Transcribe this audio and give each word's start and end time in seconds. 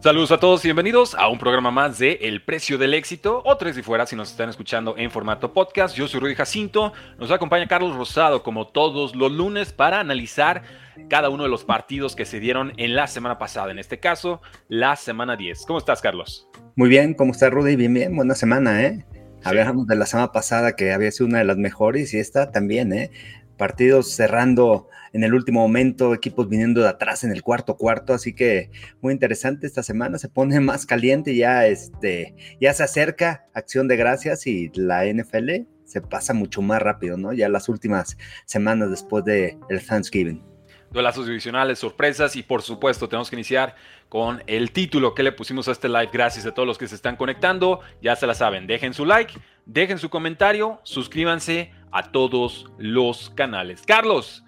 Saludos 0.00 0.30
a 0.30 0.38
todos 0.38 0.64
y 0.64 0.68
bienvenidos 0.68 1.16
a 1.16 1.28
un 1.28 1.40
programa 1.40 1.72
más 1.72 1.98
de 1.98 2.20
El 2.22 2.40
Precio 2.40 2.78
del 2.78 2.94
Éxito, 2.94 3.42
o 3.44 3.56
tres 3.56 3.76
y 3.76 3.82
fuera 3.82 4.06
si 4.06 4.14
nos 4.14 4.30
están 4.30 4.48
escuchando 4.48 4.94
en 4.96 5.10
formato 5.10 5.52
podcast. 5.52 5.96
Yo 5.96 6.06
soy 6.06 6.20
Rudy 6.20 6.36
Jacinto, 6.36 6.92
nos 7.18 7.32
acompaña 7.32 7.66
Carlos 7.66 7.96
Rosado 7.96 8.44
como 8.44 8.68
todos 8.68 9.16
los 9.16 9.32
lunes 9.32 9.72
para 9.72 9.98
analizar 9.98 10.62
cada 11.10 11.30
uno 11.30 11.42
de 11.42 11.48
los 11.48 11.64
partidos 11.64 12.14
que 12.14 12.26
se 12.26 12.38
dieron 12.38 12.74
en 12.76 12.94
la 12.94 13.08
semana 13.08 13.38
pasada, 13.38 13.72
en 13.72 13.80
este 13.80 13.98
caso, 13.98 14.40
la 14.68 14.94
semana 14.94 15.34
10. 15.34 15.66
¿Cómo 15.66 15.80
estás, 15.80 16.00
Carlos? 16.00 16.48
Muy 16.76 16.88
bien, 16.88 17.14
¿cómo 17.14 17.32
estás, 17.32 17.50
Rudy? 17.50 17.74
Bien, 17.74 17.92
bien, 17.92 18.14
buena 18.14 18.36
semana, 18.36 18.80
¿eh? 18.84 19.04
Hablamos 19.42 19.88
de 19.88 19.96
la 19.96 20.06
semana 20.06 20.30
pasada 20.30 20.76
que 20.76 20.92
había 20.92 21.10
sido 21.10 21.26
una 21.26 21.38
de 21.38 21.44
las 21.44 21.56
mejores 21.56 22.14
y 22.14 22.18
esta 22.18 22.52
también, 22.52 22.92
¿eh? 22.92 23.10
Partidos 23.58 24.10
cerrando 24.10 24.88
en 25.12 25.24
el 25.24 25.34
último 25.34 25.60
momento, 25.60 26.14
equipos 26.14 26.48
viniendo 26.48 26.80
de 26.80 26.88
atrás 26.88 27.24
en 27.24 27.32
el 27.32 27.42
cuarto 27.42 27.76
cuarto, 27.76 28.14
así 28.14 28.34
que 28.34 28.70
muy 29.00 29.12
interesante 29.12 29.66
esta 29.66 29.82
semana, 29.82 30.18
se 30.18 30.28
pone 30.28 30.58
más 30.60 30.86
caliente, 30.86 31.36
ya 31.36 31.66
este, 31.66 32.34
ya 32.60 32.72
se 32.72 32.84
acerca 32.84 33.46
Acción 33.52 33.88
de 33.88 33.96
Gracias 33.96 34.46
y 34.46 34.70
la 34.74 35.04
NFL 35.04 35.66
se 35.84 36.00
pasa 36.02 36.34
mucho 36.34 36.62
más 36.62 36.82
rápido, 36.82 37.16
¿no? 37.16 37.32
Ya 37.32 37.48
las 37.48 37.68
últimas 37.68 38.16
semanas 38.44 38.90
después 38.90 39.24
de 39.24 39.58
el 39.70 39.84
Thanksgiving. 39.84 40.42
Duelazos 40.90 41.26
divisionales, 41.26 41.78
sorpresas 41.78 42.34
y 42.36 42.42
por 42.42 42.62
supuesto 42.62 43.08
tenemos 43.08 43.28
que 43.28 43.36
iniciar 43.36 43.74
con 44.08 44.42
el 44.46 44.70
título 44.70 45.14
que 45.14 45.22
le 45.22 45.32
pusimos 45.32 45.68
a 45.68 45.72
este 45.72 45.88
live. 45.88 46.08
Gracias 46.10 46.46
a 46.46 46.52
todos 46.52 46.66
los 46.66 46.78
que 46.78 46.88
se 46.88 46.94
están 46.94 47.16
conectando. 47.16 47.80
Ya 48.00 48.16
se 48.16 48.26
la 48.26 48.34
saben, 48.34 48.66
dejen 48.66 48.94
su 48.94 49.04
like, 49.04 49.34
dejen 49.66 49.98
su 49.98 50.08
comentario, 50.08 50.80
suscríbanse 50.84 51.72
a 51.92 52.10
todos 52.10 52.66
los 52.78 53.30
canales. 53.30 53.82
Carlos, 53.86 54.44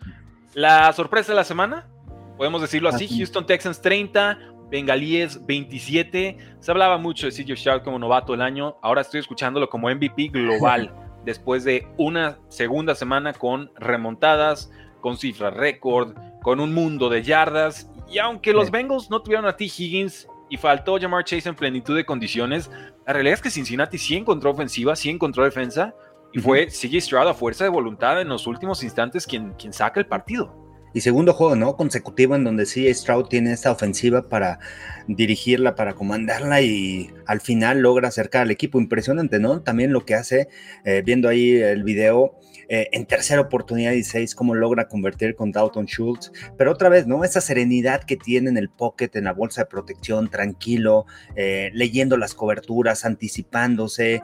la 0.55 0.93
sorpresa 0.93 1.33
de 1.33 1.37
la 1.37 1.45
semana, 1.45 1.89
podemos 2.37 2.61
decirlo 2.61 2.89
así, 2.89 3.09
Houston 3.09 3.47
Texans 3.47 3.81
30, 3.81 4.39
Bengalíes 4.71 5.45
27. 5.47 6.39
Se 6.61 6.71
hablaba 6.71 6.99
mucho 6.99 7.27
de 7.27 7.33
CJ 7.33 7.57
Stroud 7.57 7.83
como 7.83 7.99
novato 7.99 8.33
del 8.33 8.43
año, 8.43 8.77
ahora 8.83 9.01
estoy 9.01 9.21
escuchándolo 9.21 9.69
como 9.69 9.91
MVP 9.91 10.29
global 10.29 10.95
después 11.25 11.65
de 11.65 11.87
una 11.99 12.39
segunda 12.49 12.95
semana 12.95 13.33
con 13.33 13.71
remontadas, 13.77 14.71
con 15.01 15.17
cifras 15.17 15.55
récord, 15.55 16.15
con 16.43 16.61
un 16.61 16.73
mundo 16.73 17.09
de 17.09 17.23
yardas. 17.23 17.91
Y 18.09 18.19
aunque 18.19 18.53
los 18.53 18.71
Bengals 18.71 19.11
no 19.11 19.23
tuvieron 19.23 19.47
a 19.47 19.57
T. 19.57 19.65
Higgins 19.65 20.29
y 20.49 20.57
faltó 20.57 20.99
Jamar 20.99 21.25
Chase 21.25 21.49
en 21.49 21.55
plenitud 21.55 21.95
de 21.97 22.05
condiciones, 22.05 22.71
la 23.07 23.13
realidad 23.13 23.35
es 23.35 23.43
que 23.43 23.51
Cincinnati 23.51 23.99
sí 23.99 24.17
encontró 24.17 24.51
ofensiva, 24.51 24.97
sí 24.97 25.11
encontró 25.11 25.45
defensa 25.45 25.95
y 26.33 26.39
fue 26.39 26.67
CJ 26.67 27.01
Stroud 27.01 27.29
a 27.29 27.35
fuerza 27.35 27.65
de 27.65 27.71
voluntad 27.71 28.21
en 28.21 28.29
los 28.29 28.47
últimos 28.47 28.83
instantes 28.83 29.27
quien, 29.27 29.53
quien 29.55 29.73
saca 29.73 30.01
el 30.01 30.07
partido. 30.07 30.61
Y 30.93 31.03
segundo 31.03 31.35
juego, 31.35 31.55
¿no? 31.55 31.77
Consecutivo 31.77 32.35
en 32.35 32.43
donde 32.43 32.65
CJ 32.65 32.93
Stroud 32.95 33.27
tiene 33.27 33.53
esta 33.53 33.71
ofensiva 33.71 34.29
para 34.29 34.59
dirigirla, 35.07 35.77
para 35.77 35.95
comandarla 35.95 36.63
y 36.63 37.13
al 37.27 37.41
final 37.41 37.79
logra 37.79 38.09
acercar 38.09 38.43
al 38.43 38.51
equipo. 38.51 38.81
Impresionante, 38.81 39.39
¿no? 39.39 39.63
También 39.63 39.93
lo 39.93 40.05
que 40.05 40.17
hace, 40.17 40.49
eh, 40.85 41.03
viendo 41.05 41.29
ahí 41.29 41.53
el 41.53 41.85
video, 41.85 42.35
eh, 42.69 42.89
en 42.93 43.07
tercera 43.07 43.41
oportunidad 43.41 43.93
y 43.93 44.03
seis, 44.03 44.35
cómo 44.35 44.55
logra 44.55 44.89
convertir 44.89 45.37
con 45.37 45.53
Dalton 45.53 45.87
Schultz. 45.87 46.33
Pero 46.59 46.73
otra 46.73 46.89
vez, 46.89 47.07
¿no? 47.07 47.23
Esa 47.23 47.41
serenidad 47.41 48.03
que 48.03 48.17
tiene 48.17 48.51
en 48.51 48.57
el 48.57 48.69
pocket, 48.69 49.11
en 49.15 49.25
la 49.25 49.33
bolsa 49.33 49.63
de 49.63 49.67
protección, 49.67 50.29
tranquilo, 50.29 51.07
eh, 51.37 51.71
leyendo 51.73 52.17
las 52.17 52.35
coberturas, 52.35 53.05
anticipándose. 53.05 54.23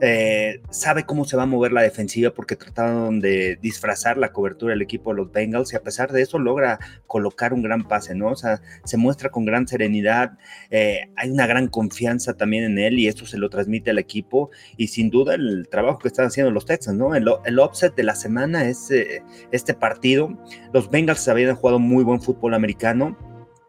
Eh, 0.00 0.60
sabe 0.70 1.04
cómo 1.04 1.24
se 1.24 1.36
va 1.36 1.44
a 1.44 1.46
mover 1.46 1.72
la 1.72 1.82
defensiva 1.82 2.30
porque 2.30 2.56
trataron 2.56 3.20
de 3.20 3.56
disfrazar 3.62 4.18
la 4.18 4.32
cobertura 4.32 4.72
del 4.72 4.82
equipo 4.82 5.10
de 5.10 5.16
los 5.16 5.32
Bengals 5.32 5.72
y 5.72 5.76
a 5.76 5.82
pesar 5.82 6.12
de 6.12 6.22
eso 6.22 6.38
logra 6.38 6.78
colocar 7.06 7.52
un 7.52 7.62
gran 7.62 7.86
pase, 7.86 8.14
¿no? 8.14 8.28
O 8.28 8.36
sea, 8.36 8.60
se 8.84 8.96
muestra 8.96 9.30
con 9.30 9.44
gran 9.44 9.68
serenidad, 9.68 10.38
eh, 10.70 11.08
hay 11.16 11.30
una 11.30 11.46
gran 11.46 11.68
confianza 11.68 12.34
también 12.34 12.64
en 12.64 12.78
él 12.78 12.98
y 12.98 13.08
eso 13.08 13.26
se 13.26 13.38
lo 13.38 13.48
transmite 13.50 13.90
al 13.90 13.98
equipo 13.98 14.50
y 14.76 14.88
sin 14.88 15.10
duda 15.10 15.34
el 15.34 15.68
trabajo 15.70 15.98
que 15.98 16.08
están 16.08 16.26
haciendo 16.26 16.50
los 16.50 16.66
Texans, 16.66 16.98
¿no? 16.98 17.14
El, 17.14 17.26
el 17.44 17.58
offset 17.58 17.94
de 17.94 18.02
la 18.02 18.14
semana 18.14 18.68
es 18.68 18.90
eh, 18.90 19.22
este 19.52 19.74
partido. 19.74 20.36
Los 20.72 20.90
Bengals 20.90 21.26
habían 21.28 21.54
jugado 21.54 21.78
muy 21.78 22.04
buen 22.04 22.20
fútbol 22.20 22.54
americano 22.54 23.16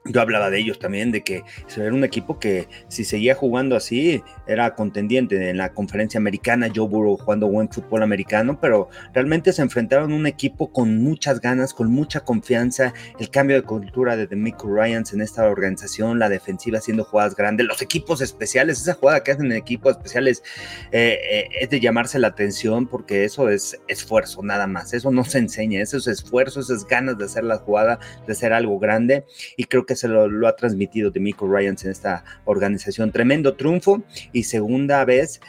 yo 0.06 0.22
hablaba 0.22 0.52
de 0.52 0.60
ellos 0.60 0.78
también, 0.78 1.12
de 1.12 1.22
que 1.22 1.44
era 1.76 1.94
un 1.94 2.04
equipo 2.04 2.38
que 2.38 2.68
si 2.90 3.04
seguía 3.04 3.34
jugando 3.34 3.76
así, 3.76 4.22
era 4.46 4.76
contendiente 4.76 5.50
en 5.50 5.58
la 5.58 5.74
conferencia 5.74 6.20
americana, 6.20 6.70
Joe 6.74 6.88
Burrow 6.88 7.18
jugando 7.18 7.48
buen 7.48 7.70
fútbol 7.70 8.04
americano, 8.04 8.60
pero 8.62 8.90
realmente 9.14 9.52
se 9.52 9.64
enfrentaron 9.64 10.12
a 10.12 10.16
un 10.16 10.28
equipo 10.28 10.72
con 10.72 11.02
muchas 11.04 11.42
ganas, 11.42 11.74
con 11.74 11.90
mucha 11.92 12.20
confianza, 12.20 12.94
el 13.20 13.32
cambio 13.32 13.56
de 13.56 13.64
cultura 13.64 14.16
de 14.16 14.28
Demico 14.28 14.68
Ryans 14.68 15.12
en 15.14 15.22
esta 15.22 15.46
organización, 15.46 16.20
la 16.20 16.30
defensiva 16.30 16.78
haciendo 16.78 17.04
jugadas 17.04 17.36
grandes, 17.36 17.66
los 17.66 17.82
equipos 17.82 18.22
especiales, 18.22 18.80
esa 18.80 18.94
jugada 18.94 19.24
que 19.24 19.32
hacen 19.32 19.48
en 19.48 19.54
equipos 19.54 19.94
especiales 19.94 20.44
eh, 20.92 21.18
eh, 21.32 21.50
es 21.62 21.70
de 21.72 21.80
llamarse 21.80 22.20
la 22.20 22.28
atención 22.28 22.86
porque 22.86 23.24
eso 23.24 23.50
es 23.50 23.82
esfuerzo 23.88 24.44
nada 24.44 24.68
más, 24.68 24.94
eso 24.94 25.10
no 25.10 25.24
se 25.24 25.40
enseña, 25.40 25.82
eso 25.82 25.98
es 25.98 26.06
esfuerzo, 26.06 26.60
esas 26.60 26.86
ganas 26.86 27.18
de 27.18 27.26
hacer 27.26 27.44
la 27.44 27.58
jugada, 27.58 28.00
de 28.28 28.34
hacer 28.34 28.54
algo 28.54 28.78
grande 28.78 29.26
y 29.58 29.64
creo 29.64 29.88
que 29.88 29.95
se 29.96 30.08
lo, 30.08 30.48
ha 30.48 30.56
transmitido 30.56 31.12
de 31.12 31.20
Michael 31.20 31.52
Ryans 31.52 31.86
en 31.86 31.92
esta 31.92 32.24
organización. 32.46 33.12
Tremendo 33.12 33.56
triunfo 33.56 34.04
y 34.32 34.44
segunda 34.44 35.04
vez 35.06 35.42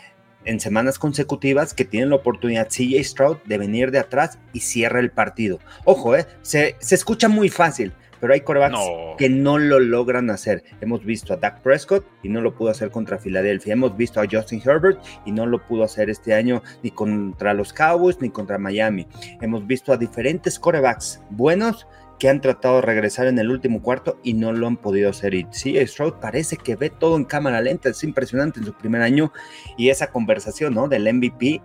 en 0.46 0.60
semanas 0.60 0.98
consecutivas 0.98 1.74
que 1.74 1.84
tienen 1.84 2.10
la 2.10 2.16
oportunidad 2.16 2.68
CJ 2.68 3.02
Stroud 3.04 3.36
de 3.44 3.58
venir 3.58 3.90
de 3.90 3.98
atrás 3.98 4.38
y 4.52 4.60
cierra 4.60 5.00
el 5.00 5.10
partido. 5.10 5.58
Ojo, 5.84 6.16
eh, 6.16 6.26
se, 6.42 6.76
escucha 6.80 7.28
muy 7.28 7.48
fácil, 7.48 7.92
pero 8.20 8.32
hay 8.32 8.40
corebacks 8.40 8.78
que 9.18 9.28
no 9.28 9.58
lo 9.58 9.80
logran 9.80 10.30
hacer. 10.30 10.62
Hemos 10.80 11.04
visto 11.04 11.32
a 11.32 11.36
Dak 11.36 11.60
Prescott 11.60 12.06
y 12.22 12.28
no 12.28 12.40
lo 12.40 12.54
pudo 12.54 12.70
hacer 12.70 12.90
contra 12.90 13.18
Filadelfia. 13.18 13.74
Hemos 13.74 13.96
visto 13.96 14.20
a 14.20 14.26
Justin 14.30 14.62
Herbert 14.64 15.00
y 15.26 15.32
no 15.32 15.46
lo 15.46 15.62
pudo 15.66 15.84
hacer 15.84 16.08
este 16.08 16.32
año 16.32 16.62
ni 16.82 16.90
contra 16.90 17.52
los 17.52 17.72
Cowboys 17.72 18.20
ni 18.20 18.30
contra 18.30 18.58
Miami. 18.58 19.06
Hemos 19.40 19.66
visto 19.66 19.92
a 19.92 19.96
diferentes 19.96 20.58
corebacks 20.58 21.20
buenos 21.30 21.86
que 22.18 22.28
han 22.28 22.40
tratado 22.40 22.76
de 22.76 22.82
regresar 22.82 23.26
en 23.26 23.38
el 23.38 23.50
último 23.50 23.82
cuarto 23.82 24.18
y 24.22 24.34
no 24.34 24.52
lo 24.52 24.66
han 24.66 24.76
podido 24.76 25.10
hacer. 25.10 25.34
Y 25.34 25.46
sí, 25.50 25.76
Stroud 25.86 26.14
parece 26.14 26.56
que 26.56 26.76
ve 26.76 26.90
todo 26.90 27.16
en 27.16 27.24
cámara 27.24 27.60
lenta, 27.60 27.88
es 27.88 28.02
impresionante 28.04 28.60
en 28.60 28.66
su 28.66 28.72
primer 28.72 29.02
año 29.02 29.32
y 29.76 29.90
esa 29.90 30.08
conversación, 30.08 30.74
¿no? 30.74 30.88
Del 30.88 31.12
MVP, 31.12 31.60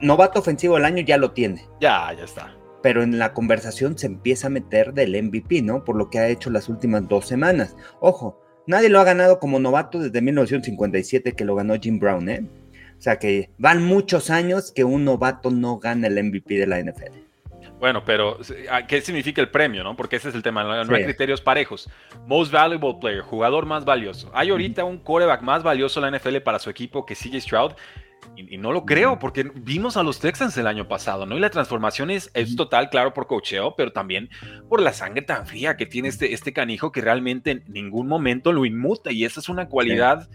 novato 0.00 0.40
ofensivo 0.40 0.76
del 0.76 0.84
año 0.84 1.02
ya 1.02 1.16
lo 1.16 1.32
tiene. 1.32 1.66
Ya, 1.80 2.12
ya 2.16 2.24
está. 2.24 2.56
Pero 2.82 3.02
en 3.02 3.18
la 3.18 3.32
conversación 3.32 3.98
se 3.98 4.06
empieza 4.06 4.48
a 4.48 4.50
meter 4.50 4.92
del 4.92 5.20
MVP, 5.22 5.62
¿no? 5.62 5.84
Por 5.84 5.96
lo 5.96 6.10
que 6.10 6.18
ha 6.18 6.28
hecho 6.28 6.50
las 6.50 6.68
últimas 6.68 7.08
dos 7.08 7.26
semanas. 7.26 7.76
Ojo, 8.00 8.40
nadie 8.66 8.90
lo 8.90 9.00
ha 9.00 9.04
ganado 9.04 9.38
como 9.38 9.58
novato 9.58 9.98
desde 9.98 10.20
1957 10.20 11.32
que 11.32 11.44
lo 11.44 11.54
ganó 11.54 11.74
Jim 11.80 11.98
Brown, 11.98 12.28
¿eh? 12.28 12.46
O 12.98 13.02
sea 13.04 13.18
que 13.18 13.50
van 13.58 13.84
muchos 13.84 14.30
años 14.30 14.72
que 14.72 14.84
un 14.84 15.04
novato 15.04 15.50
no 15.50 15.78
gana 15.78 16.06
el 16.06 16.22
MVP 16.22 16.54
de 16.58 16.66
la 16.66 16.78
NFL. 16.78 17.23
Bueno, 17.84 18.02
pero 18.02 18.38
ah, 18.70 18.86
¿qué 18.86 19.02
significa 19.02 19.42
el 19.42 19.50
premio, 19.50 19.84
no? 19.84 19.94
Porque 19.94 20.16
ese 20.16 20.30
es 20.30 20.34
el 20.34 20.42
tema, 20.42 20.64
no, 20.64 20.94
hay 20.94 21.04
criterios 21.04 21.42
parejos. 21.42 21.90
Most 22.26 22.50
valuable 22.50 22.98
player, 22.98 23.20
jugador 23.20 23.66
más 23.66 23.84
valioso. 23.84 24.30
¿Hay 24.32 24.48
ahorita 24.48 24.84
un 24.84 24.96
coreback 24.96 25.42
más 25.42 25.62
valioso 25.62 26.02
en 26.02 26.10
la 26.10 26.18
NFL 26.18 26.38
para 26.38 26.58
su 26.58 26.70
equipo 26.70 27.04
que 27.04 27.14
sigue 27.14 27.38
Stroud? 27.38 27.72
Y, 28.36 28.56
no 28.56 28.72
lo 28.72 28.86
creo, 28.86 29.18
porque 29.18 29.50
vimos 29.54 29.98
a 29.98 30.02
los 30.02 30.18
Texans 30.18 30.56
el 30.56 30.66
año 30.66 30.88
pasado, 30.88 31.26
¿no? 31.26 31.36
Y 31.36 31.40
la 31.40 31.50
transformación 31.50 32.10
es, 32.10 32.30
es, 32.32 32.56
total, 32.56 32.88
claro, 32.88 33.12
por 33.12 33.26
cocheo, 33.26 33.74
pero 33.76 33.92
también 33.92 34.30
por 34.70 34.80
la 34.80 34.94
sangre 34.94 35.20
tan 35.20 35.46
fría 35.46 35.76
que 35.76 35.84
tiene 35.84 36.08
este, 36.08 36.32
este 36.32 36.54
canijo 36.54 36.90
que 36.90 37.02
realmente 37.02 37.50
en 37.50 37.64
ningún 37.66 38.08
momento 38.08 38.50
lo 38.50 38.64
inmuta. 38.64 39.12
Y 39.12 39.26
esa 39.26 39.40
es 39.40 39.50
una 39.50 39.68
cualidad 39.68 40.26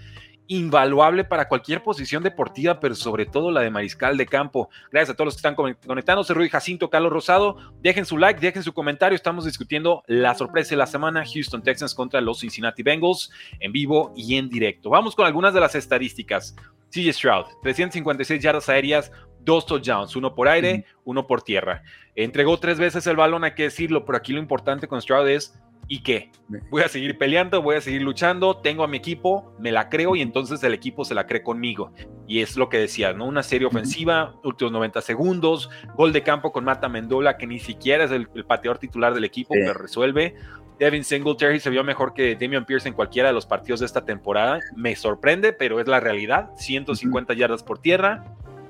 invaluable 0.49 1.23
para 1.23 1.47
cualquier 1.47 1.83
posición 1.83 2.23
deportiva, 2.23 2.79
pero 2.79 2.95
sobre 2.95 3.27
todo 3.27 3.51
la 3.51 3.61
de 3.61 3.69
mariscal 3.69 4.17
de 4.17 4.25
campo. 4.25 4.69
Gracias 4.91 5.11
a 5.11 5.13
todos 5.13 5.27
los 5.27 5.35
que 5.35 5.47
están 5.47 5.55
conectándose. 5.55 6.33
Rudy 6.33 6.49
Jacinto, 6.49 6.89
Carlos 6.89 7.13
Rosado. 7.13 7.57
Dejen 7.81 8.03
su 8.03 8.17
like, 8.17 8.41
dejen 8.41 8.63
su 8.63 8.73
comentario. 8.73 9.15
Estamos 9.15 9.45
discutiendo 9.45 10.03
la 10.07 10.33
sorpresa 10.33 10.71
de 10.71 10.77
la 10.77 10.87
semana: 10.87 11.23
Houston 11.23 11.61
Texans 11.61 11.93
contra 11.93 12.19
los 12.19 12.39
Cincinnati 12.39 12.81
Bengals 12.81 13.31
en 13.59 13.71
vivo 13.71 14.11
y 14.15 14.35
en 14.37 14.49
directo. 14.49 14.89
Vamos 14.89 15.15
con 15.15 15.27
algunas 15.27 15.53
de 15.53 15.59
las 15.59 15.75
estadísticas. 15.75 16.55
CJ 16.89 17.13
Stroud, 17.13 17.45
356 17.61 18.41
yardas 18.41 18.67
aéreas, 18.67 19.11
dos 19.41 19.67
touchdowns, 19.67 20.15
uno 20.15 20.33
por 20.33 20.47
aire, 20.47 20.85
uno 21.03 21.27
por 21.27 21.43
tierra. 21.43 21.83
Entregó 22.15 22.59
tres 22.59 22.79
veces 22.79 23.05
el 23.05 23.15
balón, 23.15 23.43
hay 23.43 23.53
que 23.53 23.63
decirlo, 23.63 24.03
pero 24.03 24.17
aquí 24.17 24.33
lo 24.33 24.39
importante 24.39 24.87
con 24.87 24.99
Stroud 24.99 25.27
es 25.27 25.59
¿Y 25.91 26.03
qué? 26.03 26.31
Voy 26.69 26.83
a 26.83 26.87
seguir 26.87 27.17
peleando, 27.17 27.63
voy 27.63 27.75
a 27.75 27.81
seguir 27.81 28.03
luchando, 28.03 28.57
tengo 28.57 28.83
a 28.83 28.87
mi 28.87 28.97
equipo, 28.97 29.55
me 29.57 29.71
la 29.71 29.89
creo 29.89 30.15
y 30.15 30.21
entonces 30.21 30.61
el 30.63 30.75
equipo 30.75 31.03
se 31.03 31.15
la 31.15 31.25
cree 31.25 31.41
conmigo. 31.41 31.91
Y 32.27 32.41
es 32.41 32.55
lo 32.57 32.69
que 32.69 32.77
decía, 32.77 33.11
¿no? 33.13 33.25
Una 33.25 33.41
serie 33.41 33.65
ofensiva, 33.65 34.35
últimos 34.43 34.71
90 34.71 35.01
segundos, 35.01 35.71
gol 35.95 36.13
de 36.13 36.21
campo 36.21 36.51
con 36.51 36.63
Mata 36.63 36.87
Mendola, 36.89 37.37
que 37.37 37.47
ni 37.47 37.57
siquiera 37.57 38.03
es 38.03 38.11
el, 38.11 38.27
pateador 38.45 38.77
titular 38.77 39.15
del 39.15 39.23
equipo, 39.23 39.55
pero 39.55 39.73
resuelve. 39.73 40.35
Devin 40.77 41.03
Singletary 41.03 41.59
se 41.59 41.71
vio 41.71 41.83
mejor 41.83 42.13
que 42.13 42.35
Damian 42.35 42.65
Pierce 42.65 42.87
en 42.87 42.93
cualquiera 42.93 43.29
de 43.29 43.33
los 43.33 43.47
partidos 43.47 43.79
de 43.79 43.87
esta 43.87 44.05
temporada. 44.05 44.59
Me 44.75 44.95
sorprende, 44.95 45.53
pero 45.53 45.79
es 45.79 45.87
la 45.87 45.99
realidad. 45.99 46.51
150 46.55 47.33
yardas 47.33 47.63
por 47.63 47.79
tierra, 47.79 48.23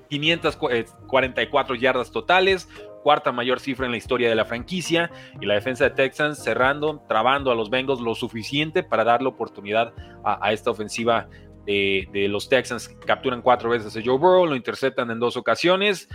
544 0.09 1.75
yardas 1.75 2.11
totales, 2.11 2.67
cuarta 3.01 3.31
mayor 3.31 3.59
cifra 3.59 3.85
en 3.85 3.91
la 3.91 3.97
historia 3.97 4.29
de 4.29 4.35
la 4.35 4.45
franquicia, 4.45 5.11
y 5.39 5.45
la 5.45 5.55
defensa 5.55 5.85
de 5.85 5.91
Texans 5.91 6.43
cerrando, 6.43 7.03
trabando 7.07 7.51
a 7.51 7.55
los 7.55 7.69
Bengals 7.69 8.01
lo 8.01 8.15
suficiente 8.15 8.83
para 8.83 9.03
darle 9.03 9.29
oportunidad 9.29 9.93
a, 10.23 10.51
esta 10.51 10.71
ofensiva 10.71 11.27
de, 11.65 12.27
los 12.29 12.49
Texans. 12.49 12.89
Capturan 13.05 13.41
cuatro 13.41 13.69
veces 13.69 13.95
a 13.95 14.01
Joe 14.03 14.17
Burrow, 14.17 14.45
lo 14.45 14.55
interceptan 14.55 15.11
en 15.11 15.19
dos 15.19 15.37
ocasiones. 15.37 16.09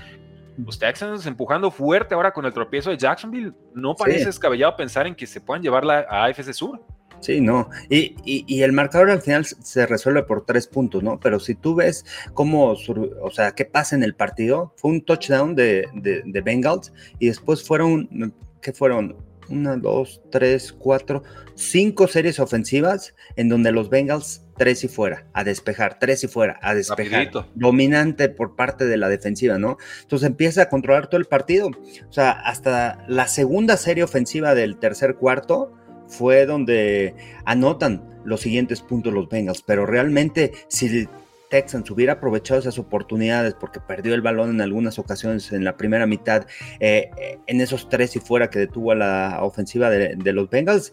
Los 0.56 0.78
Texans 0.78 1.26
empujando 1.26 1.70
fuerte 1.70 2.14
ahora 2.14 2.32
con 2.32 2.44
el 2.44 2.52
tropiezo 2.52 2.90
de 2.90 2.96
Jacksonville. 2.96 3.52
No 3.74 3.94
parece 3.94 4.26
descabellado 4.26 4.76
pensar 4.76 5.06
en 5.06 5.14
que 5.14 5.26
se 5.26 5.40
puedan 5.40 5.62
llevarla 5.62 6.06
a 6.08 6.24
AFC 6.24 6.52
Sur. 6.52 6.80
Sí, 7.20 7.40
no. 7.40 7.70
Y, 7.88 8.62
el 8.62 8.72
marcador 8.72 9.10
al 9.10 9.22
final 9.22 9.44
se 9.44 9.86
resuelve 9.86 10.22
por 10.22 10.44
tres 10.44 10.66
puntos, 10.66 11.02
¿no? 11.02 11.18
Pero 11.20 11.40
si 11.40 11.54
tú 11.54 11.74
ves 11.74 12.04
cómo, 12.34 12.72
o 12.72 13.30
sea, 13.30 13.52
qué 13.52 13.64
pasa 13.64 13.96
en 13.96 14.02
el 14.02 14.14
partido, 14.14 14.72
fue 14.76 14.90
un 14.92 15.04
touchdown 15.04 15.54
de, 15.54 15.88
de, 15.94 16.40
Bengals 16.40 16.92
y 17.18 17.26
después 17.26 17.62
fueron, 17.64 18.34
¿qué 18.60 18.72
fueron? 18.72 19.16
Una, 19.50 19.76
dos, 19.76 20.22
tres, 20.30 20.72
cuatro, 20.72 21.22
cinco 21.54 22.08
series 22.08 22.40
ofensivas 22.40 23.14
en 23.36 23.50
donde 23.50 23.72
los 23.72 23.90
Bengals 23.90 24.44
tres 24.56 24.84
y 24.84 24.88
fuera, 24.88 25.26
a 25.32 25.44
despejar, 25.44 25.98
tres 25.98 26.24
y 26.24 26.28
fuera, 26.28 26.58
a 26.62 26.74
despejar. 26.74 27.30
Dominante 27.54 28.28
por 28.28 28.56
parte 28.56 28.86
de 28.86 28.96
la 28.96 29.08
defensiva, 29.08 29.58
¿no? 29.58 29.76
Entonces 30.02 30.28
empieza 30.28 30.62
a 30.62 30.68
controlar 30.68 31.08
todo 31.08 31.20
el 31.20 31.26
partido. 31.26 31.68
O 32.08 32.12
sea, 32.12 32.30
hasta 32.30 33.04
la 33.08 33.26
segunda 33.28 33.76
serie 33.76 34.04
ofensiva 34.04 34.54
del 34.54 34.78
tercer 34.78 35.16
cuarto 35.16 35.72
fue 36.06 36.46
donde 36.46 37.14
anotan 37.44 38.02
los 38.24 38.40
siguientes 38.40 38.80
puntos 38.80 39.12
los 39.12 39.28
Bengals, 39.28 39.62
pero 39.62 39.86
realmente 39.86 40.52
si 40.68 41.06
Texans 41.50 41.90
hubiera 41.90 42.14
aprovechado 42.14 42.58
esas 42.58 42.78
oportunidades 42.78 43.54
porque 43.54 43.80
perdió 43.80 44.14
el 44.14 44.22
balón 44.22 44.50
en 44.50 44.60
algunas 44.60 44.98
ocasiones 44.98 45.52
en 45.52 45.64
la 45.64 45.76
primera 45.76 46.06
mitad, 46.06 46.46
eh, 46.80 47.10
en 47.46 47.60
esos 47.60 47.88
tres 47.88 48.16
y 48.16 48.18
fuera 48.18 48.50
que 48.50 48.58
detuvo 48.58 48.92
a 48.92 48.96
la 48.96 49.38
ofensiva 49.42 49.90
de, 49.90 50.32
los 50.32 50.50
Bengals, 50.50 50.92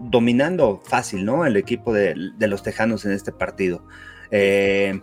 dominando 0.00 0.80
fácil, 0.84 1.24
¿no? 1.24 1.46
El 1.46 1.56
equipo 1.56 1.92
de, 1.92 2.14
los 2.38 2.62
Tejanos 2.62 3.04
en 3.04 3.12
este 3.12 3.32
partido. 3.32 3.84
Eh, 4.30 5.00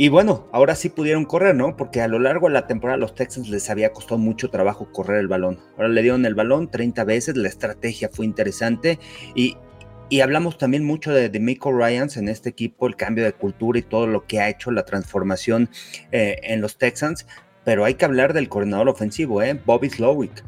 y 0.00 0.10
bueno, 0.10 0.46
ahora 0.52 0.76
sí 0.76 0.90
pudieron 0.90 1.24
correr, 1.24 1.56
¿no? 1.56 1.76
Porque 1.76 2.00
a 2.00 2.06
lo 2.06 2.20
largo 2.20 2.46
de 2.46 2.54
la 2.54 2.68
temporada 2.68 2.94
a 2.94 3.00
los 3.00 3.16
Texans 3.16 3.48
les 3.48 3.68
había 3.68 3.92
costado 3.92 4.16
mucho 4.16 4.48
trabajo 4.48 4.92
correr 4.92 5.18
el 5.18 5.26
balón. 5.26 5.58
Ahora 5.76 5.88
le 5.88 6.02
dieron 6.02 6.24
el 6.24 6.36
balón 6.36 6.70
30 6.70 7.02
veces, 7.02 7.36
la 7.36 7.48
estrategia 7.48 8.08
fue 8.08 8.24
interesante 8.24 9.00
y, 9.34 9.56
hablamos 10.22 10.56
también 10.56 10.84
mucho 10.84 11.12
de, 11.12 11.28
de 11.28 11.40
Miko 11.40 11.72
Ryans 11.72 12.16
en 12.16 12.28
este 12.28 12.48
equipo, 12.48 12.86
el 12.86 12.94
cambio 12.94 13.24
de 13.24 13.32
cultura 13.32 13.80
y 13.80 13.82
todo 13.82 14.06
lo 14.06 14.24
que 14.24 14.38
ha 14.38 14.48
hecho 14.48 14.70
la 14.70 14.84
transformación 14.84 15.68
eh, 16.12 16.36
en 16.44 16.60
los 16.60 16.78
Texans. 16.78 17.26
Pero 17.64 17.84
hay 17.84 17.94
que 17.94 18.04
hablar 18.04 18.34
del 18.34 18.48
coordinador 18.48 18.88
ofensivo, 18.88 19.42
¿eh? 19.42 19.60
Bobby 19.66 19.90
Slowick. 19.90 20.44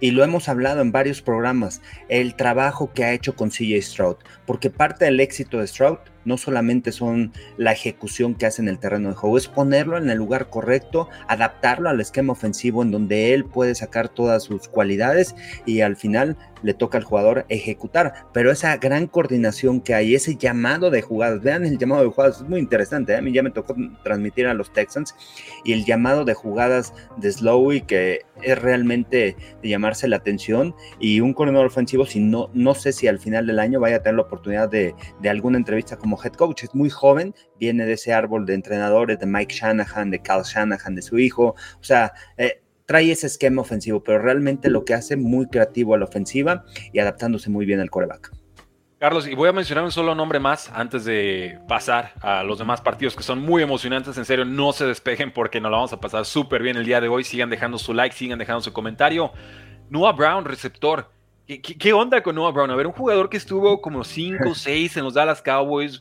y 0.00 0.10
lo 0.10 0.24
hemos 0.24 0.48
hablado 0.48 0.80
en 0.80 0.90
varios 0.90 1.22
programas, 1.22 1.82
el 2.08 2.34
trabajo 2.34 2.92
que 2.92 3.04
ha 3.04 3.12
hecho 3.12 3.36
con 3.36 3.50
CJ 3.50 3.80
Stroud, 3.80 4.16
porque 4.44 4.70
parte 4.70 5.04
del 5.04 5.20
éxito 5.20 5.60
de 5.60 5.68
Stroud 5.68 5.98
no 6.26 6.36
solamente 6.36 6.92
son 6.92 7.32
la 7.56 7.72
ejecución 7.72 8.34
que 8.34 8.46
hace 8.46 8.60
en 8.60 8.68
el 8.68 8.78
terreno 8.78 9.08
de 9.08 9.14
juego, 9.14 9.38
es 9.38 9.48
ponerlo 9.48 9.96
en 9.96 10.10
el 10.10 10.18
lugar 10.18 10.50
correcto, 10.50 11.08
adaptarlo 11.28 11.88
al 11.88 12.00
esquema 12.00 12.32
ofensivo 12.32 12.82
en 12.82 12.90
donde 12.90 13.32
él 13.32 13.44
puede 13.44 13.74
sacar 13.74 14.08
todas 14.08 14.42
sus 14.42 14.68
cualidades 14.68 15.34
y 15.64 15.80
al 15.80 15.96
final 15.96 16.36
le 16.62 16.74
toca 16.74 16.98
al 16.98 17.04
jugador 17.04 17.46
ejecutar. 17.48 18.26
Pero 18.32 18.50
esa 18.50 18.76
gran 18.76 19.06
coordinación 19.06 19.80
que 19.80 19.94
hay, 19.94 20.14
ese 20.14 20.36
llamado 20.36 20.90
de 20.90 21.02
jugadas, 21.02 21.40
vean 21.42 21.64
el 21.64 21.78
llamado 21.78 22.02
de 22.02 22.08
jugadas, 22.08 22.38
es 22.38 22.48
muy 22.48 22.58
interesante. 22.58 23.12
¿eh? 23.12 23.16
A 23.16 23.22
mí 23.22 23.32
ya 23.32 23.42
me 23.42 23.50
tocó 23.50 23.74
transmitir 24.02 24.46
a 24.46 24.54
los 24.54 24.72
Texans 24.72 25.14
y 25.64 25.72
el 25.72 25.84
llamado 25.84 26.24
de 26.24 26.34
jugadas 26.34 26.92
de 27.16 27.30
Slowy 27.30 27.82
que 27.82 28.22
es 28.42 28.58
realmente 28.60 29.36
de 29.62 29.68
llamarse 29.68 30.08
la 30.08 30.16
atención 30.16 30.74
y 30.98 31.20
un 31.20 31.32
coordinador 31.32 31.66
ofensivo, 31.66 32.04
si 32.04 32.20
no, 32.20 32.50
no 32.52 32.74
sé 32.74 32.92
si 32.92 33.06
al 33.06 33.18
final 33.18 33.46
del 33.46 33.58
año 33.58 33.80
vaya 33.80 33.96
a 33.96 34.02
tener 34.02 34.16
la 34.16 34.22
oportunidad 34.22 34.68
de, 34.68 34.94
de 35.20 35.28
alguna 35.28 35.58
entrevista 35.58 35.96
como 35.96 36.15
head 36.22 36.32
coach. 36.32 36.64
Es 36.64 36.74
muy 36.74 36.90
joven, 36.90 37.34
viene 37.58 37.86
de 37.86 37.94
ese 37.94 38.12
árbol 38.12 38.46
de 38.46 38.54
entrenadores, 38.54 39.18
de 39.18 39.26
Mike 39.26 39.54
Shanahan, 39.54 40.10
de 40.10 40.20
Cal 40.20 40.42
Shanahan, 40.42 40.94
de 40.94 41.02
su 41.02 41.18
hijo. 41.18 41.54
O 41.80 41.84
sea, 41.84 42.12
eh, 42.36 42.62
trae 42.86 43.10
ese 43.10 43.26
esquema 43.26 43.62
ofensivo, 43.62 44.02
pero 44.02 44.18
realmente 44.18 44.70
lo 44.70 44.84
que 44.84 44.94
hace 44.94 45.16
muy 45.16 45.46
creativo 45.46 45.94
a 45.94 45.98
la 45.98 46.04
ofensiva 46.04 46.64
y 46.92 46.98
adaptándose 46.98 47.50
muy 47.50 47.66
bien 47.66 47.80
al 47.80 47.90
coreback. 47.90 48.32
Carlos, 48.98 49.28
y 49.28 49.34
voy 49.34 49.50
a 49.50 49.52
mencionar 49.52 49.84
un 49.84 49.92
solo 49.92 50.14
nombre 50.14 50.40
más 50.40 50.70
antes 50.72 51.04
de 51.04 51.58
pasar 51.68 52.14
a 52.22 52.42
los 52.42 52.58
demás 52.58 52.80
partidos 52.80 53.14
que 53.14 53.22
son 53.22 53.40
muy 53.40 53.62
emocionantes. 53.62 54.16
En 54.16 54.24
serio, 54.24 54.46
no 54.46 54.72
se 54.72 54.86
despejen 54.86 55.32
porque 55.32 55.60
nos 55.60 55.70
lo 55.70 55.76
vamos 55.76 55.92
a 55.92 56.00
pasar 56.00 56.24
súper 56.24 56.62
bien 56.62 56.78
el 56.78 56.86
día 56.86 56.98
de 57.02 57.08
hoy. 57.08 57.22
Sigan 57.22 57.50
dejando 57.50 57.76
su 57.76 57.92
like, 57.92 58.16
sigan 58.16 58.38
dejando 58.38 58.62
su 58.62 58.72
comentario. 58.72 59.32
Noah 59.90 60.12
Brown, 60.12 60.46
receptor, 60.46 61.10
¿Qué, 61.46 61.92
onda 61.92 62.22
con 62.22 62.34
Noah 62.34 62.50
Brown? 62.50 62.70
A 62.72 62.76
ver, 62.76 62.88
un 62.88 62.92
jugador 62.92 63.28
que 63.28 63.36
estuvo 63.36 63.80
como 63.80 64.02
5 64.02 64.50
o 64.50 64.54
6 64.54 64.96
en 64.96 65.04
los 65.04 65.14
Dallas 65.14 65.40
Cowboys, 65.40 66.00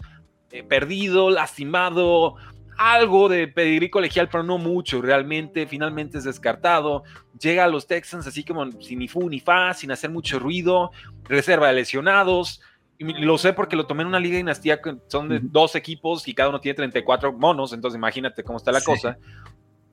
eh, 0.49 0.63
perdido, 0.63 1.29
lastimado, 1.29 2.35
algo 2.77 3.29
de 3.29 3.47
pedigrí 3.47 3.91
colegial, 3.91 4.27
pero 4.27 4.43
no 4.43 4.57
mucho, 4.57 5.03
realmente, 5.03 5.67
finalmente 5.67 6.17
es 6.17 6.23
descartado. 6.23 7.03
Llega 7.39 7.63
a 7.63 7.67
los 7.67 7.85
Texans 7.85 8.25
así 8.25 8.43
como 8.43 8.71
sin 8.81 8.97
ni 8.97 9.07
fu 9.07 9.29
ni 9.29 9.39
fa, 9.39 9.73
sin 9.75 9.91
hacer 9.91 10.09
mucho 10.09 10.39
ruido, 10.39 10.89
reserva 11.23 11.67
de 11.67 11.73
lesionados. 11.73 12.61
Y 12.97 13.05
lo 13.05 13.37
sé 13.37 13.53
porque 13.53 13.75
lo 13.75 13.85
tomé 13.85 14.01
en 14.01 14.07
una 14.07 14.19
liga 14.19 14.37
dinastía, 14.37 14.79
son 15.07 15.29
de 15.29 15.39
dos 15.43 15.75
equipos 15.75 16.27
y 16.27 16.33
cada 16.33 16.49
uno 16.49 16.59
tiene 16.59 16.75
34 16.77 17.33
monos, 17.33 17.71
entonces 17.73 17.97
imagínate 17.97 18.43
cómo 18.43 18.57
está 18.57 18.71
la 18.71 18.81
cosa. 18.81 19.17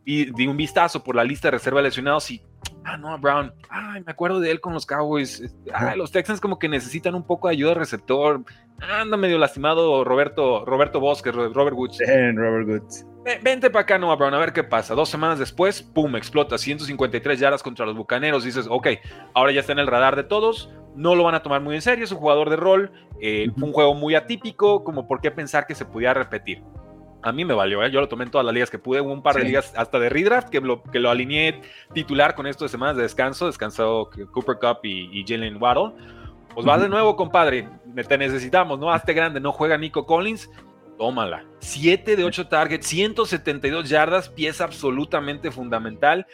Y 0.05 0.33
di 0.33 0.47
un 0.47 0.57
vistazo 0.57 1.05
por 1.05 1.15
la 1.15 1.25
lista 1.25 1.49
de 1.49 1.53
reserva 1.53 1.81
de 1.81 1.89
lesionados 1.89 2.31
y 2.31 2.43
ah, 2.85 2.97
no, 2.97 3.19
Brown, 3.19 3.53
ay, 3.69 4.03
me 4.05 4.13
acuerdo 4.13 4.41
de 4.41 4.51
él 4.51 4.61
con 4.61 4.73
los 4.73 4.87
Cowboys, 4.87 5.41
este, 5.41 5.97
los 5.97 6.11
Texans 6.11 6.41
como 6.41 6.59
que 6.59 6.69
necesitan 6.69 7.15
un 7.15 7.27
poco 7.27 7.49
de 7.49 7.55
ayuda 7.55 7.71
de 7.71 7.81
receptor, 7.81 8.45
anda 8.81 9.17
medio 9.17 9.39
lastimado 9.39 10.05
Roberto, 10.05 10.65
Roberto 10.65 11.01
Bosque, 11.01 11.31
Robert 11.31 11.75
Woods. 11.75 11.99
Robert 12.35 12.69
Woods. 12.69 13.07
Vente 13.43 13.71
para 13.71 13.83
acá, 13.83 13.99
Noah 13.99 14.17
Brown, 14.17 14.35
a 14.35 14.39
ver 14.39 14.53
qué 14.53 14.65
pasa. 14.65 14.95
Dos 14.95 15.09
semanas 15.09 15.39
después, 15.39 15.83
pum, 15.83 16.17
explota 16.17 16.59
153 16.59 17.39
yardas 17.39 17.63
contra 17.63 17.87
los 17.87 17.97
bucaneros. 17.97 18.43
Dices, 18.43 18.67
ok, 18.69 18.89
ahora 19.35 19.53
ya 19.53 19.61
está 19.61 19.73
en 19.73 19.79
el 19.79 19.87
radar 19.87 20.17
de 20.17 20.25
todos. 20.25 20.71
No 20.97 21.15
lo 21.15 21.23
van 21.23 21.37
a 21.37 21.43
tomar 21.43 21.61
muy 21.61 21.77
en 21.77 21.83
serio. 21.83 22.05
Es 22.05 22.11
un 22.11 22.19
jugador 22.19 22.51
de 22.51 22.57
rol. 22.57 22.91
Eh, 23.21 23.49
un 23.57 23.73
juego 23.73 23.95
muy 23.95 24.17
atípico. 24.17 24.83
Como 24.83 25.07
por 25.07 25.21
qué 25.21 25.31
pensar 25.31 25.67
que 25.67 25.77
se 25.77 25.85
pudiera 25.85 26.15
repetir 26.15 26.63
a 27.23 27.33
mí 27.33 27.45
me 27.45 27.55
valió, 27.55 27.83
¿eh? 27.83 27.91
yo 27.91 28.01
lo 28.01 28.09
tomé 28.09 28.25
en 28.25 28.31
todas 28.31 28.45
las 28.45 28.53
ligas 28.53 28.71
que 28.71 28.79
pude, 28.79 29.01
hubo 29.01 29.13
un 29.13 29.23
par 29.23 29.37
de 29.37 29.45
ligas 29.45 29.73
hasta 29.77 29.99
de 29.99 30.09
redraft 30.09 30.49
que 30.49 30.61
lo, 30.61 30.83
que 30.83 30.99
lo 30.99 31.11
alineé 31.11 31.61
titular 31.95 32.35
con 32.35 32.47
esto 32.47 32.65
de 32.65 32.69
semanas 32.69 32.97
de 32.97 33.03
descanso, 33.03 33.47
descansó 33.47 34.11
Cooper 34.33 34.57
Cup 34.59 34.85
y, 34.85 35.25
Jalen 35.27 35.63
Waddle. 35.63 35.93
Pues 36.55 36.67
vas 36.67 36.83
de 36.83 36.89
nuevo, 36.89 37.17
compadre, 37.17 37.69
te 38.07 38.19
necesitamos, 38.19 38.79
¿no? 38.79 38.93
Hazte 38.93 39.15
grande, 39.15 39.41
no 39.41 39.53
juega 39.53 39.79
Nico 39.79 40.05
Collins, 40.05 40.51
tómala. 40.99 41.47
7 41.61 42.17
de 42.17 42.25
8 42.25 42.49
targets, 42.49 42.87
172 42.87 43.89
yardas, 43.89 44.29
pieza 44.29 44.65
absolutamente 44.65 45.51
fundamental. 45.51 46.27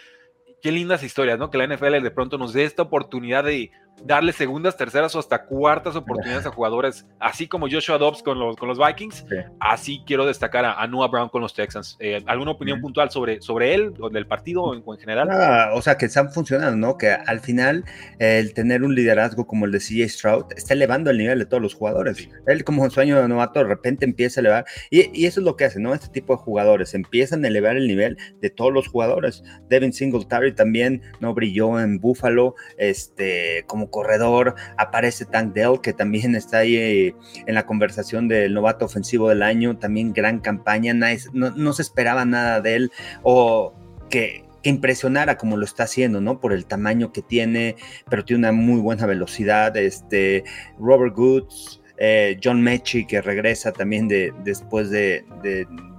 Qué 0.61 0.73
lindas 0.73 1.05
historias, 1.05 1.39
¿no? 1.39 1.51
Que 1.51 1.59
la 1.59 1.69
NFL 1.69 2.03
de 2.03 2.11
pronto 2.11 2.37
nos 2.37 2.53
dé 2.53 2.65
esta 2.65 2.83
oportunidad 2.83 3.45
de 3.45 3.71
darle 4.05 4.33
segundas, 4.33 4.77
terceras 4.77 5.15
o 5.15 5.19
hasta 5.19 5.45
cuartas 5.45 5.97
oportunidades 5.97 6.47
a 6.47 6.51
jugadores, 6.51 7.07
así 7.19 7.47
como 7.47 7.69
Joshua 7.71 7.99
Dobbs 7.99 8.23
con 8.23 8.39
los, 8.39 8.57
con 8.57 8.69
los 8.69 8.79
Vikings, 8.79 9.25
así 9.61 10.03
quiero 10.07 10.27
destacar 10.27 10.65
a, 10.65 10.87
Noah 10.87 11.09
Brown 11.09 11.29
con 11.29 11.43
los 11.43 11.55
Texans. 11.55 11.97
Eh, 12.01 12.23
¿Alguna 12.27 12.53
opinión 12.53 12.81
puntual 12.81 13.11
sobre, 13.11 13.43
sobre 13.43 13.75
él 13.75 13.93
o 14.01 14.09
del 14.09 14.27
partido 14.27 14.63
o 14.63 14.75
en, 14.75 14.99
general? 14.99 15.29
Ah, 15.31 15.71
o 15.75 15.83
sea, 15.83 15.97
que 15.99 16.07
están 16.07 16.31
funcionando, 16.31 16.77
¿no? 16.77 16.97
Que 16.97 17.11
al 17.11 17.41
final 17.41 17.85
el 18.19 18.55
tener 18.55 18.83
un 18.83 18.95
liderazgo 18.95 19.47
como 19.47 19.67
el 19.67 19.73
de 19.73 19.79
CJ 19.79 20.09
Stroud 20.09 20.45
está 20.57 20.75
elevando 20.75 21.11
el 21.11 21.19
nivel 21.19 21.39
de 21.39 21.47
todos 21.47 21.63
los 21.63 21.75
jugadores. 21.75 22.29
Él 22.47 22.65
como 22.65 22.83
un 22.83 22.91
sueño 22.91 23.21
de 23.21 23.29
novato 23.29 23.61
de 23.61 23.67
repente 23.67 24.05
empieza 24.05 24.41
a 24.41 24.43
elevar, 24.43 24.65
y, 24.91 25.11
y, 25.19 25.27
eso 25.27 25.41
es 25.41 25.45
lo 25.45 25.57
que 25.57 25.67
hace, 25.67 25.79
¿no? 25.79 25.95
Este 25.95 26.09
tipo 26.09 26.35
de 26.35 26.43
jugadores 26.43 26.95
empiezan 26.95 27.45
a 27.45 27.49
elevar 27.49 27.77
el 27.77 27.87
nivel 27.87 28.17
de 28.41 28.51
todos 28.51 28.73
los 28.73 28.89
jugadores. 28.89 29.43
Devin 29.69 29.93
Singletary 29.93 30.55
también 30.55 31.03
no 31.21 31.35
brilló 31.35 31.79
en 31.81 31.99
Buffalo, 31.99 32.55
este, 32.79 33.65
como 33.67 33.88
corredor, 33.91 34.55
aparece 34.77 35.25
Tank 35.25 35.55
Dell, 35.55 35.81
que 35.81 35.93
también 35.93 36.35
está 36.35 36.59
ahí 36.59 36.77
eh, 36.77 37.15
en 37.47 37.55
la 37.55 37.67
conversación 37.67 38.29
del 38.29 38.55
novato 38.55 38.85
ofensivo 38.85 39.29
del 39.29 39.43
año, 39.43 39.79
también 39.79 40.13
gran 40.13 40.41
campaña, 40.41 40.95
no, 41.33 41.73
se 41.73 41.83
esperaba 41.83 42.25
nada 42.25 42.61
de 42.61 42.75
él, 42.75 42.93
o 43.23 43.73
que, 44.11 44.45
impresionara 44.65 45.39
como 45.39 45.57
lo 45.57 45.65
está 45.65 45.85
haciendo, 45.85 46.21
¿no? 46.21 46.41
Por 46.41 46.53
el 46.53 46.67
tamaño 46.67 47.13
que 47.13 47.23
tiene, 47.23 47.77
pero 48.11 48.25
tiene 48.25 48.41
una 48.41 48.53
muy 48.53 48.81
buena 48.81 49.07
velocidad, 49.07 49.77
este, 49.77 50.45
Robert 50.79 51.15
Goods, 51.15 51.81
eh, 51.99 52.39
John 52.43 52.63
Mechie, 52.63 53.07
que 53.07 53.21
regresa 53.21 53.73
también 53.73 54.07
de, 54.09 54.33
después 54.45 54.91
de, 54.91 55.25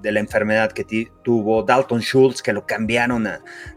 la 0.01 0.19
enfermedad 0.19 0.71
que 0.71 0.85
tuvo, 1.23 1.63
Dalton 1.63 1.99
Schultz, 1.99 2.41
que 2.41 2.53
lo 2.53 2.65
cambiaron 2.65 3.27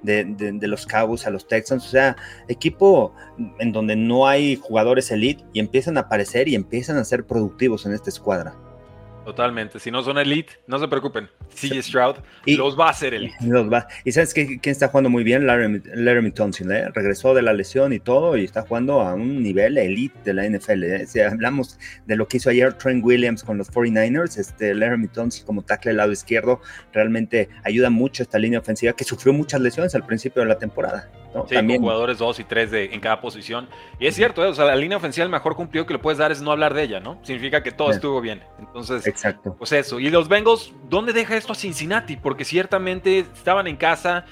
de, 0.03 0.59
los 0.63 0.87
Cowboys 0.87 1.27
a 1.27 1.31
los 1.31 1.49
Texans, 1.49 1.85
o 1.87 1.91
sea, 1.91 2.17
equipo 2.49 3.15
en 3.59 3.73
donde 3.73 3.97
no 3.97 4.27
hay 4.27 4.57
jugadores 4.57 5.11
elite 5.11 5.45
y 5.53 5.61
empiezan 5.61 5.97
a 5.97 6.03
aparecer 6.03 6.49
y 6.49 6.55
empiezan 6.55 6.97
a 6.97 7.05
ser 7.05 7.27
productivos 7.27 7.87
en 7.87 7.93
esta 7.93 8.11
escuadra. 8.11 8.55
Totalmente. 9.25 9.79
Si 9.79 9.91
no 9.91 10.03
son 10.03 10.19
elite, 10.19 10.55
no 10.67 10.79
se 10.79 10.89
preocupen. 10.89 11.29
CJ 11.55 11.83
Stroud 11.83 12.17
y, 12.45 12.57
los 12.57 12.79
va 12.79 12.89
a 12.89 12.91
hacer 12.91 13.15
elite. 13.15 13.35
Los 13.43 13.73
va. 13.73 13.87
Y 14.05 14.13
sabes 14.13 14.35
que, 14.35 14.59
quién 14.59 14.73
está 14.73 14.89
jugando 14.89 15.11
muy 15.11 15.23
bien, 15.23 15.47
Laramie, 15.47 16.33
Thompson, 16.33 16.73
¿eh? 16.73 16.89
regresó 16.93 17.35
de 17.35 17.43
la 17.43 17.53
lesión 17.53 17.93
y 17.93 18.01
todo 18.01 18.37
y 18.37 18.45
está 18.45 18.63
jugando 18.63 19.01
a 19.01 19.15
un 19.15 19.43
nivel 19.43 19.79
elite 19.79 20.19
de 20.25 20.35
la 20.35 20.49
NFL. 20.49 20.85
¿eh? 20.85 21.07
Si 21.07 21.21
hablamos 21.21 21.79
de 22.07 22.17
lo 22.17 22.27
que 22.27 22.39
hizo 22.39 22.51
ayer 22.51 22.73
Trent 22.75 23.05
Williams 23.05 23.45
con 23.45 23.59
los 23.59 23.71
49ers, 23.71 24.39
este 24.39 24.75
Laramie 24.75 25.09
Thompson 25.09 25.47
como 25.47 25.63
tackle 25.63 25.91
del 25.91 25.99
lado 25.99 26.13
izquierdo 26.13 26.61
realmente 26.93 27.49
ayuda 27.65 27.91
mucho 27.91 28.23
esta 28.23 28.39
línea 28.39 28.59
ofensiva 28.59 28.93
que 28.93 29.05
sufrió 29.05 29.33
muchas 29.33 29.61
lesiones 29.61 29.95
al 29.95 30.05
principio 30.05 30.43
de 30.43 30.49
la 30.49 30.59
temporada. 30.59 31.09
Sí, 31.49 31.55
También 31.55 31.81
jugadores 31.81 32.19
2 32.19 32.41
y 32.41 32.45
3 32.45 32.73
en 32.73 33.01
cada 33.01 33.21
posición. 33.21 33.69
Y 33.99 34.07
es 34.07 34.15
cierto, 34.15 34.45
¿eh? 34.45 34.49
o 34.49 34.55
sea, 34.55 34.67
la 34.67 34.77
línea 34.77 34.99
ofensiva 34.99 35.25
el 35.25 35.31
mejor 35.31 35.57
cumplido 35.57 35.87
que 35.87 35.95
le 35.95 35.99
puedes 35.99 36.19
dar 36.19 36.31
es 36.31 36.43
no 36.43 36.53
hablar 36.53 36.75
de 36.75 36.83
ella, 36.83 37.01
¿no? 37.01 37.19
Significa 37.23 37.63
que 37.63 37.73
todo 37.73 37.91
estuvo 37.91 38.21
bien. 38.21 38.43
Entonces, 38.59 39.07
Exacto. 39.07 39.55
pues 39.57 39.73
eso. 39.73 39.99
Y 39.99 40.11
los 40.11 40.29
Bengals, 40.29 40.73
¿dónde 40.89 41.13
deja 41.13 41.37
esto 41.37 41.53
a 41.53 41.57
Cincinnati? 41.57 42.17
Porque 42.17 42.45
ciertamente 42.45 43.21
estaban 43.21 43.67
en 43.67 43.77
casa, 43.77 44.27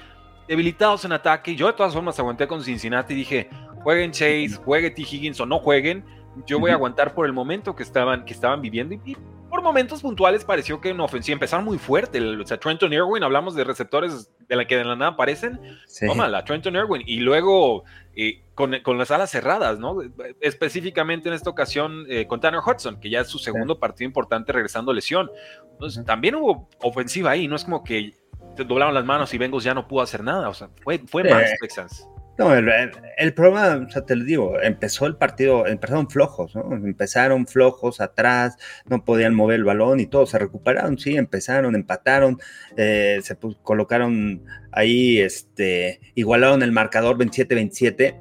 debilitados 0.47 1.05
en 1.05 1.13
ataque. 1.13 1.57
Yo 1.57 1.69
de 1.69 1.73
todas 1.73 1.95
formas 1.95 2.19
aguanté 2.19 2.47
con 2.47 2.63
Cincinnati 2.63 3.15
y 3.15 3.17
dije, 3.17 3.51
jueguen 3.83 4.13
Chase, 4.13 4.51
juegue 4.63 4.91
T. 4.91 5.03
Higgins 5.03 5.41
o 5.41 5.47
no 5.47 5.59
jueguen. 5.59 6.05
Yo 6.47 6.61
voy 6.61 6.71
a 6.71 6.75
aguantar 6.75 7.15
por 7.15 7.27
el 7.27 7.33
momento 7.33 7.75
que 7.75 7.83
estaban, 7.83 8.25
que 8.25 8.33
estaban 8.33 8.61
viviendo. 8.61 8.95
Y, 8.95 9.17
por 9.51 9.63
momentos 9.63 10.01
puntuales 10.01 10.45
pareció 10.45 10.81
que 10.81 10.91
en 10.91 11.01
ofensiva 11.01 11.35
empezaron 11.35 11.65
muy 11.65 11.77
fuerte. 11.77 12.21
O 12.21 12.47
sea, 12.47 12.59
Trenton 12.59 12.93
Irwin, 12.93 13.23
hablamos 13.23 13.55
de 13.55 13.65
receptores 13.65 14.31
de 14.49 14.57
la 14.57 14.67
que 14.67 14.77
de 14.77 14.85
la 14.85 14.97
nada 14.97 15.11
aparecen. 15.13 15.61
Sí. 15.87 16.07
la 16.07 16.45
Trenton 16.45 16.77
Irwin. 16.77 17.03
Y 17.05 17.19
luego 17.19 17.85
eh, 18.15 18.43
con, 18.55 18.99
las 18.99 19.11
alas 19.11 19.31
cerradas, 19.31 19.79
¿no? 19.79 19.99
Específicamente 20.41 21.29
en 21.29 21.35
esta 21.35 21.51
ocasión 21.51 22.07
eh, 22.09 22.27
con 22.27 22.41
Tanner 22.41 22.61
Hudson, 22.65 23.01
que 23.01 23.11
ya 23.11 23.21
es 23.21 23.29
su 23.29 23.39
segundo 23.39 23.79
partido 23.79 24.07
importante 24.07 24.53
regresando 24.53 24.93
a 24.93 24.95
lesión. 24.95 25.31
Entonces, 25.73 26.05
también 26.05 26.37
hubo 26.37 26.69
ofensiva 26.81 27.33
ahí. 27.33 27.49
No 27.49 27.57
es 27.57 27.65
como 27.65 27.85
que 27.85 28.15
te 28.57 28.65
doblaron 28.65 28.95
las 28.95 29.05
manos 29.05 29.35
y 29.35 29.39
Bengals 29.39 29.65
ya 29.65 29.75
no 29.75 29.89
pudo 29.89 30.03
hacer 30.03 30.23
nada. 30.23 30.49
O 30.49 30.55
sea, 30.55 30.71
fue, 30.83 30.99
fue 30.99 31.25
más 31.25 31.51
Texans. 31.61 32.09
No, 32.41 32.55
el, 32.55 33.35
problema, 33.35 33.85
o 33.87 33.91
sea, 33.91 34.07
te 34.07 34.17
lo 34.17 34.25
digo, 34.25 34.59
empezó 34.63 35.05
el 35.05 35.17
partido, 35.17 35.67
empezaron 35.67 36.09
flojos, 36.09 36.57
¿no? 36.57 36.75
Empezaron 36.75 37.47
flojos 37.47 38.01
atrás, 38.01 38.57
no 38.87 39.05
podían 39.05 39.35
mover 39.35 39.57
el 39.57 39.65
balón 39.65 40.01
y 40.01 40.07
todo, 40.07 40.25
se 40.25 40.39
recuperaron, 40.39 40.97
sí, 40.97 41.19
empezaron, 41.19 41.75
empataron, 41.75 42.39
eh, 42.79 43.21
se 43.23 43.37
colocaron 43.63 44.43
ahí, 44.73 45.19
este, 45.19 46.01
igualaron 46.15 46.63
el 46.63 46.73
marcador 46.73 47.19
27-27, 47.19 48.19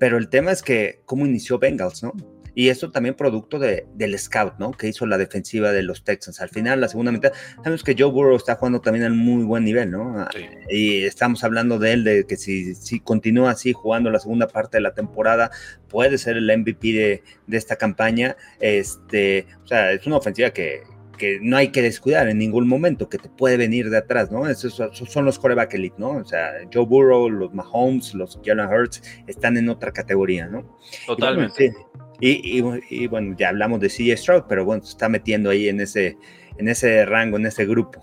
pero 0.00 0.18
el 0.18 0.30
tema 0.30 0.50
es 0.50 0.64
que 0.64 1.02
cómo 1.04 1.24
inició 1.24 1.60
Bengals, 1.60 2.02
¿no? 2.02 2.12
Y 2.54 2.68
eso 2.68 2.90
también 2.90 3.14
producto 3.14 3.58
de, 3.58 3.86
del 3.94 4.18
scout, 4.18 4.54
¿no? 4.58 4.72
Que 4.72 4.88
hizo 4.88 5.06
la 5.06 5.18
defensiva 5.18 5.72
de 5.72 5.82
los 5.82 6.04
Texans. 6.04 6.40
Al 6.40 6.48
final, 6.48 6.80
la 6.80 6.88
segunda 6.88 7.12
mitad, 7.12 7.32
sabemos 7.56 7.82
que 7.82 7.94
Joe 7.98 8.10
Burrow 8.10 8.36
está 8.36 8.56
jugando 8.56 8.80
también 8.80 9.04
en 9.04 9.16
muy 9.16 9.44
buen 9.44 9.64
nivel, 9.64 9.90
¿no? 9.90 10.18
Ah, 10.18 10.30
y 10.68 11.04
estamos 11.04 11.44
hablando 11.44 11.78
de 11.78 11.92
él, 11.92 12.04
de 12.04 12.26
que 12.26 12.36
si, 12.36 12.74
si 12.74 13.00
continúa 13.00 13.50
así 13.50 13.72
jugando 13.72 14.10
la 14.10 14.20
segunda 14.20 14.48
parte 14.48 14.78
de 14.78 14.82
la 14.82 14.94
temporada, 14.94 15.50
puede 15.88 16.18
ser 16.18 16.36
el 16.36 16.56
MVP 16.58 16.92
de, 16.92 17.22
de 17.46 17.56
esta 17.56 17.76
campaña. 17.76 18.36
Este, 18.60 19.46
o 19.64 19.66
sea, 19.66 19.92
es 19.92 20.06
una 20.06 20.16
ofensiva 20.16 20.50
que, 20.50 20.82
que 21.20 21.38
no 21.42 21.58
hay 21.58 21.68
que 21.68 21.82
descuidar 21.82 22.28
en 22.28 22.38
ningún 22.38 22.66
momento, 22.66 23.10
que 23.10 23.18
te 23.18 23.28
puede 23.28 23.58
venir 23.58 23.90
de 23.90 23.98
atrás, 23.98 24.32
¿no? 24.32 24.48
Esos, 24.48 24.82
son 24.92 25.24
los 25.26 25.38
coreback 25.38 25.74
elite, 25.74 25.96
¿no? 25.98 26.12
O 26.12 26.24
sea, 26.24 26.52
Joe 26.72 26.86
Burrow, 26.86 27.28
los 27.28 27.52
Mahomes, 27.52 28.14
los 28.14 28.40
Jalen 28.42 28.66
Hurts 28.66 29.02
están 29.26 29.58
en 29.58 29.68
otra 29.68 29.92
categoría, 29.92 30.46
¿no? 30.46 30.78
Totalmente. 31.06 31.74
Y, 32.20 33.06
bueno, 33.06 33.34
ya 33.38 33.48
hablamos 33.48 33.80
de 33.80 33.88
CJ 33.88 34.16
Stroud, 34.16 34.42
pero 34.48 34.64
bueno, 34.64 34.82
se 34.82 34.90
está 34.90 35.08
metiendo 35.08 35.50
ahí 35.50 35.68
en 35.68 35.80
ese, 35.80 36.18
en 36.58 36.68
ese 36.68 37.06
rango, 37.06 37.36
en 37.36 37.46
ese 37.46 37.64
grupo. 37.64 38.02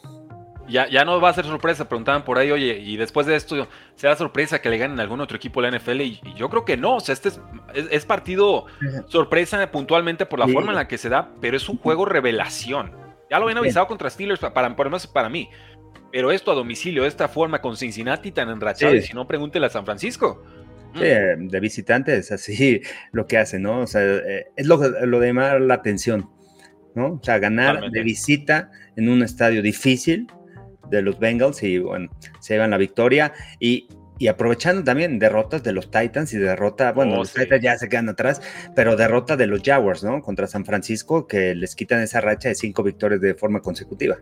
Ya, 0.67 0.89
ya 0.89 1.05
no 1.05 1.21
va 1.21 1.29
a 1.29 1.33
ser 1.33 1.45
sorpresa, 1.45 1.87
preguntaban 1.87 2.25
por 2.25 2.37
ahí, 2.37 2.51
oye, 2.51 2.79
y 2.79 2.97
después 2.97 3.25
de 3.25 3.37
esto, 3.37 3.67
¿será 3.95 4.17
sorpresa 4.17 4.59
que 4.59 4.69
le 4.69 4.77
ganen 4.77 4.99
algún 4.99 5.21
otro 5.21 5.37
equipo 5.37 5.61
la 5.61 5.71
NFL? 5.71 6.01
Y, 6.01 6.21
yo 6.35 6.49
creo 6.49 6.65
que 6.65 6.75
no, 6.75 6.95
o 6.95 6.99
sea, 6.99 7.13
este 7.13 7.29
es, 7.73 8.05
partido 8.05 8.65
sorpresa 9.07 9.71
puntualmente 9.71 10.25
por 10.25 10.39
la 10.39 10.47
forma 10.47 10.71
en 10.71 10.75
la 10.75 10.87
que 10.87 10.97
se 10.97 11.07
da, 11.07 11.31
pero 11.39 11.55
es 11.55 11.69
un 11.69 11.77
juego 11.77 12.05
revelación. 12.05 12.91
Ya 13.29 13.39
lo 13.39 13.45
habían 13.45 13.59
avisado 13.59 13.87
contra 13.87 14.09
Steelers, 14.09 14.39
para, 14.39 14.75
por 14.75 14.85
lo 14.85 14.91
menos 14.91 15.07
para 15.07 15.29
mí. 15.29 15.49
Pero 16.11 16.31
esto 16.31 16.51
a 16.51 16.55
domicilio, 16.55 17.03
de 17.03 17.09
esta 17.09 17.27
forma, 17.27 17.61
con 17.61 17.77
Cincinnati 17.77 18.31
tan 18.31 18.49
enrachado, 18.49 18.95
y 18.95 19.01
si 19.01 19.13
no, 19.13 19.27
pregúntele 19.27 19.67
a 19.67 19.69
San 19.69 19.85
Francisco. 19.85 20.43
Mm. 20.97 21.47
de 21.47 21.59
visitantes, 21.59 22.31
así 22.31 22.81
lo 23.11 23.27
que 23.27 23.37
hace, 23.37 23.59
¿no? 23.59 23.81
O 23.81 23.87
sea, 23.87 24.01
eh, 24.03 24.47
es 24.55 24.67
lo, 24.67 24.77
lo 24.77 25.19
de 25.19 25.27
llamar 25.27 25.61
la 25.61 25.75
atención, 25.75 26.29
¿no? 26.95 27.13
O 27.13 27.23
sea, 27.23 27.39
ganar 27.39 27.89
de 27.91 28.01
visita 28.01 28.71
en 28.95 29.09
un 29.09 29.23
estadio 29.23 29.61
difícil 29.61 30.27
de 30.89 31.01
los 31.01 31.19
Bengals 31.19 31.63
y, 31.63 31.79
bueno, 31.79 32.09
se 32.39 32.53
llevan 32.53 32.71
la 32.71 32.77
victoria 32.77 33.33
y, 33.59 33.87
y 34.17 34.27
aprovechando 34.27 34.83
también 34.83 35.19
derrotas 35.19 35.63
de 35.63 35.73
los 35.73 35.91
Titans 35.91 36.33
y 36.33 36.37
derrota, 36.37 36.91
bueno, 36.93 37.15
oh, 37.15 37.17
los 37.17 37.33
Titans 37.33 37.61
ya 37.61 37.77
se 37.77 37.89
quedan 37.89 38.09
atrás, 38.09 38.41
pero 38.75 38.95
derrota 38.95 39.35
de 39.35 39.47
los 39.47 39.61
Jaguars, 39.63 40.03
¿no? 40.03 40.21
Contra 40.21 40.47
San 40.47 40.65
Francisco, 40.65 41.27
que 41.27 41.55
les 41.55 41.75
quitan 41.75 42.01
esa 42.01 42.21
racha 42.21 42.49
de 42.49 42.55
cinco 42.55 42.83
victorias 42.83 43.21
de 43.21 43.35
forma 43.35 43.61
consecutiva. 43.61 44.17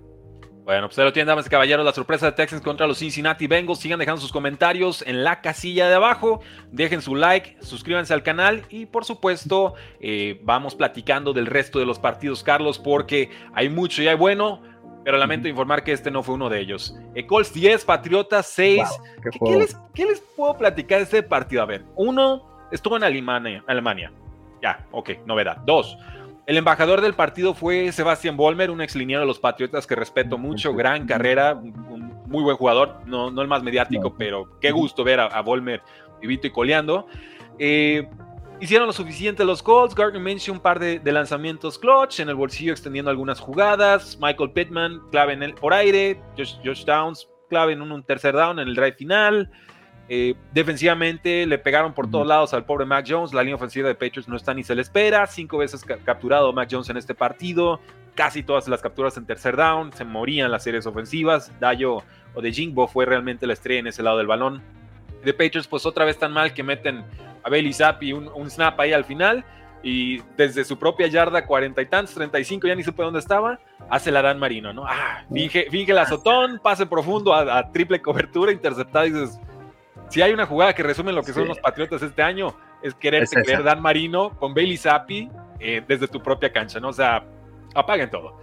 Bueno, 0.66 0.88
pues 0.88 0.98
ahí 0.98 1.06
lo 1.06 1.14
tienen, 1.14 1.28
damas 1.28 1.46
y 1.46 1.50
caballeros, 1.50 1.86
la 1.86 1.94
sorpresa 1.94 2.26
de 2.26 2.32
Texans 2.32 2.64
contra 2.64 2.88
los 2.88 2.98
Cincinnati 2.98 3.46
Bengals. 3.46 3.78
Sigan 3.78 4.00
dejando 4.00 4.20
sus 4.20 4.32
comentarios 4.32 5.04
en 5.06 5.24
la 5.24 5.40
casilla 5.40 5.88
de 5.88 5.94
abajo. 5.94 6.42
Dejen 6.72 7.04
su 7.04 7.16
like, 7.16 7.58
suscríbanse 7.62 8.16
al 8.16 8.24
canal 8.24 8.64
y 8.70 8.88
por 8.88 9.06
supuesto 9.06 9.76
eh, 10.00 10.40
vamos 10.42 10.74
platicando 10.74 11.34
del 11.34 11.46
resto 11.46 11.78
de 11.78 11.86
los 11.86 12.00
partidos, 12.00 12.42
Carlos, 12.42 12.80
porque 12.80 13.30
hay 13.54 13.70
mucho 13.70 14.02
y 14.02 14.08
hay 14.08 14.16
bueno, 14.16 14.64
pero 15.04 15.20
lamento 15.20 15.48
informar 15.48 15.84
que 15.84 15.92
este 15.92 16.10
no 16.10 16.24
fue 16.24 16.34
uno 16.34 16.50
de 16.50 16.62
ellos. 16.62 16.98
Eh, 17.14 17.28
Colts 17.28 17.54
10, 17.54 17.86
Patriotas 17.86 18.48
6. 18.48 18.90
qué, 19.46 19.56
les, 19.58 19.78
¿qué, 19.94 20.06
les, 20.06 20.20
puedo 20.20 20.58
platicar 20.58 20.98
de 20.98 21.04
este 21.04 21.22
partido? 21.22 21.62
A 21.62 21.68
ver, 21.68 21.86
uno, 21.96 22.44
estuvo 22.72 22.98
en 22.98 23.04
Alemania. 23.04 23.64
Alemania. 23.68 24.12
Ya, 24.64 24.84
ok, 24.90 25.12
novedad. 25.28 25.58
Dos, 25.58 25.96
el 26.48 26.58
embajador 26.58 27.02
del 27.02 27.14
partido 27.14 27.54
fue 27.54 27.92
Sebastián 27.92 28.38
Volmer, 28.38 28.72
un 28.72 28.82
ex 28.82 28.96
liniero 28.96 29.22
de 29.22 29.28
los 29.28 29.40
Patriotas 29.40 29.88
que 29.88 29.96
respeto 29.96 30.38
mucho, 30.38 30.74
gran 30.74 31.06
carrera, 31.06 31.56
un 31.56 32.24
muy 32.28 32.44
buen 32.44 32.58
jugador, 32.58 32.98
no, 33.06 33.32
no 33.32 33.42
el 33.42 33.48
más 33.48 33.64
mediático, 33.64 34.16
pero 34.18 34.60
qué 34.60 34.72
gusto 34.72 35.04
ver 35.04 35.20
a, 35.20 35.26
a 35.28 35.42
Volmer 35.42 35.82
vivito 36.22 36.48
y 36.48 36.52
coleando. 36.52 37.08
Eh, 37.60 38.08
hicieron 38.60 38.88
lo 38.88 38.94
suficiente 38.94 39.46
los 39.46 39.62
Colts, 39.62 39.96
Gardner 39.96 40.22
Minshew 40.22 40.54
un 40.54 40.60
par 40.60 40.80
de, 40.80 41.00
lanzamientos 41.12 41.78
clutch, 41.78 42.20
en 42.20 42.30
el 42.30 42.36
bolsillo 42.36 42.72
extendiendo 42.72 43.12
algunas 43.12 43.40
jugadas, 43.40 44.18
Michael 44.22 44.52
Pittman 44.52 45.02
clave 45.12 45.34
en 45.34 45.44
el, 45.44 45.54
por 45.54 45.74
aire, 45.74 46.22
Josh, 46.38 46.86
Downs 46.86 47.30
clave 47.50 47.74
en 47.74 47.82
un 47.82 48.04
tercer 48.04 48.34
down 48.34 48.60
en 48.60 48.68
el 48.68 48.76
drive 48.76 48.94
final. 48.94 49.52
Eh, 50.08 50.36
defensivamente 50.54 51.48
le 51.48 51.58
pegaron 51.58 51.94
por 51.94 52.10
todos 52.12 52.28
lados 52.28 52.54
al 52.54 52.66
pobre 52.66 52.86
Mac 52.86 53.06
Jones. 53.08 53.34
La 53.34 53.42
línea 53.42 53.56
ofensiva 53.56 53.88
de 53.88 53.96
Patriots 53.96 54.28
no 54.28 54.36
está 54.36 54.54
ni 54.54 54.64
se 54.64 54.76
le 54.76 54.82
espera. 54.82 55.26
Cinco 55.28 55.58
veces 55.58 55.84
capturado 55.84 56.54
Mac 56.54 56.70
Jones 56.72 56.90
en 56.90 56.98
este 56.98 57.16
partido. 57.16 57.80
Casi 58.14 58.44
todas 58.44 58.68
las 58.68 58.82
capturas 58.82 59.18
en 59.18 59.26
tercer 59.26 59.56
down. 59.56 59.92
Se 59.94 60.06
morían 60.06 60.52
las 60.52 60.64
series 60.64 60.86
ofensivas. 60.86 61.52
Dayo 61.60 62.04
o 62.34 62.42
de 62.42 62.52
Jingbo 62.52 62.88
fue 62.88 63.06
realmente 63.06 63.48
la 63.48 63.54
estrella 63.54 63.80
en 63.80 63.88
ese 63.88 64.04
lado 64.04 64.18
del 64.18 64.28
balón. 64.28 64.62
De 65.24 65.34
Patriots, 65.34 65.68
pues 65.68 65.86
otra 65.86 66.06
vez 66.06 66.20
tan 66.20 66.32
mal 66.32 66.54
que 66.54 66.62
meten 66.62 67.04
a 67.44 67.50
Bailey 67.50 67.74
Zappi 67.74 68.14
un, 68.14 68.28
un 68.28 68.50
snap 68.50 68.80
ahí 68.80 68.94
al 68.94 69.06
final. 69.06 69.44
Y 69.82 70.22
desde 70.36 70.64
su 70.64 70.80
propia 70.80 71.06
yarda, 71.08 71.46
cuarenta 71.46 71.80
y 71.82 71.86
tantos, 71.86 72.16
35, 72.16 72.68
ya 72.68 72.74
ni 72.74 72.84
supe 72.84 73.04
dónde 73.04 73.20
estaba, 73.20 73.60
hace 73.88 74.10
la 74.10 74.24
Dan 74.24 74.40
Marino, 74.40 74.74
¿no? 74.74 74.84
Ah, 74.88 75.24
finge, 75.32 75.68
finge 75.70 75.92
el 75.92 76.00
azotón, 76.00 76.60
pase 76.64 76.88
profundo 76.88 77.36
a, 77.36 77.60
a 77.60 77.72
triple 77.72 78.02
cobertura, 78.02 78.52
interceptada 78.52 79.06
y 79.06 79.12
dices, 79.12 79.40
si 80.16 80.22
hay 80.22 80.32
una 80.32 80.46
jugada 80.46 80.74
que 80.74 80.82
resume 80.82 81.12
lo 81.12 81.24
que 81.24 81.34
son 81.34 81.46
los 81.46 81.60
Patriotas 81.60 82.02
este 82.02 82.22
año, 82.22 82.56
es 82.82 82.96
querer 82.96 83.28
creer 83.28 83.64
Dan 83.64 83.82
Marino 83.82 84.30
con 84.40 84.54
Bailey 84.54 84.78
Zappi 84.78 85.30
eh, 85.60 85.84
desde 85.86 86.08
tu 86.08 86.24
propia 86.24 86.54
cancha, 86.54 86.80
¿no? 86.80 86.88
O 86.88 86.94
sea, 86.94 87.22
apaguen 87.74 88.10
todo. 88.10 88.40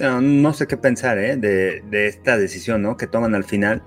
No, 0.00 0.52
sé 0.52 0.66
qué 0.66 0.76
pensar 0.76 1.16
¿eh? 1.18 1.36
de, 1.36 2.06
esta 2.08 2.36
decisión 2.36 2.82
¿no? 2.82 2.96
que 2.96 3.06
toman 3.06 3.36
al 3.36 3.44
final. 3.44 3.84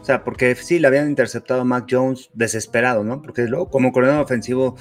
O 0.00 0.04
sea, 0.06 0.24
porque 0.24 0.54
sí, 0.54 0.78
le 0.78 0.86
habían 0.86 1.10
interceptado 1.10 1.60
a 1.60 1.64
Mac 1.64 1.84
Jones 1.90 2.30
desesperado, 2.32 3.04
¿no? 3.04 3.20
Porque 3.20 3.42
luego, 3.42 3.68
como 3.68 3.92
coordinador 3.92 4.24
ofensivo, 4.24 4.78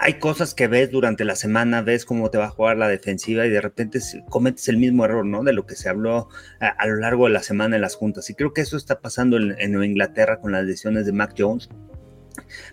hay 0.00 0.14
cosas 0.14 0.54
que 0.54 0.68
ves 0.68 0.90
durante 0.90 1.24
la 1.24 1.34
semana, 1.34 1.82
ves 1.82 2.04
cómo 2.04 2.30
te 2.30 2.38
va 2.38 2.46
a 2.46 2.50
jugar 2.50 2.76
la 2.76 2.88
defensiva 2.88 3.46
y 3.46 3.50
de 3.50 3.60
repente 3.60 3.98
cometes 4.28 4.68
el 4.68 4.76
mismo 4.76 5.04
error, 5.04 5.26
¿no? 5.26 5.42
De 5.42 5.52
lo 5.52 5.66
que 5.66 5.74
se 5.74 5.88
habló 5.88 6.28
a, 6.60 6.86
lo 6.86 6.96
largo 6.96 7.26
de 7.26 7.32
la 7.32 7.42
semana 7.42 7.76
en 7.76 7.82
las 7.82 7.96
juntas. 7.96 8.30
Y 8.30 8.34
creo 8.34 8.52
que 8.52 8.60
eso 8.60 8.76
está 8.76 9.00
pasando 9.00 9.36
en, 9.36 9.82
Inglaterra 9.82 10.40
con 10.40 10.52
las 10.52 10.64
lesiones 10.64 11.04
de 11.04 11.12
Mac 11.12 11.34
Jones. 11.36 11.68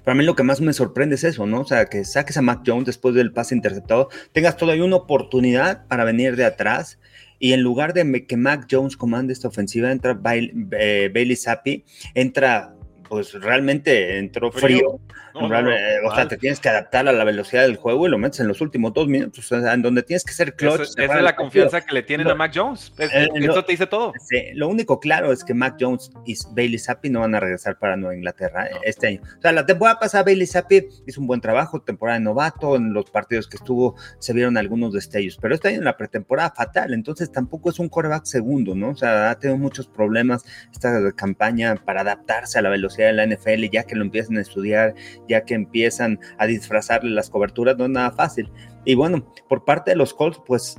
Para 0.04 0.16
mí 0.16 0.24
lo 0.24 0.36
que 0.36 0.44
más 0.44 0.62
me 0.62 0.74
sorprende 0.74 1.16
es 1.16 1.24
eso, 1.24 1.48
¿no? 1.48 1.62
O 1.62 1.66
sea, 1.66 1.86
que 1.86 2.06
saques 2.06 2.38
a 2.38 2.44
Mac 2.44 2.62
Jones 2.66 2.86
después 2.86 3.16
del 3.16 3.34
pase 3.34 3.56
interceptado, 3.56 4.10
tengas 4.32 4.56
todavía 4.56 4.84
una 4.84 4.98
oportunidad 4.98 5.88
para 5.88 6.04
venir 6.04 6.36
de 6.36 6.46
atrás 6.46 7.00
y 7.40 7.54
en 7.54 7.62
lugar 7.62 7.94
de 7.94 8.28
que 8.28 8.38
Mac 8.38 8.68
Jones 8.70 8.96
comande 8.96 9.34
esta 9.34 9.48
ofensiva, 9.48 9.92
entra 9.92 10.14
Bailey, 10.14 10.68
eh, 10.80 11.10
Bailey 11.14 11.36
Zappi, 11.36 11.84
entra 12.14 12.75
pues 13.08 13.34
realmente 13.34 14.18
entró 14.18 14.52
frío. 14.52 15.00
o 15.34 16.16
sea, 16.16 16.28
te 16.28 16.38
tienes 16.38 16.60
que 16.60 16.70
adaptar 16.70 17.08
a 17.08 17.12
la 17.12 17.24
velocidad 17.24 17.64
del 17.64 17.76
juego 17.76 18.08
y 18.08 18.10
lo 18.10 18.18
metes 18.18 18.40
en 18.40 18.48
los 18.48 18.62
últimos 18.62 18.94
dos 18.94 19.08
minutos, 19.08 19.52
o 19.52 19.62
sea, 19.62 19.74
en 19.74 19.82
donde 19.82 20.04
tienes 20.04 20.24
que 20.24 20.34
ser 20.34 20.56
clutch. 20.56 20.82
Esa 20.98 21.18
es 21.18 21.24
la 21.24 21.36
confianza 21.36 21.82
que 21.82 21.94
le 21.94 22.04
tienen 22.04 22.28
a 22.28 22.36
Mac 22.36 22.52
Jones. 22.54 22.94
Eh, 22.98 23.30
eso 23.36 23.64
te 23.64 23.74
dice 23.74 23.88
todo. 23.88 24.14
lo 24.54 24.68
único 24.68 25.00
claro 25.00 25.32
es 25.32 25.44
que 25.44 25.54
Mac 25.54 25.76
Jones 25.80 26.12
y 26.26 26.36
Bailey 26.52 26.80
Zappi 26.80 27.10
no 27.10 27.22
van 27.22 27.36
a 27.36 27.40
regresar 27.40 27.78
para 27.78 27.96
Nueva 27.96 28.16
Inglaterra 28.16 28.68
eh, 28.68 28.76
este 28.84 29.08
año. 29.08 29.22
O 29.38 29.42
sea, 29.42 29.52
la 29.52 29.66
temporada 29.66 30.00
pasada 30.00 30.24
Bailey 30.24 30.48
Zappi 30.48 30.88
hizo 31.06 31.22
un 31.22 31.28
buen 31.28 31.42
trabajo, 31.42 31.82
temporada 31.82 32.18
de 32.18 32.24
novato, 32.24 32.76
en 32.76 32.94
los 32.94 33.10
partidos 33.10 33.48
que 33.48 33.58
estuvo 33.58 33.96
se 34.20 34.34
vieron 34.34 34.58
algunos 34.58 34.94
destellos, 34.94 35.38
pero 35.42 35.56
este 35.56 35.70
año 35.70 35.80
en 35.80 35.86
la 35.86 35.98
pretemporada 35.98 36.52
fatal, 36.52 36.94
entonces 36.94 37.32
tampoco 37.32 37.70
es 37.70 37.80
un 37.80 37.90
coreback 37.90 38.26
segundo, 38.26 38.76
¿no? 38.76 38.90
O 38.90 38.96
sea, 38.96 39.30
ha 39.30 39.40
tenido 39.40 39.58
muchos 39.58 39.88
problemas 39.88 40.46
esta 40.72 41.12
campaña 41.14 41.76
para 41.76 42.02
adaptarse 42.02 42.60
a 42.60 42.62
la 42.62 42.70
velocidad 42.70 42.95
de 43.04 43.14
la 43.14 43.26
NFL, 43.26 43.66
ya 43.72 43.84
que 43.84 43.96
lo 43.96 44.04
empiezan 44.04 44.38
a 44.38 44.42
estudiar, 44.42 44.96
ya 45.28 45.46
que 45.46 45.54
empiezan 45.54 46.20
a 46.38 46.46
disfrazarle 46.48 47.12
las 47.12 47.30
coberturas, 47.30 47.78
no 47.78 47.86
es 47.86 47.92
nada 47.92 48.12
fácil. 48.12 48.52
Y 48.86 48.96
bueno, 48.96 49.32
por 49.48 49.66
parte 49.66 49.92
de 49.92 49.98
los 49.98 50.14
Colts, 50.14 50.40
pues 50.46 50.78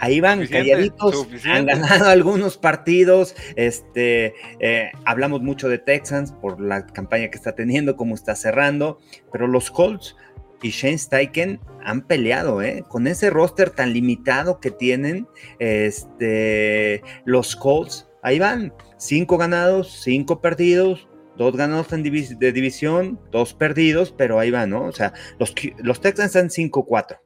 ahí 0.00 0.20
van 0.20 0.46
calladitos, 0.46 1.26
han 1.44 1.66
ganado 1.66 2.08
algunos 2.08 2.56
partidos, 2.56 3.34
este, 3.56 4.34
eh, 4.60 4.90
hablamos 5.04 5.42
mucho 5.42 5.68
de 5.68 5.78
Texans 5.78 6.32
por 6.32 6.60
la 6.60 6.86
campaña 6.86 7.28
que 7.30 7.36
está 7.36 7.54
teniendo, 7.54 7.96
cómo 7.96 8.14
está 8.14 8.34
cerrando, 8.34 8.98
pero 9.32 9.46
los 9.46 9.70
Colts 9.70 10.16
y 10.62 10.70
Shane 10.70 10.98
Steichen 10.98 11.60
han 11.84 12.02
peleado, 12.02 12.62
¿eh? 12.62 12.84
Con 12.88 13.06
ese 13.06 13.28
roster 13.30 13.70
tan 13.70 13.92
limitado 13.92 14.60
que 14.60 14.70
tienen, 14.70 15.28
este, 15.58 17.02
los 17.24 17.54
Colts, 17.54 18.08
ahí 18.22 18.38
van, 18.38 18.72
cinco 18.96 19.36
ganados, 19.36 20.00
cinco 20.02 20.40
perdidos, 20.40 21.06
dos 21.36 21.56
ganados 21.56 21.92
en 21.92 22.02
de 22.02 22.52
división, 22.52 23.20
dos 23.30 23.54
perdidos, 23.54 24.12
pero 24.12 24.38
ahí 24.38 24.50
va, 24.50 24.66
¿no? 24.66 24.84
O 24.84 24.92
sea, 24.92 25.12
los, 25.38 25.54
los 25.78 26.00
Texans 26.00 26.34
están 26.34 26.48
5-4. 26.48 27.18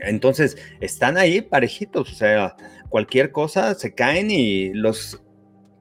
Entonces, 0.00 0.56
están 0.80 1.16
ahí 1.16 1.40
parejitos, 1.40 2.12
o 2.12 2.14
sea, 2.14 2.56
cualquier 2.88 3.32
cosa 3.32 3.74
se 3.74 3.94
caen 3.94 4.30
y 4.30 4.72
los 4.74 5.20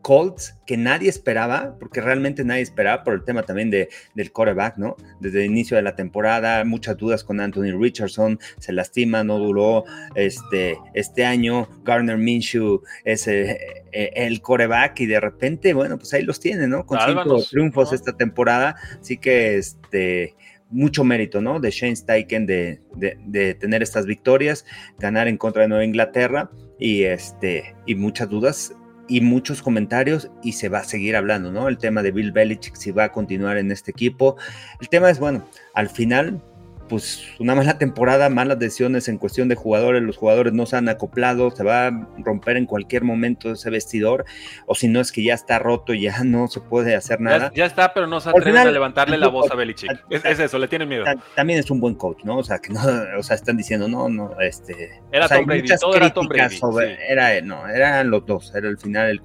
Colts 0.04 0.60
que 0.68 0.78
nadie 0.78 1.10
esperaba, 1.10 1.78
porque 1.80 2.02
realmente 2.02 2.44
nadie 2.44 2.62
esperaba 2.62 3.04
por 3.04 3.14
el 3.16 3.24
tema 3.24 3.44
también 3.44 3.72
de, 3.72 3.90
del 4.14 4.32
quarterback, 4.32 4.78
¿no? 4.78 4.98
Desde 5.20 5.46
el 5.46 5.52
inicio 5.52 5.78
de 5.78 5.84
la 5.84 5.96
temporada, 5.96 6.64
muchas 6.66 6.98
dudas 6.98 7.24
con 7.24 7.40
Anthony 7.40 7.72
Richardson, 7.80 8.38
se 8.60 8.74
lastima, 8.74 9.24
no 9.24 9.40
duró 9.40 9.86
este, 10.14 10.78
este 10.94 11.26
año, 11.26 11.70
Garner 11.84 12.18
Minshew 12.18 12.84
es 13.06 13.28
eh, 13.28 13.83
eh, 13.94 14.12
el 14.16 14.42
quarterback 14.42 15.00
y 15.02 15.06
de 15.06 15.20
repente, 15.20 15.74
bueno, 15.74 15.98
pues 15.98 16.14
ahí 16.14 16.24
los 16.24 16.40
tiene, 16.40 16.68
¿no? 16.68 16.86
Con 16.86 17.00
cinco 17.06 17.44
triunfos 17.44 17.94
esta 17.94 18.14
temporada, 18.14 18.76
así 19.00 19.18
que 19.18 19.58
este 19.58 20.36
mucho 20.70 21.04
mérito, 21.04 21.40
¿no? 21.40 21.60
De 21.60 21.70
Shane 21.70 21.96
Steichen 21.96 22.48
de, 22.48 22.82
de, 22.96 23.18
de, 23.26 23.54
tener 23.54 23.84
estas 23.84 24.08
victorias, 24.08 24.66
ganar 24.98 25.28
en 25.28 25.38
contra 25.38 25.62
de 25.62 25.68
Nueva 25.68 25.86
Inglaterra 25.86 26.50
y, 26.80 27.04
este, 27.04 27.76
y 27.86 27.94
muchas 27.94 28.28
dudas 28.28 28.74
y 29.08 29.22
muchos 29.22 29.62
comentarios 29.62 30.32
y 30.42 30.54
se 30.54 30.70
va 30.70 30.80
a 30.80 30.84
seguir 30.84 31.16
hablando, 31.16 31.52
¿no? 31.52 31.68
El 31.68 31.78
tema 31.78 32.02
de 32.02 32.12
Bill 32.12 32.32
Belichick, 32.32 32.76
si 32.76 32.92
va 32.92 33.06
a 33.06 33.12
continuar 33.12 33.58
en 33.58 33.72
este 33.72 33.92
equipo. 33.92 34.38
El 34.82 34.90
tema 34.90 35.10
es, 35.10 35.20
bueno, 35.20 35.48
al 35.74 35.90
final 35.90 36.42
pues 36.90 37.24
una 37.40 37.56
mala 37.56 37.78
temporada, 37.78 38.30
malas 38.30 38.60
decisiones 38.60 39.08
en 39.08 39.18
cuestión 39.18 39.48
de 39.48 39.56
jugadores, 39.56 40.02
los 40.02 40.18
jugadores 40.18 40.54
no 40.54 40.66
se 40.66 40.76
han 40.76 40.90
acoplado, 40.90 41.52
se 41.52 41.64
va 41.64 41.88
a 41.88 42.08
romper 42.18 42.58
en 42.58 42.66
cualquier 42.66 43.04
momento 43.04 43.52
ese 43.52 43.70
vestidor, 43.70 44.26
o 44.66 44.76
si 44.76 44.88
no 44.88 45.00
es 45.00 45.12
que 45.12 45.24
ya 45.24 45.34
está 45.34 45.60
roto 45.60 45.94
ya 45.94 46.24
no 46.24 46.48
se 46.48 46.60
puede 46.62 46.96
hacer 46.96 47.22
nada. 47.22 47.52
Ya, 47.56 47.66
está, 47.66 47.94
pero 47.94 48.08
no 48.08 48.20
se 48.20 48.30
atreven 48.30 48.58
a 48.58 48.72
levantarle 48.72 49.18
la 49.18 49.28
voz 49.28 49.50
a 49.52 49.56
Belichick. 49.56 50.06
Es, 50.10 50.40
eso, 50.40 50.58
le 50.58 50.68
tienen 50.68 50.90
miedo. 50.90 51.06
También 51.36 51.60
es 51.60 51.70
un 51.72 51.80
buen 51.80 51.96
coach, 51.96 52.24
¿no? 52.24 52.38
O 52.38 52.44
sea, 52.44 52.60
que 52.60 52.72
no, 52.72 52.82
o 53.18 53.24
sea, 53.24 53.36
están 53.36 53.58
diciendo, 53.58 53.88
no, 53.88 54.10
no, 54.10 54.40
este... 54.40 55.02
Era 55.12 55.28
Tom 55.28 55.46
Brady, 55.46 55.68
todo 55.80 55.96
era 55.96 56.14
Tom 56.14 56.28
Brady. 56.28 56.60
era, 57.08 57.42
no, 57.42 57.68
eran 57.68 58.10
los 58.10 58.26
dos, 58.26 58.54
era 58.56 58.68
el 58.68 58.78
final, 58.78 59.10
el, 59.10 59.22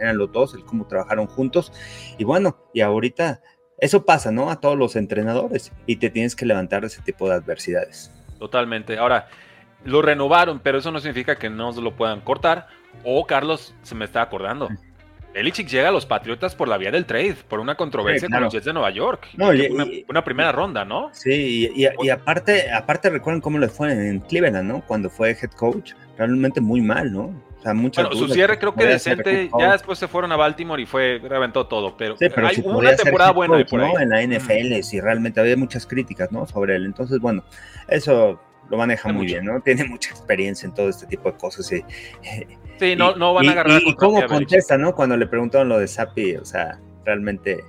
eran 0.00 0.18
los 0.18 0.32
dos, 0.32 0.54
el 0.54 0.64
cómo 0.64 0.86
trabajaron 0.86 1.26
juntos, 1.26 1.72
y 2.18 2.24
bueno, 2.24 2.58
y 2.72 2.80
ahorita 2.80 3.40
eso 3.78 4.04
pasa, 4.04 4.30
¿no? 4.30 4.50
A 4.50 4.60
todos 4.60 4.76
los 4.76 4.96
entrenadores 4.96 5.72
y 5.86 5.96
te 5.96 6.10
tienes 6.10 6.34
que 6.34 6.46
levantar 6.46 6.82
de 6.82 6.88
ese 6.88 7.02
tipo 7.02 7.28
de 7.28 7.34
adversidades. 7.34 8.10
Totalmente. 8.38 8.98
Ahora, 8.98 9.28
lo 9.84 10.02
renovaron, 10.02 10.60
pero 10.60 10.78
eso 10.78 10.90
no 10.90 11.00
significa 11.00 11.36
que 11.36 11.50
no 11.50 11.72
lo 11.72 11.94
puedan 11.94 12.20
cortar. 12.20 12.68
O 13.04 13.26
Carlos 13.26 13.74
se 13.82 13.94
me 13.94 14.04
está 14.04 14.22
acordando. 14.22 14.68
Belichick 15.34 15.68
llega 15.68 15.90
a 15.90 15.92
los 15.92 16.06
Patriotas 16.06 16.54
por 16.54 16.66
la 16.66 16.78
vía 16.78 16.90
del 16.90 17.04
trade, 17.04 17.36
por 17.46 17.60
una 17.60 17.74
controversia 17.74 18.26
con 18.26 18.40
los 18.40 18.54
Jets 18.54 18.64
de 18.64 18.72
Nueva 18.72 18.90
York. 18.90 19.28
No, 19.36 19.50
una, 20.08 20.24
primera 20.24 20.50
ronda, 20.50 20.86
¿no? 20.86 21.10
Sí, 21.12 21.70
y, 21.74 22.08
aparte, 22.08 22.72
aparte 22.72 23.10
recuerden 23.10 23.42
cómo 23.42 23.58
le 23.58 23.68
fue 23.68 23.92
en 23.92 24.20
Cleveland, 24.20 24.66
¿no? 24.66 24.80
Cuando 24.86 25.10
fue 25.10 25.32
head 25.32 25.50
coach, 25.50 25.92
realmente 26.16 26.62
muy 26.62 26.80
mal, 26.80 27.12
¿no? 27.12 27.34
Bueno, 27.74 28.12
su 28.12 28.28
cierre 28.28 28.58
creo 28.58 28.74
que 28.74 28.86
decente, 28.86 29.50
ya 29.58 29.72
después 29.72 29.98
se 29.98 30.08
fueron 30.08 30.32
a 30.32 30.36
Baltimore 30.36 30.80
y 30.80 30.86
fue, 30.86 31.20
reventó 31.22 31.66
todo, 31.66 31.96
pero, 31.96 32.16
hay 32.20 32.62
una 32.64 32.94
temporada 32.96 33.32
buena 33.32 33.56
de 33.56 33.64
por 33.64 33.80
ahí. 33.80 33.92
En 34.00 34.10
la 34.10 34.22
NFL, 34.22 34.82
si 34.82 35.00
realmente 35.00 35.40
había 35.40 35.56
muchas 35.56 35.86
críticas, 35.86 36.30
¿no? 36.32 36.46
Sobre 36.46 36.76
él. 36.76 36.86
Entonces, 36.86 37.18
bueno, 37.18 37.44
eso 37.88 38.40
lo 38.68 38.76
maneja 38.76 39.12
muy 39.12 39.26
bien, 39.26 39.44
¿no? 39.44 39.60
Tiene 39.64 39.84
mucha 39.84 40.10
experiencia 40.10 40.66
en 40.66 40.74
todo 40.74 40.88
este 40.88 41.06
tipo 41.06 41.30
de 41.30 41.38
cosas. 41.38 41.70
Y, 41.72 41.84
sí, 42.78 42.96
no, 42.96 43.16
no 43.16 43.34
van 43.34 43.48
a 43.48 43.52
agarrar. 43.52 43.80
Y, 43.84 43.94
cómo 43.94 44.24
contesta, 44.26 44.76
¿no? 44.76 44.94
Cuando 44.94 45.16
le 45.16 45.26
preguntaron 45.26 45.68
lo 45.68 45.78
de 45.78 45.88
Sapi, 45.88 46.36
o 46.36 46.44
sea, 46.44 46.78
realmente 47.04 47.64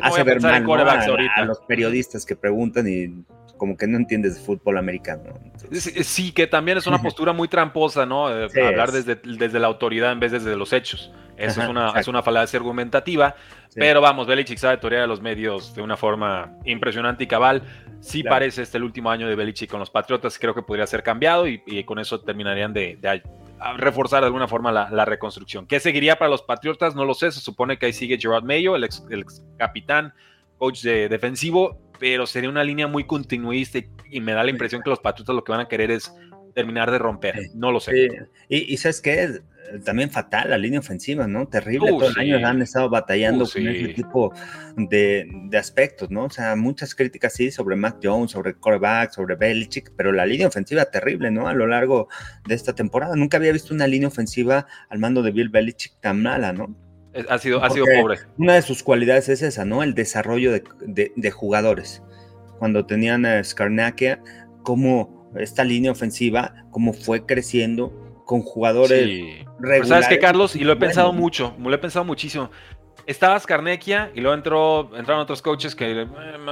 hace 0.00 0.22
ver 0.22 0.40
mal 0.40 0.88
a, 0.88 1.44
los 1.44 1.60
periodistas 1.60 2.24
que 2.24 2.36
preguntan 2.36 2.88
y 2.88 3.24
como 3.62 3.76
que 3.76 3.86
no 3.86 3.96
entiendes 3.96 4.34
de 4.34 4.40
fútbol 4.40 4.76
americano. 4.76 5.38
Sí, 5.70 6.32
que 6.32 6.48
también 6.48 6.78
es 6.78 6.88
una 6.88 7.00
postura 7.00 7.32
muy 7.32 7.46
tramposa, 7.46 8.04
¿no? 8.04 8.28
Eh, 8.28 8.48
hablar 8.60 8.90
desde, 8.90 9.14
desde 9.14 9.60
la 9.60 9.68
autoridad 9.68 10.10
en 10.10 10.18
vez 10.18 10.32
desde 10.32 10.56
los 10.56 10.72
hechos. 10.72 11.12
Eso 11.36 11.62
es, 11.62 11.68
una, 11.68 11.90
es 11.90 12.08
una 12.08 12.24
falacia 12.24 12.58
argumentativa. 12.58 13.36
Pero 13.72 14.00
vamos, 14.00 14.26
Belichick 14.26 14.58
sabe 14.58 14.78
torear 14.78 15.04
a 15.04 15.06
los 15.06 15.20
medios 15.20 15.76
de 15.76 15.82
una 15.82 15.96
forma 15.96 16.58
impresionante 16.64 17.22
y 17.22 17.28
cabal. 17.28 17.62
Sí 18.00 18.24
parece 18.24 18.62
este 18.62 18.78
el 18.78 18.82
último 18.82 19.12
año 19.12 19.28
de 19.28 19.36
Belichick 19.36 19.70
con 19.70 19.78
los 19.78 19.90
Patriotas. 19.90 20.40
Creo 20.40 20.56
que 20.56 20.62
podría 20.62 20.88
ser 20.88 21.04
cambiado 21.04 21.46
y, 21.46 21.84
con 21.84 22.00
eso 22.00 22.20
terminarían 22.20 22.72
de, 22.72 22.98
reforzar 23.76 24.22
de 24.22 24.26
alguna 24.26 24.48
forma 24.48 24.72
la, 24.72 25.04
reconstrucción. 25.04 25.68
¿Qué 25.68 25.78
seguiría 25.78 26.16
para 26.16 26.32
los 26.32 26.42
Patriotas? 26.42 26.96
No 26.96 27.04
lo 27.04 27.14
sé. 27.14 27.30
Se 27.30 27.38
supone 27.38 27.78
que 27.78 27.86
ahí 27.86 27.92
sigue 27.92 28.18
Gerard 28.18 28.42
Mayo, 28.42 28.74
el 28.74 28.82
ex, 28.82 29.04
el 29.08 29.20
ex 29.20 29.44
capitán, 29.56 30.12
coach 30.58 30.82
de 30.82 31.08
defensivo 31.08 31.78
pero 32.02 32.26
sería 32.26 32.50
una 32.50 32.64
línea 32.64 32.88
muy 32.88 33.04
continuista 33.04 33.78
y, 34.10 34.20
me 34.20 34.32
da 34.32 34.42
la 34.42 34.50
impresión 34.50 34.82
que 34.82 34.90
los 34.90 34.98
Patriotas 34.98 35.36
lo 35.36 35.44
que 35.44 35.52
van 35.52 35.60
a 35.60 35.68
querer 35.68 35.92
es 35.92 36.12
terminar 36.52 36.90
de 36.90 36.98
romper. 36.98 37.50
No 37.54 37.70
lo 37.70 37.78
sé. 37.78 38.08
Y, 38.48 38.76
sabes 38.78 39.00
qué, 39.00 39.40
también 39.84 40.10
fatal 40.10 40.50
la 40.50 40.58
línea 40.58 40.80
ofensiva, 40.80 41.28
¿no? 41.28 41.46
Terrible. 41.46 41.92
Uh, 41.92 41.98
Todo 42.00 42.08
el 42.08 42.18
año 42.18 42.44
han 42.44 42.60
estado 42.60 42.90
batallando 42.90 43.44
uh, 43.44 43.48
con 43.48 43.68
ese 43.68 43.94
tipo 43.94 44.34
de, 44.76 45.28
aspectos, 45.56 46.10
¿no? 46.10 46.24
O 46.24 46.30
sea, 46.30 46.56
muchas 46.56 46.92
críticas 46.96 47.34
sí 47.34 47.52
sobre 47.52 47.76
Mac 47.76 47.98
Jones, 48.02 48.32
sobre 48.32 48.54
quarterback, 48.54 49.12
sobre 49.12 49.36
Belichick, 49.36 49.92
pero 49.96 50.10
la 50.10 50.26
línea 50.26 50.48
ofensiva 50.48 50.86
terrible, 50.86 51.30
¿no? 51.30 51.46
A 51.46 51.54
lo 51.54 51.68
largo 51.68 52.08
de 52.48 52.56
esta 52.56 52.74
temporada. 52.74 53.14
Nunca 53.14 53.36
había 53.36 53.52
visto 53.52 53.72
una 53.72 53.86
línea 53.86 54.08
ofensiva 54.08 54.66
al 54.90 54.98
mando 54.98 55.22
de 55.22 55.30
Bill 55.30 55.50
Belichick 55.50 56.00
tan 56.00 56.20
mala, 56.20 56.52
¿no? 56.52 56.74
Ha 57.28 57.38
sido, 57.38 57.62
ha 57.62 57.70
sido 57.70 57.86
pobre. 58.00 58.18
Una 58.38 58.54
de 58.54 58.62
sus 58.62 58.82
cualidades 58.82 59.28
es 59.28 59.42
esa, 59.42 59.64
¿no? 59.64 59.82
El 59.82 59.94
desarrollo 59.94 60.52
de, 60.52 61.30
jugadores. 61.30 62.02
Cuando 62.58 62.86
tenían 62.86 63.26
a 63.26 63.42
Skarnakia, 63.42 64.22
cómo 64.62 65.30
esta 65.36 65.64
línea 65.64 65.92
ofensiva, 65.92 66.54
cómo 66.70 66.92
fue 66.92 67.26
creciendo 67.26 67.92
con 68.24 68.42
jugadores 68.42 69.04
sí. 69.04 69.44
regulares. 69.58 69.88
¿Sabes 69.88 70.08
qué, 70.08 70.18
Carlos? 70.18 70.56
Y 70.56 70.60
lo 70.60 70.72
he 70.72 70.76
pensado 70.76 71.12
mucho, 71.12 71.54
lo 71.58 71.74
he 71.74 71.78
pensado 71.78 72.04
muchísimo. 72.04 72.50
Estaba 73.04 73.38
Skarnekia 73.38 74.12
y 74.14 74.20
luego 74.20 74.34
entró, 74.34 74.96
entraron 74.96 75.22
otros 75.22 75.42
coaches 75.42 75.74
que 75.74 76.02
eh, 76.02 76.06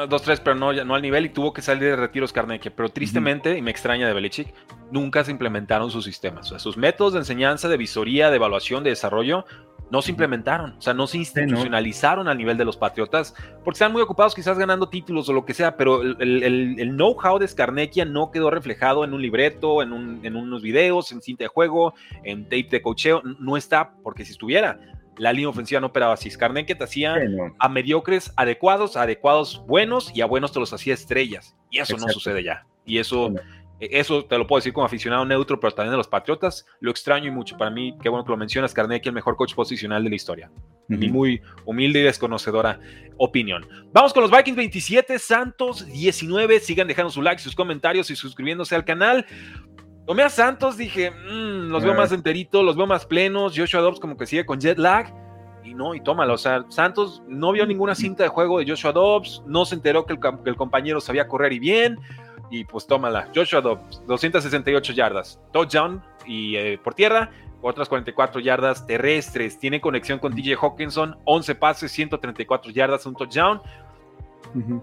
dos, 0.09 0.23
tres, 0.23 0.41
pero 0.41 0.57
no, 0.57 0.73
no 0.73 0.95
al 0.97 1.03
nivel 1.03 1.27
y 1.27 1.29
tuvo 1.29 1.53
que 1.53 1.63
salir 1.63 1.85
de 1.85 1.97
retiro 1.97 2.27
Skarnekia. 2.27 2.73
Pero 2.75 2.89
tristemente, 2.89 3.57
y 3.57 3.63
me 3.63 3.71
extraña 3.71 4.09
de 4.09 4.15
Belichick, 4.15 4.53
nunca 4.91 5.23
se 5.23 5.31
implementaron 5.31 5.91
sus 5.91 6.05
sistemas. 6.05 6.47
O 6.47 6.49
sea, 6.51 6.59
sus 6.59 6.77
métodos 6.77 7.13
de 7.13 7.21
enseñanza, 7.21 7.69
de 7.69 7.77
visoría, 7.77 8.31
de 8.31 8.37
evaluación, 8.37 8.83
de 8.83 8.91
desarrollo, 8.91 9.45
no 9.91 10.03
se 10.03 10.13
implementaron, 10.13 10.77
o 10.79 10.81
sea, 10.81 10.95
no 10.95 11.07
se 11.07 11.19
institucionalizaron 11.19 12.29
al 12.29 12.39
nivel 12.39 12.57
de 12.57 12.65
los 12.65 12.77
Patriotas, 12.77 13.35
porque 13.65 13.77
están 13.77 13.93
muy 13.93 14.03
ocupados 14.03 14.35
quizás 14.35 14.59
ganando 14.59 14.89
títulos 14.89 15.29
o 15.29 15.33
lo 15.33 15.45
que 15.45 15.55
sea, 15.55 15.77
pero 15.77 16.03
el, 16.03 16.93
know-how 16.97 17.39
de 17.39 17.49
Skarnekia 17.49 18.05
no 18.05 18.31
quedó 18.31 18.51
reflejado 18.51 19.05
en 19.05 19.13
un 19.13 19.23
libreto, 19.23 19.83
en, 19.83 19.93
unos 19.93 20.63
videos, 20.63 21.11
en 21.13 21.21
cinta 21.21 21.45
de 21.45 21.49
juego, 21.49 21.95
en 22.23 22.45
tape 22.45 22.69
de 22.71 22.83
cocheo, 22.83 23.23
no 23.39 23.57
está, 23.57 23.93
porque 24.03 24.25
si 24.25 24.33
estuviera, 24.33 24.79
la 25.17 25.33
línea 25.33 25.49
ofensiva 25.49 25.81
no 25.81 25.89
operaba 25.89 26.15
así. 26.15 26.31
Skarnekia 26.31 26.79
te 26.79 26.85
hacía 26.85 27.17
a 27.59 27.69
mediocres 27.69 28.33
adecuados, 28.37 28.97
a 28.97 29.03
adecuados 29.03 29.65
buenos 29.67 30.13
y 30.15 30.21
a 30.21 30.27
buenos 30.27 30.53
te 30.53 30.61
los 30.61 30.73
hacía 30.73 30.95
estrellas, 30.95 31.57
y 31.69 31.79
eso 31.79 31.97
no 31.97 32.09
sucede 32.09 32.45
ya, 32.45 32.65
y 32.85 32.99
eso 32.99 33.33
eso 33.81 34.27
te 34.27 34.37
lo 34.37 34.47
puedo 34.47 34.59
decir 34.59 34.75
como 34.75 34.85
aficionado 34.85 35.25
neutro, 35.25 35.59
pero 35.59 35.73
también 35.73 35.93
de 35.93 35.97
los 35.97 36.09
Patriotas. 36.09 36.67
Lo 36.81 36.91
extraño 36.91 37.29
y 37.29 37.31
mucho. 37.31 37.57
Para 37.57 37.71
mí, 37.71 37.97
qué 38.03 38.11
bueno 38.11 38.25
que 38.25 38.31
lo 38.31 38.37
mencionas, 38.37 38.75
Carnegie, 38.75 39.09
el 39.09 39.15
mejor 39.15 39.37
coach 39.37 39.55
posicional 39.55 40.05
de 40.05 40.11
la 40.11 40.17
historia. 40.17 40.51
Mi 40.89 41.09
muy 41.09 41.41
humilde 41.65 42.01
y 42.01 42.03
desconocedora 42.03 42.79
opinión. 43.17 43.67
Vamos 43.93 44.13
con 44.13 44.23
los 44.23 44.31
Vikings 44.31 44.57
27, 44.57 45.19
Santos 45.19 45.87
19. 45.87 46.61
Sigan 46.61 46.89
dejando 46.89 47.11
su 47.11 47.23
like, 47.23 47.41
sus 47.41 47.55
comentarios 47.55 48.11
y 48.11 48.17
suscribiéndose 48.17 48.75
al 48.75 48.85
canal. 48.85 49.25
Tomé 50.07 50.25
a 50.25 50.29
Santos, 50.29 50.77
dije, 50.77 51.11
mm, 51.11 51.71
los 51.71 51.83
veo 51.83 51.95
más 51.95 52.13
enteritos, 52.13 52.65
los 52.65 52.77
veo 52.77 52.87
más 52.87 53.07
plenos. 53.07 53.55
Joshua 53.57 53.81
Dobbs 53.81 54.01
como 54.01 54.17
que 54.17 54.27
sigue 54.27 54.45
con 54.45 54.61
jet 54.61 54.79
lag. 54.79 55.15
Y 55.65 55.75
no, 55.75 55.95
y 55.95 56.03
tómalo. 56.03 56.35
O 56.35 56.39
sea, 56.39 56.65
Santos 56.69 57.23
no 57.29 57.53
vio 57.53 57.65
ninguna 57.65 57.95
cinta 57.95 58.25
de 58.25 58.29
juego 58.29 58.59
de 58.59 58.69
Joshua 58.69 58.93
Dobbs, 58.93 59.43
no 59.47 59.65
se 59.65 59.77
enteró 59.77 60.05
que 60.05 60.15
el, 60.15 60.21
que 60.21 60.51
el 60.51 60.57
compañero 60.57 61.01
sabía 61.01 61.29
correr 61.29 61.53
y 61.53 61.61
bien 61.61 61.99
y 62.51 62.65
pues 62.65 62.87
tómala. 62.87 63.29
Joshua 63.35 63.61
Dobbs, 63.61 64.03
268 64.07 64.93
yardas, 64.93 65.41
touchdown 65.53 66.03
y 66.27 66.57
eh, 66.57 66.79
por 66.83 66.95
tierra, 66.95 67.31
otras 67.63 67.89
44 67.89 68.41
yardas 68.41 68.87
terrestres. 68.87 69.59
Tiene 69.59 69.81
conexión 69.81 70.19
con 70.19 70.35
DJ 70.35 70.57
Hawkinson, 70.61 71.17
11 71.25 71.55
pases, 71.55 71.93
134 71.93 72.73
yardas, 72.73 73.07
un 73.07 73.15
touchdown. 73.15 73.61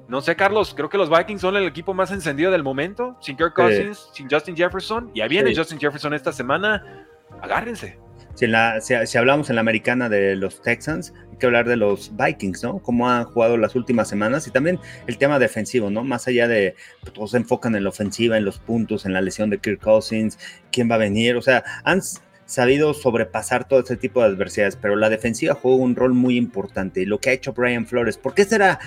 No 0.08 0.22
sé, 0.22 0.36
Carlos, 0.36 0.74
creo 0.74 0.88
que 0.88 0.98
los 0.98 1.10
Vikings 1.10 1.42
son 1.42 1.58
el 1.58 1.66
equipo 1.66 1.94
más 1.94 2.12
encendido 2.12 2.52
del 2.52 2.64
momento, 2.64 3.18
sin 3.20 3.36
Kirk 3.36 3.54
Cousins, 3.54 4.10
sin 4.14 4.30
Justin 4.30 4.56
Jefferson. 4.56 5.12
Y 5.14 5.20
ahí 5.20 5.28
viene 5.28 5.54
Justin 5.54 5.78
Jefferson 5.78 6.14
esta 6.14 6.32
semana. 6.32 7.06
Agárrense. 7.42 8.00
Si, 8.38 9.18
hablamos 9.18 9.50
en 9.50 9.56
la 9.56 9.62
americana 9.62 10.10
de 10.10 10.36
los 10.36 10.62
Texans, 10.62 11.12
hay 11.32 11.38
que 11.38 11.48
hablar 11.48 11.68
de 11.68 11.76
los 11.76 12.16
Vikings, 12.16 12.62
¿no? 12.62 12.78
Cómo 12.78 13.10
han 13.10 13.24
jugado 13.24 13.58
las 13.58 13.74
últimas 13.74 14.08
semanas 14.08 14.46
y 14.46 14.52
también 14.52 14.80
el 15.08 15.18
tema 15.18 15.40
defensivo, 15.40 15.90
¿no? 15.90 16.04
Más 16.04 16.28
allá 16.28 16.48
de, 16.48 16.76
pues, 17.02 17.14
todos 17.14 17.32
se 17.32 17.38
enfocan 17.38 17.76
en 17.76 17.84
la 17.84 17.90
ofensiva, 17.90 18.38
en 18.38 18.46
los 18.46 18.60
puntos, 18.60 19.08
en 19.08 19.14
la 19.14 19.22
lesión 19.22 19.50
de 19.50 19.58
Kirk 19.58 19.82
Cousins, 19.82 20.38
quién 20.72 20.88
va 20.90 20.96
a 20.96 21.00
venir, 21.00 21.36
o 21.36 21.42
sea, 21.42 21.64
han 21.84 22.02
sabido 22.46 22.94
sobrepasar 22.94 23.68
todo 23.68 23.80
ese 23.80 23.98
tipo 23.98 24.22
de 24.22 24.28
adversidades, 24.28 24.76
pero 24.76 24.96
la 24.96 25.10
defensiva 25.10 25.56
juega 25.56 25.78
un 25.78 25.96
rol 25.96 26.14
muy 26.14 26.38
importante 26.38 27.02
y 27.02 27.06
lo 27.08 27.20
que 27.20 27.32
ha 27.32 27.34
hecho 27.34 27.54
Brian 27.54 27.88
Flores, 27.88 28.18
¿por 28.18 28.36
qué 28.36 28.46
será 28.46 28.78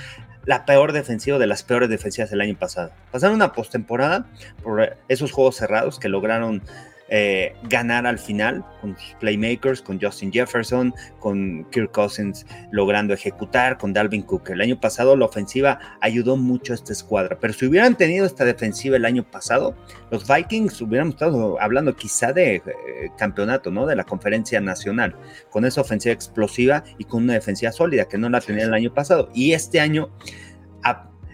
la 0.45 0.65
peor 0.65 0.93
defensiva 0.93 1.39
de 1.39 1.49
las 1.49 1.65
peores 1.65 1.89
defensivas 1.89 2.31
del 2.31 2.41
año 2.41 2.57
pasado? 2.57 2.93
Pasaron 3.11 3.35
una 3.35 3.53
postemporada 3.53 4.27
por 4.63 4.97
esos 5.09 5.33
juegos 5.33 5.57
cerrados 5.57 5.99
que 5.99 6.09
lograron 6.09 6.63
eh, 7.13 7.55
ganar 7.65 8.07
al 8.07 8.19
final 8.19 8.65
con 8.81 8.97
sus 8.97 9.15
playmakers, 9.15 9.83
con 9.83 10.01
Justin 10.01 10.33
Jefferson, 10.33 10.95
con 11.19 11.67
Kirk 11.71 11.91
Cousins 11.91 12.47
logrando 12.71 13.13
ejecutar, 13.13 13.79
con 13.79 13.93
Dalvin 13.93 14.23
Cook. 14.23 14.51
El 14.51 14.61
año 14.61 14.81
pasado 14.81 15.17
la 15.17 15.25
ofensiva 15.25 15.79
ayudó 16.01 16.37
mucho 16.37 16.73
a 16.73 16.77
esta 16.77 16.93
escuadra, 16.93 17.37
pero 17.41 17.53
si 17.53 17.67
hubieran 17.67 17.97
tenido 17.97 18.27
esta 18.27 18.45
defensiva 18.45 18.97
el 18.97 19.05
año 19.05 19.25
pasado, 19.25 19.75
los 20.11 20.27
Vikings 20.27 20.81
hubieran 20.83 21.09
estado 21.09 21.61
hablando 21.61 21.97
quizá 21.97 22.33
de 22.33 22.57
eh, 22.57 22.63
campeonato, 23.19 23.71
¿no? 23.71 23.87
De 23.87 23.97
la 23.97 24.05
conferencia 24.05 24.61
nacional, 24.61 25.17
con 25.51 25.65
esa 25.65 25.81
ofensiva 25.81 26.13
explosiva 26.13 26.85
y 26.99 27.05
con 27.05 27.25
una 27.25 27.35
defensiva 27.35 27.73
sólida 27.73 28.07
que 28.07 28.19
no 28.19 28.29
la 28.29 28.41
tenía 28.41 28.65
el 28.65 28.75
año 28.75 28.95
pasado. 28.95 29.31
Y 29.35 29.53
este 29.53 29.81
año 29.81 30.11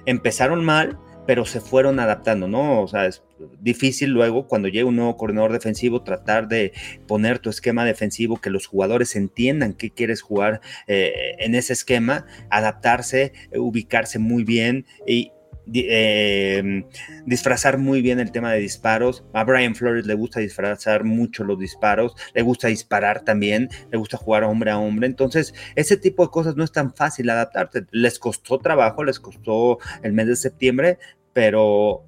empezaron 0.07 0.65
mal, 0.65 0.99
pero 1.27 1.45
se 1.45 1.61
fueron 1.61 2.01
adaptando, 2.01 2.49
¿no? 2.49 2.83
O 2.83 2.89
sea, 2.89 3.07
es 3.07 3.23
difícil 3.61 4.11
luego 4.11 4.47
cuando 4.47 4.69
llega 4.69 4.89
un 4.89 4.97
nuevo 4.97 5.17
coordinador 5.17 5.53
defensivo 5.53 6.03
tratar 6.03 6.49
de 6.49 6.73
poner 7.07 7.39
tu 7.39 7.51
esquema 7.51 7.85
defensivo, 7.85 8.41
que 8.41 8.51
los 8.51 8.67
jugadores 8.67 9.17
entiendan 9.17 9.75
qué 9.75 9.91
quieres 9.91 10.23
jugar 10.23 10.61
eh, 10.87 11.35
en 11.39 11.55
ese 11.55 11.73
esquema, 11.73 12.27
adaptarse, 12.51 13.33
ubicarse 13.55 14.19
muy 14.19 14.45
bien 14.45 14.87
y, 15.07 15.33
em, 15.75 16.85
disfrazar 17.27 17.79
muy 17.79 18.01
bien 18.01 18.21
el 18.21 18.31
tema 18.31 18.53
de 18.53 18.61
disparos. 18.61 19.25
A 19.33 19.45
Brian 19.45 19.75
Flores 19.75 20.07
le 20.07 20.15
gusta 20.15 20.41
disfrazar 20.41 21.05
mucho 21.05 21.45
los 21.45 21.59
disparos, 21.59 22.15
le 22.35 22.43
gusta 22.43 22.69
disparar 22.69 23.23
también, 23.23 23.69
le 23.91 23.99
gusta 23.99 24.17
jugar 24.17 24.45
hombre 24.45 24.71
a 24.71 24.79
hombre. 24.79 25.07
Entonces, 25.07 25.55
ese 25.75 25.97
tipo 25.97 26.25
de 26.25 26.31
cosas 26.31 26.57
no 26.57 26.65
es 26.65 26.73
tan 26.73 26.95
fácil 26.95 27.29
adaptarte. 27.31 27.87
Les 27.91 28.19
costó 28.19 28.59
trabajo, 28.59 29.05
les 29.05 29.19
costó 29.19 29.79
el 30.03 30.13
mes 30.13 30.29
de 30.29 30.37
septiembre, 30.37 30.99
pero 31.37 32.07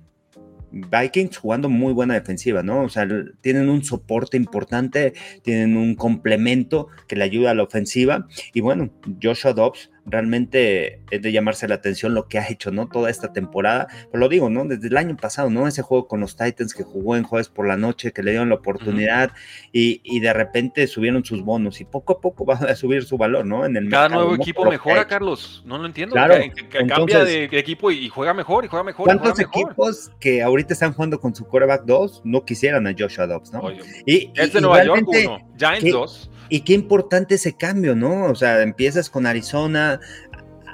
Vikings 0.71 1.37
jugando 1.37 1.69
muy 1.69 1.93
buena 1.93 2.15
defensiva, 2.15 2.63
¿no? 2.63 2.85
O 2.85 2.89
sea, 2.89 3.07
tienen 3.43 3.69
un 3.69 3.85
soporte 3.85 4.39
importante, 4.39 5.13
tienen 5.43 5.77
un 5.77 5.97
complemento 5.97 6.89
que 7.07 7.15
le 7.15 7.25
ayuda 7.25 7.51
a 7.51 7.55
la 7.55 7.65
ofensiva. 7.65 8.27
Y 8.55 8.63
bueno, 8.63 8.89
Joshua 9.23 9.53
Dobbs 9.53 9.91
realmente 10.11 11.01
es 11.11 11.23
de 11.23 11.33
llamarse 11.33 11.69
la 11.69 11.77
atención 11.77 12.15
lo 12.15 12.29
que 12.29 12.39
ha 12.39 12.49
hecho, 12.49 12.71
¿no? 12.71 12.89
Toda 12.89 13.11
esta 13.11 13.33
temporada. 13.33 13.89
Pero 14.11 14.21
lo 14.21 14.29
digo, 14.29 14.51
¿no? 14.51 14.65
Desde 14.65 14.89
el 14.89 14.97
año 14.97 15.17
pasado, 15.17 15.51
¿no? 15.51 15.67
Ese 15.67 15.83
juego 15.83 16.09
con 16.09 16.21
los 16.21 16.37
Titans 16.37 16.75
que 16.75 16.83
jugó 16.83 17.17
en 17.17 17.25
jueves 17.25 17.49
por 17.49 17.67
la 17.67 17.77
noche, 17.77 18.13
que 18.13 18.23
le 18.23 18.33
dieron 18.33 18.49
la 18.49 18.57
oportunidad 18.57 19.31
y, 19.73 20.19
de 20.19 20.33
repente 20.33 20.87
subieron 20.89 21.25
sus 21.25 21.43
bonos 21.43 21.81
y 21.81 21.85
poco 21.85 22.15
a 22.15 22.21
poco 22.21 22.45
va 22.45 22.55
a 22.55 22.75
subir 22.75 23.05
su 23.05 23.17
valor, 23.17 23.47
¿no? 23.47 23.65
En 23.65 23.77
el 23.77 23.89
Cada 23.89 24.09
nuevo 24.09 24.35
equipo 24.35 24.65
mejora, 24.65 25.07
Carlos. 25.07 25.63
No 25.65 25.79
lo 25.79 25.87
entiendo. 25.87 26.15
Claro, 26.15 26.35
cambia 26.89 27.25
de 27.25 27.45
equipo 27.53 27.91
y 27.91 28.09
juega 28.09 28.35
mejor 28.35 28.65
y 28.65 28.69
juega 28.69 28.83
mejor. 28.83 29.05
¿Cuántos 29.05 29.39
equipos 29.39 30.11
que 30.19 30.43
ahorita 30.43 30.73
están 30.73 30.93
jugando 30.93 31.21
con 31.21 31.35
su 31.35 31.47
quarterback 31.47 31.85
2 31.85 32.23
no 32.25 32.45
quisieran 32.45 32.87
a 32.87 32.95
Joshua 32.99 33.27
Dobbs, 33.27 33.53
¿no? 33.53 33.63
y, 34.07 34.31
es 34.35 34.53
de 34.53 34.61
Nueva 34.61 34.85
York 34.85 35.05
uno, 35.07 35.39
Giants 35.57 35.93
2. 35.93 36.31
Y 36.49 36.61
qué 36.61 36.73
importante 36.73 37.35
ese 37.35 37.57
cambio, 37.57 37.95
¿no? 37.95 38.25
O 38.25 38.35
sea, 38.35 38.63
empiezas 38.63 39.11
con 39.11 39.27
Arizona, 39.27 40.01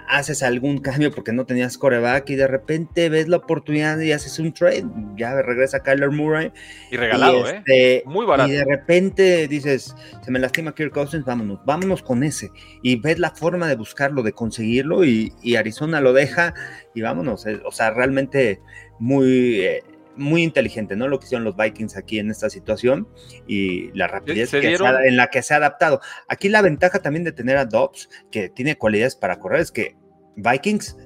haces 0.08 0.42
algún 0.42 0.78
cambio 0.78 1.10
porque 1.10 1.32
no 1.32 1.46
tenías 1.46 1.78
coreback 1.78 2.28
y 2.30 2.36
de 2.36 2.46
repente 2.46 3.08
ves 3.08 3.28
la 3.28 3.38
oportunidad 3.38 3.98
y 3.98 4.12
haces 4.12 4.38
un 4.38 4.52
trade, 4.52 4.84
ya 5.16 5.40
regresa 5.42 5.82
Kyler 5.82 6.10
Murray. 6.10 6.52
Y 6.90 6.96
regalado, 6.96 7.48
¿eh? 7.48 7.56
Este, 7.58 8.02
Muy 8.06 8.26
barato. 8.26 8.50
Y 8.50 8.54
de 8.54 8.64
repente 8.64 9.48
dices, 9.48 9.94
se 10.22 10.30
me 10.30 10.38
lastima 10.38 10.74
Kirk 10.74 10.92
Cousins, 10.92 11.24
vámonos, 11.24 11.60
vámonos 11.64 12.02
con 12.02 12.22
ese. 12.22 12.50
Y 12.82 12.96
ves 12.96 13.18
la 13.18 13.30
forma 13.30 13.66
de 13.68 13.76
buscarlo, 13.76 14.22
de 14.22 14.32
conseguirlo 14.32 15.04
y, 15.04 15.32
Arizona 15.56 16.00
lo 16.00 16.12
deja 16.12 16.54
y 16.94 17.02
vámonos. 17.02 17.46
O 17.64 17.72
sea, 17.72 17.90
realmente 17.90 18.60
muy... 18.98 19.60
Eh, 19.60 19.82
muy 20.16 20.42
inteligente, 20.42 20.96
¿no? 20.96 21.08
Lo 21.08 21.18
que 21.18 21.26
hicieron 21.26 21.44
los 21.44 21.56
Vikings 21.56 21.96
aquí 21.96 22.18
en 22.18 22.30
esta 22.30 22.50
situación 22.50 23.08
y 23.46 23.90
la 23.92 24.06
rapidez 24.06 24.52
en 24.54 25.16
la 25.16 25.28
que 25.28 25.42
se 25.42 25.54
ha 25.54 25.58
adaptado. 25.58 26.00
Aquí 26.28 26.48
la 26.48 26.62
ventaja 26.62 27.00
también 27.00 27.24
de 27.24 27.32
tener 27.32 27.56
a 27.56 27.64
Dobbs, 27.64 28.08
que 28.30 28.48
tiene 28.48 28.76
cualidades 28.76 29.16
para 29.16 29.38
correr, 29.38 29.60
es 29.60 29.70
que 29.70 29.96
Vikings 30.36 30.96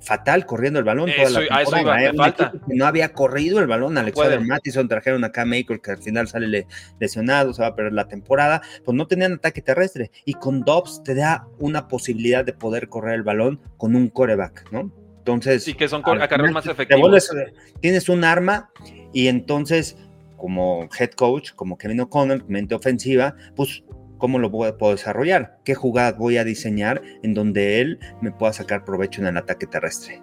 fatal 0.00 0.46
corriendo 0.46 0.78
el 0.78 0.84
balón 0.84 1.10
toda 1.10 1.30
la 1.30 1.64
temporada. 1.64 2.04
¿eh? 2.04 2.12
no 2.68 2.86
había 2.86 3.12
corrido 3.12 3.58
el 3.58 3.66
balón. 3.66 3.98
Alexander 3.98 4.40
Mattison 4.40 4.88
trajeron 4.88 5.24
a 5.24 5.32
Cam 5.32 5.48
Maker 5.48 5.80
que 5.80 5.90
al 5.90 5.98
final 5.98 6.28
sale 6.28 6.66
lesionado, 7.00 7.52
se 7.52 7.62
va 7.62 7.68
a 7.68 7.74
perder 7.74 7.92
la 7.92 8.06
temporada. 8.06 8.62
Pues 8.84 8.96
no 8.96 9.06
tenían 9.06 9.34
ataque 9.34 9.62
terrestre. 9.62 10.10
Y 10.24 10.34
con 10.34 10.60
Dobbs 10.60 11.02
te 11.02 11.14
da 11.14 11.48
una 11.58 11.88
posibilidad 11.88 12.44
de 12.44 12.52
poder 12.52 12.88
correr 12.88 13.14
el 13.14 13.22
balón 13.22 13.60
con 13.76 13.96
un 13.96 14.08
coreback, 14.08 14.70
¿no? 14.70 14.92
Entonces. 15.26 15.64
Sí, 15.64 15.74
que 15.74 15.88
son 15.88 16.02
acarreos 16.22 16.52
más 16.52 16.66
efectivos. 16.66 17.28
tienes 17.80 18.08
un 18.08 18.22
arma 18.22 18.70
y 19.12 19.26
entonces, 19.26 19.98
como 20.36 20.88
head 20.98 21.10
coach, 21.10 21.52
como 21.54 21.76
Kevin 21.76 22.00
O'Connell, 22.00 22.44
mente 22.46 22.76
ofensiva, 22.76 23.34
pues 23.56 23.82
¿cómo 24.18 24.38
lo 24.38 24.52
puedo 24.52 24.92
desarrollar? 24.92 25.58
¿Qué 25.64 25.74
jugada 25.74 26.12
voy 26.12 26.36
a 26.36 26.44
diseñar 26.44 27.02
en 27.24 27.34
donde 27.34 27.80
él 27.80 27.98
me 28.20 28.30
pueda 28.30 28.52
sacar 28.52 28.84
provecho 28.84 29.20
en 29.20 29.26
el 29.26 29.36
ataque 29.36 29.66
terrestre? 29.66 30.22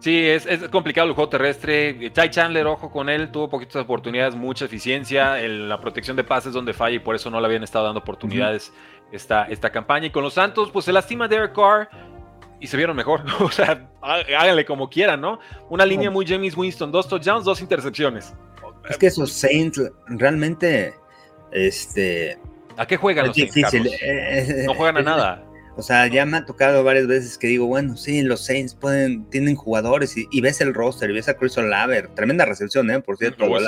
Sí, 0.00 0.26
es, 0.26 0.46
complicado 0.70 1.08
el 1.08 1.14
juego 1.14 1.30
terrestre. 1.30 2.10
Ty 2.10 2.28
Chandler, 2.28 2.66
ojo 2.66 2.90
con 2.90 3.08
él, 3.08 3.30
tuvo 3.32 3.48
poquitas 3.48 3.76
oportunidades, 3.76 4.36
mucha 4.36 4.66
eficiencia. 4.66 5.38
la 5.48 5.80
protección 5.80 6.18
de 6.18 6.22
pases 6.22 6.52
donde 6.52 6.74
falla 6.74 6.96
y 6.96 7.00
por 7.00 7.14
eso 7.14 7.30
no 7.30 7.40
le 7.40 7.46
habían 7.46 7.64
estado 7.64 7.86
dando 7.86 8.00
oportunidades 8.00 8.74
esta, 9.10 9.44
esta 9.44 9.70
campaña. 9.70 10.08
Y 10.08 10.10
con 10.10 10.22
los 10.22 10.34
Santos, 10.34 10.70
pues 10.70 10.84
se 10.84 10.92
lastima 10.92 11.26
Derek 11.28 11.54
Carr 11.54 11.88
y 12.60 12.66
se 12.66 12.76
vieron 12.76 12.96
mejor. 12.96 13.24
o 13.40 13.50
sea, 13.50 13.88
háganle 14.02 14.64
como 14.64 14.88
quieran, 14.88 15.20
¿no? 15.20 15.38
Una 15.68 15.84
línea 15.84 16.10
muy 16.10 16.26
James 16.26 16.56
Winston, 16.56 16.92
dos 16.92 17.08
touchdowns, 17.08 17.44
dos 17.44 17.60
intercepciones. 17.60 18.34
Es 18.88 18.96
que 18.96 19.08
esos 19.08 19.32
Saints 19.32 19.80
realmente, 20.06 20.94
este... 21.52 22.38
¿A 22.76 22.86
qué 22.86 22.96
juegan 22.96 23.26
los 23.26 23.36
Saints, 23.36 23.74
eh, 23.74 24.62
no 24.66 24.74
juegan 24.74 24.98
a 24.98 25.02
nada. 25.02 25.48
O 25.78 25.82
sea, 25.82 26.08
ya 26.08 26.26
me 26.26 26.38
ha 26.38 26.44
tocado 26.44 26.82
varias 26.82 27.06
veces 27.06 27.38
que 27.38 27.46
digo, 27.46 27.66
bueno, 27.66 27.96
sí, 27.96 28.22
los 28.22 28.44
Saints 28.44 28.74
pueden, 28.74 29.30
tienen 29.30 29.54
jugadores 29.54 30.16
y, 30.16 30.40
ves 30.40 30.60
el 30.60 30.74
roster 30.74 31.08
y 31.08 31.12
ves 31.12 31.28
a 31.28 31.34
Chris 31.34 31.56
Olave, 31.56 32.02
tremenda 32.16 32.44
recepción, 32.44 32.90
¿eh? 32.90 33.00
Por 33.00 33.16
cierto, 33.16 33.44
oh, 33.44 33.58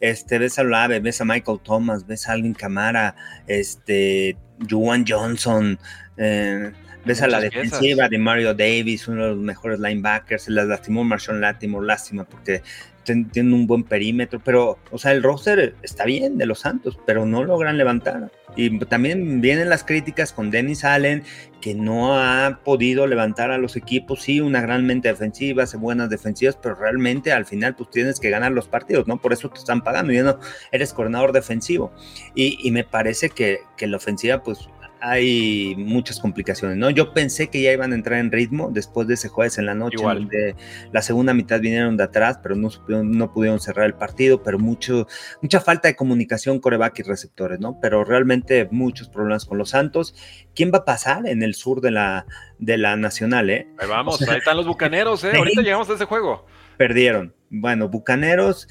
Este, 0.00 0.38
ves 0.38 0.58
a 0.58 0.62
Olave, 0.62 0.98
ves 0.98 1.20
a 1.20 1.24
Michael 1.24 1.60
Thomas, 1.62 2.04
ves 2.04 2.28
a 2.28 2.32
Alvin 2.32 2.54
Camara, 2.54 3.14
este, 3.46 4.36
Juan 4.68 5.04
Johnson, 5.06 5.78
eh, 6.16 6.72
Ves 7.04 7.22
a 7.22 7.28
la 7.28 7.40
defensiva 7.40 8.08
de 8.08 8.18
Mario 8.18 8.54
Davis, 8.54 9.08
uno 9.08 9.24
de 9.24 9.30
los 9.30 9.38
mejores 9.38 9.80
linebackers, 9.80 10.44
se 10.44 10.50
las 10.50 10.66
lastimó 10.66 11.02
Marshall 11.02 11.40
Latimore, 11.40 11.86
lástima, 11.86 12.24
porque 12.24 12.62
tienen 13.04 13.52
un 13.52 13.66
buen 13.66 13.84
perímetro, 13.84 14.40
pero, 14.44 14.78
o 14.90 14.98
sea, 14.98 15.12
el 15.12 15.22
roster 15.22 15.74
está 15.82 16.04
bien 16.04 16.38
de 16.38 16.46
los 16.46 16.60
Santos, 16.60 16.98
pero 17.06 17.26
no 17.26 17.44
logran 17.44 17.76
levantar. 17.76 18.30
Y 18.56 18.78
también 18.80 19.40
vienen 19.40 19.68
las 19.68 19.84
críticas 19.84 20.32
con 20.32 20.50
Dennis 20.50 20.84
Allen, 20.84 21.22
que 21.60 21.74
no 21.74 22.18
ha 22.18 22.60
podido 22.64 23.06
levantar 23.06 23.50
a 23.50 23.58
los 23.58 23.76
equipos. 23.76 24.22
Sí, 24.22 24.40
una 24.40 24.60
gran 24.60 24.86
mente 24.86 25.08
defensiva, 25.08 25.62
hace 25.62 25.76
buenas 25.76 26.10
defensivas, 26.10 26.58
pero 26.60 26.74
realmente 26.74 27.32
al 27.32 27.46
final 27.46 27.74
pues 27.74 27.90
tienes 27.90 28.20
que 28.20 28.30
ganar 28.30 28.52
los 28.52 28.68
partidos, 28.68 29.06
¿no? 29.06 29.20
Por 29.20 29.32
eso 29.32 29.48
te 29.50 29.58
están 29.58 29.82
pagando, 29.82 30.12
ya 30.12 30.22
no 30.22 30.38
eres 30.72 30.92
coordinador 30.92 31.32
defensivo. 31.32 31.92
Y, 32.34 32.58
y 32.66 32.70
me 32.70 32.84
parece 32.84 33.30
que, 33.30 33.60
que 33.76 33.86
la 33.86 33.96
ofensiva 33.96 34.42
pues 34.42 34.68
hay 35.00 35.74
muchas 35.76 36.20
complicaciones, 36.20 36.76
¿no? 36.76 36.90
Yo 36.90 37.12
pensé 37.12 37.48
que 37.48 37.62
ya 37.62 37.72
iban 37.72 37.92
a 37.92 37.94
entrar 37.94 38.18
en 38.18 38.30
ritmo 38.30 38.70
después 38.70 39.08
de 39.08 39.14
ese 39.14 39.28
jueves 39.28 39.58
en 39.58 39.66
la 39.66 39.74
noche, 39.74 40.02
donde 40.02 40.54
la 40.92 41.02
segunda 41.02 41.34
mitad 41.34 41.60
vinieron 41.60 41.96
de 41.96 42.04
atrás, 42.04 42.38
pero 42.42 42.54
no, 42.54 42.70
no 42.88 43.32
pudieron 43.32 43.60
cerrar 43.60 43.86
el 43.86 43.94
partido, 43.94 44.42
pero 44.42 44.58
mucho, 44.58 45.06
mucha 45.42 45.60
falta 45.60 45.88
de 45.88 45.96
comunicación 45.96 46.60
coreback 46.60 47.00
y 47.00 47.02
receptores, 47.02 47.60
¿no? 47.60 47.78
Pero 47.80 48.04
realmente 48.04 48.68
muchos 48.70 49.08
problemas 49.08 49.44
con 49.44 49.58
los 49.58 49.70
Santos. 49.70 50.14
¿Quién 50.54 50.70
va 50.72 50.78
a 50.78 50.84
pasar 50.84 51.26
en 51.26 51.42
el 51.42 51.54
sur 51.54 51.80
de 51.80 51.90
la, 51.90 52.26
de 52.58 52.78
la 52.78 52.96
Nacional, 52.96 53.50
eh? 53.50 53.68
Ahí 53.78 53.88
vamos, 53.88 54.20
ahí 54.28 54.38
están 54.38 54.56
los 54.56 54.66
Bucaneros, 54.66 55.24
¿eh? 55.24 55.32
Ahorita 55.36 55.62
llegamos 55.62 55.88
a 55.90 55.94
ese 55.94 56.04
juego. 56.04 56.46
Perdieron. 56.76 57.34
Bueno, 57.50 57.88
Bucaneros 57.88 58.68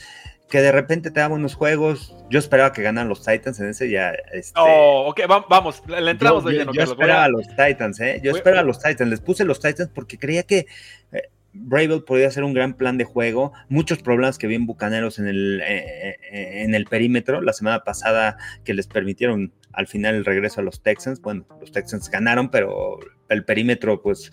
que 0.50 0.62
de 0.62 0.72
repente 0.72 1.12
te 1.12 1.20
da 1.20 1.28
buenos 1.28 1.54
juegos. 1.54 2.16
Yo 2.30 2.40
esperaba 2.40 2.74
que 2.74 2.82
ganaran 2.82 3.08
los 3.08 3.24
Titans 3.24 3.60
en 3.60 3.70
ese 3.70 3.90
ya. 3.90 4.12
Este, 4.34 4.60
oh, 4.60 5.08
ok, 5.10 5.22
vamos, 5.50 5.84
le 5.88 6.12
entramos 6.12 6.44
yo, 6.44 6.72
yo, 6.72 6.84
esperaba 6.84 7.26
a... 7.26 7.30
los 7.30 7.48
Titans, 7.48 8.00
¿eh? 8.00 8.20
Yo 8.24 8.32
esperaba 8.32 8.62
a 8.62 8.64
los 8.64 8.80
Titans. 8.80 9.10
Les 9.10 9.22
puse 9.22 9.46
los 9.46 9.60
Titans 9.60 9.92
porque 9.94 10.18
creía 10.18 10.44
que 10.44 10.66
eh, 11.12 11.30
Bravel 11.54 12.04
podía 12.04 12.28
hacer 12.28 12.44
un 12.44 12.54
gran 12.54 12.74
plan 12.74 12.98
de 12.98 13.06
juego. 13.06 13.54
Muchos 13.70 14.02
problemas 14.02 14.40
que 14.40 14.48
vi 14.48 14.56
en 14.56 14.66
Bucaneros 14.66 15.20
en 15.20 15.28
el, 15.28 15.62
eh, 15.62 16.18
eh, 16.32 16.64
en 16.64 16.74
el 16.74 16.86
perímetro 16.86 17.42
la 17.42 17.54
semana 17.54 17.84
pasada 17.84 18.38
que 18.66 18.74
les 18.74 18.88
permitieron 18.88 19.54
al 19.72 19.86
final 19.86 20.16
el 20.16 20.26
regreso 20.26 20.62
a 20.62 20.64
los 20.64 20.82
Texans. 20.82 21.22
Bueno, 21.22 21.46
los 21.62 21.72
Texans 21.72 22.10
ganaron, 22.10 22.50
pero 22.50 22.98
el 23.30 23.46
perímetro, 23.46 24.02
pues, 24.02 24.32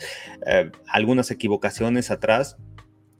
algunas 0.89 1.31
equivocaciones 1.31 2.11
atrás 2.11 2.57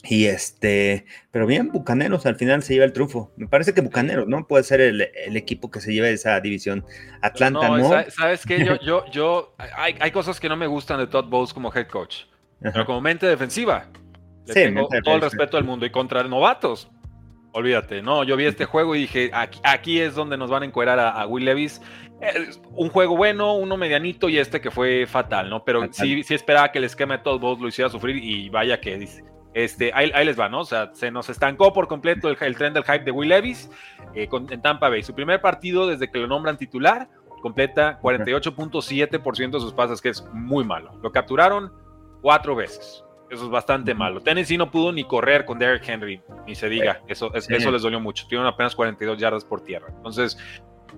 y 0.03 0.27
este, 0.27 1.07
pero 1.31 1.47
bien, 1.47 1.73
Bucaneros 1.73 2.27
al 2.27 2.37
final 2.37 2.63
se 2.63 2.75
lleva 2.75 2.85
el 2.85 2.93
trufo. 2.93 3.33
Me 3.37 3.49
parece 3.49 3.75
que 3.75 3.81
Bucaneros, 3.81 4.29
¿no? 4.29 4.47
Puede 4.47 4.63
ser 4.63 4.81
el, 4.81 5.01
equipo 5.37 5.71
que 5.71 5.81
se 5.81 5.93
lleve 5.93 6.13
esa 6.13 6.41
división. 6.41 6.85
Atlanta, 7.23 7.69
¿no? 7.69 7.91
¿Sabes 8.11 8.47
qué? 8.47 8.65
Yo, 8.65 8.77
yo, 8.81 9.05
yo, 9.11 9.55
hay, 9.59 9.97
hay, 9.99 10.11
cosas 10.13 10.39
que 10.39 10.49
no 10.49 10.57
me 10.57 10.67
gustan 10.67 10.99
de 10.99 11.07
Todd 11.07 11.27
Bowles 11.27 11.53
como 11.53 11.73
head 11.75 11.89
coach. 11.89 12.25
Pero 12.61 12.87
como 12.87 13.01
mente 13.01 13.27
defensiva, 13.27 13.87
le 14.47 14.55
tengo 14.55 14.89
todo 15.05 15.17
el 15.17 15.21
respeto 15.23 15.57
del 15.57 15.65
mundo. 15.65 15.85
Y 15.85 15.91
contra 15.91 16.23
novatos, 16.25 16.89
olvídate, 17.53 18.01
no, 18.01 18.25
yo 18.25 18.37
vi 18.37 18.47
este 18.47 18.65
juego 18.65 18.95
y 18.95 19.01
dije, 19.01 19.31
aquí, 19.33 19.61
aquí 19.63 20.01
es 20.01 20.15
donde 20.15 20.37
nos 20.37 20.51
van 20.51 20.63
a 20.63 20.67
encuerar 20.67 20.99
a, 20.99 21.27
Will 21.27 21.45
Levis. 21.45 21.83
un 22.71 22.89
juego 22.91 23.17
bueno, 23.17 23.55
uno 23.55 23.77
medianito 23.77 24.29
y 24.29 24.39
este 24.39 24.61
que 24.61 24.71
fue 24.71 25.07
fatal, 25.07 25.51
¿no? 25.51 25.65
Pero 25.65 25.93
sí, 25.93 26.23
sí 26.23 26.35
esperaba 26.35 26.71
que 26.71 26.79
el 26.79 26.85
esquema 26.85 27.19
de 27.19 27.25
Todd 27.25 27.41
Bowles 27.41 27.61
lo 27.61 27.69
hiciera 27.69 27.91
sufrir 27.91 28.17
y 28.23 28.49
vaya 28.49 28.81
que 28.81 28.97
dice 28.97 29.36
este, 29.57 29.91
ahí, 29.95 30.11
les 30.27 30.39
va, 30.39 30.51
¿no? 30.51 30.61
O 30.61 30.65
sea, 30.67 30.91
se 30.93 31.11
nos 31.11 31.31
estancó 31.31 31.73
por 31.73 31.89
completo 31.89 32.29
el, 32.29 32.57
tren 32.57 32.75
del 32.75 32.85
hype 32.85 33.05
de 33.07 33.11
Will 33.11 33.31
Levis 33.31 33.71
eh, 34.15 34.29
en 34.51 34.61
Tampa 34.61 34.91
Bay. 34.91 35.03
Su 35.03 35.15
primer 35.15 35.41
partido 35.41 35.87
desde 35.87 36.11
que 36.11 36.19
lo 36.19 36.27
nombran 36.27 36.59
titular, 36.59 37.09
completa 37.41 37.99
48.7% 38.03 39.51
de 39.53 39.61
sus 39.61 39.73
pases, 39.73 40.03
que 40.03 40.11
es 40.11 40.23
muy 40.35 40.63
malo. 40.63 41.01
Lo 41.03 41.11
capturaron 41.11 41.73
cuatro 42.21 42.55
veces. 42.55 43.03
Eso 43.31 43.45
es 43.45 43.51
bastante 43.51 43.95
malo. 43.95 44.21
Tennessee 44.21 44.59
no 44.59 44.71
pudo 44.71 44.93
ni 44.93 45.05
correr 45.05 45.47
con 45.47 45.59
Derrick 45.59 45.89
Henry, 45.89 46.21
ni 46.47 46.55
se 46.55 46.69
diga. 46.69 47.01
Eso, 47.09 47.33
eso 47.33 47.71
les 47.71 47.81
dolió 47.81 47.99
mucho. 47.99 48.25
Tuvieron 48.27 48.47
apenas 48.47 48.77
42 48.77 49.17
yardas 49.17 49.47
por 49.47 49.63
tierra. 49.63 49.87
Entonces, 49.89 50.37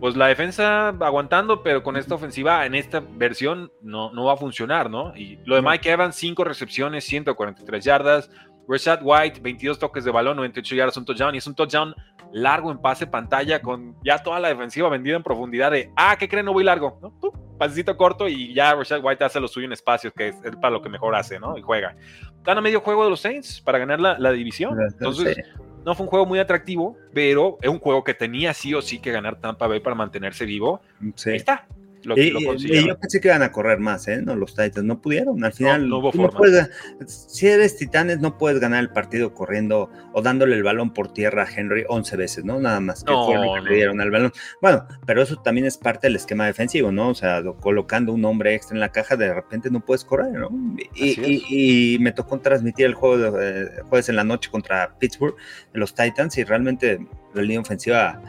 pues 0.00 0.16
la 0.16 0.28
defensa 0.28 0.88
aguantando, 0.88 1.62
pero 1.62 1.82
con 1.82 1.96
esta 1.96 2.14
ofensiva 2.14 2.64
en 2.66 2.74
esta 2.74 3.00
versión 3.00 3.72
no, 3.82 4.12
no 4.12 4.24
va 4.24 4.34
a 4.34 4.36
funcionar, 4.36 4.90
¿no? 4.90 5.16
Y 5.16 5.38
lo 5.44 5.56
de 5.56 5.62
Mike 5.62 5.90
Evans, 5.90 6.14
5 6.16 6.44
recepciones, 6.44 7.04
143 7.04 7.84
yardas. 7.84 8.30
Rashad 8.68 9.00
White, 9.02 9.40
22 9.40 9.78
toques 9.78 10.04
de 10.04 10.10
balón, 10.10 10.36
98 10.36 10.74
yardas, 10.76 10.96
un 10.96 11.04
touchdown. 11.04 11.34
Y 11.34 11.38
es 11.38 11.46
un 11.46 11.54
touchdown 11.54 11.94
largo 12.32 12.70
en 12.70 12.78
pase 12.78 13.06
pantalla 13.06 13.62
con 13.62 13.96
ya 14.04 14.18
toda 14.18 14.38
la 14.38 14.48
defensiva 14.48 14.88
vendida 14.90 15.16
en 15.16 15.22
profundidad 15.22 15.70
de, 15.70 15.90
ah, 15.96 16.16
¿qué 16.18 16.28
creen? 16.28 16.44
No 16.44 16.52
voy 16.52 16.64
largo, 16.64 16.98
¿no? 17.00 17.14
pasecito 17.58 17.96
corto 17.96 18.28
y 18.28 18.54
ya 18.54 18.74
Rashad 18.74 19.00
White 19.02 19.24
hace 19.24 19.40
lo 19.40 19.48
suyo 19.48 19.66
en 19.66 19.72
espacios, 19.72 20.12
que 20.14 20.28
es, 20.28 20.36
para 20.60 20.70
lo 20.70 20.80
que 20.80 20.88
mejor 20.88 21.14
hace, 21.14 21.38
¿no? 21.38 21.58
Y 21.58 21.62
juega. 21.62 21.96
Están 22.36 22.56
a 22.56 22.60
medio 22.60 22.80
juego 22.80 23.04
de 23.04 23.10
los 23.10 23.20
Saints 23.20 23.60
para 23.60 23.78
ganar 23.78 24.00
la, 24.00 24.18
la 24.18 24.30
división. 24.30 24.78
Entonces, 24.80 25.36
no 25.84 25.94
fue 25.94 26.04
un 26.04 26.10
juego 26.10 26.26
muy 26.26 26.38
atractivo, 26.38 26.96
pero 27.12 27.58
es 27.62 27.68
un 27.68 27.78
juego 27.78 28.04
que 28.04 28.14
tenía 28.14 28.54
sí 28.54 28.74
o 28.74 28.82
sí 28.82 28.98
que 28.98 29.12
ganar 29.12 29.40
Tampa 29.40 29.66
Bay 29.66 29.80
para 29.80 29.96
mantenerse 29.96 30.44
vivo. 30.44 30.80
Ahí 31.26 31.36
está 31.36 31.66
y, 32.16 32.86
yo 32.86 32.98
pensé 32.98 33.20
que 33.20 33.28
iban 33.28 33.42
a 33.42 33.52
correr 33.52 33.78
más, 33.78 34.08
¿eh? 34.08 34.22
No, 34.22 34.36
los 34.36 34.54
Titans 34.54 34.84
no 34.84 35.00
pudieron. 35.00 35.44
Al 35.44 35.52
final, 35.52 35.88
no, 35.88 36.10
puedes, 36.10 36.70
si 37.06 37.46
eres 37.46 37.76
Titanes, 37.76 38.20
no 38.20 38.38
puedes 38.38 38.60
ganar 38.60 38.80
el 38.80 38.90
partido 38.90 39.34
corriendo 39.34 39.90
o 40.12 40.22
dándole 40.22 40.56
el 40.56 40.62
balón 40.62 40.92
por 40.92 41.12
tierra 41.12 41.44
a 41.44 41.48
Henry 41.48 41.84
11 41.88 42.16
veces, 42.16 42.44
¿no? 42.44 42.58
Nada 42.60 42.80
más 42.80 43.04
que 43.04 43.12
fue 43.12 43.34
lo 43.34 43.54
que 43.54 43.60
le 43.62 43.76
dieron 43.76 44.00
al 44.00 44.10
balón. 44.10 44.32
Bueno, 44.60 44.86
pero 45.06 45.22
eso 45.22 45.36
también 45.36 45.66
es 45.66 45.76
parte 45.76 46.06
del 46.06 46.16
esquema 46.16 46.46
defensivo, 46.46 46.92
¿no? 46.92 47.10
O 47.10 47.14
sea, 47.14 47.42
colocando 47.60 48.12
un 48.12 48.24
hombre 48.24 48.54
extra 48.54 48.74
en 48.74 48.80
la 48.80 48.90
caja, 48.90 49.16
de 49.16 49.32
repente 49.32 49.70
no 49.70 49.80
puedes 49.80 50.04
correr, 50.04 50.32
¿no? 50.32 50.50
Y, 50.94 51.98
me 52.00 52.12
tocó 52.12 52.38
transmitir 52.38 52.86
el 52.86 52.94
juego 52.94 53.18
de 53.18 53.62
eh, 53.62 53.68
jueves 53.88 54.08
en 54.08 54.16
la 54.16 54.24
noche 54.24 54.50
contra 54.50 54.96
Pittsburgh, 54.98 55.34
los 55.72 55.94
Titans, 55.94 56.38
y 56.38 56.44
realmente 56.44 56.98
la 57.34 57.42
línea 57.42 57.60
ofensiva 57.60 58.20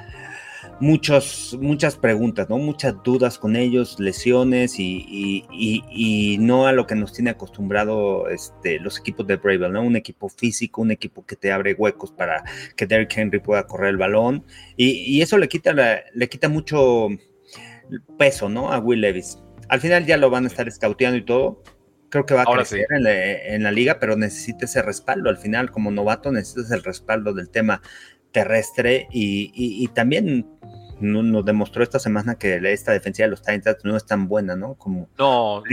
muchos, 0.79 1.57
muchas 1.61 1.95
preguntas, 1.95 2.49
¿no? 2.49 2.57
Muchas 2.57 2.95
dudas 3.03 3.37
con 3.37 3.55
ellos, 3.55 3.99
lesiones 3.99 4.75
y, 4.79 6.37
no 6.39 6.67
a 6.67 6.71
lo 6.71 6.87
que 6.87 6.95
nos 6.95 7.13
tiene 7.13 7.31
acostumbrado 7.31 8.29
este, 8.29 8.79
los 8.79 8.99
equipos 8.99 9.27
de 9.27 9.37
Bravel, 9.37 9.73
¿no? 9.73 9.81
Un 9.81 9.95
equipo 9.95 10.29
físico, 10.29 10.81
un 10.81 10.91
equipo 10.91 11.25
que 11.25 11.35
te 11.35 11.51
abre 11.51 11.73
huecos 11.73 12.11
para 12.11 12.43
que 12.75 12.85
Derrick 12.85 13.17
Henry 13.17 13.39
pueda 13.39 13.67
correr 13.67 13.89
el 13.89 13.97
balón 13.97 14.45
y, 14.77 15.21
eso 15.21 15.37
le 15.37 15.47
quita, 15.47 15.73
le 15.73 16.29
quita 16.29 16.49
mucho 16.49 17.09
peso, 18.17 18.49
¿no? 18.49 18.71
A 18.71 18.79
Will 18.79 19.01
Levis. 19.01 19.39
Al 19.67 19.79
final 19.79 20.05
ya 20.05 20.17
lo 20.17 20.29
van 20.29 20.45
a 20.45 20.47
estar 20.47 20.67
escauteando 20.67 21.17
y 21.17 21.25
todo. 21.25 21.63
Creo 22.09 22.25
que 22.25 22.33
va 22.33 22.41
a 22.41 22.45
crecer 22.45 22.87
en, 22.89 23.63
la, 23.63 23.71
liga, 23.71 23.99
pero 23.99 24.15
necesita 24.15 24.65
ese 24.65 24.81
respaldo. 24.81 25.29
Al 25.29 25.37
final, 25.37 25.69
como 25.69 25.91
novato, 25.91 26.31
necesitas 26.31 26.71
el 26.71 26.83
respaldo 26.83 27.33
del 27.33 27.49
tema 27.49 27.83
terrestre 28.31 29.07
y, 29.11 29.87
también 29.93 30.45
nos 30.99 31.45
demostró 31.45 31.81
esta 31.81 31.97
semana 31.97 32.35
que 32.35 32.59
esta 32.73 32.91
defensiva 32.91 33.25
de 33.25 33.31
los 33.31 33.41
Titans 33.41 33.77
no 33.85 33.95
es 33.95 34.05
tan 34.05 34.27
buena, 34.27 34.57
¿no? 34.57 34.75
Como, 34.75 35.07
no, 35.17 35.63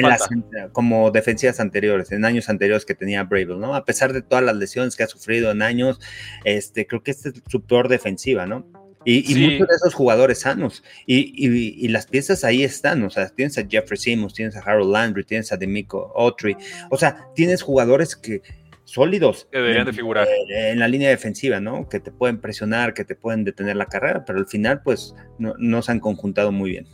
como 0.73 1.11
defensivas 1.11 1.59
anteriores, 1.59 2.13
en 2.13 2.25
años 2.25 2.49
anteriores 2.49 2.85
que 2.85 2.95
tenía 2.95 3.25
Bravel, 3.25 3.59
¿no? 3.59 3.75
A 3.75 3.85
pesar 3.85 4.13
de 4.13 4.23
todas 4.23 4.45
las 4.45 4.55
lesiones 4.55 4.95
que 4.95 5.03
ha 5.03 5.09
sufrido 5.09 5.51
en 5.51 5.63
años, 5.63 6.01
este, 6.45 6.87
creo 6.87 7.03
que 7.03 7.11
esta 7.11 7.31
es 7.31 7.43
su 7.49 7.61
peor 7.63 7.89
defensiva, 7.89 8.47
¿no? 8.47 8.65
Y, 9.09 9.35
muchos 9.37 9.69
de 9.69 9.75
esos 9.77 9.95
jugadores 9.95 10.41
sanos. 10.41 10.83
Y, 11.07 11.87
las 11.89 12.07
piezas 12.09 12.43
ahí 12.43 12.65
están. 12.65 13.05
O 13.05 13.11
sea, 13.11 13.29
tienes 13.29 13.57
a 13.57 13.65
Jeffrey 13.65 13.97
Simmons, 13.97 14.35
tienes 14.35 14.57
a 14.57 14.61
Harold 14.61 14.93
Landry, 14.93 15.23
tienes 15.23 15.53
a 15.53 15.57
Demico 15.57 16.13
Autry. 16.17 16.57
O 16.91 16.97
sea, 16.99 17.29
tienes 17.37 17.63
jugadores 17.63 18.17
que 18.17 18.43
sólidos. 18.87 19.49
Que 19.53 19.59
deberían 19.59 19.85
de 19.85 19.93
figurar. 19.93 20.27
En 20.49 20.79
la 20.79 20.89
línea 20.89 21.11
defensiva, 21.11 21.61
¿no? 21.61 21.89
Que 21.89 22.01
te 22.01 22.11
pueden 22.11 22.41
presionar, 22.41 22.95
que 22.95 23.05
te 23.05 23.15
pueden 23.15 23.45
detener 23.45 23.77
la 23.77 23.87
carrera, 23.87 24.25
pero 24.25 24.39
al 24.39 24.47
final, 24.47 24.81
pues, 24.83 25.15
no, 25.39 25.83
se 25.83 25.93
han 25.93 26.01
conjuntado 26.01 26.53
muy 26.53 26.71
bien. 26.71 26.87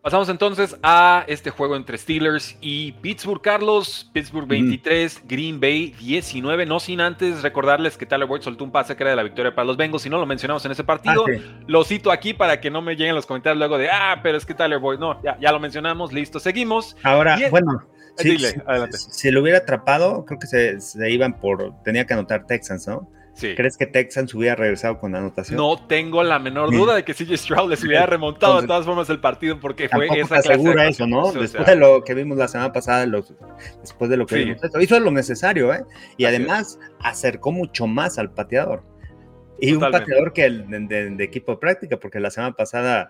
Pasamos 0.00 0.28
entonces 0.28 0.76
a 0.82 1.24
este 1.28 1.48
juego 1.48 1.76
entre 1.76 1.96
Steelers 1.96 2.58
y 2.60 2.92
Pittsburgh, 2.92 3.40
Carlos. 3.40 4.10
Pittsburgh 4.12 4.46
23, 4.46 5.22
Green 5.26 5.58
Bay 5.58 5.94
19. 5.98 6.66
No 6.66 6.78
sin 6.78 7.00
antes 7.00 7.42
recordarles 7.42 7.96
que 7.96 8.04
Tyler 8.04 8.28
Boyd 8.28 8.42
soltó 8.42 8.64
un 8.64 8.70
pase 8.70 8.96
que 8.96 9.02
era 9.02 9.10
de 9.10 9.16
la 9.16 9.22
victoria 9.22 9.54
para 9.54 9.64
los 9.64 9.78
Bengals. 9.78 10.02
Si 10.02 10.10
no 10.10 10.18
lo 10.18 10.26
mencionamos 10.26 10.62
en 10.66 10.72
ese 10.72 10.84
partido, 10.84 11.24
ah, 11.26 11.40
lo 11.66 11.84
cito 11.84 12.12
aquí 12.12 12.34
para 12.34 12.60
que 12.60 12.70
no 12.70 12.82
me 12.82 12.96
lleguen 12.96 13.14
los 13.14 13.24
comentarios 13.24 13.56
luego 13.56 13.78
de, 13.78 13.88
ah, 13.88 14.20
pero 14.22 14.36
es 14.36 14.44
que 14.44 14.52
Tyler 14.52 14.78
Boyd, 14.78 14.98
no, 14.98 15.22
ya, 15.22 15.38
ya 15.40 15.50
lo 15.50 15.58
mencionamos, 15.58 16.12
listo, 16.12 16.38
seguimos. 16.38 16.98
Ahora, 17.02 17.38
bueno, 17.50 17.86
si, 18.16 19.30
lo 19.30 19.42
hubiera 19.42 19.58
atrapado, 19.58 20.24
creo 20.24 20.38
que 20.38 20.46
se, 20.46 21.10
iban 21.10 21.38
por. 21.38 21.82
Tenía 21.82 22.06
que 22.06 22.14
anotar 22.14 22.46
Texans, 22.46 22.86
¿no? 22.86 23.10
Sí. 23.34 23.54
¿Crees 23.56 23.76
que 23.76 23.86
Texans 23.86 24.32
hubiera 24.32 24.54
regresado 24.54 24.98
con 24.98 25.12
la 25.12 25.18
anotación? 25.18 25.56
No 25.56 25.76
tengo 25.88 26.22
la 26.22 26.38
menor 26.38 26.70
duda 26.70 26.94
de 26.94 27.02
que 27.02 27.14
CJ 27.14 27.36
Stroud 27.36 27.68
les 27.68 27.82
hubiera 27.82 28.06
remontado 28.06 28.60
de 28.60 28.66
todas 28.68 28.86
formas 28.86 29.10
el 29.10 29.18
partido 29.18 29.58
porque 29.58 29.88
fue 29.88 30.06
esa 30.06 30.28
clase 30.28 30.52
asegura 30.52 30.86
eso, 30.86 31.04
¿no? 31.04 31.32
después 31.32 31.66
de 31.66 31.74
lo 31.74 32.04
que 32.04 32.14
vimos 32.14 32.38
la 32.38 32.46
semana 32.46 32.72
pasada, 32.72 33.04
después 33.80 34.08
de 34.08 34.16
lo 34.16 34.26
que 34.26 34.36
vimos, 34.36 34.58
hizo 34.80 35.00
lo 35.00 35.10
necesario, 35.10 35.74
¿eh? 35.74 35.84
Y 36.16 36.26
además 36.26 36.78
acercó 37.00 37.50
mucho 37.50 37.88
más 37.88 38.18
al 38.18 38.30
pateador. 38.30 38.84
Y 39.58 39.72
un 39.72 39.80
pateador 39.80 40.32
que 40.32 40.44
el 40.44 40.88
de, 40.88 41.24
equipo 41.24 41.52
de 41.52 41.58
práctica, 41.58 41.96
porque 41.96 42.20
la 42.20 42.30
semana 42.30 42.54
pasada 42.54 43.08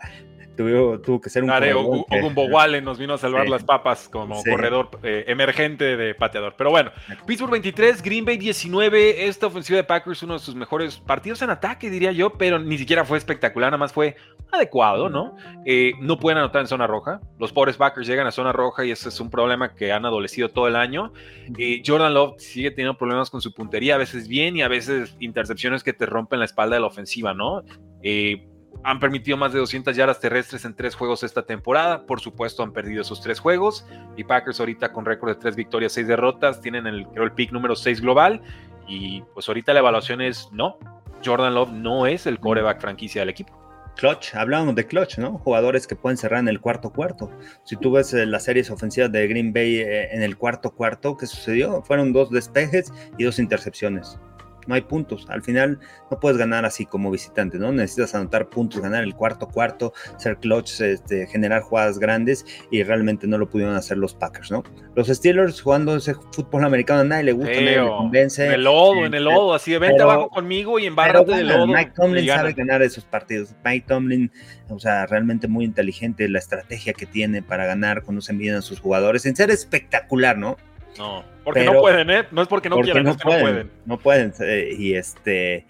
tuvo, 0.57 1.01
tuvo 1.01 1.21
que 1.21 1.31
ser 1.31 1.43
un 1.43 1.51
corredor. 1.51 2.83
nos 2.83 2.99
vino 2.99 3.15
a 3.15 3.19
salvar 3.19 3.49
las 3.49 3.65
papas 3.65 4.09
como 4.09 4.43
corredor 4.43 4.91
eh, 5.03 5.25
emergente 5.29 5.97
de 5.97 6.15
pateador. 6.15 6.55
Pero 6.57 6.71
bueno, 6.71 6.93
Pittsburgh 7.27 7.53
23, 7.53 8.03
Green 8.03 8.25
Bay 8.25 8.37
19. 8.37 9.27
Esta 9.27 9.47
ofensiva 9.47 9.77
de 9.77 9.85
Packers, 9.85 10.23
uno 10.23 10.35
de 10.35 10.41
sus 10.41 10.55
mejores 10.55 10.99
partidos 10.99 11.43
en 11.43 11.51
ataque, 11.51 11.91
diría 11.91 12.13
yo, 12.13 12.31
pero 12.31 12.59
ni 12.59 12.79
siquiera 12.79 13.05
fue 13.05 13.19
espectacular, 13.19 13.71
nada 13.71 13.79
más 13.79 13.93
fue 13.93 14.17
adecuado, 14.53 15.09
¿no? 15.09 15.37
Eh, 15.67 15.93
no 16.01 16.19
pueden 16.19 16.39
anotar 16.39 16.63
en 16.63 16.69
zona 16.69 16.87
roja. 16.87 17.21
Los 17.39 17.53
pobres 17.53 17.77
Packers 17.77 18.07
llegan 18.07 18.27
a 18.27 18.31
zona 18.31 18.53
roja 18.53 18.85
y 18.85 18.91
ese 18.91 19.09
es 19.09 19.21
un 19.21 19.31
problema 19.31 19.75
que 19.75 19.93
han 19.93 20.07
adolecido 20.07 20.49
todo 20.49 20.69
el 20.69 20.77
año. 20.77 21.13
Eh, 21.59 21.83
Jordan 21.85 22.15
Love 22.15 22.35
sigue 22.39 22.71
teniendo 22.71 22.97
problemas 22.97 23.31
con 23.31 23.41
su 23.41 23.53
puntería, 23.53 23.97
a 23.97 23.99
veces 23.99 24.29
bien 24.29 24.57
y 24.57 24.63
a 24.63 24.69
veces 24.69 25.17
intercepciones 25.21 25.83
que 25.83 25.93
te 25.93 26.07
rompen 26.07 26.39
la 26.39 26.45
espalda 26.45 26.77
de 26.77 26.81
la 26.81 26.87
ofensiva, 26.87 27.35
¿no? 27.35 27.63
Eh, 28.03 28.47
han 28.85 29.01
permitido 29.01 29.39
más 29.39 29.53
de 29.53 29.59
200 29.59 29.97
yardas 29.97 30.21
terrestres 30.21 30.65
en 30.67 30.75
tres 30.75 30.95
juegos 30.95 31.23
esta 31.23 31.43
temporada. 31.43 32.05
Por 32.05 32.21
supuesto, 32.21 32.63
han 32.63 32.73
perdido 32.73 33.01
esos 33.01 33.21
tres 33.23 33.41
juegos. 33.41 33.87
Y 34.17 34.25
Packers 34.25 34.61
ahorita 34.61 34.93
con 34.93 35.07
récord 35.07 35.31
de 35.31 35.37
tres 35.37 35.57
victorias, 35.57 35.93
seis 35.93 36.07
derrotas, 36.07 36.61
tienen 36.61 36.87
el, 36.87 37.07
creo, 37.09 37.25
el 37.25 37.33
pick 37.33 37.51
número 37.51 37.75
6 37.75 38.03
global. 38.03 38.43
Y 38.87 39.23
pues 39.33 39.49
ahorita 39.49 39.73
la 39.73 39.81
evaluación 39.81 40.21
es 40.21 40.51
no. 40.53 40.79
Jordan 41.25 41.55
Love 41.55 41.73
no 41.73 42.07
es 42.07 42.27
el 42.27 42.39
coreback 42.39 42.83
franquicia 42.83 43.23
del 43.23 43.31
equipo. 43.31 43.59
Clutch, 43.97 44.35
hablábamos 44.35 44.75
de 44.75 44.87
clutch, 44.87 45.19
¿no? 45.19 45.39
Jugadores 45.39 45.87
que 45.87 45.97
pueden 45.97 46.19
cerrar 46.19 46.41
en 46.41 46.49
el 46.49 46.61
cuarto 46.61 46.91
cuarto. 46.91 47.31
Si 47.63 47.77
tú 47.77 47.93
ves 47.93 48.13
eh, 48.13 48.27
las 48.27 48.45
series 48.45 48.71
ofensivas 48.71 49.11
de 49.11 49.27
Green 49.29 49.53
Bay 49.53 49.77
eh, 49.77 50.15
en 50.15 50.23
el 50.23 50.37
cuarto 50.37 50.73
cuarto, 50.73 51.17
¿qué 51.17 51.27
sucedió? 51.27 51.81
Fueron 51.83 52.13
dos 52.13 52.29
despejes 52.31 52.93
y 53.17 53.25
dos 53.25 53.39
intercepciones 53.39 54.19
no 54.67 54.75
hay 54.75 54.83
puntos. 54.83 55.27
Al 55.29 55.43
final 55.43 55.79
no 56.11 56.21
puedes 56.21 56.39
ganar 56.39 56.65
así 56.65 56.87
como 56.87 57.11
visitante, 57.11 57.59
¿no? 57.59 57.73
Necesitas 57.73 58.15
anotar 58.15 58.49
puntos, 58.49 58.81
ganar 58.81 59.05
el 59.05 59.15
cuarto 59.15 59.49
cuarto, 59.49 59.93
ser 60.17 60.39
clutch, 60.39 60.81
este, 60.81 61.27
generar 61.27 61.63
jugadas 61.63 61.99
grandes 61.99 62.45
y 62.71 62.83
realmente 62.83 63.27
no 63.27 63.39
lo 63.39 63.49
pudieron 63.49 63.75
hacer 63.75 63.99
los 63.99 64.15
Packers, 64.15 64.51
¿no? 64.51 64.63
Los 64.95 65.09
Steelers 65.09 65.61
jugando 65.61 65.97
ese 65.97 66.15
fútbol 66.33 66.65
americano 66.65 67.01
a 67.01 67.05
nadie 67.05 67.25
le 67.25 67.33
gusta, 67.33 67.53
nadie 67.53 67.81
le 67.81 67.89
convence. 67.89 68.47
En 68.47 68.53
el 68.53 68.65
lodo, 68.65 68.93
en 68.93 69.15
el 69.15 69.15
este, 69.15 69.21
lodo, 69.21 69.55
así 69.55 69.73
de 69.73 69.79
vente 69.79 70.03
abajo 70.03 70.29
conmigo 70.29 70.79
y 70.79 70.87
embárrate 70.87 71.35
del 71.35 71.49
lodo. 71.49 71.67
Mike 71.67 71.93
Tomlin 71.95 72.27
sabe 72.27 72.53
ganar 72.53 72.83
esos 72.83 73.05
partidos. 73.05 73.55
Mike 73.65 73.87
Tomlin, 73.89 74.31
o 74.69 74.79
sea, 74.79 75.07
realmente 75.07 75.49
muy 75.49 75.65
inteligente 75.65 76.29
la 76.29 76.39
estrategia 76.39 76.93
que 76.93 77.07
tiene 77.07 77.43
para 77.43 77.67
ganar, 77.67 78.03
conoce 78.03 78.33
bien 78.33 78.55
a 78.55 78.63
sus 78.63 78.81
jugadores, 78.81 79.27
en 79.27 79.37
ser 79.37 79.51
espectacular, 79.51 80.39
¿no? 80.39 80.57
No, 80.99 81.25
porque 81.43 81.65
no 81.65 81.81
pueden, 81.81 82.11
¿eh? 82.11 82.25
No 82.31 82.43
es 82.43 82.49
porque 82.49 82.69
no 82.69 82.81
quieran, 82.81 83.07
es 83.09 83.17
que 83.17 83.29
no 83.29 83.39
pueden. 83.41 83.71
No 83.87 83.99
pueden. 83.99 84.33
Eh, 84.41 84.75
y 84.79 84.95
este 84.95 85.67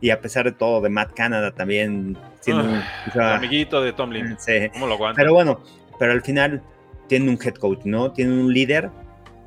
y 0.00 0.10
a 0.10 0.20
pesar 0.20 0.44
de 0.44 0.52
todo, 0.52 0.80
de 0.80 0.88
Matt 0.88 1.12
Canada 1.14 1.52
también 1.52 2.16
siendo 2.40 2.64
un, 2.64 2.82
amiguito 3.20 3.82
de 3.82 3.92
Tomlin. 3.92 4.36
Sí. 4.38 4.68
¿Cómo 4.72 4.86
lo 4.86 4.94
aguanta? 4.94 5.20
Pero 5.20 5.34
bueno, 5.34 5.60
pero 5.98 6.12
al 6.12 6.22
final 6.22 6.62
tiene 7.08 7.30
un 7.30 7.38
head 7.42 7.54
coach, 7.54 7.80
¿no? 7.84 8.12
Tiene 8.12 8.32
un 8.32 8.52
líder 8.52 8.90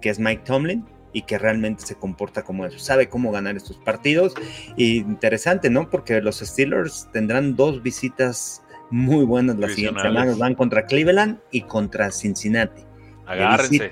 que 0.02 0.10
es 0.10 0.20
Mike 0.20 0.44
Tomlin 0.46 0.86
y 1.13 1.22
que 1.24 1.38
realmente 1.38 1.86
se 1.86 1.96
comporta 1.96 2.44
como 2.44 2.65
eso, 2.65 2.80
sabe 2.80 3.10
cómo 3.10 3.32
ganar 3.32 3.56
estos 3.56 3.78
partidos. 3.78 4.34
Y 4.76 4.98
interesante, 4.98 5.70
¿no? 5.70 5.89
Porque 5.89 6.22
los 6.22 6.39
Steelers 6.39 7.10
tendrán 7.13 7.56
dos 7.56 7.82
visitas 7.82 8.63
muy 8.89 9.24
buenas 9.24 9.58
las 9.58 9.74
siguientes 9.74 10.04
semanas. 10.04 10.38
Van 10.38 10.56
contra 10.56 10.86
Cleveland 10.86 11.39
y 11.52 11.62
contra 11.62 12.12
Cincinnati. 12.12 12.84
Agárrense. 13.26 13.91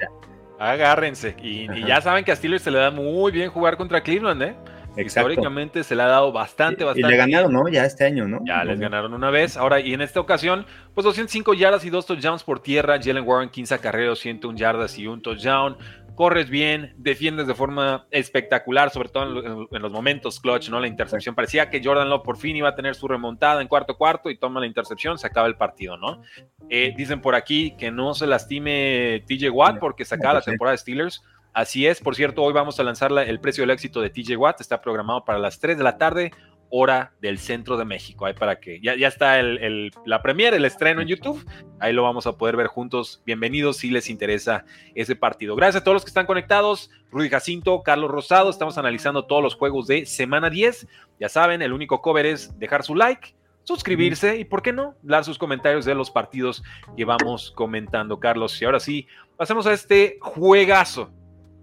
Agárrense. 0.59 1.35
Y, 1.41 1.67
ya 1.85 2.01
saben 2.01 2.25
que 2.25 2.31
a 2.31 2.35
Steelers 2.35 2.63
se 2.63 2.71
le 2.71 2.79
da 2.79 2.91
muy 2.91 3.31
bien 3.31 3.49
jugar 3.49 3.77
contra 3.77 4.01
Cleveland, 4.01 4.43
¿eh? 4.43 4.55
Históricamente 4.97 5.83
se 5.83 5.95
le 5.95 6.03
ha 6.03 6.07
dado 6.07 6.31
bastante, 6.31 6.83
bastante. 6.83 7.07
Y 7.07 7.09
le 7.09 7.17
ganaron, 7.17 7.53
¿no? 7.53 7.67
Ya 7.69 7.85
este 7.85 8.05
año, 8.05 8.27
¿no? 8.27 8.39
Ya 8.43 8.63
les 8.65 8.79
ganaron 8.79 9.13
una 9.13 9.29
vez. 9.29 9.55
Ahora, 9.55 9.79
y 9.79 9.93
en 9.93 10.01
esta 10.01 10.19
ocasión, 10.19 10.65
pues 10.93 11.05
205 11.05 11.53
yardas 11.53 11.85
y 11.85 11.89
dos 11.89 12.05
touchdowns 12.05 12.43
por 12.43 12.59
tierra. 12.59 12.99
Jalen 13.01 13.25
Warren, 13.25 13.49
15 13.49 13.79
carreros, 13.79 14.19
101 14.19 14.57
yardas 14.57 14.97
y 14.97 15.07
un 15.07 15.21
touchdown 15.21 15.77
corres 16.19 16.49
bien, 16.49 16.93
defiendes 16.97 17.47
de 17.47 17.53
forma 17.53 18.05
espectacular, 18.11 18.89
sobre 18.89 19.07
todo 19.07 19.23
en, 19.71 19.81
los 19.81 19.89
momentos 19.89 20.41
clutch, 20.41 20.67
¿no? 20.67 20.81
La 20.81 20.87
intercepción. 20.87 21.33
Parecía 21.33 21.69
que 21.69 21.81
Jordan 21.81 22.09
Love 22.09 22.23
por 22.25 22.35
fin 22.35 22.57
iba 22.57 22.67
a 22.67 22.75
tener 22.75 22.95
su 22.95 23.07
remontada 23.07 23.61
en 23.61 23.69
cuarto 23.69 23.95
cuarto 23.95 24.29
y 24.29 24.37
toma 24.37 24.59
la 24.59 24.65
intercepción, 24.65 25.17
se 25.17 25.27
acaba 25.27 25.47
el 25.47 25.55
partido, 25.55 25.95
¿no? 25.95 26.21
Eh, 26.69 26.93
dicen 26.97 27.21
por 27.21 27.35
aquí 27.35 27.73
que 27.77 27.89
no 27.89 28.13
se 28.15 28.27
lastime 28.27 29.23
TJ 29.27 29.49
Watt 29.49 29.79
porque 29.79 30.03
se 30.03 30.15
acaba 30.15 30.33
la 30.33 30.41
temporada 30.41 30.73
de 30.73 30.79
Steelers. 30.79 31.23
Así 31.53 31.87
es, 31.87 32.01
por 32.01 32.17
cierto, 32.17 32.43
hoy 32.43 32.51
vamos 32.51 32.77
a 32.81 32.83
lanzar 32.83 33.13
el 33.17 33.39
precio 33.39 33.61
del 33.61 33.69
éxito 33.69 34.01
de 34.01 34.09
TJ 34.09 34.35
Watt, 34.35 34.59
está 34.59 34.81
programado 34.81 35.23
para 35.23 35.39
las 35.39 35.57
3 35.61 35.77
de 35.77 35.83
la 35.85 35.97
tarde 35.97 36.33
hora 36.69 37.13
del 37.21 37.39
centro 37.39 37.77
de 37.77 37.85
México. 37.85 38.25
Ahí 38.25 38.33
para 38.33 38.59
que 38.59 38.79
ya, 38.79 38.95
ya 38.95 39.07
está 39.07 39.39
el, 39.39 39.91
la 40.05 40.21
premiere, 40.21 40.57
el 40.57 40.65
estreno 40.65 41.01
en 41.01 41.07
YouTube. 41.07 41.45
Ahí 41.79 41.93
lo 41.93 42.03
vamos 42.03 42.27
a 42.27 42.37
poder 42.37 42.55
ver 42.55 42.67
juntos. 42.67 43.21
Bienvenidos 43.25 43.77
si 43.77 43.89
les 43.89 44.09
interesa 44.09 44.65
ese 44.95 45.15
partido. 45.15 45.55
Gracias 45.55 45.81
a 45.81 45.83
todos 45.83 45.95
los 45.95 46.03
que 46.03 46.09
están 46.09 46.25
conectados. 46.25 46.91
Rudy 47.11 47.29
Jacinto, 47.29 47.81
Carlos 47.83 48.11
Rosado. 48.11 48.49
Estamos 48.49 48.77
analizando 48.77 49.25
todos 49.25 49.43
los 49.43 49.55
juegos 49.55 49.87
de 49.87 50.05
semana 50.05 50.49
10. 50.49 50.87
Ya 51.19 51.29
saben, 51.29 51.61
el 51.61 51.73
único 51.73 52.01
cover 52.01 52.25
es 52.25 52.57
dejar 52.59 52.83
su 52.83 52.95
like, 52.95 53.35
suscribirse 53.63 54.37
y, 54.37 54.45
¿por 54.45 54.61
qué 54.61 54.71
no?, 54.71 54.95
dar 55.01 55.23
sus 55.25 55.37
comentarios 55.37 55.85
de 55.85 55.95
los 55.95 56.11
partidos 56.11 56.63
que 56.95 57.05
vamos 57.05 57.51
comentando, 57.51 58.19
Carlos. 58.19 58.61
Y 58.61 58.65
ahora 58.65 58.79
sí, 58.79 59.07
pasemos 59.37 59.65
a 59.65 59.73
este 59.73 60.17
juegazo. 60.21 61.11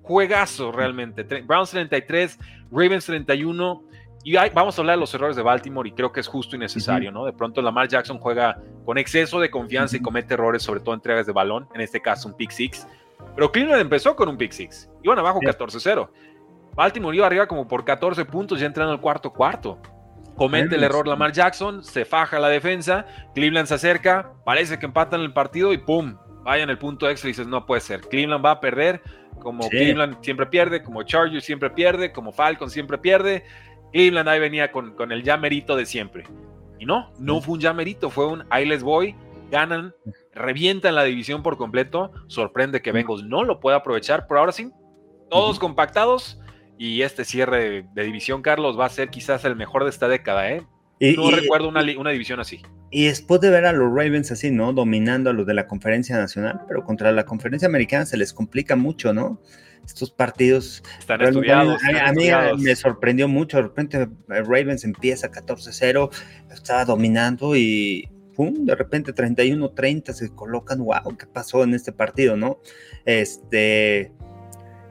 Juegazo 0.03 0.71
realmente. 0.71 1.25
Browns 1.43 1.71
33, 1.71 2.39
Ravens 2.71 3.07
31 3.07 3.85
y 4.27 4.35
vamos 4.53 4.77
a 4.77 4.83
hablar 4.83 4.97
de 4.97 5.01
los 5.03 5.15
errores 5.15 5.37
de 5.37 5.43
Baltimore 5.43 5.89
y 5.89 5.93
creo 5.93 6.11
que 6.11 6.19
es 6.19 6.27
justo 6.27 6.57
y 6.57 6.59
necesario, 6.59 7.13
¿no? 7.13 7.25
De 7.25 7.33
pronto 7.33 7.63
Lamar 7.63 7.87
Jackson 7.87 8.19
juega 8.19 8.61
con 8.85 8.99
exceso 8.99 9.39
de 9.39 9.53
confianza 9.53 9.97
y 9.97 10.01
comete 10.01 10.35
errores, 10.35 10.65
sobre 10.65 10.81
todo 10.81 10.97
entregas 10.97 11.27
de 11.27 11.33
balón, 11.33 11.69
en 11.77 11.81
este 11.81 12.03
caso 12.03 12.27
un 12.27 12.35
pick 12.35 12.51
six. 12.51 12.89
Pero 13.37 13.53
Cleveland 13.53 13.83
empezó 13.83 14.17
con 14.17 14.29
un 14.29 14.37
pick 14.37 14.51
six. 14.51 14.91
Iban 15.05 15.21
abajo 15.21 15.39
14-0. 15.39 16.09
Baltimore 16.75 17.17
iba 17.17 17.25
arriba 17.25 17.47
como 17.47 17.69
por 17.69 17.85
14 17.85 18.25
puntos 18.25 18.59
ya 18.59 18.67
entrando 18.67 18.93
al 18.93 19.01
cuarto 19.01 19.33
cuarto. 19.33 19.79
Comete 20.35 20.75
el 20.75 20.83
error 20.83 21.07
Lamar 21.07 21.31
Jackson, 21.31 21.85
se 21.85 22.05
faja 22.05 22.41
la 22.41 22.49
defensa, 22.49 23.07
Cleveland 23.33 23.69
se 23.69 23.75
acerca, 23.75 24.33
parece 24.45 24.77
que 24.81 24.87
empatan 24.87 25.21
el 25.21 25.33
partido 25.33 25.73
y 25.73 25.79
¡pum! 25.79 26.17
Vayan 26.43 26.69
el 26.69 26.79
punto 26.79 27.09
extra 27.09 27.29
y 27.29 27.31
dices, 27.31 27.47
no 27.47 27.65
puede 27.65 27.81
ser. 27.81 28.01
Cleveland 28.01 28.45
va 28.45 28.51
a 28.51 28.61
perder, 28.61 29.03
como 29.39 29.69
Cleveland 29.69 30.17
siempre 30.21 30.47
pierde, 30.47 30.83
como 30.83 31.05
Chargers 31.05 31.45
siempre 31.45 31.71
pierde, 31.71 32.11
como 32.11 32.33
Falcon 32.33 32.71
siempre 32.71 32.99
pierde. 32.99 33.45
Cleveland 33.93 34.29
ahí 34.29 34.41
venía 34.41 34.73
con, 34.73 34.95
con 34.95 35.13
el 35.13 35.23
llamerito 35.23 35.77
de 35.77 35.87
siempre. 35.87 36.25
Y 36.79 36.87
no, 36.87 37.13
no 37.19 37.41
fue 37.41 37.55
un 37.55 37.61
llamerito, 37.61 38.11
fue 38.11 38.27
un 38.27 38.45
ahí 38.51 38.67
les 38.67 38.83
voy, 38.83 39.15
ganan, 39.51 39.95
revientan 40.35 40.95
la 40.95 41.05
división 41.05 41.43
por 41.43 41.57
completo. 41.57 42.13
Sorprende 42.27 42.83
que 42.83 42.93
Bengals 42.93 43.25
no 43.25 43.45
lo 43.45 43.61
pueda 43.61 43.79
aprovechar, 43.79 44.27
pero 44.27 44.41
ahora 44.41 44.53
sí, 44.53 44.71
todos 45.31 45.59
compactados. 45.59 46.41
Y 46.79 47.03
este 47.03 47.25
cierre 47.25 47.87
de, 47.95 48.05
división, 48.05 48.43
Carlos, 48.43 48.79
va 48.79 48.85
a 48.85 48.91
ser 48.91 49.09
quizás 49.09 49.45
el 49.47 49.57
mejor 49.57 49.85
de 49.85 49.91
esta 49.91 50.09
década, 50.09 50.51
¿eh? 50.51 50.63
no 51.01 51.31
recuerdo 51.31 51.69
una, 51.69 51.83
una, 51.99 52.11
división 52.11 52.39
así. 52.39 52.61
Y 52.91 53.07
después 53.07 53.41
de 53.41 53.51
ver 53.51 53.65
a 53.65 53.73
los 53.73 53.89
Ravens 53.89 54.31
así, 54.31 54.51
¿no? 54.51 54.73
Dominando 54.75 55.31
a 55.31 55.33
los 55.33 55.47
de 55.47 55.55
la 55.55 55.67
conferencia 55.67 56.17
nacional, 56.17 56.61
pero 56.69 56.85
contra 56.85 57.13
la 57.13 57.25
conferencia 57.25 57.67
americana 57.67 58.05
se 58.05 58.19
les 58.19 58.33
complica 58.35 58.77
mucho, 58.77 59.15
¿no? 59.15 59.41
Estos 59.87 60.11
partidos. 60.11 60.83
Están 60.99 61.23
estudiados. 61.23 61.81
A, 61.85 62.13
mí 62.13 62.29
me 62.59 62.77
sorprendió 62.77 63.29
mucho. 63.29 63.57
De 63.57 63.63
repente 63.65 64.03
eh, 64.03 64.09
Ravens 64.29 64.85
empieza 64.85 65.31
14-0, 65.31 66.11
estaba 66.53 66.85
dominando 66.85 67.57
y 67.57 68.09
¡pum! 68.35 68.67
De 68.67 68.75
repente 68.75 69.15
31-30 69.15 70.13
se 70.13 70.31
colocan. 70.31 70.81
¡Wow! 70.81 71.17
¿Qué 71.19 71.27
pasó 71.27 71.65
en 71.65 71.75
este 71.75 71.93
partido, 71.93 72.37
no? 72.37 72.61
Este. 73.05 74.13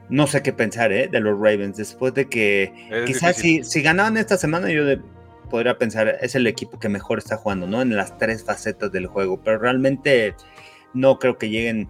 No 0.08 0.26
sé 0.28 0.40
qué 0.42 0.52
pensar, 0.52 0.92
¿eh? 0.92 1.08
De 1.08 1.20
los 1.20 1.34
Ravens. 1.34 1.76
Después 1.76 2.14
de 2.14 2.28
que. 2.28 2.72
quizás 3.06 3.36
si, 3.36 3.64
si, 3.64 3.82
ganaban 3.82 4.16
esta 4.16 4.36
semana, 4.36 4.70
yo 4.70 4.82
podría 5.50 5.78
pensar, 5.78 6.18
es 6.20 6.34
el 6.34 6.46
equipo 6.46 6.78
que 6.78 6.88
mejor 6.88 7.18
está 7.18 7.36
jugando, 7.36 7.66
¿no? 7.66 7.82
En 7.82 7.96
las 7.96 8.16
tres 8.18 8.44
facetas 8.44 8.92
del 8.92 9.06
juego. 9.06 9.40
Pero 9.42 9.58
realmente 9.58 10.34
no 10.94 11.18
creo 11.18 11.38
que 11.38 11.48
lleguen 11.50 11.88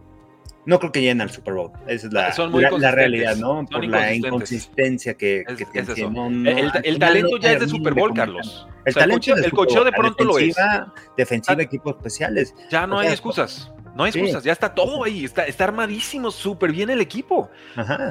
no 0.66 0.80
creo 0.80 0.92
que 0.92 1.00
lleguen 1.00 1.20
al 1.20 1.30
Super 1.30 1.54
Bowl. 1.54 1.70
Esa 1.86 2.08
es 2.08 2.12
la, 2.12 2.90
realidad, 2.90 3.36
¿no? 3.36 3.64
Por 3.70 3.86
la 3.86 4.12
inconsistencia 4.12 5.14
que, 5.14 5.44
tiene. 5.72 6.60
el, 6.84 6.98
talento 6.98 7.38
ya 7.38 7.52
es 7.52 7.60
de 7.60 7.68
Super 7.68 7.94
Bowl, 7.94 8.12
Carlos. 8.12 8.66
El 8.84 8.94
talento 8.94 9.34
el, 9.34 9.52
cocheo 9.52 9.84
de 9.84 9.92
pronto 9.92 10.24
lo 10.24 10.38
es. 10.38 10.56
Defensiva, 11.16 11.62
equipos 11.62 11.96
especiales. 11.96 12.54
Ya 12.68 12.86
no 12.86 12.98
hay 12.98 13.08
excusas. 13.08 13.72
No 13.94 14.04
hay 14.04 14.10
excusas, 14.10 14.44
ya 14.44 14.52
está 14.52 14.74
todo 14.74 15.04
ahí, 15.04 15.24
está, 15.24 15.46
está 15.46 15.64
armadísimo, 15.64 16.30
súper 16.30 16.70
bien 16.70 16.90
el 16.90 17.00
equipo. 17.00 17.48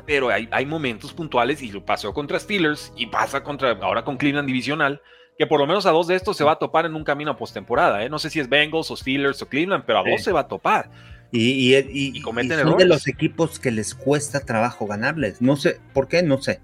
Pero 0.07 0.29
hay, 0.29 0.47
hay 0.49 0.65
momentos 0.65 1.13
puntuales 1.13 1.61
y 1.61 1.71
lo 1.71 1.85
pasó 1.85 2.11
contra 2.11 2.39
Steelers 2.39 2.91
y 2.95 3.05
pasa 3.05 3.43
contra 3.43 3.71
ahora 3.73 4.03
con 4.03 4.17
Cleveland 4.17 4.47
divisional, 4.47 5.01
que 5.37 5.45
por 5.45 5.59
lo 5.59 5.67
menos 5.67 5.85
a 5.85 5.91
dos 5.91 6.07
de 6.07 6.15
estos 6.15 6.37
se 6.37 6.43
va 6.43 6.53
a 6.53 6.55
topar 6.55 6.85
en 6.85 6.95
un 6.95 7.03
camino 7.03 7.31
a 7.31 7.37
postemporada. 7.37 8.03
¿eh? 8.03 8.09
No 8.09 8.17
sé 8.17 8.31
si 8.31 8.39
es 8.39 8.49
Bengals 8.49 8.89
o 8.89 8.95
Steelers 8.95 9.41
o 9.43 9.47
Cleveland, 9.47 9.83
pero 9.85 9.99
a 9.99 10.03
dos 10.09 10.23
se 10.23 10.31
va 10.31 10.39
a 10.39 10.47
topar. 10.47 10.89
Y, 11.31 11.75
y, 11.75 12.21
son 12.21 12.77
de 12.77 12.85
los 12.85 13.07
equipos 13.07 13.59
que 13.59 13.71
les 13.71 13.93
cuesta 13.93 14.39
trabajo 14.39 14.87
ganarles. 14.87 15.41
No 15.41 15.57
sé, 15.57 15.79
¿por 15.93 16.07
qué? 16.07 16.23
No 16.23 16.41
sé. 16.41 16.61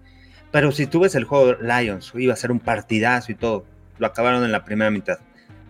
Pero 0.51 0.71
si 0.71 0.87
tú 0.87 1.01
ves 1.01 1.15
el 1.15 1.23
juego 1.23 1.57
Lions, 1.61 2.13
iba 2.15 2.33
a 2.33 2.37
ser 2.37 2.51
un 2.51 2.59
partidazo 2.59 3.31
y 3.31 3.35
todo, 3.35 3.65
lo 3.97 4.07
acabaron 4.07 4.43
en 4.43 4.51
la 4.51 4.63
primera 4.63 4.91
mitad. 4.91 5.19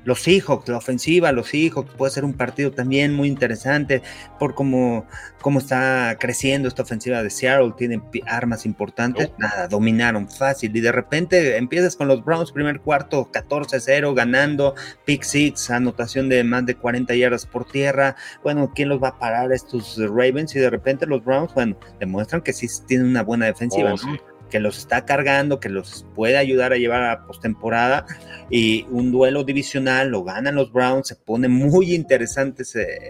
Los 0.03 0.21
Seahawks, 0.21 0.67
la 0.69 0.77
ofensiva, 0.77 1.31
los 1.31 1.49
Seahawks 1.49 1.93
puede 1.95 2.11
ser 2.11 2.25
un 2.25 2.33
partido 2.33 2.71
también 2.71 3.13
muy 3.13 3.27
interesante 3.27 4.01
por 4.39 4.55
cómo, 4.55 5.05
cómo 5.41 5.59
está 5.59 6.17
creciendo 6.19 6.67
esta 6.67 6.83
ofensiva 6.83 7.21
de 7.21 7.29
Seattle, 7.29 7.73
tienen 7.77 8.03
armas 8.27 8.65
importantes, 8.65 9.31
nada, 9.37 9.67
dominaron 9.67 10.29
fácil 10.29 10.75
y 10.75 10.81
de 10.81 10.91
repente 10.91 11.57
empiezas 11.57 11.95
con 11.95 12.07
los 12.07 12.23
Browns 12.23 12.51
primer 12.51 12.81
cuarto 12.81 13.29
14-0 13.31 14.13
ganando, 14.13 14.75
pick 15.05 15.23
six, 15.23 15.69
anotación 15.69 16.29
de 16.29 16.43
más 16.43 16.65
de 16.65 16.75
40 16.75 17.15
yardas 17.15 17.45
por 17.45 17.65
tierra, 17.65 18.15
bueno, 18.43 18.71
¿quién 18.73 18.89
los 18.89 19.01
va 19.01 19.09
a 19.09 19.19
parar 19.19 19.51
estos 19.51 19.97
Ravens? 19.97 20.55
Y 20.55 20.59
de 20.59 20.69
repente 20.69 21.05
los 21.05 21.23
Browns, 21.23 21.53
bueno, 21.53 21.77
demuestran 21.99 22.41
que 22.41 22.53
sí 22.53 22.67
tienen 22.87 23.07
una 23.07 23.23
buena 23.23 23.45
defensiva, 23.45 23.93
oh, 23.93 24.07
¿no? 24.07 24.30
Que 24.51 24.59
los 24.59 24.77
está 24.77 25.05
cargando, 25.05 25.59
que 25.59 25.69
los 25.69 26.05
puede 26.13 26.37
ayudar 26.37 26.73
a 26.73 26.77
llevar 26.77 27.03
a 27.09 27.25
postemporada 27.25 28.05
y 28.51 28.85
un 28.91 29.11
duelo 29.11 29.43
divisional 29.43 30.09
lo 30.09 30.23
ganan 30.23 30.55
los 30.55 30.71
Browns, 30.71 31.07
se 31.07 31.15
pone 31.15 31.47
muy 31.47 31.95
interesante 31.95 32.63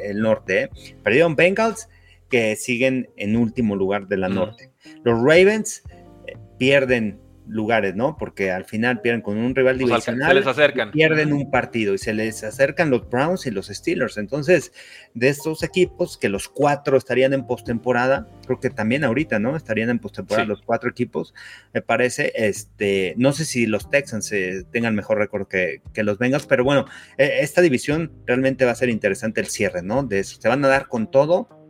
el 0.09 0.21
norte. 0.21 0.63
¿eh? 0.63 0.69
Perdieron 1.03 1.35
Bengals 1.35 1.89
que 2.29 2.55
siguen 2.55 3.09
en 3.17 3.35
último 3.35 3.75
lugar 3.75 4.07
de 4.07 4.17
la 4.17 4.29
norte. 4.29 4.71
Los 5.03 5.19
Ravens 5.19 5.83
eh, 6.27 6.37
pierden 6.57 7.19
lugares, 7.51 7.95
¿no? 7.95 8.15
Porque 8.17 8.49
al 8.49 8.65
final 8.65 9.01
pierden 9.01 9.21
con 9.21 9.37
un 9.37 9.53
rival 9.53 9.77
divisional. 9.77 10.29
Se 10.29 10.33
les 10.35 10.47
acercan. 10.47 10.91
Pierden 10.91 11.33
un 11.33 11.51
partido 11.51 11.93
y 11.93 11.97
se 11.97 12.13
les 12.13 12.43
acercan 12.43 12.89
los 12.89 13.09
Browns 13.09 13.45
y 13.45 13.51
los 13.51 13.67
Steelers. 13.67 14.17
Entonces, 14.17 14.71
de 15.13 15.27
estos 15.27 15.61
equipos, 15.61 16.17
que 16.17 16.29
los 16.29 16.47
cuatro 16.47 16.97
estarían 16.97 17.33
en 17.33 17.45
postemporada, 17.45 18.29
creo 18.45 18.59
que 18.59 18.69
también 18.69 19.03
ahorita, 19.03 19.39
¿no? 19.39 19.57
Estarían 19.57 19.89
en 19.89 19.99
postemporada 19.99 20.47
los 20.47 20.61
cuatro 20.61 20.89
equipos, 20.89 21.33
me 21.73 21.81
parece. 21.81 22.31
Este, 22.35 23.13
no 23.17 23.33
sé 23.33 23.43
si 23.43 23.65
los 23.65 23.89
Texans 23.89 24.31
eh, 24.31 24.63
tengan 24.71 24.95
mejor 24.95 25.17
récord 25.17 25.47
que, 25.47 25.81
que, 25.93 26.03
los 26.03 26.17
Bengals, 26.17 26.45
pero 26.45 26.63
bueno, 26.63 26.85
e, 27.17 27.39
esta 27.41 27.61
división 27.61 28.13
realmente 28.25 28.63
va 28.63 28.71
a 28.71 28.75
ser 28.75 28.89
interesante 28.89 29.41
el 29.41 29.47
cierre, 29.47 29.83
¿no? 29.83 30.03
De 30.03 30.19
eso. 30.19 30.39
Se 30.39 30.47
van 30.47 30.63
a 30.63 30.69
dar 30.69 30.87
con 30.87 31.11
todo 31.11 31.60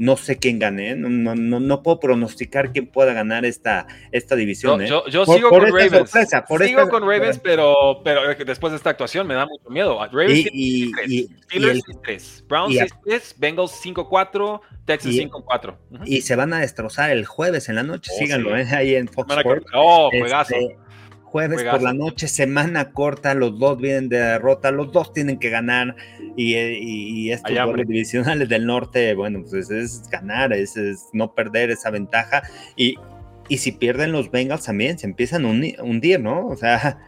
no 0.00 0.16
sé 0.16 0.38
quién 0.38 0.58
gane, 0.58 0.92
¿eh? 0.92 0.96
no, 0.96 1.10
no, 1.10 1.60
no, 1.60 1.82
puedo 1.82 2.00
pronosticar 2.00 2.72
quién 2.72 2.86
pueda 2.86 3.12
ganar 3.12 3.44
esta, 3.44 3.86
esta 4.12 4.34
división. 4.34 4.80
¿eh? 4.80 4.86
Yo, 4.86 5.06
yo 5.08 5.26
sigo 5.26 5.50
con 5.50 5.60
Ravens. 5.60 6.10
sigo 6.10 6.88
con 6.88 7.02
Ravens, 7.02 7.38
pero, 7.38 8.00
pero 8.02 8.34
después 8.34 8.70
de 8.70 8.78
esta 8.78 8.88
actuación 8.88 9.26
me 9.26 9.34
da 9.34 9.44
mucho 9.44 9.68
miedo. 9.68 10.02
Ravens 10.06 10.48
y, 10.54 10.90
y, 11.06 11.28
Steelers 11.44 11.82
3, 12.02 12.44
Browns 12.48 12.76
6-3, 13.04 13.34
Bengals 13.36 13.72
5-4, 13.84 14.60
Texas 14.86 15.12
5-4. 15.12 15.76
Y 16.06 16.22
se 16.22 16.34
van 16.34 16.54
a 16.54 16.60
destrozar 16.60 17.10
el 17.10 17.26
jueves 17.26 17.68
en 17.68 17.74
la 17.74 17.82
noche, 17.82 18.10
oh, 18.14 18.18
síganlo 18.18 18.56
¿eh? 18.56 18.66
ahí 18.72 18.94
en 18.94 19.06
Fox 19.06 19.36
Sports. 19.36 19.66
Oh, 19.74 20.08
juegazo. 20.10 20.54
Este, 20.54 20.78
jueves 21.30 21.62
por 21.62 21.80
la 21.80 21.92
noche, 21.92 22.26
semana 22.26 22.90
corta, 22.90 23.34
los 23.34 23.58
dos 23.58 23.78
vienen 23.78 24.08
de 24.08 24.18
derrota, 24.18 24.72
los 24.72 24.92
dos 24.92 25.12
tienen 25.12 25.38
que 25.38 25.48
ganar 25.48 25.94
y, 26.36 26.56
y, 26.56 27.30
estos 27.30 27.52
divisionales 27.86 28.48
del 28.48 28.66
norte, 28.66 29.14
bueno, 29.14 29.44
pues 29.48 29.70
es 29.70 30.08
ganar, 30.10 30.52
es, 30.52 30.74
no 31.12 31.34
perder 31.34 31.70
esa 31.70 31.90
ventaja 31.90 32.42
y, 32.76 32.96
y 33.48 33.58
si 33.58 33.72
pierden 33.72 34.10
los 34.10 34.30
Bengals 34.30 34.64
también 34.64 34.98
se 34.98 35.06
empiezan 35.06 35.44
a 35.44 35.82
hundir, 35.82 36.20
¿no? 36.20 36.48
O 36.48 36.56
sea, 36.56 36.98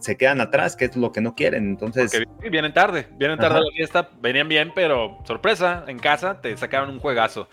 se, 0.00 0.16
quedan 0.18 0.40
atrás, 0.42 0.76
que 0.76 0.84
es 0.84 0.96
lo 0.96 1.12
que 1.12 1.22
no 1.22 1.34
quieren. 1.34 1.64
Entonces. 1.64 2.12
vienen 2.50 2.74
tarde, 2.74 3.08
vienen 3.12 3.38
tarde 3.38 3.58
a 3.58 3.60
la 3.60 3.70
fiesta, 3.74 4.10
venían 4.20 4.48
bien, 4.48 4.72
pero 4.74 5.18
sorpresa, 5.24 5.84
en 5.86 5.98
casa 5.98 6.40
te 6.42 6.54
sacaron 6.56 6.90
un 6.90 6.98
juegazo. 6.98 7.48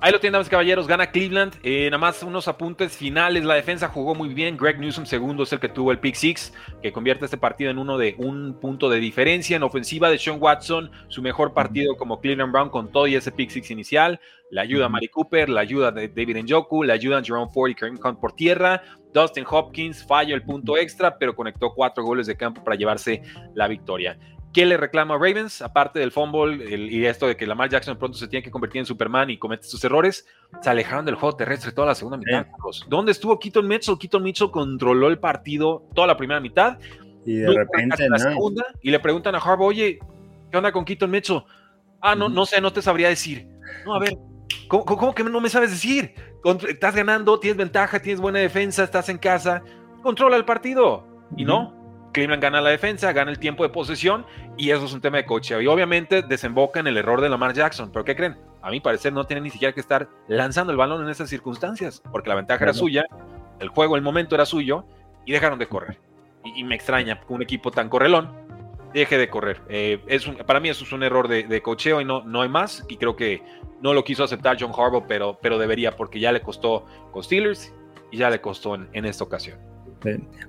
Ahí 0.00 0.12
lo 0.12 0.20
tienen, 0.20 0.34
damas 0.34 0.50
caballeros, 0.50 0.86
gana 0.86 1.10
Cleveland. 1.10 1.54
Eh, 1.62 1.86
nada 1.86 1.98
más 1.98 2.22
unos 2.22 2.46
apuntes 2.46 2.94
finales. 2.94 3.44
La 3.44 3.54
defensa 3.54 3.88
jugó 3.88 4.14
muy 4.14 4.34
bien. 4.34 4.56
Greg 4.58 4.78
Newsom, 4.78 5.06
segundo, 5.06 5.44
es 5.44 5.52
el 5.52 5.60
que 5.60 5.70
tuvo 5.70 5.92
el 5.92 5.98
pick 5.98 6.14
six, 6.14 6.52
que 6.82 6.92
convierte 6.92 7.24
este 7.24 7.38
partido 7.38 7.70
en 7.70 7.78
uno 7.78 7.96
de 7.96 8.14
un 8.18 8.58
punto 8.60 8.90
de 8.90 8.98
diferencia. 8.98 9.56
En 9.56 9.62
ofensiva 9.62 10.10
de 10.10 10.18
Sean 10.18 10.36
Watson, 10.38 10.90
su 11.08 11.22
mejor 11.22 11.54
partido 11.54 11.96
como 11.96 12.20
Cleveland 12.20 12.52
Brown 12.52 12.68
con 12.68 12.92
todo 12.92 13.06
y 13.06 13.14
ese 13.14 13.32
pick 13.32 13.48
six 13.48 13.70
inicial. 13.70 14.20
La 14.50 14.62
ayuda 14.62 14.86
a 14.86 14.88
Mari 14.88 15.08
Cooper, 15.08 15.48
la 15.48 15.60
ayuda 15.60 15.90
de 15.90 16.08
David 16.08 16.44
Njoku, 16.44 16.84
la 16.84 16.94
ayuda 16.94 17.18
a 17.18 17.22
Jerome 17.22 17.50
Ford 17.52 17.70
y 17.70 17.74
Kareem 17.74 17.98
Hunt 18.02 18.20
por 18.20 18.32
tierra. 18.32 18.82
Dustin 19.12 19.44
Hopkins 19.48 20.06
falló 20.06 20.34
el 20.34 20.42
punto 20.42 20.76
extra, 20.76 21.18
pero 21.18 21.34
conectó 21.34 21.72
cuatro 21.74 22.04
goles 22.04 22.26
de 22.26 22.36
campo 22.36 22.62
para 22.62 22.76
llevarse 22.76 23.22
la 23.54 23.66
victoria. 23.66 24.18
¿Qué 24.52 24.64
le 24.64 24.78
reclama 24.78 25.16
a 25.16 25.18
Ravens? 25.18 25.60
Aparte 25.60 25.98
del 25.98 26.12
fumble 26.12 26.64
y 26.78 27.04
esto 27.04 27.26
de 27.26 27.36
que 27.36 27.46
Lamar 27.46 27.68
Jackson 27.68 27.98
pronto 27.98 28.16
se 28.16 28.26
tiene 28.26 28.42
que 28.42 28.50
convertir 28.50 28.78
en 28.78 28.86
Superman 28.86 29.28
y 29.28 29.36
comete 29.36 29.64
sus 29.64 29.84
errores, 29.84 30.26
se 30.62 30.70
alejaron 30.70 31.04
del 31.04 31.16
juego 31.16 31.36
terrestre 31.36 31.72
toda 31.72 31.88
la 31.88 31.94
segunda 31.94 32.16
mitad. 32.16 32.46
¿Dónde 32.88 33.12
estuvo 33.12 33.38
Keaton 33.38 33.68
Mitchell? 33.68 33.98
Keaton 33.98 34.22
Mitchell 34.22 34.50
controló 34.50 35.08
el 35.08 35.18
partido 35.18 35.86
toda 35.94 36.06
la 36.06 36.16
primera 36.16 36.40
mitad. 36.40 36.78
Y 37.26 37.34
de 37.34 37.52
repente, 37.52 38.08
la 38.08 38.18
segunda, 38.18 38.64
y 38.80 38.90
le 38.90 38.98
preguntan 39.00 39.34
a 39.34 39.38
Harbaugh, 39.38 39.66
oye, 39.66 39.98
¿qué 40.50 40.56
onda 40.56 40.72
con 40.72 40.86
Keaton 40.86 41.10
Mitchell? 41.10 41.42
Ah, 42.00 42.14
no, 42.14 42.28
no 42.28 42.46
sé, 42.46 42.60
no 42.60 42.72
te 42.72 42.80
sabría 42.80 43.08
decir. 43.08 43.46
No, 43.84 43.94
a 43.94 43.98
ver, 43.98 44.14
¿Cómo, 44.68 45.14
que 45.14 45.24
no 45.24 45.40
me 45.40 45.48
sabes 45.48 45.70
decir? 45.70 46.14
Estás 46.68 46.94
ganando, 46.94 47.38
tienes 47.40 47.56
ventaja, 47.56 48.00
tienes 48.00 48.20
buena 48.20 48.38
defensa, 48.38 48.84
estás 48.84 49.08
en 49.08 49.18
casa, 49.18 49.62
controla 50.02 50.36
el 50.36 50.44
partido. 50.44 51.06
Y 51.36 51.44
no, 51.44 51.74
Cleveland 52.12 52.42
gana 52.42 52.60
la 52.60 52.70
defensa, 52.70 53.12
gana 53.12 53.30
el 53.30 53.38
tiempo 53.38 53.62
de 53.62 53.68
posesión 53.68 54.24
y 54.56 54.70
eso 54.70 54.84
es 54.84 54.92
un 54.92 55.00
tema 55.00 55.18
de 55.18 55.26
coche. 55.26 55.62
Y 55.62 55.66
obviamente 55.66 56.22
desemboca 56.22 56.80
en 56.80 56.86
el 56.86 56.96
error 56.96 57.20
de 57.20 57.28
Lamar 57.28 57.52
Jackson. 57.52 57.90
¿Pero 57.92 58.04
qué 58.04 58.16
creen? 58.16 58.38
A 58.62 58.70
mi 58.70 58.80
parecer 58.80 59.12
no 59.12 59.24
tiene 59.24 59.42
ni 59.42 59.50
siquiera 59.50 59.72
que 59.74 59.80
estar 59.80 60.08
lanzando 60.28 60.72
el 60.72 60.78
balón 60.78 61.02
en 61.02 61.08
esas 61.08 61.28
circunstancias, 61.28 62.02
porque 62.10 62.28
la 62.28 62.36
ventaja 62.36 62.64
era 62.64 62.72
suya, 62.72 63.04
el 63.60 63.68
juego, 63.68 63.96
el 63.96 64.02
momento 64.02 64.34
era 64.34 64.46
suyo 64.46 64.84
y 65.24 65.32
dejaron 65.32 65.58
de 65.58 65.68
correr. 65.68 66.00
Y, 66.44 66.64
me 66.64 66.74
extraña 66.76 67.20
un 67.28 67.42
equipo 67.42 67.70
tan 67.70 67.88
correlón 67.88 68.45
deje 68.92 69.18
de 69.18 69.28
correr. 69.28 69.60
Eh, 69.68 70.00
es 70.06 70.24
para 70.46 70.60
mí 70.60 70.68
eso 70.68 70.84
es 70.84 70.92
un 70.92 71.02
error 71.02 71.28
de, 71.28 71.44
de, 71.44 71.62
cocheo 71.62 72.00
y 72.00 72.04
no, 72.04 72.22
no 72.24 72.42
hay 72.42 72.48
más. 72.48 72.84
Y 72.88 72.96
creo 72.96 73.16
que 73.16 73.42
no 73.80 73.94
lo 73.94 74.04
quiso 74.04 74.24
aceptar 74.24 74.56
John 74.58 74.72
Harbaugh, 74.76 75.06
pero, 75.06 75.38
pero 75.40 75.58
debería, 75.58 75.96
porque 75.96 76.20
ya 76.20 76.32
le 76.32 76.40
costó 76.40 76.86
con 77.12 77.22
Steelers 77.22 77.72
y 78.10 78.18
ya 78.18 78.30
le 78.30 78.40
costó 78.40 78.74
en, 78.74 79.04
esta 79.04 79.24
ocasión. 79.24 79.58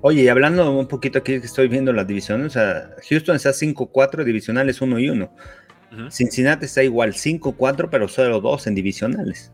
Oye, 0.02 0.22
y 0.22 0.28
hablando 0.28 0.70
un 0.70 0.86
poquito 0.86 1.18
aquí 1.18 1.40
que 1.40 1.46
estoy 1.46 1.68
viendo 1.68 1.92
las 1.92 2.06
divisiones, 2.06 2.46
o 2.48 2.50
sea, 2.50 2.90
Houston 3.08 3.36
está 3.36 3.50
5-4, 3.50 4.24
divisionales 4.24 4.80
1 4.80 4.98
y 4.98 5.10
1. 5.10 5.30
Cincinnati 6.10 6.66
está 6.66 6.82
igual 6.82 7.14
5-4, 7.14 7.88
pero 7.90 8.08
solo 8.08 8.40
2 8.40 8.66
en 8.68 8.74
divisionales. 8.74 9.52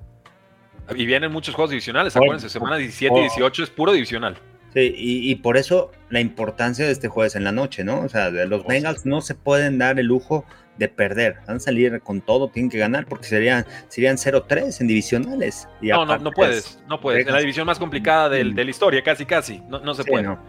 Y 0.94 1.06
vienen 1.06 1.32
muchos 1.32 1.54
juegos 1.54 1.70
divisionales, 1.70 2.14
acuérdense, 2.16 2.50
semana 2.50 2.76
17 2.76 3.16
y 3.16 3.20
18 3.22 3.62
es 3.62 3.70
puro 3.70 3.92
divisional. 3.92 4.36
Sí, 4.74 4.92
y, 4.96 5.34
por 5.36 5.56
eso 5.56 5.92
la 6.10 6.18
importancia 6.20 6.84
de 6.84 6.90
este 6.90 7.06
jueves 7.06 7.36
en 7.36 7.44
la 7.44 7.52
noche, 7.52 7.84
¿no? 7.84 8.00
O 8.00 8.08
sea, 8.08 8.30
los 8.30 8.66
Bengals 8.66 9.06
no 9.06 9.20
se 9.20 9.36
pueden 9.36 9.78
dar 9.78 10.00
el 10.00 10.06
lujo 10.06 10.44
de 10.78 10.88
perder. 10.88 11.36
Van 11.46 11.58
a 11.58 11.60
salir 11.60 12.00
con 12.00 12.20
todo, 12.20 12.48
tienen 12.48 12.70
que 12.70 12.78
ganar 12.78 13.06
porque 13.06 13.26
serían, 13.26 13.64
serían 13.88 14.16
0-3 14.16 14.80
en 14.80 14.88
divisionales. 14.88 15.68
no, 15.80 16.04
no, 16.04 16.18
no 16.18 16.32
puedes, 16.32 16.82
no 16.88 17.00
puedes. 17.00 17.24
En 17.24 17.32
la 17.32 17.38
división 17.38 17.66
más 17.66 17.78
complicada 17.78 18.28
de 18.28 18.44
la 18.44 18.70
historia, 18.70 19.02
casi, 19.02 19.24
casi. 19.24 19.62
No, 19.68 19.78
no 19.78 19.94
se 19.94 20.02
puede. 20.04 20.24
No. 20.24 20.40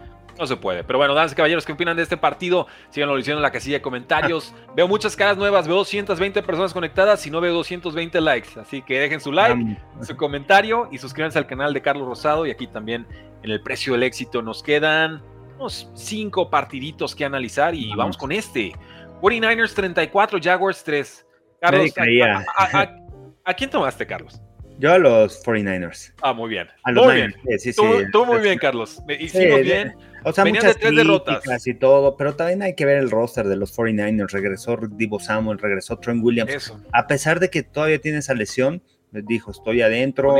Se 0.44 0.56
puede. 0.56 0.82
Pero 0.82 0.98
bueno, 0.98 1.14
damas 1.14 1.32
y 1.32 1.34
caballeros, 1.36 1.64
¿qué 1.64 1.72
opinan 1.72 1.96
de 1.96 2.02
este 2.02 2.16
partido? 2.16 2.66
Síganlo 2.90 3.16
diciendo 3.16 3.38
en 3.38 3.42
la 3.42 3.52
casilla 3.52 3.76
de 3.76 3.82
comentarios. 3.82 4.52
veo 4.74 4.88
muchas 4.88 5.14
caras 5.14 5.36
nuevas, 5.36 5.68
veo 5.68 5.76
220 5.76 6.42
personas 6.42 6.74
conectadas 6.74 7.24
y 7.26 7.30
no 7.30 7.40
veo 7.40 7.54
220 7.54 8.20
likes. 8.20 8.58
Así 8.58 8.82
que 8.82 8.98
dejen 8.98 9.20
su 9.20 9.30
like, 9.30 9.78
su 10.02 10.16
comentario 10.16 10.88
y 10.90 10.98
suscríbanse 10.98 11.38
al 11.38 11.46
canal 11.46 11.72
de 11.72 11.80
Carlos 11.80 12.08
Rosado. 12.08 12.44
Y 12.44 12.50
aquí 12.50 12.66
también 12.66 13.06
en 13.42 13.50
el 13.50 13.62
precio 13.62 13.92
del 13.92 14.02
éxito 14.02 14.42
nos 14.42 14.62
quedan 14.62 15.22
unos 15.58 15.90
5 15.94 16.50
partiditos 16.50 17.14
que 17.14 17.24
analizar 17.24 17.74
y 17.74 17.94
vamos 17.94 18.16
con 18.16 18.32
este. 18.32 18.72
49ers 19.22 19.74
34, 19.74 20.38
Jaguars 20.42 20.84
3. 20.84 21.26
Carlos, 21.60 21.92
a, 23.44 23.54
quién 23.54 23.70
tomaste, 23.70 24.06
Carlos? 24.06 24.40
Yo 24.78 24.92
a 24.92 24.98
los 24.98 25.42
49ers. 25.44 26.12
Ah, 26.22 26.32
muy 26.32 26.50
bien. 26.50 26.68
muy 26.94 27.14
bien. 27.14 27.34
Sí, 27.58 27.72
sí, 27.72 27.80
tú, 28.12 28.26
muy 28.26 28.40
bien, 28.40 28.58
Carlos. 28.58 29.02
Hicimos 29.08 29.62
bien. 29.62 29.94
O 30.24 30.32
sea, 30.32 30.44
Venían 30.44 30.64
muchas 30.64 30.74
de 30.74 30.80
tres 30.80 30.96
derrotas. 30.96 31.66
y 31.66 31.74
todo, 31.74 32.16
pero 32.16 32.34
también 32.34 32.62
hay 32.62 32.74
que 32.74 32.84
ver 32.84 32.98
el 32.98 33.10
roster 33.10 33.46
de 33.46 33.56
los 33.56 33.76
49ers. 33.76 34.32
Regresó 34.32 34.76
Divo 34.90 35.20
Samuel, 35.20 35.58
regresó 35.58 35.98
Trent 35.98 36.22
Williams. 36.22 36.74
A 36.92 37.06
pesar 37.06 37.40
de 37.40 37.48
que 37.48 37.62
todavía 37.62 38.00
tiene 38.00 38.18
esa 38.18 38.34
lesión, 38.34 38.82
dijo, 39.12 39.50
estoy 39.50 39.82
adentro, 39.82 40.34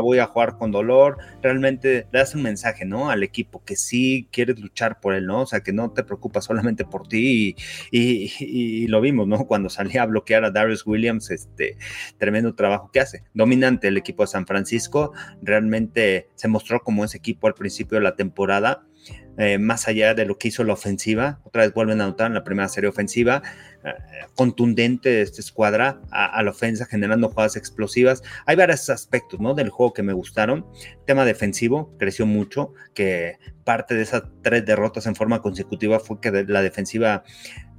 voy 0.00 0.18
a 0.18 0.26
jugar 0.26 0.58
con 0.58 0.70
dolor, 0.70 1.18
realmente 1.42 2.06
le 2.12 2.18
das 2.18 2.34
un 2.34 2.42
mensaje, 2.42 2.84
¿no? 2.84 3.10
Al 3.10 3.22
equipo 3.22 3.64
que 3.64 3.76
sí 3.76 4.28
quieres 4.30 4.58
luchar 4.58 5.00
por 5.00 5.14
él, 5.14 5.26
¿no? 5.26 5.42
O 5.42 5.46
sea, 5.46 5.60
que 5.60 5.72
no 5.72 5.92
te 5.92 6.04
preocupas 6.04 6.44
solamente 6.44 6.84
por 6.84 7.08
ti 7.08 7.56
y, 7.90 8.86
lo 8.88 9.00
vimos, 9.00 9.26
¿no? 9.26 9.46
Cuando 9.46 9.68
salía 9.68 10.02
a 10.02 10.06
bloquear 10.06 10.44
a 10.44 10.50
Darius 10.50 10.86
Williams, 10.86 11.30
este 11.30 11.76
tremendo 12.18 12.54
trabajo 12.54 12.90
que 12.92 13.00
hace. 13.00 13.24
Dominante 13.34 13.88
el 13.88 13.96
equipo 13.96 14.22
de 14.22 14.28
San 14.28 14.46
Francisco, 14.46 15.12
realmente 15.42 16.28
se 16.34 16.48
mostró 16.48 16.80
como 16.80 17.04
ese 17.04 17.18
equipo 17.18 17.46
al 17.46 17.54
principio 17.54 17.98
de 17.98 18.04
la 18.04 18.16
temporada 18.16 18.87
eh, 19.36 19.58
más 19.58 19.86
allá 19.86 20.14
de 20.14 20.26
lo 20.26 20.36
que 20.36 20.48
hizo 20.48 20.64
la 20.64 20.72
ofensiva. 20.72 21.40
Otra 21.44 21.62
vez 21.62 21.72
vuelven 21.72 22.00
a 22.00 22.04
anotar 22.04 22.26
en 22.26 22.34
la 22.34 22.44
primera 22.44 22.68
serie 22.68 22.90
ofensiva. 22.90 23.42
Eh, 23.84 23.92
contundente 24.34 25.08
de 25.08 25.22
esta 25.22 25.40
escuadra 25.40 26.00
a, 26.10 26.42
la 26.42 26.50
ofensa, 26.50 26.86
generando 26.86 27.28
jugadas 27.28 27.56
explosivas. 27.56 28.22
Hay 28.46 28.56
varios 28.56 28.90
aspectos 28.90 29.38
¿no? 29.38 29.54
del 29.54 29.70
juego 29.70 29.92
que 29.92 30.02
me 30.02 30.12
gustaron. 30.12 30.66
tema 31.06 31.24
defensivo 31.24 31.94
creció 31.98 32.26
mucho, 32.26 32.72
que 32.94 33.38
parte 33.64 33.94
de 33.94 34.02
esas 34.02 34.24
tres 34.42 34.66
derrotas 34.66 35.06
en 35.06 35.14
forma 35.14 35.40
consecutiva 35.40 36.00
fue 36.00 36.20
que 36.20 36.44
la 36.48 36.62
defensiva 36.62 37.22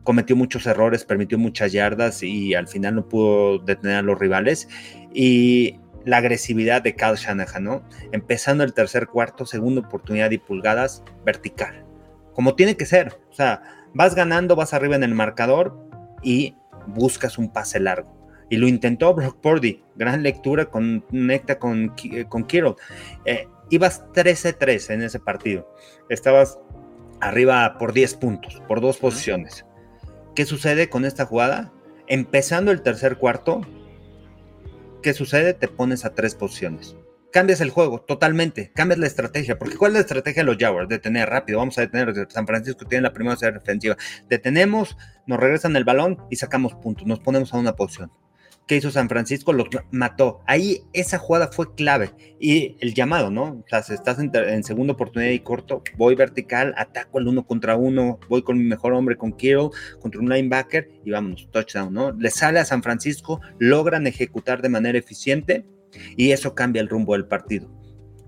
cometió 0.04 0.36
muchos 0.36 0.66
errores, 0.66 1.04
permitió 1.04 1.38
muchas 1.38 1.72
yardas 1.72 2.24
y 2.24 2.54
al 2.54 2.68
final 2.68 2.96
no 2.96 3.10
pudo 3.10 3.60
detener 3.60 3.98
a 3.98 4.02
los 4.02 4.18
rivales. 4.18 4.68
Y 5.14 5.76
la 6.06 6.18
agresividad 6.18 6.82
de 6.82 6.96
Kyle 6.96 7.16
Shanahan, 7.16 7.64
¿no? 7.64 7.84
Empezando 8.12 8.64
el 8.64 8.74
tercer 8.74 9.08
cuarto, 9.08 9.46
segunda 9.46 9.82
oportunidad 9.82 10.32
y 10.32 10.38
pulgadas 10.38 11.04
vertical. 11.26 11.86
Como 12.34 12.56
tiene 12.56 12.78
que 12.78 12.86
ser. 12.86 13.20
O 13.30 13.34
sea, 13.34 13.62
vas 13.94 14.16
ganando, 14.16 14.56
vas 14.56 14.74
arriba 14.74 14.96
en 14.96 15.04
el 15.04 15.14
marcador 15.14 15.78
y 16.24 16.56
buscas 16.88 17.38
un 17.38 17.52
pase 17.52 17.80
largo. 17.80 18.18
Y 18.50 18.58
lo 18.58 18.68
intentó 18.68 19.14
Brock 19.14 19.40
Purdy. 19.42 19.84
Gran 19.96 20.24
lectura, 20.24 20.66
conecta 20.66 21.60
con, 21.60 21.94
con 22.30 22.46
Kiro. 22.46 22.78
Eh, 23.26 23.48
ibas 23.70 24.04
13-3 24.14 24.94
en 24.94 25.02
ese 25.04 25.20
partido. 25.20 25.72
Estabas 26.10 26.60
arriba 27.22 27.78
por 27.78 27.94
10 27.94 28.16
puntos, 28.16 28.62
por 28.68 28.82
dos 28.82 28.98
posiciones. 28.98 29.66
¿Qué 30.36 30.46
sucede 30.46 30.90
con 30.90 31.06
esta 31.06 31.26
jugada? 31.26 31.72
Empezando 32.08 32.72
el 32.72 32.82
tercer 32.82 33.18
cuarto, 33.18 33.62
¿qué 35.02 35.14
sucede? 35.14 35.54
Te 35.54 35.68
pones 35.68 36.06
a 36.06 36.14
tres 36.14 36.36
posiciones. 36.36 36.96
Cambias 37.32 37.62
el 37.62 37.70
juego 37.70 38.02
totalmente, 38.02 38.72
cambias 38.74 39.00
la 39.00 39.06
estrategia, 39.06 39.60
porque 39.60 39.78
¿cuál 39.78 39.92
es 39.92 39.94
la 39.96 40.00
estrategia 40.02 40.42
de 40.42 40.48
los 40.48 40.58
Jaguars? 40.58 40.90
Detener 40.90 41.30
rápido, 41.30 41.60
vamos 41.60 41.78
a 41.78 41.82
detener. 41.82 42.28
San 42.30 42.48
Francisco 42.48 42.86
tiene 42.86 43.04
la 43.04 43.14
primera 43.14 43.36
serie 43.36 43.60
defensiva. 43.60 43.98
Detenemos, 44.28 44.98
nos 45.28 45.40
regresan 45.40 45.76
el 45.76 45.84
balón 45.84 46.18
y 46.32 46.38
sacamos 46.38 46.74
puntos, 46.74 47.06
nos 47.06 47.20
ponemos 47.20 47.54
a 47.54 47.58
una 47.58 47.76
posición 47.76 48.12
que 48.70 48.76
hizo 48.76 48.92
San 48.92 49.10
Francisco 49.10 49.52
los 49.52 49.68
mató. 49.90 50.42
Ahí 50.46 50.84
esa 50.94 51.18
jugada 51.18 51.48
fue 51.52 51.74
clave. 51.74 52.12
Y 52.40 52.78
el 52.82 52.94
llamado, 52.94 53.32
¿no? 53.32 53.46
O 53.46 53.66
sea, 53.68 53.82
si 53.82 53.96
estás 53.96 54.20
en, 54.20 54.64
segunda 54.64 54.94
oportunidad 54.94 55.32
y 55.32 55.40
corto, 55.40 55.82
voy 55.98 56.14
vertical, 56.14 56.76
ataco 56.78 57.18
el 57.18 57.28
uno 57.28 57.48
contra 57.48 57.76
uno, 57.76 58.20
voy 58.30 58.44
con 58.44 58.60
mi 58.60 58.64
mejor 58.64 58.94
hombre, 58.94 59.18
con 59.18 59.34
Kittle, 59.34 59.72
contra 60.00 60.22
un 60.22 60.30
linebacker 60.30 60.88
y 61.04 61.10
vámonos, 61.10 61.50
touchdown, 61.50 61.92
¿no? 61.92 62.12
Le 62.12 62.30
sale 62.30 62.60
a 62.60 62.66
San 62.66 62.84
Francisco, 62.84 63.42
logran 63.58 64.06
ejecutar 64.06 64.62
de 64.62 64.70
manera 64.70 65.00
eficiente 65.00 65.66
y 66.16 66.32
eso 66.32 66.54
cambia 66.54 66.84
el 66.84 66.90
rumbo 66.90 67.14
del 67.14 67.26
partido. 67.26 67.72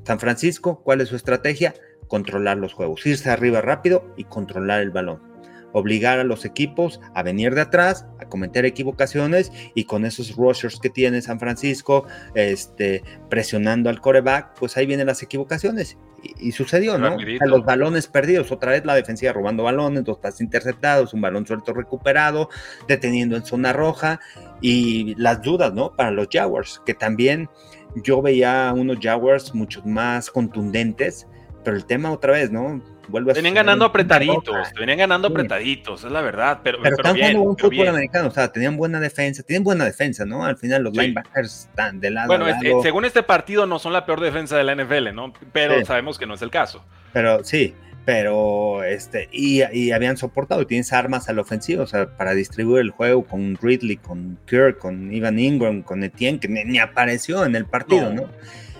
San 0.06 0.20
Francisco, 0.20 0.82
¿cuál 0.84 1.02
es 1.02 1.10
su 1.10 1.16
estrategia? 1.16 1.76
Controlar 2.08 2.58
los 2.58 2.74
juegos, 2.74 3.06
irse 3.06 3.30
arriba 3.30 3.62
rápido 3.62 4.12
y 4.18 4.24
controlar 4.24 4.82
el 4.82 4.90
balón 4.90 5.31
obligar 5.74 6.20
a 6.20 6.24
los 6.24 6.46
equipos 6.46 7.00
a 7.14 7.24
venir 7.24 7.56
de 7.56 7.62
atrás, 7.62 8.06
a 8.20 8.26
cometer 8.26 8.66
equivocaciones 8.66 9.52
y 9.76 9.86
con 9.86 10.06
esos 10.06 10.36
rushers 10.36 10.80
que 10.80 10.90
tiene 10.90 11.22
San 11.22 11.40
Francisco, 11.40 12.06
este, 12.36 13.04
presionando 13.30 13.90
al 13.90 14.02
coreback, 14.02 14.58
pues 14.60 14.78
ahí 14.78 14.86
vienen 14.86 15.08
las 15.08 15.24
equivocaciones. 15.24 15.98
Y, 16.40 16.52
sucedió, 16.52 17.00
¿no? 17.00 17.18
A 17.40 17.46
los 17.48 17.66
balones 17.66 18.06
perdidos, 18.06 18.52
otra 18.52 18.74
vez 18.74 18.86
la 18.86 18.94
defensiva 18.94 19.34
robando 19.34 19.64
balones, 19.64 20.04
dos 20.04 20.20
pases 20.20 20.42
interceptados, 20.42 21.16
un 21.16 21.22
balón 21.22 21.48
suelto 21.48 21.74
recuperado, 21.74 22.50
deteniendo 22.88 23.36
en 23.36 23.44
zona 23.44 23.74
roja 23.74 24.20
y 24.62 25.16
las 25.16 25.42
dudas, 25.42 25.74
¿no? 25.74 25.96
Para 25.96 26.12
los 26.12 26.28
Jaguars, 26.32 26.80
que 26.86 26.94
también 26.94 27.50
yo 27.96 28.22
veía 28.22 28.72
unos 28.76 29.00
Jaguars 29.02 29.56
mucho 29.56 29.82
más 29.84 30.30
contundentes, 30.30 31.28
pero 31.64 31.76
el 31.76 31.86
tema 31.86 32.12
otra 32.12 32.34
vez, 32.34 32.52
¿no? 32.52 32.82
Venían 33.08 33.54
ganando 33.54 33.86
apretaditos, 33.86 34.56
venían 34.78 34.98
ganando 34.98 35.28
apretaditos, 35.28 36.04
es 36.04 36.12
la 36.12 36.22
verdad. 36.22 36.60
Pero, 36.64 36.80
pero, 36.82 36.96
están 36.96 37.16
jugando 37.16 37.42
un 37.42 37.58
fútbol 37.58 37.88
americano, 37.88 38.28
o 38.28 38.32
sea, 38.32 38.52
tenían 38.52 38.78
buena 38.78 39.00
defensa, 39.00 39.44
tienen 39.44 39.64
buena 39.64 39.86
defensa, 39.86 40.26
¿no? 40.26 40.46
Al 40.46 40.58
final 40.58 40.84
los 40.84 40.94
linebackers 40.94 41.68
están 41.70 42.00
de 42.00 42.12
lado. 42.12 42.28
Bueno, 42.28 42.46
según 42.82 43.06
este 43.06 43.24
partido 43.24 43.66
no 43.66 43.80
son 43.80 43.94
la 43.94 44.06
peor 44.06 44.22
defensa 44.22 44.58
de 44.58 44.64
la 44.64 44.76
NFL, 44.76 45.14
¿no? 45.14 45.34
Pero 45.52 45.86
sabemos 45.86 46.18
que 46.18 46.26
no 46.26 46.36
es 46.36 46.42
el 46.42 46.52
caso. 46.52 46.84
Pero 47.14 47.44
sí, 47.44 47.74
pero 48.06 48.84
este, 48.84 49.30
y, 49.32 49.62
y, 49.72 49.92
habían 49.92 50.18
soportado, 50.18 50.62
y 50.62 50.66
tienes 50.66 50.92
armas 50.92 51.30
al 51.30 51.40
ofensivo, 51.40 51.84
o 51.84 51.88
sea, 51.88 52.18
para 52.18 52.34
distribuir 52.34 52.82
el 52.82 52.92
juego 52.92 53.24
con 53.24 53.58
Ridley, 53.62 53.98
con 53.98 54.40
Kirk, 54.48 54.80
con 54.80 55.14
Ivan 55.14 55.38
Ingram, 55.38 55.84
con 55.84 56.04
Etienne, 56.04 56.40
que 56.40 56.48
ni, 56.48 56.80
apareció 56.80 57.46
en 57.46 57.56
el 57.56 57.66
partido, 57.66 58.12
¿no? 58.12 58.28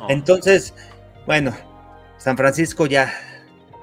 Entonces, 0.10 0.74
bueno, 1.28 1.56
San 2.18 2.36
Francisco 2.36 2.88
ya 2.88 3.14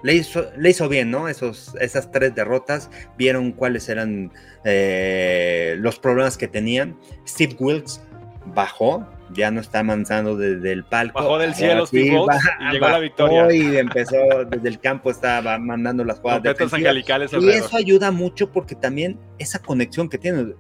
le 0.03 0.15
hizo, 0.15 0.47
le 0.57 0.71
hizo 0.71 0.89
bien, 0.89 1.11
¿no? 1.11 1.29
Esos, 1.29 1.75
esas 1.81 2.11
tres 2.11 2.35
derrotas, 2.35 2.91
vieron 3.17 3.53
cuáles 3.53 3.89
eran 3.89 4.33
eh, 4.65 5.77
los 5.79 5.99
problemas 5.99 6.37
que 6.37 6.49
tenían. 6.49 6.97
Steve 7.27 7.57
Wilkes 7.59 8.01
bajó, 8.55 9.07
ya 9.35 9.51
no 9.51 9.61
está 9.61 9.81
avanzando 9.81 10.37
desde 10.37 10.73
el 10.73 10.85
palco. 10.85 11.19
Bajó 11.19 11.39
del 11.39 11.55
cielo 11.55 11.87
Steve 11.87 12.19
Wilkes 12.19 12.41
y 12.61 12.73
llegó 12.73 12.87
a 12.87 12.93
la 12.93 12.99
victoria. 12.99 13.53
Y 13.53 13.77
empezó 13.77 14.17
desde 14.49 14.69
el 14.69 14.81
campo, 14.81 15.11
estaba 15.11 15.59
mandando 15.59 16.05
las 16.05 16.21
jugadas. 16.21 16.57
Angelicales 16.73 17.33
y 17.33 17.49
eso 17.51 17.77
ayuda 17.77 18.11
mucho 18.11 18.51
porque 18.51 18.75
también 18.75 19.19
esa 19.39 19.59
conexión 19.59 20.09
que 20.09 20.19
tiene 20.19 20.55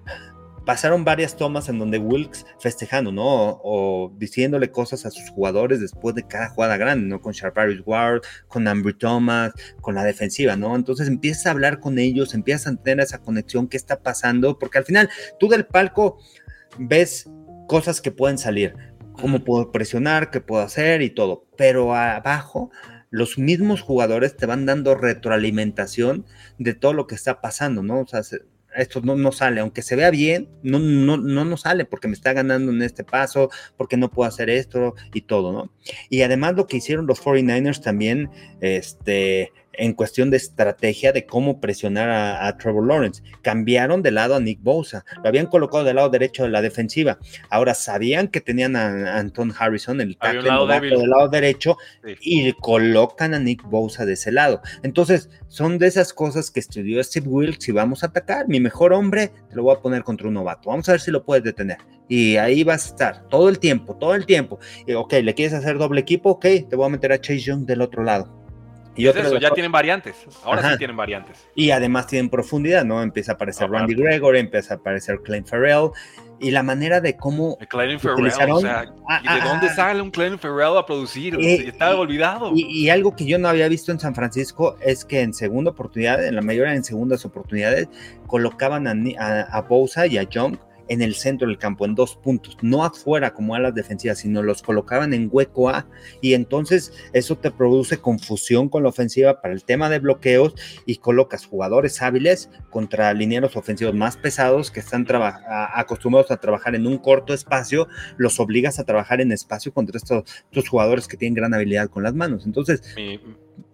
pasaron 0.69 1.03
varias 1.03 1.35
tomas 1.35 1.71
en 1.71 1.79
donde 1.79 1.97
Wilkes 1.97 2.45
festejando, 2.61 3.11
¿no? 3.11 3.59
O, 3.65 4.13
diciéndole 4.19 4.71
cosas 4.71 5.07
a 5.07 5.11
sus 5.11 5.31
jugadores 5.31 5.81
después 5.81 6.15
de 6.15 6.27
cada 6.27 6.51
jugada 6.51 6.77
grande, 6.77 7.07
¿no? 7.07 7.23
Con 7.23 7.33
Sharparius 7.33 7.83
Ward, 7.87 8.21
con 8.49 8.69
Ambry 8.69 8.93
Thomas, 8.93 9.53
con 9.81 9.95
la 9.95 10.05
defensiva, 10.05 10.57
¿no? 10.57 10.77
Entonces 10.77 11.09
empiezas 11.09 11.47
a 11.47 11.53
hablar 11.53 11.81
con 11.81 11.99
ellos, 11.99 12.35
empiezas 12.35 12.67
a 12.67 12.77
tener 12.77 13.03
esa 13.03 13.23
conexión, 13.23 13.67
qué 13.67 13.79
está 13.79 14.03
pasando, 14.03 14.59
porque 14.59 14.77
al 14.77 14.85
final 14.85 15.09
tú 15.41 15.49
del 15.49 15.65
palco 15.65 16.19
ves 16.79 17.31
cosas 17.67 18.03
que 18.03 18.13
pueden 18.13 18.37
salir, 18.37 18.75
cómo 19.15 19.45
puedo 19.45 19.73
presionar, 19.73 20.31
qué 20.31 20.43
puedo 20.43 20.61
hacer 20.61 21.01
y 21.01 21.09
todo, 21.09 21.47
pero 21.57 21.95
abajo 21.95 22.71
los 23.09 23.39
mismos 23.39 23.81
jugadores 23.81 24.37
te 24.37 24.45
van 24.45 24.67
dando 24.67 24.95
retroalimentación 24.95 26.27
de 26.59 26.75
todo 26.75 26.93
lo 26.93 27.07
que 27.07 27.15
está 27.15 27.41
pasando, 27.41 27.83
¿no? 27.83 28.01
O 28.01 28.07
sea, 28.07 28.21
esto 28.81 29.01
no, 29.03 29.17
no 29.17 29.33
sale, 29.33 29.61
aunque 29.61 29.83
se 29.83 29.97
vea 29.97 30.11
bien, 30.11 30.49
no, 30.63 30.79
no, 30.79 31.17
no 31.17 31.45
nos 31.45 31.63
sale 31.63 31.85
porque 31.85 32.09
me 32.09 32.15
está 32.15 32.33
ganando 32.33 32.73
en 32.73 32.83
este 32.83 33.05
paso, 33.05 33.51
porque 33.77 33.97
no 33.97 34.11
puedo 34.11 34.29
hacer 34.29 34.51
esto 34.51 34.95
y 35.13 35.23
todo, 35.23 35.53
¿no? 35.53 35.73
Y 36.09 36.23
además 36.23 36.55
lo 36.55 36.67
que 36.67 36.79
hicieron 36.79 37.07
los 37.07 37.23
49ers 37.23 37.83
también, 37.83 38.31
este, 38.61 39.53
en 39.79 39.93
cuestión 39.93 40.31
de 40.31 40.37
estrategia 40.37 41.13
de 41.13 41.25
cómo 41.25 41.61
presionar 41.61 42.11
a, 42.11 42.57
Trevor 42.59 42.87
Lawrence. 42.87 43.23
Cambiaron 43.43 44.03
de 44.03 44.11
lado 44.11 44.35
a 44.35 44.41
Nick 44.41 44.61
Bosa, 44.61 45.05
lo 45.23 45.29
habían 45.29 45.47
colocado 45.47 45.85
del 45.85 45.97
lado 45.97 46.11
derecho 46.11 46.43
de 46.43 46.51
la 46.51 46.61
defensiva. 46.61 47.19
Ahora 47.49 47.75
sabían 47.75 48.29
que 48.29 48.41
tenían 48.41 48.77
a, 48.77 49.19
Anton 49.19 49.55
Harrison, 49.57 50.01
el 50.01 50.17
tackle 50.19 50.43
del 50.43 51.11
lado 51.11 51.29
derecho, 51.29 51.77
y 52.21 52.53
colocan 52.55 53.35
a 53.35 53.39
Nick 53.39 53.63
Bosa 53.63 54.05
de 54.05 54.15
ese 54.15 54.33
lado. 54.33 54.61
Entonces, 54.83 55.31
son 55.47 55.79
de 55.79 55.87
esas 55.87 56.13
cosas 56.13 56.51
que 56.51 56.61
estudió 56.61 57.03
Steve 57.03 57.29
Wilkes 57.29 57.69
y 57.69 57.73
vamos 57.73 58.03
a 58.03 58.09
atacar. 58.09 58.49
Mi 58.49 58.61
mejor 58.61 58.93
hombre 58.93 59.31
te 59.49 59.57
lo 59.57 59.63
voy 59.63 59.77
a 59.77 59.81
poner 59.81 60.03
contra 60.03 60.29
un 60.29 60.35
novato. 60.35 60.71
Vamos 60.71 60.89
a 60.89 60.93
ver 60.93 61.01
si 61.01 61.11
lo 61.11 61.25
puedes 61.25 61.45
detener. 61.45 61.79
Y 62.09 62.37
ahí 62.37 62.65
vas 62.65 62.87
a 62.87 62.89
estar 62.89 63.29
todo 63.29 63.49
el 63.49 63.59
tiempo, 63.59 63.95
todo 63.97 64.15
el 64.15 64.27
tiempo. 64.27 64.59
Y, 64.87 64.95
ok, 64.95 65.13
¿le 65.23 65.35
quieres 65.35 65.55
hacer 65.55 65.79
doble 65.79 66.01
equipo? 66.01 66.31
Ok, 66.31 66.47
te 66.69 66.77
voy 66.77 66.87
a 66.87 66.89
meter 66.89 67.13
a 67.13 67.21
Chase 67.21 67.41
Young 67.41 67.67
del 67.67 67.83
otro 67.83 68.03
lado 68.03 68.38
y 68.99 69.07
eso, 69.07 69.39
ya 69.39 69.51
tienen 69.53 69.71
variantes. 69.71 70.17
Ahora 70.43 70.73
sí 70.73 70.79
tienen 70.79 70.97
variantes. 70.97 71.47
Y 71.55 71.71
además 71.71 72.09
tienen 72.09 72.29
profundidad, 72.29 72.85
¿no? 72.85 73.01
Empieza 73.01 73.33
a 73.33 73.35
aparecer 73.37 73.71
Randy 73.71 73.95
Gregory, 73.95 74.41
empieza 74.41 74.75
a 74.75 74.77
aparecer 74.79 75.21
Clint 75.23 75.47
Farrell. 75.47 75.91
Y 76.41 76.51
la 76.51 76.63
manera 76.63 77.01
de 77.01 77.17
cómo. 77.17 77.57
Farrell, 77.71 78.53
o 78.53 78.61
sea, 78.61 78.93
ah, 79.09 79.35
¿de 79.35 79.49
dónde 79.49 79.69
ah, 79.69 79.75
sale 79.75 80.03
un 80.03 80.11
Clint 80.11 80.41
Farrell 80.41 80.77
a 80.77 80.85
producir? 80.85 81.37
Eh, 81.41 81.69
Estaba 81.69 81.97
olvidado. 81.97 82.53
Y, 82.55 82.89
algo 82.91 83.15
que 83.15 83.25
yo 83.25 83.39
no 83.39 83.49
había 83.49 83.69
visto 83.69 83.93
en 83.93 84.01
San 84.01 84.15
Francisco 84.15 84.77
es 84.81 85.05
que 85.05 85.21
en 85.21 85.33
segunda 85.33 85.71
oportunidad, 85.71 86.25
en 86.25 86.35
la 86.35 86.43
mayoría 86.43 86.75
en 86.75 86.85
segundas 86.85 87.25
oportunidades, 87.25 87.89
colocaban 88.27 88.87
a, 88.87 88.95
a, 89.21 89.41
a 89.43 89.63
Bosa 89.63 90.07
y 90.07 90.19
a 90.19 90.25
Young 90.25 90.59
en 90.89 91.03
el 91.03 91.15
centro 91.15 91.49
del 91.49 91.59
campo, 91.59 91.85
en 91.85 91.95
dos 91.95 92.17
puntos, 92.17 92.57
no 92.63 92.85
afuera 92.85 93.35
como 93.35 93.55
alas 93.55 93.75
defensivas, 93.75 94.19
sino 94.19 94.43
los 94.43 94.63
colocaban 94.63 95.15
en 95.15 95.29
hueco 95.31 95.69
A 95.69 95.87
y 96.21 96.35
entonces 96.35 96.93
eso 97.13 97.37
te 97.37 97.51
produce 97.51 97.99
confusión 97.99 98.69
con 98.69 98.83
la 98.83 98.89
ofensiva 98.89 99.41
para 99.41 99.55
el 99.55 99.65
tema 99.65 99.89
de 99.89 99.99
bloqueos 99.99 100.55
y 100.87 100.97
colocas 100.97 101.47
jugadores 101.47 102.03
hábiles 102.03 102.51
contra 102.71 103.13
linieros 103.15 103.57
ofensivos 103.57 103.95
más 103.95 104.17
pesados 104.17 104.71
que 104.71 104.81
están 104.81 105.07
acostumbrados 105.75 106.31
a 106.31 106.37
trabajar 106.37 106.75
en 106.75 106.87
un 106.87 106.99
corto 106.99 107.33
espacio, 107.33 107.89
los 108.17 108.41
obligas 108.41 108.79
a 108.79 108.85
trabajar 108.85 109.21
en 109.21 109.33
espacio 109.33 109.73
contra 109.73 109.97
estos, 109.97 110.25
estos 110.45 110.69
jugadores 110.69 111.09
que 111.09 111.17
tienen 111.17 111.35
gran 111.35 111.55
habilidad 111.55 111.89
con 111.89 112.03
las 112.03 112.15
manos. 112.15 112.47
Entonces, 112.47 112.83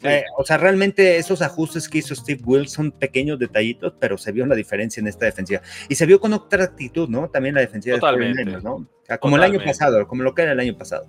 eh, 0.02 0.24
o 0.36 0.44
sea, 0.44 0.58
realmente 0.58 1.16
esos 1.16 1.42
ajustes 1.42 1.88
que 1.88 1.98
hizo 1.98 2.14
Steve 2.14 2.40
Wilson 2.44 2.90
son 2.90 2.92
pequeños 2.92 3.38
detallitos, 3.38 3.94
pero 3.98 4.18
se 4.18 4.32
vio 4.32 4.46
la 4.46 4.54
diferencia 4.54 5.00
en 5.00 5.06
esta 5.06 5.26
defensiva. 5.26 5.62
Y 5.88 5.94
se 5.94 6.06
vio 6.06 6.20
con 6.20 6.32
otra 6.32 6.64
actitud, 6.64 7.08
¿no? 7.08 7.28
También 7.30 7.54
la 7.54 7.60
defensiva 7.60 7.96
de 7.96 8.60
¿no? 8.62 8.86
como 9.20 9.36
el 9.36 9.42
año 9.42 9.60
pasado, 9.64 10.06
como 10.06 10.22
lo 10.22 10.34
que 10.34 10.42
era 10.42 10.52
el 10.52 10.60
año 10.60 10.76
pasado. 10.76 11.06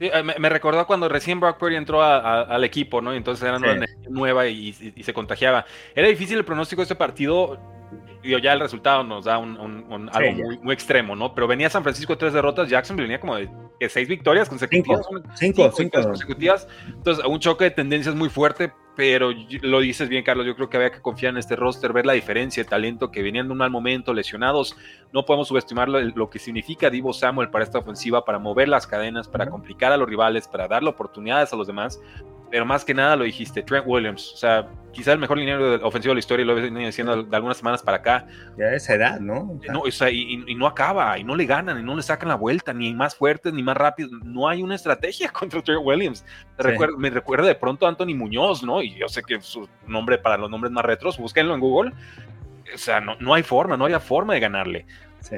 Eh, 0.00 0.22
me, 0.22 0.48
recordó 0.48 0.86
cuando 0.86 1.08
recién 1.08 1.40
Brock 1.40 1.58
Purdy 1.58 1.74
entró 1.74 2.02
al 2.02 2.62
equipo, 2.62 3.00
¿no? 3.00 3.12
Y 3.14 3.16
entonces 3.16 3.48
era 3.48 3.56
una 3.56 3.84
nueva 4.08 4.46
y, 4.46 4.72
se 4.72 5.12
contagiaba. 5.12 5.66
Era 5.94 6.08
difícil 6.08 6.38
el 6.38 6.44
pronóstico 6.44 6.80
de 6.80 6.84
este 6.84 6.94
partido. 6.94 7.58
Digo, 8.28 8.40
ya 8.40 8.52
el 8.52 8.60
resultado 8.60 9.02
nos 9.04 9.24
da 9.24 9.38
un, 9.38 10.10
algo 10.12 10.32
muy, 10.62 10.74
extremo, 10.74 11.16
¿no? 11.16 11.34
Pero 11.34 11.46
venía 11.46 11.70
San 11.70 11.82
Francisco 11.82 12.12
de 12.12 12.18
tres 12.18 12.34
derrotas, 12.34 12.68
Jackson 12.68 12.94
venía 12.94 13.18
como 13.18 13.36
de 13.36 13.48
seis 13.88 14.06
victorias 14.06 14.50
consecutivas. 14.50 15.00
Cinco, 15.34 15.72
cinco, 15.74 16.02
consecutivas. 16.02 16.68
Entonces, 16.88 17.24
un 17.24 17.40
choque 17.40 17.64
de 17.64 17.70
tendencias 17.70 18.14
muy 18.14 18.28
fuerte, 18.28 18.70
pero 18.94 19.30
lo 19.62 19.80
dices 19.80 20.10
bien, 20.10 20.24
Carlos. 20.24 20.44
Yo 20.44 20.54
creo 20.56 20.68
que 20.68 20.76
había 20.76 20.92
que 20.92 21.00
confiar 21.00 21.32
en 21.32 21.38
este 21.38 21.56
roster, 21.56 21.94
ver 21.94 22.04
la 22.04 22.12
diferencia, 22.12 22.60
el 22.60 22.66
talento 22.66 23.10
que 23.10 23.22
venían 23.22 23.46
de 23.46 23.52
un 23.52 23.58
mal 23.58 23.70
momento, 23.70 24.12
lesionados. 24.12 24.76
No 25.10 25.24
podemos 25.24 25.48
subestimar 25.48 25.88
lo, 25.88 26.28
que 26.28 26.38
significa 26.38 26.90
Divo 26.90 27.14
Samuel 27.14 27.48
para 27.48 27.64
esta 27.64 27.78
ofensiva, 27.78 28.26
para 28.26 28.38
mover 28.38 28.68
las 28.68 28.86
cadenas, 28.86 29.26
para 29.26 29.48
complicar 29.48 29.90
a 29.90 29.96
los 29.96 30.06
rivales, 30.06 30.46
para 30.48 30.68
darle 30.68 30.90
oportunidades 30.90 31.50
a 31.54 31.56
los 31.56 31.66
demás 31.66 31.98
pero 32.50 32.64
más 32.64 32.84
que 32.84 32.94
nada 32.94 33.16
lo 33.16 33.24
dijiste, 33.24 33.62
Trent 33.62 33.84
Williams, 33.86 34.32
o 34.32 34.36
sea, 34.36 34.68
quizá 34.92 35.12
el 35.12 35.18
mejor 35.18 35.38
liniero 35.38 35.86
ofensivo 35.86 36.12
de 36.12 36.16
la 36.16 36.20
historia, 36.20 36.46
lo 36.46 36.54
venido 36.54 36.86
diciendo 36.86 37.22
de 37.22 37.36
algunas 37.36 37.58
semanas 37.58 37.82
para 37.82 37.98
acá. 37.98 38.26
Ya 38.56 38.72
esa 38.72 38.94
edad, 38.94 39.20
¿no? 39.20 39.60
O 39.82 39.90
sea, 39.90 40.10
y, 40.10 40.36
no 40.54 40.66
acaba, 40.66 41.18
y 41.18 41.24
no 41.24 41.36
le 41.36 41.44
ganan, 41.44 41.78
y 41.78 41.82
no 41.82 41.94
le 41.94 42.02
sacan 42.02 42.28
la 42.28 42.36
vuelta, 42.36 42.72
ni 42.72 42.94
más 42.94 43.14
fuertes, 43.14 43.52
ni 43.52 43.62
más 43.62 43.76
rápido, 43.76 44.10
no 44.24 44.48
hay 44.48 44.62
una 44.62 44.74
estrategia 44.74 45.28
contra 45.32 45.62
Trent 45.62 45.82
Williams. 45.84 46.24
me 46.96 47.10
recuerda 47.10 47.46
de 47.46 47.54
pronto 47.54 47.86
a 47.86 47.90
Anthony 47.90 48.14
Muñoz, 48.14 48.62
¿no? 48.62 48.82
Y 48.82 48.94
yo 48.94 49.08
sé 49.08 49.22
que 49.22 49.40
su 49.40 49.68
nombre 49.86 50.18
para 50.18 50.38
los 50.38 50.50
nombres 50.50 50.72
más 50.72 50.84
retros, 50.84 51.18
búsquenlo 51.18 51.54
en 51.54 51.60
Google. 51.60 51.92
O 52.74 52.78
sea, 52.78 53.00
no, 53.00 53.16
no 53.20 53.34
hay 53.34 53.42
forma, 53.42 53.76
no 53.76 53.84
había 53.84 54.00
forma 54.00 54.34
de 54.34 54.40
ganarle. 54.40 54.86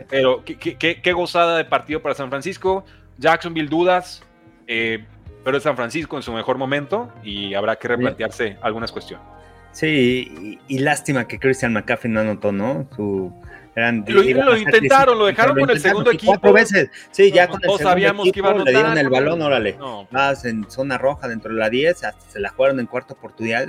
Pero 0.09 0.45
qué, 0.45 0.57
qué, 0.57 1.01
qué, 1.01 1.13
gozada 1.13 1.57
de 1.57 1.65
partido 1.65 2.03
para 2.03 2.15
San 2.15 2.29
Francisco. 2.29 2.85
Jacksonville 3.19 3.69
dudas. 3.69 4.23
Eh, 4.67 5.05
pero 5.45 5.57
es 5.57 5.63
San 5.63 5.77
Francisco 5.77 6.17
en 6.17 6.23
su 6.23 6.33
mejor 6.33 6.59
momento 6.59 7.13
y 7.23 7.55
habrá 7.55 7.77
que 7.77 7.89
replantearse 7.89 8.59
algunas 8.61 8.93
cuestiones. 8.93 9.27
Sí, 9.73 10.59
y, 10.67 10.79
lástima 10.79 11.29
que 11.29 11.39
Christian 11.39 11.73
McCaffrey 11.73 12.13
no 12.13 12.21
anotó, 12.21 12.51
¿no? 12.51 12.89
Su, 12.97 13.33
lo, 13.77 14.57
intentaron, 14.57 15.17
lo 15.17 15.27
dejaron 15.27 15.59
con 15.59 15.71
el 15.71 15.81
segundo 15.81 16.11
equipo. 16.11 16.33
Cuatro 16.33 16.53
veces. 16.53 16.91
Sí, 17.13 17.31
ya 17.31 17.47
con 17.47 17.61
el 17.63 17.79
sabíamos 17.79 18.31
que 18.31 18.41
iba 18.41 18.49
a 18.49 18.53
anotar, 18.53 18.67
Le 18.67 18.79
dieron 18.79 18.99
el 18.99 19.09
balón, 19.09 19.41
órale. 19.43 19.77
No. 19.79 20.09
Vas 20.11 20.45
en 20.45 20.69
zona 20.69 20.99
roja 20.99 21.29
dentro 21.29 21.55
de 21.55 21.61
la 21.61 21.71
10, 21.71 22.05
hasta 22.05 22.31
se 22.31 22.41
la 22.41 22.51
jugaron 22.51 22.81
en 22.81 22.87
cuarta 22.87 23.15
oportunidad. 23.15 23.67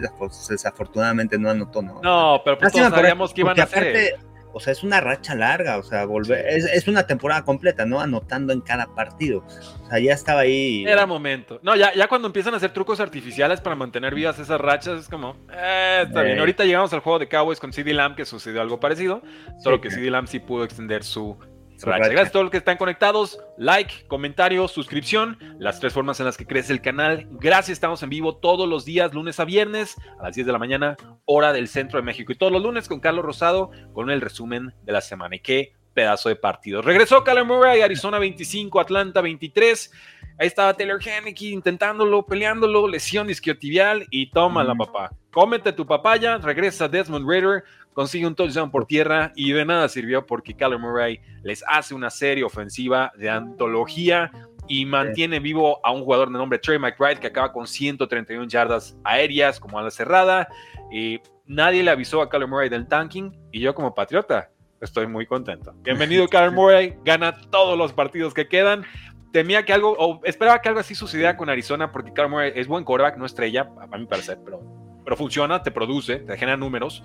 Desafortunadamente 0.50 1.38
no 1.38 1.50
anotó, 1.50 1.82
¿no? 1.82 2.02
No, 2.02 2.42
pero 2.44 2.58
pues 2.58 2.74
todos 2.74 2.90
sabíamos 2.90 3.34
que 3.34 3.42
iban 3.42 3.60
a 3.60 3.64
hacer 3.64 4.16
o 4.54 4.60
sea, 4.60 4.74
es 4.74 4.84
una 4.84 5.02
racha 5.02 5.36
larga, 5.36 5.78
o 5.78 5.84
sea, 5.84 6.06
volver, 6.06 6.46
es, 6.48 6.88
una 6.88 7.08
temporada 7.08 7.44
completa, 7.44 7.86
¿no? 7.86 8.00
Anotando 8.00 8.54
en 8.54 8.62
cada 8.62 8.94
partido. 8.94 9.44
O 9.84 9.88
sea, 9.88 10.00
ya 10.00 10.14
estaba 10.14 10.42
ahí. 10.42 10.86
Era 10.86 11.06
momento. 11.06 11.60
No, 11.64 11.76
ya, 11.76 11.94
ya 11.94 12.08
cuando 12.08 12.28
empiezan 12.28 12.54
a 12.54 12.58
hacer 12.58 12.72
trucos 12.72 13.00
artificiales 13.00 13.62
para 13.62 13.76
mantener 13.76 14.16
vivas 14.16 14.40
esas 14.40 14.60
rachas, 14.60 15.02
es 15.02 15.10
como, 15.10 15.36
eh, 15.54 16.04
está 16.06 16.22
bien. 16.22 16.40
Ahorita 16.40 16.66
llegamos 16.66 16.92
al 16.94 17.00
juego 17.00 17.20
de 17.20 17.28
Cowboys 17.28 17.60
con 17.60 17.74
CD 17.74 17.94
Lamb, 17.94 18.16
que 18.16 18.26
sucedió 18.26 18.62
algo 18.62 18.80
parecido, 18.80 19.22
solo 19.64 19.82
que 19.82 19.92
CD 19.92 20.10
Lamb 20.10 20.28
sí 20.28 20.40
pudo 20.40 20.64
extender 20.64 21.04
su 21.04 21.38
Gracias 21.84 22.28
a 22.28 22.32
todos 22.32 22.44
los 22.44 22.52
que 22.52 22.58
están 22.58 22.78
conectados. 22.78 23.40
Like, 23.58 24.08
comentario, 24.08 24.68
suscripción. 24.68 25.38
Las 25.60 25.80
tres 25.80 25.94
formas 25.94 26.20
en 26.20 26.26
las 26.26 26.38
que 26.38 26.46
crece 26.46 26.74
el 26.74 26.82
canal. 26.82 27.28
Gracias, 27.32 27.76
estamos 27.76 28.04
en 28.04 28.10
vivo 28.10 28.36
todos 28.36 28.68
los 28.68 28.86
días, 28.86 29.14
lunes 29.14 29.40
a 29.40 29.46
viernes, 29.46 29.96
a 30.20 30.24
las 30.24 30.36
10 30.36 30.48
de 30.48 30.54
la 30.54 30.60
mañana, 30.60 30.98
hora 31.26 31.54
del 31.54 31.68
centro 31.68 32.00
de 32.00 32.04
México. 32.04 32.32
Y 32.32 32.36
todos 32.36 32.52
los 32.52 32.62
lunes 32.62 32.88
con 32.88 33.00
Carlos 33.00 33.26
Rosado 33.26 33.72
con 33.94 34.10
el 34.10 34.22
resumen 34.22 34.74
de 34.84 34.92
la 34.92 35.02
semana. 35.02 35.36
Y 35.36 35.40
qué 35.40 35.74
pedazo 35.94 36.30
de 36.30 36.36
partido. 36.36 36.82
Regresó 36.82 37.24
Kyler 37.24 37.46
Murray, 37.46 37.82
Arizona 37.82 38.20
25, 38.20 38.80
Atlanta 38.80 39.22
23. 39.22 39.92
Ahí 40.42 40.48
estaba 40.48 40.74
Taylor 40.74 41.00
Haneke 41.00 41.50
intentándolo, 41.50 42.26
peleándolo, 42.26 42.88
lesión 42.88 43.30
isquiotibial 43.30 44.08
y 44.10 44.32
toma 44.32 44.64
la 44.64 44.74
papá. 44.74 45.12
Cómete 45.32 45.72
tu 45.72 45.86
papaya, 45.86 46.40
regresa 46.40 46.88
Desmond 46.88 47.30
Raider, 47.30 47.64
consigue 47.94 48.26
un 48.26 48.34
touchdown 48.34 48.72
por 48.72 48.88
tierra 48.88 49.32
y 49.36 49.52
de 49.52 49.64
nada 49.64 49.88
sirvió 49.88 50.26
porque 50.26 50.56
Kyler 50.56 50.80
Murray 50.80 51.22
les 51.44 51.64
hace 51.68 51.94
una 51.94 52.10
serie 52.10 52.44
ofensiva 52.44 53.12
de 53.18 53.30
antología 53.30 54.32
y 54.68 54.84
mantiene 54.84 55.40
vivo 55.40 55.80
a 55.86 55.92
un 55.92 56.04
jugador 56.04 56.32
de 56.32 56.40
nombre 56.40 56.58
Trey 56.58 56.80
McBride 56.80 57.20
que 57.20 57.28
acaba 57.28 57.54
con 57.54 57.68
131 57.68 58.48
yardas 58.48 58.98
aéreas 59.04 59.60
como 59.60 59.78
a 59.78 59.84
la 59.84 59.92
cerrada. 59.92 60.48
Y 60.92 61.20
nadie 61.46 61.84
le 61.84 61.92
avisó 61.92 62.20
a 62.20 62.32
Kyler 62.32 62.48
Murray 62.48 62.70
del 62.70 62.88
tanking 62.88 63.32
y 63.52 63.60
yo 63.60 63.76
como 63.76 63.94
patriota 63.94 64.50
estoy 64.82 65.06
muy 65.06 65.28
contento. 65.28 65.72
Bienvenido 65.84 66.28
Kyler 66.30 66.50
Murray, 66.50 66.96
gana 67.06 67.40
todos 67.52 67.78
los 67.78 67.94
partidos 67.94 68.34
que 68.34 68.48
quedan. 68.48 68.86
Temía 69.32 69.64
que 69.64 69.74
algo, 69.74 69.96
o 69.98 70.22
esperaba 70.24 70.62
que 70.62 70.70
algo 70.70 70.82
así 70.82 70.94
sucediera 70.96 71.38
con 71.38 71.50
Arizona 71.50 71.92
porque 71.92 72.12
Kyler 72.12 72.30
Murray 72.30 72.52
es 72.56 72.68
buen 72.68 72.84
quarterback, 72.84 73.18
no 73.18 73.26
estrella, 73.26 73.70
a 73.80 73.98
mi 73.98 74.06
parecer, 74.06 74.40
pero, 74.44 74.62
pero 75.04 75.16
funciona, 75.16 75.64
te 75.64 75.72
produce, 75.72 76.18
te 76.18 76.38
genera 76.38 76.58
números. 76.58 77.04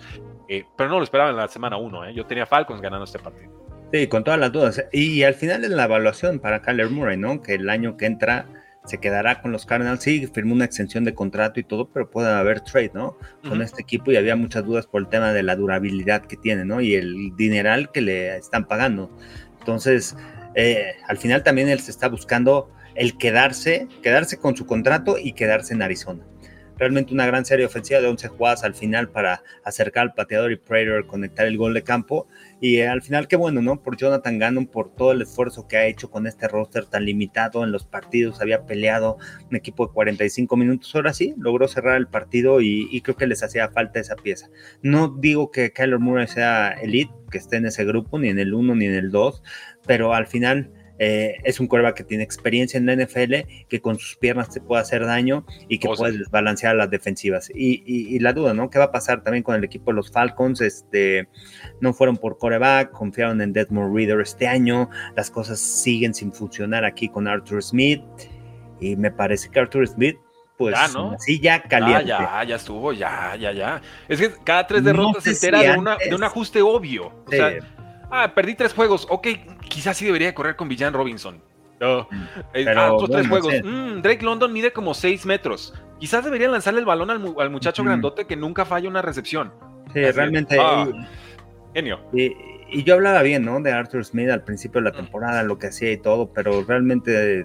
Eh, 0.49 0.64
pero 0.77 0.91
no 0.91 0.99
lo 0.99 1.05
esperaba 1.05 1.31
en 1.31 1.37
la 1.37 1.49
semana 1.49 1.77
1. 1.77 2.07
¿eh? 2.07 2.14
Yo 2.14 2.27
tenía 2.27 2.47
Falcons 2.47 2.81
ganando 2.81 3.05
este 3.05 3.18
partido. 3.18 3.53
Sí, 3.93 4.09
con 4.09 4.24
todas 4.24 4.41
las 4.41 4.53
dudas. 4.53 4.85
Y 4.93 5.22
al 5.22 5.35
final 5.35 5.64
en 5.64 5.77
la 5.77 5.85
evaluación 5.85 6.41
para 6.41 6.62
Kyler 6.62 6.91
Murray, 6.91 7.16
¿no? 7.16 7.41
Que 7.43 7.55
el 7.55 7.70
año 7.70 7.97
que 7.97 8.07
entra 8.07 8.47
se 8.87 8.99
quedará 8.99 9.43
con 9.43 9.53
los 9.53 9.66
Cardinals. 9.66 10.03
Sí, 10.03 10.27
firmó 10.33 10.55
una 10.55 10.64
extensión 10.64 11.05
de 11.05 11.14
contrato 11.14 11.61
y 11.61 11.64
todo, 11.64 11.89
pero 11.89 12.11
puede 12.11 12.33
haber 12.33 12.61
trade, 12.61 12.93
¿no? 12.95 13.16
Con 13.47 13.62
este 13.62 13.83
equipo 13.83 14.12
y 14.12 14.16
había 14.16 14.37
muchas 14.37 14.64
dudas 14.64 14.87
por 14.87 15.03
el 15.03 15.09
tema 15.09 15.33
de 15.33 15.43
la 15.43 15.57
durabilidad 15.57 16.22
que 16.22 16.37
tiene, 16.37 16.64
¿no? 16.64 16.81
Y 16.81 16.95
el 16.95 17.35
dineral 17.37 17.91
que 17.93 18.01
le 18.01 18.37
están 18.37 18.66
pagando. 18.66 19.11
Entonces, 19.59 20.16
eh, 20.57 20.96
al 21.07 21.18
final 21.18 21.42
también 21.44 21.68
él 21.68 21.80
se 21.80 21.92
está 21.92 22.09
buscando 22.09 22.72
el 22.96 23.16
quedarse, 23.16 23.86
quedarse 24.02 24.38
con 24.38 24.57
su 24.57 24.66
contrato 24.66 25.16
y 25.18 25.32
quedarse 25.32 25.74
en 25.74 25.82
Arizona 25.82 26.24
realmente 26.78 27.14
una 27.14 27.26
gran 27.26 27.44
serie 27.44 27.66
ofensiva 27.66 28.00
de 28.00 28.09
11 28.09 28.28
jugadas 28.28 28.64
al 28.64 28.74
final 28.74 29.09
para 29.09 29.42
acercar 29.64 30.02
al 30.02 30.14
pateador 30.14 30.52
y 30.52 30.57
Prater 30.57 31.07
conectar 31.07 31.46
el 31.46 31.57
gol 31.57 31.74
de 31.74 31.82
campo. 31.82 32.26
Y 32.61 32.76
eh, 32.76 32.88
al 32.88 33.02
final, 33.02 33.28
qué 33.28 33.36
bueno, 33.36 33.62
¿no? 33.62 33.82
Por 33.82 33.96
Jonathan 33.96 34.38
Gannon, 34.38 34.66
por 34.66 34.94
todo 34.94 35.12
el 35.12 35.22
esfuerzo 35.22 35.66
que 35.68 35.76
ha 35.76 35.86
hecho 35.86 36.11
con 36.11 36.26
este 36.26 36.48
roster 36.48 36.86
tan 36.86 37.04
limitado 37.04 37.64
en 37.64 37.72
los 37.72 37.84
partidos. 37.84 38.40
Había 38.40 38.66
peleado 38.66 39.18
un 39.50 39.57
equipo 39.57 39.86
de 39.86 39.92
45 39.92 40.57
minutos. 40.57 40.94
Ahora 40.94 41.12
sí, 41.12 41.34
logró 41.38 41.68
cerrar 41.68 41.96
el 41.96 42.09
partido 42.09 42.61
y, 42.61 43.00
creo 43.02 43.16
que 43.16 43.26
les 43.26 43.42
hacía 43.42 43.68
falta 43.68 44.00
esa 44.00 44.16
pieza. 44.16 44.48
No 44.82 45.09
digo 45.09 45.50
que 45.50 45.72
Kyler 45.72 45.98
Murray 45.98 46.26
sea 46.26 46.70
elite, 46.70 47.12
que 47.30 47.38
esté 47.38 47.57
en 47.57 47.66
ese 47.66 47.84
grupo, 47.84 48.18
ni 48.18 48.28
en 48.28 48.38
el 48.38 48.54
1 48.54 48.74
ni 48.74 48.86
en 48.86 48.94
el 48.94 49.11
2, 49.11 49.42
pero 49.87 50.14
al 50.14 50.26
final 50.26 50.70
eh, 50.99 51.37
es 51.45 51.61
un 51.61 51.66
quarterback 51.66 51.97
que 51.99 52.05
tiene 52.05 52.24
experiencia 52.24 52.78
en 52.78 52.87
la 52.87 52.97
NFL, 52.97 53.66
que 53.68 53.80
con 53.80 53.99
sus 53.99 54.16
piernas 54.16 54.51
te 54.51 54.61
puede 54.61 54.80
hacer 54.80 55.05
daño 55.05 55.45
y 55.68 55.78
que 55.78 55.89
puede 55.89 56.18
desbalancear 56.18 56.74
las 56.74 56.91
defensivas. 56.91 57.51
Y, 57.55 58.18
la 58.20 58.32
duda, 58.32 58.55
¿no? 58.55 58.70
¿Qué 58.70 58.78
va 58.78 58.87
a 58.87 58.93
pasar 58.93 59.22
también 59.22 59.43
con 59.43 59.55
el 59.55 59.64
equipo 59.64 59.91
de 59.91 59.97
los 59.97 60.11
Falcons? 60.11 60.61
Este, 60.61 61.28
no 61.80 61.93
fueron 61.93 62.16
por 62.16 62.39
quarterback, 62.39 62.91
confiaron 62.93 63.41
en 63.41 63.53
Desmond 63.53 63.95
Reader 63.95 64.20
este 64.20 64.49
año, 64.49 64.89
las 65.16 65.30
cosas 65.30 65.61
siguen 65.61 66.14
sin 66.14 66.32
funcionar 66.32 66.84
aquí 66.84 67.09
con 67.09 67.28
Arthur 67.28 67.62
Smith. 67.62 68.03
Y 68.80 68.97
me 68.97 69.11
parece 69.11 69.51
que 69.51 69.61
Arthur 69.61 69.87
Smith 69.87 70.16
pues 70.57 70.74
ya, 70.74 70.89
¿no? 70.89 71.16
sí, 71.18 71.39
ya 71.39 71.62
caliente. 71.62 72.07
ya, 72.07 72.43
ya 72.45 72.57
estuvo, 72.57 72.91
ya, 72.95 73.37
ya, 73.37 73.53
ya. 73.53 73.82
Es 74.09 74.18
que 74.18 74.32
cada 74.43 74.66
tres 74.66 74.82
derrotas 74.82 75.24
se 75.24 75.30
entera 75.32 75.61
de, 75.61 76.09
de, 76.09 76.14
un 76.14 76.24
ajuste 76.24 76.62
obvio. 76.62 77.12
O 77.26 77.30
sea, 77.30 77.59
ah, 78.11 78.32
perdí 78.34 78.54
tres 78.54 78.72
juegos, 78.72 79.07
ok, 79.11 79.28
quizás 79.68 79.96
sí 79.96 80.04
debería 80.07 80.34
correr 80.34 80.57
con 80.57 80.68
Villan 80.68 80.92
Robinson. 80.92 81.42
No. 81.80 82.09
Eh, 82.54 82.66
ah, 82.74 82.92
otros 82.92 83.11
tres 83.11 83.28
juegos. 83.28 83.52
Mm, 83.62 84.00
Drake 84.00 84.24
London 84.24 84.52
mide 84.52 84.72
como 84.72 84.94
seis 84.94 85.26
metros. 85.26 85.74
Quizás 85.98 86.24
deberían 86.24 86.52
lanzarle 86.52 86.80
el 86.80 86.86
balón 86.86 87.11
al, 87.11 87.50
muchacho 87.50 87.82
grandote 87.84 88.26
que 88.26 88.36
nunca 88.36 88.64
falla 88.64 88.88
una 88.88 89.02
recepción. 89.02 89.52
Sí, 89.92 90.02
realmente. 90.11 90.57
Ah, 90.61 90.86
genio. 91.74 92.00
Y, 92.12 92.34
yo 92.84 92.94
hablaba 92.94 93.22
bien, 93.22 93.44
¿no? 93.44 93.61
De 93.61 93.70
Arthur 93.72 94.04
Smith 94.04 94.28
al 94.28 94.42
principio 94.42 94.80
de 94.80 94.90
la 94.90 94.92
mm. 94.92 94.96
temporada, 94.96 95.42
lo 95.42 95.59
que 95.59 95.68
hacía 95.68 95.92
y 95.92 95.98
todo, 95.98 96.32
pero 96.32 96.64
realmente. 96.64 97.40
Eh, 97.40 97.44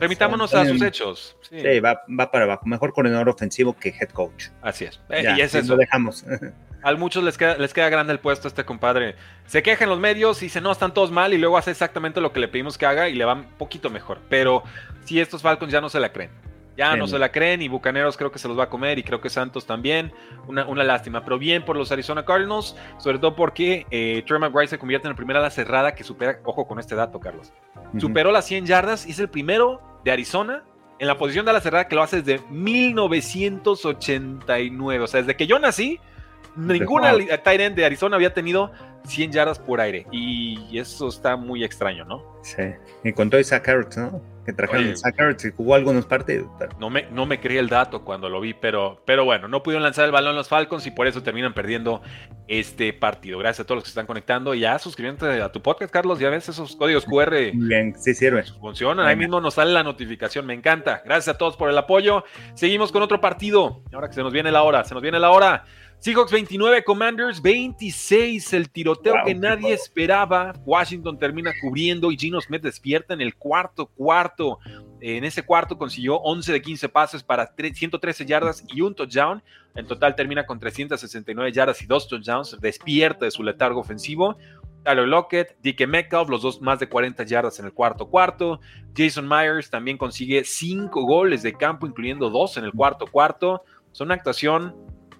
Remitámonos 0.00 0.54
a 0.54 0.64
sus 0.66 0.82
hechos. 0.82 1.36
Sí, 1.42 1.80
va, 1.80 2.02
para 2.30 2.44
abajo. 2.44 2.66
Mejor 2.66 2.92
coordinador 2.92 3.28
ofensivo 3.28 3.76
que 3.76 3.90
head 3.90 4.08
coach. 4.08 4.46
Así 4.62 4.86
es. 4.86 5.00
Eh, 5.10 5.34
y 5.36 5.40
es 5.40 5.54
eso. 5.54 5.74
Lo 5.74 5.78
dejamos. 5.78 6.24
A 6.86 6.94
muchos 6.94 7.24
les 7.24 7.36
queda, 7.36 7.56
les 7.56 7.74
queda 7.74 7.88
grande 7.88 8.12
el 8.12 8.20
puesto 8.20 8.46
a 8.46 8.48
este 8.48 8.64
compadre. 8.64 9.16
Se 9.46 9.60
queja 9.60 9.82
en 9.82 9.90
los 9.90 9.98
medios 9.98 10.40
y 10.40 10.46
dice, 10.46 10.60
no, 10.60 10.70
están 10.70 10.94
todos 10.94 11.10
mal 11.10 11.34
y 11.34 11.36
luego 11.36 11.58
hace 11.58 11.72
exactamente 11.72 12.20
lo 12.20 12.32
que 12.32 12.38
le 12.38 12.46
pedimos 12.46 12.78
que 12.78 12.86
haga 12.86 13.08
y 13.08 13.16
le 13.16 13.24
va 13.24 13.32
un 13.32 13.46
poquito 13.58 13.90
mejor. 13.90 14.20
Pero 14.28 14.62
si 15.02 15.18
estos 15.18 15.42
Falcons 15.42 15.72
ya 15.72 15.80
no 15.80 15.88
se 15.88 15.98
la 15.98 16.12
creen. 16.12 16.30
Ya 16.76 16.94
no 16.94 17.08
se 17.08 17.18
la 17.18 17.32
creen 17.32 17.60
y 17.60 17.66
Bucaneros 17.66 18.16
creo 18.16 18.30
que 18.30 18.38
se 18.38 18.46
los 18.46 18.56
va 18.56 18.62
a 18.64 18.68
comer 18.68 19.00
y 19.00 19.02
creo 19.02 19.20
que 19.20 19.30
Santos 19.30 19.66
también. 19.66 20.12
Una, 20.46 20.64
una 20.64 20.84
lástima, 20.84 21.24
pero 21.24 21.40
bien 21.40 21.64
por 21.64 21.76
los 21.76 21.90
Arizona 21.90 22.24
Cardinals, 22.24 22.76
sobre 22.98 23.18
todo 23.18 23.34
porque 23.34 23.84
eh, 23.90 24.22
Trey 24.24 24.38
McBride 24.38 24.68
se 24.68 24.78
convierte 24.78 25.08
en 25.08 25.10
el 25.10 25.16
primer 25.16 25.36
ala 25.36 25.50
cerrada 25.50 25.92
que 25.92 26.04
supera, 26.04 26.38
ojo 26.44 26.68
con 26.68 26.78
este 26.78 26.94
dato, 26.94 27.18
Carlos, 27.18 27.52
superó 27.98 28.30
las 28.30 28.46
100 28.46 28.66
yardas 28.66 29.08
y 29.08 29.10
es 29.10 29.18
el 29.18 29.28
primero 29.28 29.82
de 30.04 30.12
Arizona 30.12 30.62
en 31.00 31.08
la 31.08 31.18
posición 31.18 31.46
de 31.46 31.50
ala 31.50 31.60
cerrada 31.60 31.88
que 31.88 31.96
lo 31.96 32.04
hace 32.04 32.22
desde 32.22 32.46
1989. 32.48 35.02
O 35.02 35.08
sea, 35.08 35.22
desde 35.22 35.34
que 35.34 35.48
yo 35.48 35.58
nací, 35.58 35.98
Ninguna 36.54 37.12
tight 37.42 37.60
end 37.60 37.76
de 37.76 37.84
Arizona 37.84 38.16
había 38.16 38.32
tenido 38.32 38.70
100 39.06 39.32
yardas 39.32 39.58
por 39.58 39.80
aire. 39.80 40.06
Y 40.10 40.78
eso 40.78 41.08
está 41.08 41.36
muy 41.36 41.64
extraño, 41.64 42.04
¿no? 42.04 42.22
Sí. 42.42 42.62
Y 43.04 43.12
con 43.12 43.30
todo 43.30 43.42
Zach 43.42 43.66
¿no? 43.96 44.22
Que 44.44 44.52
trajeron 44.52 44.96
Zach 44.96 45.16
y 45.44 45.50
jugó 45.50 45.74
algunos 45.74 46.06
partidos. 46.06 46.48
No, 46.78 46.88
me, 46.88 47.02
no 47.10 47.26
me 47.26 47.40
creí 47.40 47.56
el 47.56 47.68
dato 47.68 48.04
cuando 48.04 48.28
lo 48.28 48.40
vi, 48.40 48.54
pero, 48.54 49.02
pero 49.04 49.24
bueno, 49.24 49.48
no 49.48 49.64
pudieron 49.64 49.82
lanzar 49.82 50.04
el 50.04 50.12
balón 50.12 50.36
los 50.36 50.48
Falcons 50.48 50.86
y 50.86 50.92
por 50.92 51.08
eso 51.08 51.22
terminan 51.24 51.52
perdiendo 51.52 52.00
este 52.46 52.92
partido. 52.92 53.38
Gracias 53.38 53.64
a 53.64 53.66
todos 53.66 53.78
los 53.78 53.84
que 53.84 53.88
se 53.88 53.92
están 53.92 54.06
conectando. 54.06 54.54
Ya 54.54 54.78
suscribiéndote 54.78 55.42
a 55.42 55.50
tu 55.50 55.60
podcast, 55.62 55.92
Carlos. 55.92 56.20
Ya 56.20 56.30
ves 56.30 56.48
esos 56.48 56.76
códigos 56.76 57.04
QR. 57.04 57.34
Bien, 57.54 57.94
sí 57.98 58.14
sirve. 58.14 58.44
Funcionan. 58.44 59.06
Ahí 59.06 59.16
mismo 59.16 59.40
nos 59.40 59.54
sale 59.54 59.72
la 59.72 59.82
notificación. 59.82 60.46
Me 60.46 60.54
encanta. 60.54 61.02
Gracias 61.04 61.34
a 61.34 61.38
todos 61.38 61.56
por 61.56 61.68
el 61.68 61.76
apoyo. 61.76 62.22
Seguimos 62.54 62.92
con 62.92 63.02
otro 63.02 63.20
partido. 63.20 63.82
Ahora 63.92 64.08
que 64.08 64.14
se 64.14 64.22
nos 64.22 64.32
viene 64.32 64.52
la 64.52 64.62
hora. 64.62 64.84
Se 64.84 64.94
nos 64.94 65.02
viene 65.02 65.18
la 65.18 65.30
hora. 65.30 65.64
Seahawks 65.98 66.30
29, 66.30 66.84
Commanders 66.84 67.42
26, 67.42 68.52
el 68.52 68.70
tiroteo 68.70 69.14
que 69.24 69.34
nadie 69.34 69.72
esperaba. 69.72 70.52
Washington 70.64 71.18
termina 71.18 71.50
cubriendo 71.60 72.12
y 72.12 72.18
Gino 72.18 72.40
Smith 72.40 72.62
despierta 72.62 73.14
en 73.14 73.20
el 73.20 73.34
cuarto 73.34 73.86
cuarto. 73.86 74.58
En 75.00 75.24
ese 75.24 75.42
cuarto 75.42 75.76
consiguió 75.76 76.16
11 76.16 76.52
de 76.52 76.62
15 76.62 76.88
pases 76.90 77.22
para 77.22 77.52
113 77.56 78.24
yardas 78.24 78.64
y 78.68 78.82
un 78.82 78.94
touchdown. 78.94 79.42
En 79.74 79.86
total 79.86 80.14
termina 80.14 80.46
con 80.46 80.60
369 80.60 81.50
yardas 81.50 81.82
y 81.82 81.86
dos 81.86 82.06
touchdowns. 82.06 82.56
Despierta 82.60 83.24
de 83.24 83.30
su 83.30 83.42
letargo 83.42 83.80
ofensivo. 83.80 84.36
Tyler 84.84 85.08
Lockett, 85.08 85.56
Dike 85.62 85.88
Metcalf, 85.88 86.28
los 86.28 86.42
dos 86.42 86.60
más 86.60 86.78
de 86.78 86.88
40 86.88 87.24
yardas 87.24 87.58
en 87.58 87.66
el 87.66 87.72
cuarto 87.72 88.08
cuarto. 88.08 88.60
Jason 88.94 89.26
Myers 89.26 89.70
también 89.70 89.98
consigue 89.98 90.44
5 90.44 91.02
goles 91.02 91.42
de 91.42 91.54
campo, 91.54 91.86
incluyendo 91.86 92.30
dos 92.30 92.56
en 92.58 92.64
el 92.64 92.72
cuarto 92.72 93.06
cuarto. 93.06 93.64
Es 93.92 94.00
una 94.00 94.14
actuación 94.14 94.76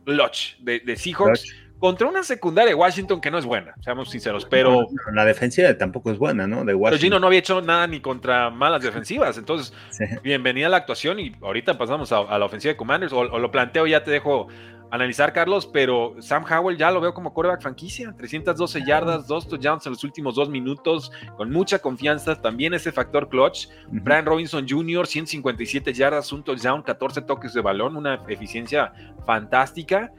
clutch 0.07 0.57
de, 0.61 0.97
Seahawks. 0.97 1.45
Contra 1.79 2.09
una 2.09 2.23
secundaria 2.23 2.71
de 2.71 2.75
Washington 2.75 3.21
que 3.21 3.31
no 3.31 3.39
es 3.39 3.45
buena, 3.45 3.75
seamos 3.81 4.11
sinceros, 4.11 4.47
pero... 4.47 4.87
la 5.13 5.25
defensiva 5.27 5.77
tampoco 5.77 6.11
es 6.11 6.19
buena, 6.19 6.47
¿no? 6.47 6.65
De 6.65 6.75
Washington. 6.75 7.01
Gino 7.01 7.21
no 7.21 7.27
había 7.27 7.41
hecho 7.41 7.61
nada 7.61 7.87
ni 7.87 8.01
contra 8.01 8.51
malas 8.51 8.83
defensivas, 8.83 9.37
entonces, 9.37 9.75
bienvenida 10.23 10.69
a 10.69 10.71
la 10.71 10.79
actuación 10.79 11.21
y 11.21 11.37
ahorita 11.43 11.77
pasamos 11.77 12.13
a, 12.13 12.39
la 12.39 12.45
ofensiva 12.45 12.73
de 12.73 12.77
Commanders, 12.77 13.13
o, 13.13 13.25
lo 13.25 13.51
planteo, 13.51 13.87
ya 13.87 14.03
te 14.03 14.11
dejo 14.11 14.49
analizar, 14.91 15.33
Carlos, 15.33 15.67
pero 15.67 16.15
Sam 16.21 16.45
Howell 16.51 16.79
ya 16.79 16.91
lo 16.91 17.01
veo 17.01 17.13
como 17.13 17.35
quarterback 17.35 17.61
franquicia, 17.61 18.15
312 18.17 18.85
yardas, 18.87 19.27
dos 19.27 19.49
touchdowns 19.49 19.85
en 19.87 19.93
los 19.93 20.05
últimos 20.05 20.35
dos 20.35 20.49
minutos, 20.49 21.13
con 21.37 21.51
mucha 21.51 21.79
confianza, 21.79 22.41
también 22.41 22.75
ese 22.75 22.93
factor 22.93 23.29
clutch. 23.29 23.69
Brian 23.89 24.25
Robinson 24.25 24.67
Jr., 24.69 25.07
157 25.07 25.93
yardas, 25.93 26.33
un 26.33 26.43
touchdown, 26.43 26.83
14 26.83 27.23
toques 27.23 27.53
de 27.53 27.61
balón, 27.61 27.97
una 27.97 28.15
eficiencia 28.29 28.93
fantástica. 29.27 30.13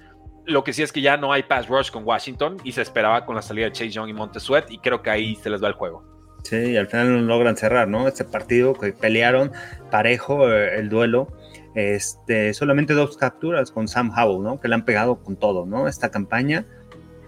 Lo 0.48 0.64
que 0.64 0.72
sí 0.72 0.82
es 0.82 0.94
que 0.94 1.02
ya 1.02 1.18
no 1.18 1.34
hay 1.34 1.44
pass 1.44 1.68
rush 1.68 1.92
con 1.92 2.06
Washington 2.06 2.58
y 2.64 2.72
se 2.72 2.82
esperaba 2.82 3.26
con 3.26 3.36
la 3.36 3.42
salida 3.42 3.66
de 3.66 3.74
Chase 3.74 3.90
Young 3.90 4.10
y 4.10 4.14
Montesuet 4.14 4.72
y 4.72 4.78
creo 4.80 5.02
que 5.02 5.10
ahí 5.10 5.36
se 5.36 5.50
les 5.50 5.62
va 5.62 5.68
el 5.68 5.74
juego. 5.74 6.04
Sí, 6.44 6.56
y 6.56 6.78
al 6.78 6.88
final 6.88 7.28
logran 7.28 7.58
cerrar, 7.58 7.90
¿no? 7.90 8.08
Este 8.08 8.24
partido 8.24 8.74
que 8.74 8.94
pelearon 8.94 9.52
parejo 9.92 10.50
eh, 10.50 10.80
el 10.80 10.88
duelo. 10.88 11.28
Este, 11.76 12.54
solamente 12.54 12.94
dos 12.94 13.18
capturas 13.18 13.72
con 13.72 13.90
Sam 13.90 14.12
Howell, 14.18 14.42
¿no? 14.42 14.60
Que 14.62 14.70
le 14.70 14.76
han 14.76 14.86
pegado 14.86 15.22
con 15.22 15.36
todo, 15.36 15.66
¿no? 15.66 15.90
Esta 15.90 16.10
campaña, 16.10 16.66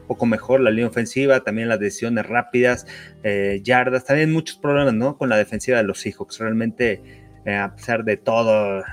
poco 0.07 0.25
mejor 0.25 0.61
la 0.61 0.69
línea 0.69 0.87
ofensiva, 0.87 1.41
también 1.41 1.67
las 1.67 1.79
decisiones 1.81 2.25
rápidas, 2.25 2.87
eh, 3.23 3.59
yardas, 3.61 4.05
también 4.05 4.31
muchos 4.31 4.55
problemas, 4.55 4.93
¿no? 4.93 5.17
Con 5.17 5.27
la 5.27 5.35
defensiva 5.35 5.77
de 5.77 5.83
los 5.83 5.99
Seahawks. 5.99 6.39
Realmente, 6.39 7.03
eh, 7.45 7.55
a 7.57 7.75
pesar 7.75 8.05
de 8.05 8.15
todo, 8.15 8.83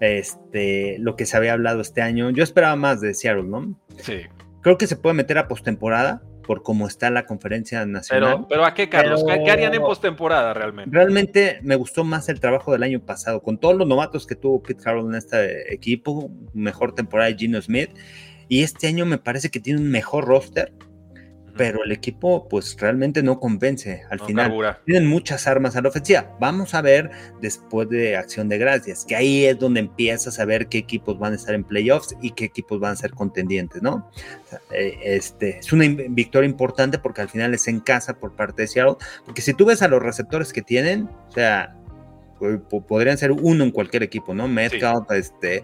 este, 0.00 0.96
lo 0.98 1.14
que 1.14 1.26
se 1.26 1.36
había 1.36 1.52
hablado 1.52 1.80
este 1.80 2.02
año. 2.02 2.30
Yo 2.30 2.42
esperaba 2.42 2.76
más 2.76 3.00
de 3.00 3.14
Seattle, 3.14 3.44
¿no? 3.44 3.78
Sí. 3.98 4.22
Creo 4.62 4.76
que 4.78 4.86
se 4.86 4.96
puede 4.96 5.14
meter 5.14 5.38
a 5.38 5.48
postemporada 5.48 6.22
por 6.50 6.62
cómo 6.62 6.88
está 6.88 7.10
la 7.10 7.26
conferencia 7.26 7.86
nacional. 7.86 8.34
Pero, 8.34 8.48
pero 8.48 8.64
¿a 8.64 8.74
qué, 8.74 8.88
Carlos? 8.88 9.24
¿Qué 9.24 9.50
harían 9.50 9.72
en 9.72 9.82
postemporada 9.82 10.52
realmente? 10.52 10.90
Realmente 10.92 11.60
me 11.62 11.76
gustó 11.76 12.02
más 12.02 12.28
el 12.28 12.40
trabajo 12.40 12.72
del 12.72 12.82
año 12.82 13.00
pasado, 13.00 13.40
con 13.40 13.58
todos 13.58 13.76
los 13.76 13.86
novatos 13.86 14.26
que 14.26 14.34
tuvo 14.34 14.62
Pete 14.62 14.82
Carroll 14.82 15.10
en 15.10 15.14
este 15.14 15.72
equipo, 15.72 16.30
mejor 16.52 16.94
temporada 16.94 17.30
de 17.30 17.36
Gino 17.36 17.62
Smith, 17.62 17.90
y 18.48 18.62
este 18.64 18.88
año 18.88 19.06
me 19.06 19.18
parece 19.18 19.50
que 19.50 19.60
tiene 19.60 19.80
un 19.80 19.90
mejor 19.90 20.24
roster 20.24 20.72
pero 21.60 21.84
el 21.84 21.92
equipo 21.92 22.48
pues 22.48 22.74
realmente 22.80 23.22
no 23.22 23.38
convence 23.38 24.04
al 24.08 24.18
final. 24.20 24.78
Tienen 24.86 25.06
muchas 25.06 25.46
armas 25.46 25.76
a 25.76 25.82
la 25.82 25.90
ofensiva. 25.90 26.34
Vamos 26.40 26.72
a 26.72 26.80
ver 26.80 27.10
después 27.42 27.86
de 27.90 28.16
Acción 28.16 28.48
de 28.48 28.56
Gracias, 28.56 29.04
que 29.04 29.14
ahí 29.14 29.44
es 29.44 29.58
donde 29.58 29.80
empiezas 29.80 30.40
a 30.40 30.46
ver 30.46 30.68
qué 30.68 30.78
equipos 30.78 31.18
van 31.18 31.34
a 31.34 31.36
estar 31.36 31.54
en 31.54 31.62
playoffs 31.64 32.16
y 32.22 32.30
qué 32.30 32.46
equipos 32.46 32.80
van 32.80 32.92
a 32.92 32.96
ser 32.96 33.10
contendientes, 33.10 33.82
¿no? 33.82 34.10
Eh, 34.70 34.98
este, 35.04 35.58
es 35.58 35.70
una 35.70 35.84
victoria 35.86 36.48
importante 36.48 36.98
porque 36.98 37.20
al 37.20 37.28
final 37.28 37.52
es 37.52 37.68
en 37.68 37.80
casa 37.80 38.14
por 38.14 38.34
parte 38.34 38.62
de 38.62 38.68
Seattle, 38.68 38.96
porque 39.26 39.42
si 39.42 39.52
tú 39.52 39.66
ves 39.66 39.82
a 39.82 39.88
los 39.88 40.02
receptores 40.02 40.54
que 40.54 40.62
tienen, 40.62 41.10
o 41.28 41.32
sea, 41.32 41.76
podrían 42.88 43.18
ser 43.18 43.32
uno 43.32 43.64
en 43.64 43.70
cualquier 43.70 44.02
equipo, 44.02 44.32
¿no? 44.32 44.48
Metcalf, 44.48 45.10
este, 45.10 45.62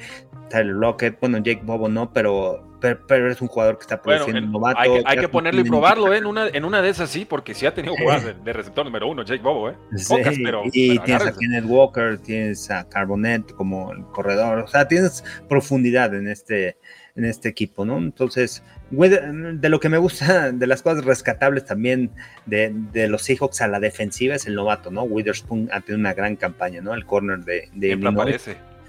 Tyler 0.51 0.75
Lockett, 0.75 1.19
bueno, 1.21 1.39
Jake 1.39 1.63
Bobo 1.65 1.89
no, 1.89 2.13
pero, 2.13 2.66
pero, 2.81 3.31
es 3.31 3.41
un 3.41 3.49
jugador 3.49 3.79
que 3.79 3.83
está 3.83 4.01
produciendo 4.01 4.41
novato. 4.41 4.79
Hay 5.05 5.19
que, 5.19 5.29
ponerlo 5.29 5.61
y 5.61 5.65
probarlo, 5.65 6.13
¿eh? 6.13 6.19
En 6.19 6.27
una, 6.27 6.49
en 6.49 6.65
una 6.65 6.83
de 6.83 6.91
esas 6.91 7.11
sí, 7.11 7.25
porque 7.25 7.55
sí 7.55 7.67
ha 7.67 7.75
tenido 7.75 7.97
jugadas 7.97 8.45
de, 8.45 8.53
receptor 8.53 8.85
número 8.85 9.09
uno, 9.09 9.23
Jake 9.23 9.43
Bobo, 9.43 9.71
¿eh? 9.71 9.75
Pocas, 10.09 10.37
pero, 10.43 10.63
y 10.73 10.99
tienes 11.01 11.27
a 11.27 11.33
Kenneth 11.37 11.65
Walker, 11.67 12.19
tienes 12.19 12.71
a 12.71 12.89
Carbonet 12.89 13.53
como 13.53 13.93
el 13.93 14.05
corredor, 14.07 14.59
o 14.61 14.69
sea, 14.69 14.89
tienes 14.89 15.25
profundidad 15.49 16.15
en 16.15 16.29
este, 16.29 16.79
en 17.17 17.25
este 17.25 17.49
equipo, 17.49 17.85
¿no? 17.85 17.99
Entonces, 17.99 18.63
de 18.91 19.69
lo 19.69 19.81
que 19.81 19.89
me 19.89 19.99
gusta, 19.99 20.53
de 20.53 20.67
las 20.67 20.83
cosas 20.83 21.05
rescatables 21.05 21.65
también 21.65 22.11
de, 22.47 22.73
de, 22.93 23.09
los 23.09 23.23
Seahawks 23.23 23.61
a 23.63 23.69
la 23.69 23.81
defensiva 23.81 24.35
es 24.35 24.47
el 24.47 24.55
novato, 24.55 24.91
¿no? 24.91 25.03
Witherspoon 25.03 25.69
ha 25.73 25.81
tenido 25.81 26.01
una 26.01 26.15
gran 26.15 26.37
campaña, 26.37 26.81
¿no? 26.81 26.95
El 26.95 27.07
corner 27.07 27.41
de, 27.41 27.69
de. 27.75 28.39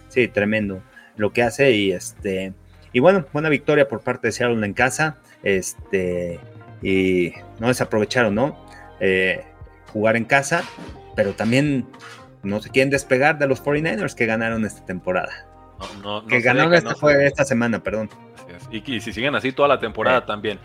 Sí, 0.10 0.28
tremendo 0.28 0.82
lo 1.18 1.34
que 1.34 1.44
hace 1.44 1.72
y 1.72 1.92
este 1.92 2.54
y 2.94 3.00
bueno, 3.00 3.26
buena 3.34 3.50
victoria 3.50 3.88
por 3.88 4.02
parte 4.02 4.28
de 4.28 4.32
Seattle 4.32 4.66
en 4.66 4.74
casa, 4.74 5.18
este 5.44 6.40
y 6.82 7.34
no 7.60 7.68
desaprovecharon, 7.68 8.36
¿no? 8.36 8.66
Eh, 9.00 9.44
jugar 9.92 10.16
en 10.16 10.26
casa, 10.26 10.64
pero 11.16 11.34
también 11.34 11.88
no 12.44 12.62
se 12.62 12.70
quieren 12.70 12.90
despegar 12.90 13.38
de 13.38 13.48
los 13.48 13.64
49ers 13.64 14.16
que 14.16 14.26
ganaron 14.26 14.66
esta 14.66 14.86
temporada. 14.86 15.48
No, 16.02 16.26
que 16.26 16.40
ganaron 16.42 16.74
esta, 16.74 16.96
fue 16.96 17.26
esta 17.26 17.46
semana, 17.46 17.82
perdón. 17.84 18.10
Y, 18.72 19.00
si 19.00 19.14
siguen 19.14 19.36
así 19.36 19.52
toda 19.52 19.68
la 19.68 19.80
temporada 19.80 20.26
también. 20.26 20.60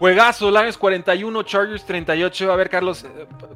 Juegazo, 0.00 0.50
Lions 0.50 0.78
41, 0.78 1.42
Chargers 1.42 1.84
38. 1.84 2.50
A 2.50 2.56
ver, 2.56 2.70
Carlos. 2.70 3.04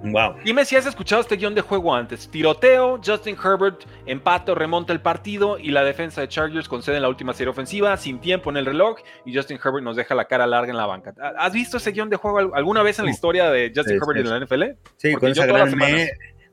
Wow. 0.03 0.35
Dime 0.45 0.67
si 0.67 0.77
has 0.77 0.85
escuchado 0.85 1.23
este 1.23 1.37
guion 1.37 1.55
de 1.55 1.63
juego 1.63 1.95
antes. 1.95 2.29
Tiroteo, 2.29 3.01
Justin 3.03 3.35
Herbert 3.43 3.85
empata 4.05 4.55
remonta 4.55 4.93
el 4.93 5.01
partido 5.01 5.59
y 5.59 5.71
la 5.71 5.83
defensa 5.83 6.21
de 6.21 6.29
Chargers 6.29 6.69
concede 6.69 6.97
en 6.97 7.03
la 7.03 7.09
última 7.09 7.33
serie 7.33 7.51
ofensiva 7.51 7.97
sin 7.97 8.19
tiempo 8.21 8.51
en 8.51 8.59
el 8.59 8.67
reloj 8.67 8.99
y 9.25 9.35
Justin 9.35 9.59
Herbert 9.65 9.85
nos 9.85 9.97
deja 9.97 10.15
la 10.15 10.27
cara 10.27 10.47
larga 10.47 10.71
en 10.71 10.77
la 10.77 10.85
banca. 10.85 11.15
¿Has 11.39 11.55
visto 11.55 11.79
ese 11.79 11.93
guion 11.93 12.11
de 12.11 12.17
juego 12.17 12.55
alguna 12.55 12.83
vez 12.83 12.99
en 12.99 13.07
la 13.07 13.11
historia 13.11 13.51
de 13.51 13.73
Justin 13.75 13.97
Herbert 13.97 14.21
en 14.21 14.29
la 14.29 14.45
NFL? 14.45 14.63
Sí, 14.99 15.15
con 15.15 15.31
esa 15.31 15.47
gran 15.47 15.75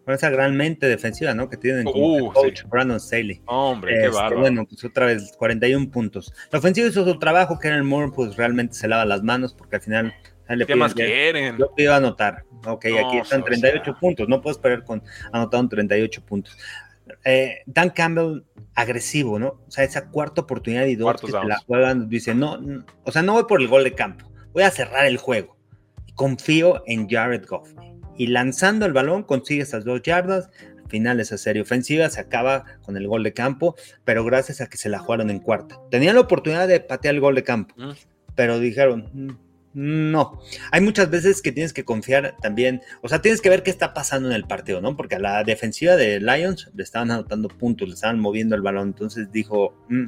con 0.05 0.13
esa 0.13 0.29
gran 0.29 0.55
mente 0.55 0.87
defensiva, 0.87 1.33
¿no? 1.33 1.49
Que 1.49 1.57
tienen 1.57 1.85
como 1.85 2.17
uh, 2.17 2.33
coach 2.33 2.63
Brandon 2.65 2.99
Staley. 2.99 3.41
Hombre, 3.45 3.93
qué 3.99 4.07
este, 4.07 4.35
Bueno, 4.35 4.65
pues 4.65 4.83
otra 4.83 5.05
vez, 5.05 5.33
41 5.37 5.91
puntos. 5.91 6.33
La 6.51 6.59
ofensiva 6.59 6.87
hizo 6.87 7.05
su 7.05 7.19
trabajo, 7.19 7.59
Karen 7.59 7.85
Moore, 7.85 8.11
pues 8.13 8.35
realmente 8.35 8.73
se 8.73 8.87
lava 8.87 9.05
las 9.05 9.23
manos 9.23 9.53
porque 9.53 9.77
al 9.77 9.81
final 9.81 10.13
le 10.49 10.65
¿Qué 10.65 10.75
más 10.75 10.93
quieren? 10.93 11.57
Yo 11.57 11.67
te 11.75 11.83
iba 11.83 11.93
a 11.93 11.97
anotar. 11.97 12.43
Ok, 12.65 12.85
aquí 12.85 13.17
están 13.17 13.43
38 13.43 13.97
puntos. 13.99 14.27
No 14.27 14.41
puedes 14.41 14.57
perder 14.57 14.83
con 14.83 15.01
anotado 15.31 15.67
38 15.67 16.25
puntos. 16.25 16.57
Eh, 17.23 17.59
Dan 17.65 17.89
Campbell, 17.89 18.43
agresivo, 18.73 19.37
¿no? 19.39 19.61
O 19.67 19.71
sea, 19.71 19.83
esa 19.83 20.09
cuarta 20.09 20.41
oportunidad 20.41 20.85
y 20.85 20.95
dos 20.95 21.21
que 21.21 21.31
la 21.31 21.57
juegan, 21.65 22.09
dice, 22.09 22.33
no, 22.33 22.59
o 23.03 23.11
sea, 23.11 23.21
no 23.21 23.33
voy 23.33 23.43
por 23.43 23.61
el 23.61 23.67
gol 23.67 23.83
de 23.83 23.93
campo, 23.93 24.31
voy 24.53 24.63
a 24.63 24.71
cerrar 24.71 25.05
el 25.05 25.17
juego. 25.17 25.57
Confío 26.15 26.83
en 26.85 27.09
Jared 27.09 27.45
Goff 27.47 27.73
y 28.21 28.27
lanzando 28.27 28.85
el 28.85 28.93
balón 28.93 29.23
consigue 29.23 29.63
esas 29.63 29.83
dos 29.83 30.03
yardas. 30.03 30.51
Al 30.77 30.87
final 30.91 31.19
esa 31.19 31.39
serie 31.39 31.63
ofensiva 31.63 32.07
se 32.07 32.21
acaba 32.21 32.65
con 32.83 32.95
el 32.95 33.07
gol 33.07 33.23
de 33.23 33.33
campo, 33.33 33.75
pero 34.05 34.23
gracias 34.23 34.61
a 34.61 34.67
que 34.67 34.77
se 34.77 34.89
la 34.89 34.99
jugaron 34.99 35.31
en 35.31 35.39
cuarta. 35.39 35.79
Tenían 35.89 36.13
la 36.13 36.21
oportunidad 36.21 36.67
de 36.67 36.81
patear 36.81 37.15
el 37.15 37.19
gol 37.19 37.33
de 37.33 37.43
campo, 37.43 37.73
mm. 37.75 37.93
pero 38.35 38.59
dijeron, 38.59 39.09
mm, 39.11 40.11
no, 40.11 40.39
hay 40.71 40.81
muchas 40.81 41.09
veces 41.09 41.41
que 41.41 41.51
tienes 41.51 41.73
que 41.73 41.83
confiar 41.83 42.35
también, 42.43 42.83
o 43.01 43.09
sea, 43.09 43.23
tienes 43.23 43.41
que 43.41 43.49
ver 43.49 43.63
qué 43.63 43.71
está 43.71 43.95
pasando 43.95 44.29
en 44.29 44.35
el 44.35 44.43
partido, 44.43 44.81
¿no? 44.81 44.95
Porque 44.95 45.15
a 45.15 45.19
la 45.19 45.43
defensiva 45.43 45.95
de 45.95 46.19
Lions 46.19 46.69
le 46.75 46.83
estaban 46.83 47.09
anotando 47.09 47.47
puntos, 47.47 47.87
le 47.87 47.95
estaban 47.95 48.19
moviendo 48.19 48.55
el 48.55 48.61
balón, 48.61 48.89
entonces 48.89 49.31
dijo, 49.31 49.73
mm, 49.89 50.05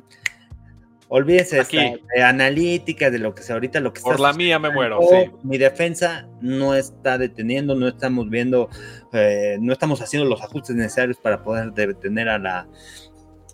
Olvídese 1.16 1.64
de 1.64 2.24
analítica, 2.24 3.11
de 3.11 3.20
lo 3.20 3.36
que 3.36 3.43
sea 3.43 3.53
ahorita, 3.53 3.80
lo 3.80 3.93
que 3.93 4.01
Por 4.01 4.20
la 4.20 4.34
mía 4.34 4.57
me 4.57 4.72
muero, 4.72 4.99
Mi 5.43 5.59
defensa 5.59 6.28
no 6.41 6.74
está 6.74 7.20
deteniendo, 7.20 7.76
no 7.76 7.88
estamos 7.88 8.32
viendo, 8.32 8.68
eh, 9.11 9.57
no 9.61 9.74
estamos 9.74 10.01
haciendo 10.01 10.28
los 10.28 10.41
ajustes 10.41 10.76
necesarios 10.76 11.20
para 11.20 11.43
poder 11.43 11.72
detener 11.74 12.30
a 12.30 12.39
la 12.39 12.68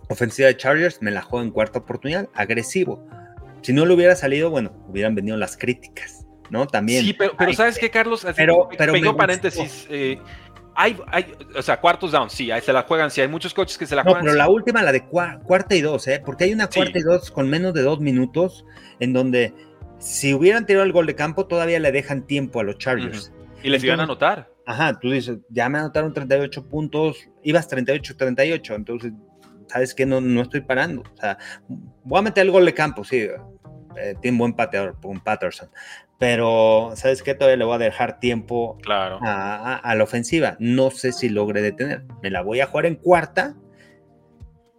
ofensiva 0.08 0.48
de 0.48 0.56
Chargers. 0.56 1.02
Me 1.02 1.12
la 1.12 1.22
juego 1.22 1.44
en 1.44 1.52
cuarta 1.52 1.80
oportunidad, 1.80 2.30
agresivo. 2.34 3.06
Si 3.62 3.74
no 3.74 3.86
le 3.86 3.94
hubiera 3.94 4.16
salido, 4.16 4.50
bueno, 4.50 4.72
hubieran 4.88 5.14
venido 5.14 5.36
las 5.36 5.58
críticas, 5.58 6.26
¿no? 6.50 6.66
También. 6.66 7.04
Sí, 7.04 7.14
pero, 7.14 7.34
¿sabes 7.54 7.78
qué, 7.78 7.90
Carlos? 7.90 8.26
pero, 8.38 8.70
pero 8.78 9.18
paréntesis. 9.18 9.86
Eh, 9.90 10.18
hay, 10.80 10.98
hay, 11.08 11.34
o 11.58 11.62
sea, 11.62 11.82
cuartos 11.82 12.14
down, 12.14 12.30
sí, 12.30 12.50
ahí 12.52 12.62
se 12.62 12.72
la 12.72 12.84
juegan, 12.84 13.12
sí, 13.12 13.20
hay 13.20 13.28
muchos 13.28 13.54
coches 13.54 13.78
que 13.78 13.86
se 13.86 13.98
la 13.98 14.04
juegan. 14.04 14.24
No, 14.24 14.32
pero 14.32 14.38
la 14.38 14.50
última, 14.50 14.82
la 14.82 14.94
de 14.94 15.06
cuarta 15.06 15.76
y 15.76 15.82
dos, 15.82 16.08
¿eh? 16.08 16.22
Porque 16.26 16.46
hay 16.46 16.54
una 16.54 16.68
cuarta 16.68 16.98
y 16.98 17.02
dos 17.02 17.32
con 17.32 17.50
menos 17.50 17.74
de 17.74 17.82
dos 17.82 18.00
minutos, 18.00 18.66
en 19.02 19.12
donde 19.12 19.54
si 19.98 20.34
hubieran 20.34 20.66
tirado 20.66 20.86
el 20.86 20.94
gol 20.94 21.06
de 21.06 21.16
campo, 21.16 21.48
todavía 21.48 21.80
le 21.80 21.92
dejan 21.92 22.26
tiempo 22.26 22.62
a 22.62 22.64
los 22.64 22.78
Chargers. 22.78 23.34
Y 23.62 23.70
les 23.70 23.84
iban 23.84 24.00
a 24.00 24.04
anotar. 24.04 24.50
Ajá, 24.66 24.98
tú 24.98 25.12
dices, 25.12 25.40
ya 25.50 25.68
me 25.68 25.80
anotaron 25.80 26.14
38 26.14 26.70
puntos, 26.70 27.28
ibas 27.44 27.70
38-38, 27.70 28.76
entonces, 28.76 29.12
¿sabes 29.68 29.94
qué? 29.94 30.06
No, 30.06 30.22
no 30.22 30.44
estoy 30.44 30.62
parando. 30.62 31.02
O 31.02 31.20
sea, 31.20 31.38
voy 32.06 32.20
a 32.20 32.22
meter 32.22 32.46
el 32.46 32.52
gol 32.52 32.66
de 32.66 32.74
campo, 32.74 33.04
sí, 33.04 33.28
eh, 34.02 34.16
tiene 34.22 34.38
buen 34.38 34.54
pateador, 34.54 34.96
un 35.04 35.20
Patterson, 35.20 35.70
pero 36.20 36.92
¿sabes 36.96 37.24
qué? 37.24 37.34
Todavía 37.34 37.58
le 37.58 37.66
voy 37.66 37.76
a 37.76 37.80
dejar 37.80 38.20
tiempo 38.20 38.78
claro. 38.82 39.20
a, 39.22 39.96
la 39.96 40.04
ofensiva. 40.04 40.58
No 40.60 40.92
sé 40.92 41.14
si 41.14 41.30
logre 41.30 41.62
detener. 41.62 42.04
Me 42.22 42.30
la 42.30 42.42
voy 42.42 42.60
a 42.60 42.68
jugar 42.68 42.86
en 42.86 42.96
cuarta, 42.96 43.56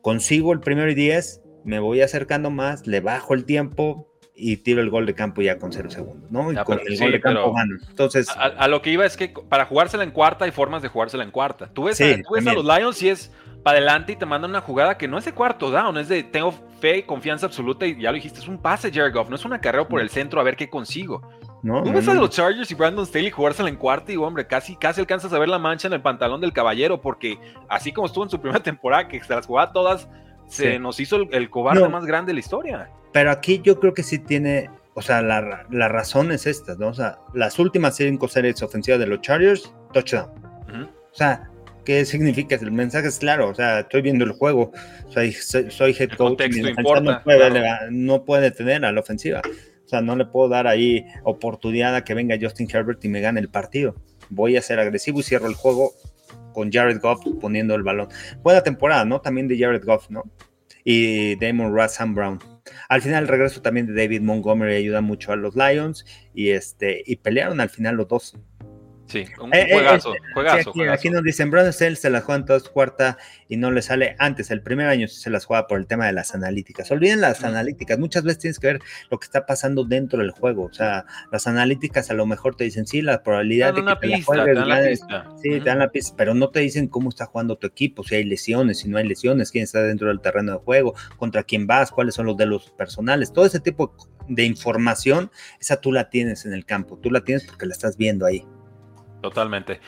consigo 0.03 0.53
el 0.53 0.61
primero 0.61 0.91
y 0.91 0.95
diez, 0.95 1.43
me 1.65 1.79
voy 1.79 2.03
acercando 2.03 2.51
más, 2.51 2.87
le 2.87 3.01
bajo 3.01 3.33
el 3.33 3.47
tiempo 3.47 4.07
y 4.35 4.59
tiro 4.59 4.81
el 4.81 4.91
gol 4.91 5.07
de 5.07 5.15
campo 5.15 5.43
ya 5.43 5.59
con 5.59 5.73
cero 5.73 5.91
segundos, 5.91 6.31
¿no? 6.31 6.53
Y 6.53 6.57
con 6.57 6.79
el 6.79 6.99
gol 6.99 7.13
de 7.13 7.21
campo 7.21 7.53
gano. 7.55 7.77
Entonces, 7.89 8.29
a, 8.37 8.69
lo 8.69 8.83
que 8.83 8.91
iba 8.91 9.07
es 9.07 9.17
que 9.17 9.29
para 9.49 9.67
jugársela 9.67 10.05
en 10.05 10.11
cuarta 10.11 10.45
hay 10.45 10.51
formas 10.51 10.83
de 10.83 10.89
jugársela 10.89 11.25
en 11.25 11.31
cuarta. 11.31 11.71
Tú 11.73 11.85
ves, 11.85 11.99
tú 11.99 12.35
ves 12.35 12.47
a 12.47 12.53
los 12.53 12.65
Lions 12.65 13.03
y 13.03 13.09
es 13.09 13.33
para 13.63 13.79
adelante 13.79 14.13
y 14.13 14.17
te 14.17 14.27
mandan 14.27 14.51
una 14.51 14.61
jugada 14.61 14.97
que 14.97 15.09
no 15.09 15.19
es 15.19 15.25
de 15.25 15.33
cuarto 15.33 15.71
down, 15.71 15.99
es 15.99 16.09
de 16.09 16.23
tengo 16.23 16.53
fe 16.81 16.99
y 16.99 17.03
confianza 17.03 17.47
absoluta 17.47 17.87
y 17.87 18.01
ya 18.01 18.11
lo 18.11 18.15
dijiste, 18.15 18.41
es 18.41 18.49
un 18.49 18.59
pase, 18.59 18.91
Jared 18.93 19.13
Goff, 19.13 19.29
no 19.29 19.37
es 19.37 19.45
una 19.45 19.61
carrera 19.61 19.87
por 19.87 20.01
el 20.01 20.09
centro 20.09 20.41
a 20.41 20.45
ver 20.45 20.57
qué 20.57 20.69
consigo. 20.69 21.21
No, 21.63 21.83
Tú 21.83 21.93
ves 21.93 22.09
a 22.09 22.15
los 22.15 22.31
Chargers 22.31 22.71
y 22.71 22.75
Brandon 22.75 23.05
Staley 23.05 23.31
jugársela 23.31 23.69
en 23.69 23.77
cuarto 23.77 24.11
y, 24.11 24.17
hombre, 24.17 24.47
casi, 24.47 24.77
casi 24.77 25.01
alcanzas 25.01 25.33
a 25.35 25.39
ver 25.39 25.49
la 25.49 25.59
mancha 25.59 25.89
en 25.89 25.93
el 25.93 26.01
pantalón 26.01 26.41
del 26.41 26.55
caballero, 26.55 27.03
porque 27.03 27.39
así 27.69 27.93
como 27.93 28.07
estuvo 28.07 28.25
en 28.25 28.31
su 28.31 28.41
primera 28.41 28.63
temporada, 28.63 29.09
que 29.09 29.23
se 29.23 29.35
las 29.35 29.47
jugaba 29.47 29.73
todas, 29.73 30.09
se 30.47 30.79
nos 30.79 30.99
hizo 31.01 31.17
el, 31.17 31.51
cobarde 31.51 31.87
más 31.89 32.07
grande 32.07 32.31
de 32.31 32.35
la 32.35 32.41
historia. 32.41 32.91
Pero 33.13 33.31
aquí 33.31 33.61
yo 33.63 33.79
creo 33.79 33.93
que 33.93 34.03
sí 34.03 34.19
tiene, 34.19 34.71
o 34.95 35.03
sea, 35.03 35.21
la, 35.21 35.41
razón 35.89 36.33
es 36.33 36.47
esta, 36.47 36.77
¿no? 36.77 36.89
O 36.89 36.95
sea, 36.95 37.19
las 37.35 37.59
últimas 37.59 37.95
cinco 37.95 38.27
series 38.27 38.63
ofensivas 38.63 38.99
de 38.99 39.07
los 39.07 39.21
Chargers, 39.21 39.75
touchdown. 39.93 40.31
O 41.13 41.15
sea, 41.15 41.50
¿Qué 41.85 42.05
significa? 42.05 42.57
El 42.57 42.73
mensaje 42.73 43.09
es 43.09 43.19
claro, 43.19 43.49
o 43.49 43.55
sea, 43.55 43.81
estoy 43.81 44.03
viendo 44.03 44.25
el 44.25 44.33
juego, 44.33 44.73
soy, 45.09 45.33
soy 45.33 45.97
head 45.99 46.11
coach, 46.17 46.41
y 46.55 46.63
no, 46.63 47.23
puede, 47.23 47.51
no 47.91 48.25
puede 48.25 48.51
tener 48.51 48.85
a 48.85 48.93
la 48.93 49.01
ofensiva. 49.01 49.43
O 49.85 49.89
sea, 49.89 50.01
no 50.01 50.15
le 50.15 50.25
puedo 50.25 50.49
dar 50.49 50.69
ahí 50.69 51.05
oportunidad 51.25 51.97
a 51.97 52.05
que 52.05 52.15
venga 52.15 52.39
Justin 52.41 52.69
Herbert 52.73 53.05
y 53.05 53.09
me 53.09 53.21
gane 53.21 53.41
el 53.41 53.49
partido. 53.49 53.97
Voy 54.29 54.57
a 54.57 54.63
ser 54.63 54.79
agresivo 54.79 55.19
y 55.19 55.25
cierro 55.25 55.49
el 55.49 55.55
juego 55.55 55.93
con 56.53 56.71
Jared 56.71 57.01
Goff 57.01 57.25
poniendo 57.41 57.75
el 57.75 57.83
balón. 57.83 58.09
Buena 58.43 58.63
temporada, 58.63 59.05
¿no? 59.05 59.21
También 59.21 59.49
de 59.49 59.59
Jared 59.59 59.85
Goff, 59.85 60.09
¿no? 60.11 60.25
Y 60.85 61.35
Damon 61.37 61.77
Sam 61.89 62.15
Brown. 62.15 62.39
Al 62.89 63.03
final 63.03 63.25
el 63.25 63.29
regreso 63.29 63.63
también 63.63 63.87
de 63.87 63.95
David 63.95 64.21
Montgomery 64.21 64.77
ayuda 64.77 65.01
mucho 65.01 65.33
a 65.33 65.37
los 65.37 65.57
Lions 65.57 66.05
y 66.35 66.51
este 66.51 67.03
y 67.05 67.17
pelearon 67.17 67.61
al 67.61 67.71
final 67.71 67.97
los 67.97 68.09
dos. 68.09 68.37
Sí, 69.11 69.25
un 69.41 69.53
eh, 69.53 69.63
eh, 69.63 69.73
juegazo, 69.73 70.15
este, 70.15 70.33
juegazo, 70.33 70.73
aquí, 70.93 71.11
nos 71.11 71.25
dicen, 71.25 71.51
Brandon 71.51 71.73
Sales 71.73 71.99
se 71.99 72.11
las 72.11 72.23
juega 72.23 72.39
en 72.39 72.45
todas 72.47 72.69
cuarta 72.69 73.19
y 73.49 73.57
no 73.57 73.73
le 73.73 73.83
sale 73.83 74.15
antes, 74.21 74.53
el 74.53 74.63
primer 74.63 74.87
año 74.87 75.09
se 75.09 75.31
las 75.31 75.47
juega 75.47 75.67
por 75.67 75.81
el 75.81 75.89
tema 75.89 76.07
de 76.07 76.13
las 76.13 76.33
analíticas. 76.33 76.89
Olviden 76.93 77.21
las 77.21 77.43
analíticas, 77.43 77.99
muchas 77.99 78.23
veces 78.23 78.39
tienes 78.39 78.59
que 78.61 78.69
ver 78.69 78.81
lo 79.11 79.19
que 79.19 79.25
está 79.25 79.47
pasando 79.47 79.85
dentro 79.85 80.21
del 80.21 80.31
juego, 80.31 80.67
o 80.67 80.73
sea, 80.73 81.07
las 81.33 81.49
analíticas 81.49 82.09
a 82.11 82.15
lo 82.15 82.25
mejor 82.25 82.55
te 82.55 82.63
dicen, 82.63 82.87
sí, 82.87 83.03
la 83.03 83.23
probabilidad 83.25 83.75
de 83.75 83.85
que 83.85 83.97
te 84.01 84.07
la 84.07 84.23
juegues, 84.23 84.47
te 84.47 84.67
la 84.67 84.89
pista. 84.89 85.27
sí, 85.43 85.49
te 85.49 85.61
dan 85.61 85.81
la 85.81 85.91
pista, 85.91 86.15
pero 86.17 86.33
no 86.35 86.51
te 86.51 86.61
dicen 86.61 86.87
cómo 86.87 87.09
está 87.09 87.27
jugando 87.27 87.57
tu 87.57 87.67
equipo, 87.67 88.05
si 88.05 88.15
hay 88.15 88.25
lesiones, 88.25 88.79
si 88.79 88.89
no 88.89 88.97
hay 88.97 89.09
lesiones, 89.09 89.51
quién 89.51 89.65
está 89.65 89.83
dentro 89.83 90.07
del 90.07 90.21
terreno 90.21 90.53
de 90.53 90.59
juego, 90.59 90.95
contra 91.17 91.43
quién 91.43 91.67
vas, 91.67 91.91
cuáles 91.91 92.15
son 92.15 92.27
los 92.27 92.37
de 92.37 92.47
los 92.47 92.71
personales, 92.71 93.33
todo 93.33 93.45
ese 93.45 93.59
tipo 93.59 93.93
de 94.29 94.45
información, 94.45 95.33
esa 95.61 95.81
tú 95.81 95.91
la 95.91 96.11
tienes 96.11 96.47
en 96.47 96.53
el 96.53 96.65
campo, 96.65 96.97
tú 96.97 97.11
la 97.11 97.23
tienes 97.25 97.45
porque 97.45 97.67
la 97.67 97.73
estás 97.73 97.97
viendo 97.97 98.25
ahí. 98.25 98.47
Totalmente. 99.21 99.81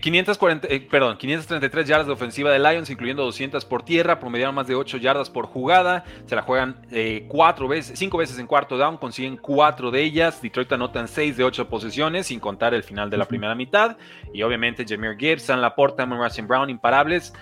540, 0.00 0.66
eh, 0.66 0.76
eh, 0.76 0.88
perdón, 0.90 1.16
533 1.16 1.86
yardas 1.86 2.06
de 2.08 2.12
ofensiva 2.12 2.50
de 2.50 2.58
Lions, 2.58 2.90
incluyendo 2.90 3.24
200 3.24 3.64
por 3.64 3.84
tierra, 3.84 4.18
promediaron 4.18 4.54
más 4.54 4.66
de 4.66 4.74
8 4.74 4.96
yardas 4.96 5.30
por 5.30 5.46
jugada, 5.46 6.04
se 6.26 6.34
la 6.34 6.42
juegan 6.42 6.84
eh, 6.90 7.26
cuatro 7.28 7.68
veces, 7.68 7.98
cinco 7.98 8.18
veces 8.18 8.38
en 8.38 8.46
cuarto 8.46 8.76
down, 8.76 8.96
consiguen 8.96 9.36
cuatro 9.36 9.92
de 9.92 10.02
ellas, 10.02 10.42
Detroit 10.42 10.72
anotan 10.72 11.06
6 11.06 11.36
de 11.36 11.44
8 11.44 11.68
posesiones, 11.68 12.26
sin 12.26 12.40
contar 12.40 12.74
el 12.74 12.82
final 12.82 13.10
de 13.10 13.16
la 13.16 13.26
primera 13.26 13.54
mitad, 13.54 13.96
y 14.32 14.42
obviamente 14.42 14.84
Jameer 14.86 15.16
Gibbs, 15.16 15.42
San 15.42 15.60
Laporta, 15.60 16.04
Russell 16.04 16.46
Brown, 16.46 16.68
imparables. 16.68 17.32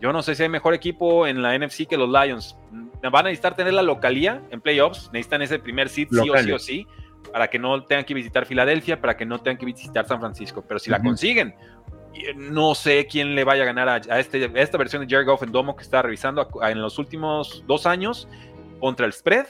yo 0.00 0.12
no 0.12 0.22
sé 0.22 0.36
si 0.36 0.44
hay 0.44 0.48
mejor 0.48 0.74
equipo 0.74 1.26
en 1.26 1.42
la 1.42 1.58
NFC 1.58 1.88
que 1.88 1.96
los 1.96 2.08
Lions. 2.08 2.56
Van 3.02 3.14
a 3.14 3.22
necesitar 3.24 3.54
tener 3.54 3.74
la 3.74 3.82
localía 3.82 4.42
en 4.50 4.60
playoffs, 4.60 5.10
necesitan 5.12 5.42
ese 5.42 5.58
primer 5.58 5.88
seed 5.88 6.08
sí 6.10 6.30
o 6.30 6.38
sí 6.38 6.52
o 6.52 6.58
sí 6.58 6.86
para 7.32 7.48
que 7.48 7.58
no 7.58 7.84
tengan 7.84 8.04
que 8.04 8.14
visitar 8.14 8.46
Filadelfia, 8.46 9.00
para 9.00 9.16
que 9.16 9.26
no 9.26 9.38
tengan 9.40 9.58
que 9.58 9.66
visitar 9.66 10.06
San 10.06 10.20
Francisco. 10.20 10.64
Pero 10.66 10.78
si 10.78 10.90
la 10.90 11.02
consiguen, 11.02 11.54
eh, 12.14 12.34
no 12.34 12.74
sé 12.74 13.06
quién 13.06 13.34
le 13.34 13.44
vaya 13.44 13.62
a 13.62 13.66
ganar 13.66 13.88
a, 13.88 14.18
este, 14.18 14.50
esta 14.60 14.78
versión 14.78 15.06
de 15.06 15.12
Jared 15.12 15.26
Goff 15.26 15.42
en 15.42 15.52
Domo 15.52 15.76
que 15.76 15.82
está 15.82 16.02
revisando 16.02 16.48
en 16.62 16.80
los 16.80 16.98
últimos 16.98 17.64
dos 17.66 17.86
años 17.86 18.28
contra 18.80 19.06
el 19.06 19.12
spread. 19.12 19.46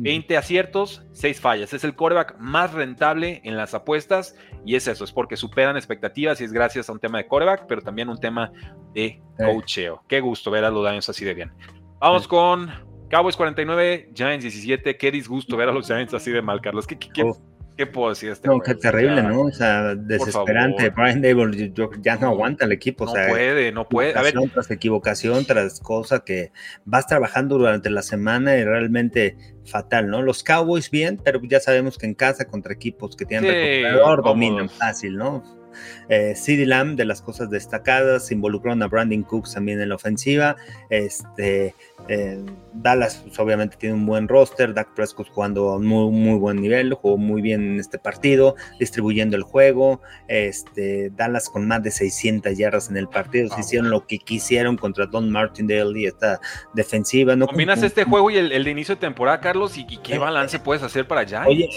20 0.00 0.36
aciertos, 0.36 1.02
6 1.10 1.40
fallas. 1.40 1.72
Es 1.72 1.82
el 1.82 1.96
coreback 1.96 2.36
más 2.38 2.72
rentable 2.72 3.40
en 3.42 3.56
las 3.56 3.74
apuestas 3.74 4.36
y 4.64 4.76
es 4.76 4.86
eso, 4.86 5.02
es 5.02 5.10
porque 5.10 5.36
superan 5.36 5.76
expectativas 5.76 6.40
y 6.40 6.44
es 6.44 6.52
gracias 6.52 6.88
a 6.88 6.92
un 6.92 7.00
tema 7.00 7.18
de 7.18 7.26
coreback, 7.26 7.66
pero 7.66 7.82
también 7.82 8.08
un 8.08 8.20
tema 8.20 8.52
de 8.94 9.20
coacheo. 9.36 10.04
Qué 10.06 10.20
gusto 10.20 10.52
ver 10.52 10.64
a 10.64 10.70
los 10.70 10.84
daños 10.84 11.08
así 11.08 11.24
de 11.24 11.34
bien. 11.34 11.52
Vamos 11.98 12.28
con 12.28 12.70
Cowboys 13.10 13.36
49, 13.36 14.10
Giants 14.14 14.42
17. 14.42 14.96
Qué 14.96 15.10
disgusto 15.10 15.56
ver 15.56 15.68
a 15.68 15.72
los 15.72 15.86
Giants 15.86 16.14
así 16.14 16.30
de 16.30 16.42
mal, 16.42 16.60
Carlos. 16.60 16.86
¿Qué, 16.86 16.98
qué, 16.98 17.86
puedo 17.86 18.10
decir? 18.10 18.30
Este 18.30 18.48
no, 18.48 18.60
qué 18.60 18.74
terrible, 18.74 19.22
¿no? 19.22 19.42
O 19.42 19.50
sea, 19.50 19.94
desesperante. 19.94 20.90
Brian 20.90 21.22
Dable 21.22 21.72
ya 22.02 22.16
no 22.16 22.28
aguanta 22.28 22.66
el 22.66 22.72
equipo. 22.72 23.06
No 23.06 23.12
o 23.12 23.14
sea, 23.14 23.28
puede, 23.28 23.72
no 23.72 23.88
puede. 23.88 24.18
A 24.18 24.22
ver. 24.22 24.34
Tras 24.52 24.70
equivocación, 24.70 25.46
tras 25.46 25.80
cosa 25.80 26.20
que 26.20 26.52
vas 26.84 27.06
trabajando 27.06 27.56
durante 27.56 27.88
la 27.88 28.02
semana 28.02 28.56
y 28.56 28.64
realmente 28.64 29.36
fatal, 29.64 30.08
¿no? 30.08 30.22
Los 30.22 30.42
Cowboys 30.42 30.90
bien, 30.90 31.18
pero 31.22 31.40
ya 31.42 31.60
sabemos 31.60 31.96
que 31.96 32.06
en 32.06 32.14
casa 32.14 32.46
contra 32.46 32.74
equipos 32.74 33.16
que 33.16 33.24
tienen 33.24 33.50
recuperador 33.50 34.22
dominan 34.22 34.68
fácil, 34.68 35.16
¿no? 35.16 35.42
Eh, 36.08 36.34
CD 36.34 36.66
Lamb, 36.66 36.96
de 36.96 37.04
las 37.04 37.22
cosas 37.22 37.50
destacadas, 37.50 38.30
involucraron 38.30 38.82
a 38.82 38.88
Brandon 38.88 39.22
Cooks 39.22 39.54
también 39.54 39.80
en 39.80 39.90
la 39.90 39.94
ofensiva. 39.94 40.56
Este, 40.90 41.74
eh, 42.08 42.44
Dallas 42.72 43.22
pues, 43.24 43.38
obviamente 43.38 43.76
tiene 43.76 43.94
un 43.94 44.06
buen 44.06 44.28
roster, 44.28 44.72
Dak 44.72 44.94
Prescott 44.94 45.28
jugando 45.30 45.70
a 45.70 45.76
un 45.76 45.86
muy, 45.86 46.10
muy 46.10 46.38
buen 46.38 46.60
nivel, 46.60 46.94
jugó 46.94 47.16
muy 47.16 47.42
bien 47.42 47.72
en 47.72 47.80
este 47.80 47.98
partido, 47.98 48.54
distribuyendo 48.78 49.36
el 49.36 49.42
juego, 49.42 50.00
este, 50.28 51.10
Dallas 51.10 51.48
con 51.48 51.66
más 51.66 51.82
de 51.82 51.90
600 51.90 52.56
yardas 52.56 52.88
en 52.90 52.96
el 52.96 53.08
partido, 53.08 53.48
se 53.48 53.56
ah, 53.56 53.60
hicieron 53.60 53.90
lo 53.90 54.06
que 54.06 54.18
quisieron 54.18 54.76
contra 54.76 55.06
Don 55.06 55.30
Martindale 55.30 55.98
y 56.00 56.06
esta 56.06 56.40
defensiva. 56.74 57.34
¿no? 57.36 57.46
Combinas 57.46 57.82
este 57.82 58.04
juego 58.04 58.30
y 58.30 58.36
el, 58.36 58.64
de 58.64 58.70
inicio 58.70 58.94
de 58.94 59.00
temporada, 59.00 59.40
Carlos, 59.40 59.76
y, 59.76 59.86
qué 59.98 60.18
balance 60.18 60.58
puedes 60.58 60.82
hacer 60.82 61.06
para 61.08 61.22
allá. 61.22 61.44
Oye, 61.46 61.68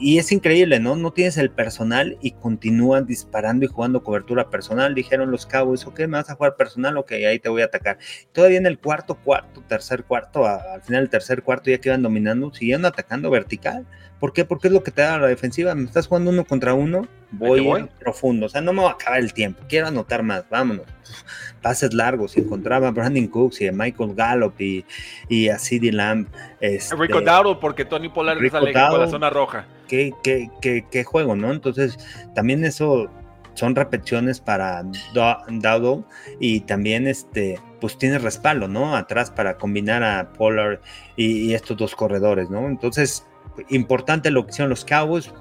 y, 0.00 0.18
es 0.18 0.32
increíble, 0.32 0.80
¿no? 0.80 0.96
No 0.96 1.12
tienes 1.12 1.36
el 1.36 1.50
personal 1.50 2.18
y 2.20 2.32
continúan 2.32 3.06
disparando 3.06 3.64
y 3.64 3.68
jugando 3.68 4.02
cobertura 4.02 4.50
personal, 4.50 4.94
dijeron 4.94 5.30
los 5.30 5.46
Cowboys, 5.46 5.86
ok, 5.86 6.00
me 6.00 6.18
vas 6.18 6.30
a 6.30 6.34
jugar 6.34 6.56
personal, 6.56 6.96
ok, 6.96 7.12
ahí 7.12 7.38
te 7.38 7.48
voy 7.48 7.62
a 7.62 7.66
atacar. 7.66 7.98
Todavía 8.32 8.58
en 8.58 8.66
el 8.66 8.78
cuarto, 8.78 9.14
cuarto, 9.14 9.51
tercer 9.60 10.04
cuarto, 10.04 10.46
al 10.46 10.82
final 10.82 11.02
del 11.02 11.10
tercer 11.10 11.42
cuarto 11.42 11.70
ya 11.70 11.78
que 11.78 11.88
iban 11.90 12.02
dominando, 12.02 12.52
siguieron 12.52 12.84
atacando 12.84 13.30
vertical. 13.30 13.86
¿Por 14.18 14.32
qué? 14.32 14.44
Porque 14.44 14.68
es 14.68 14.72
lo 14.72 14.82
que 14.82 14.90
te 14.92 15.02
da 15.02 15.18
la 15.18 15.26
defensiva. 15.26 15.74
Me 15.74 15.84
estás 15.84 16.06
jugando 16.06 16.30
uno 16.30 16.44
contra 16.44 16.74
uno, 16.74 17.08
voy, 17.32 17.88
profundo. 17.98 18.46
O 18.46 18.48
sea, 18.48 18.60
no 18.60 18.72
me 18.72 18.82
va 18.82 18.90
a 18.90 18.92
acabar 18.92 19.18
el 19.18 19.32
tiempo. 19.32 19.64
Quiero 19.68 19.88
anotar 19.88 20.22
más, 20.22 20.48
vámonos. 20.48 20.86
Pases 21.62 21.92
largos. 21.92 22.36
Encontraba 22.36 22.88
a 22.88 22.90
Brandon 22.92 23.26
Cooks 23.26 23.60
y 23.60 23.66
a 23.66 23.72
Michael 23.72 24.14
Gallup 24.14 24.60
y, 24.60 24.84
y 25.28 25.48
a 25.48 25.58
CD 25.58 25.90
Lamb. 25.90 26.28
Este, 26.60 26.94
Rico 26.94 27.20
Dowdle, 27.20 27.58
porque 27.60 27.84
Tony 27.84 28.08
Pollard 28.08 28.38
sale 28.48 28.72
con 28.72 29.00
la 29.00 29.08
zona 29.08 29.28
roja. 29.28 29.66
Qué, 29.88 30.12
qué, 30.22 30.48
qué, 30.60 30.86
qué 30.90 31.04
juego, 31.04 31.34
¿no? 31.34 31.50
Entonces, 31.50 31.98
también 32.34 32.64
eso 32.64 33.10
son 33.54 33.74
repeticiones 33.74 34.40
para 34.40 34.84
Dowdle 35.12 36.04
y 36.40 36.60
también 36.60 37.06
este 37.06 37.58
pues 37.82 37.98
tiene 37.98 38.20
respaldo, 38.20 38.68
¿no? 38.68 38.94
Atrás 38.94 39.32
para 39.32 39.58
combinar 39.58 40.04
a 40.04 40.32
Pollard 40.34 40.78
y, 41.16 41.52
estos 41.52 41.76
dos 41.76 41.96
corredores, 41.96 42.48
¿no? 42.48 42.68
Entonces, 42.68 43.26
importante 43.70 44.30
lo 44.30 44.44
que 44.44 44.52
hicieron 44.52 44.70
los 44.70 44.84
Cowboys, 44.84 45.34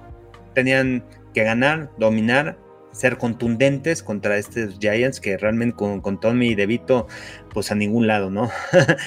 tenían 0.56 1.04
que 1.36 1.44
ganar, 1.44 1.92
dominar, 2.00 2.58
ser 2.94 3.20
contundentes 3.20 4.02
contra 4.02 4.38
estos 4.38 4.80
Giants 4.80 5.20
que 5.20 5.38
realmente 5.38 5.76
con, 5.76 6.02
con 6.02 6.20
Tommy 6.20 6.48
y 6.48 6.56
DeVito, 6.56 7.08
pues 7.54 7.72
a 7.72 7.76
ningún 7.76 8.08
lado, 8.08 8.32
¿no? 8.32 8.50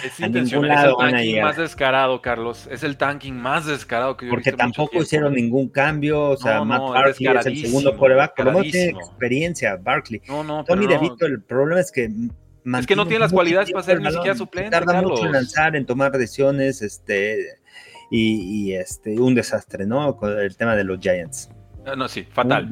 Es 0.05 0.21
a 0.23 0.29
ningún 0.29 0.69
lado 0.69 0.97
es 1.01 1.07
el 1.07 1.11
tanking 1.11 1.43
más 1.43 1.57
descarado, 1.57 2.23
Carlos. 2.23 2.69
Es 2.71 2.85
el 2.85 2.97
tanking 2.97 3.37
más 3.37 3.67
descarado 3.67 4.17
que 4.17 4.27
yo 4.27 4.31
Porque 4.31 4.53
tampoco 4.53 4.99
hicieron 5.03 5.35
ningún 5.35 5.71
cambio. 5.71 6.23
O 6.23 6.37
sea, 6.37 6.63
Matt 6.63 6.83
Barkley 6.83 7.37
es, 7.37 7.47
el 7.47 7.57
segundo 7.63 7.97
coreback, 7.97 8.35
pero 8.37 8.53
no 8.53 8.63
tiene 8.63 8.91
experiencia, 8.91 9.77
Barkley. 9.77 10.23
No, 10.29 10.45
no, 10.45 10.63
Tommy 10.63 10.87
DeVito, 10.87 11.27
el 11.27 11.43
problema 11.43 11.81
es 11.81 11.91
que 11.91 12.09
es 12.79 12.87
que 12.87 12.97
no 12.97 13.07
tiene 13.07 13.21
las 13.21 13.33
cualidades 13.33 13.71
para 13.71 13.85
ser 13.85 14.01
ni 14.01 14.11
siquiera 14.11 14.37
suplente. 14.37 14.71
Tarda 14.71 15.03
mucho 15.03 15.27
en 15.27 15.33
lanzar, 15.33 15.77
en 15.77 15.85
tomar 15.85 16.13
decisiones, 16.13 16.83
este, 16.83 17.59
y, 18.11 18.73
este, 18.75 19.19
un 19.19 19.35
desastre, 19.35 19.87
¿no? 19.87 20.17
Con 20.17 20.39
el 20.39 20.57
tema 20.57 20.77
de 20.77 20.85
los 20.85 21.01
Giants. 21.01 21.51
Ah, 21.87 21.95
no, 21.97 22.09
sí, 22.09 22.27
fatal. 22.31 22.71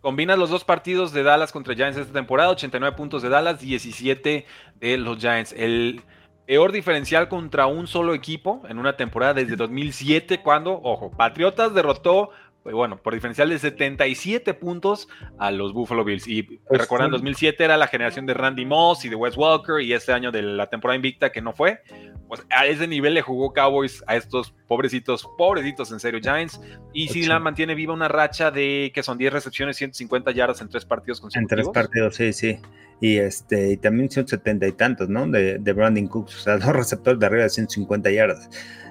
combinas 0.00 0.38
los 0.38 0.48
dos 0.48 0.64
partidos 0.64 1.12
de 1.12 1.22
Dallas 1.22 1.52
contra 1.52 1.74
Giants 1.74 1.98
esta 1.98 2.12
temporada, 2.12 2.50
89 2.50 2.96
puntos 2.96 3.22
de 3.22 3.28
Dallas, 3.28 3.60
17 3.60 4.46
de 4.80 4.98
los 4.98 5.18
Giants. 5.18 5.52
El 5.56 6.02
peor 6.46 6.72
diferencial 6.72 7.28
contra 7.28 7.66
un 7.66 7.86
solo 7.86 8.14
equipo 8.14 8.62
en 8.68 8.78
una 8.78 8.96
temporada 8.96 9.34
desde 9.34 9.56
2007, 9.56 10.40
cuando, 10.42 10.80
ojo, 10.82 11.10
Patriotas 11.10 11.74
derrotó 11.74 12.30
bueno, 12.72 13.02
por 13.02 13.14
diferencial 13.14 13.48
de 13.48 13.58
77 13.58 14.54
puntos 14.54 15.08
a 15.38 15.50
los 15.50 15.72
Buffalo 15.72 16.04
Bills. 16.04 16.26
Y 16.26 16.42
pues 16.42 16.80
recuerdan, 16.80 17.10
2007 17.10 17.64
era 17.64 17.76
la 17.76 17.86
generación 17.86 18.26
de 18.26 18.34
Randy 18.34 18.66
Moss 18.66 19.04
y 19.04 19.08
de 19.08 19.16
Wes 19.16 19.36
Walker 19.36 19.80
y 19.80 19.92
este 19.92 20.12
año 20.12 20.30
de 20.30 20.42
la 20.42 20.68
temporada 20.68 20.96
invicta 20.96 21.30
que 21.30 21.40
no 21.42 21.52
fue. 21.52 21.82
Pues 22.28 22.42
a 22.50 22.66
ese 22.66 22.86
nivel 22.86 23.14
le 23.14 23.22
jugó 23.22 23.52
Cowboys 23.52 24.04
a 24.06 24.16
estos 24.16 24.52
pobrecitos, 24.68 25.28
pobrecitos 25.36 25.90
en 25.92 26.00
serio 26.00 26.20
Giants. 26.22 26.60
Y 26.92 27.08
si 27.08 27.24
la 27.26 27.38
mantiene 27.38 27.74
viva 27.74 27.92
una 27.92 28.08
racha 28.08 28.50
de 28.50 28.92
que 28.94 29.02
son 29.02 29.18
10 29.18 29.32
recepciones, 29.32 29.76
150 29.76 30.30
yardas 30.32 30.60
en 30.60 30.68
tres 30.68 30.84
partidos 30.84 31.20
consecutivos. 31.20 31.66
En 31.66 31.72
tres 31.72 31.74
partidos, 31.74 32.16
sí, 32.16 32.32
sí. 32.32 32.58
Y 33.00 33.16
este 33.16 33.72
y 33.72 33.76
también 33.78 34.10
170 34.10 34.66
y 34.66 34.72
tantos, 34.72 35.08
¿no? 35.08 35.26
De, 35.26 35.58
de 35.58 35.72
Brandon 35.72 36.06
Cooks, 36.06 36.36
o 36.36 36.40
sea, 36.40 36.58
dos 36.58 36.74
receptores 36.76 37.18
de 37.18 37.26
arriba 37.26 37.44
de 37.44 37.50
150 37.50 38.10
yardas. 38.10 38.50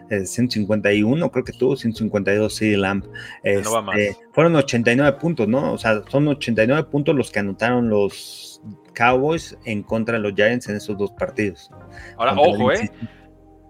151, 0.10 1.26
eh, 1.26 1.30
creo 1.32 1.44
que 1.44 1.54
tuvo 1.54 1.76
152 1.76 2.54
CD 2.54 2.78
Lamp. 2.78 3.06
Este, 3.44 4.18
fueron 4.34 4.56
89 4.56 5.18
puntos, 5.20 5.48
¿no? 5.48 5.74
O 5.74 5.78
sea, 5.78 6.02
son 6.10 6.28
89 6.28 6.88
puntos 6.90 7.16
los 7.16 7.32
que 7.32 7.40
anotaron 7.40 7.90
los 7.90 8.62
Cowboys 8.96 9.58
en 9.66 9.84
contra 9.84 10.16
de 10.16 10.22
los 10.22 10.34
Giants 10.34 10.68
en 10.70 10.78
esos 10.78 10.98
dos 10.98 11.12
partidos. 11.12 11.70
Ahora, 12.18 12.34
ojo, 12.34 12.72
¿eh? 12.72 12.92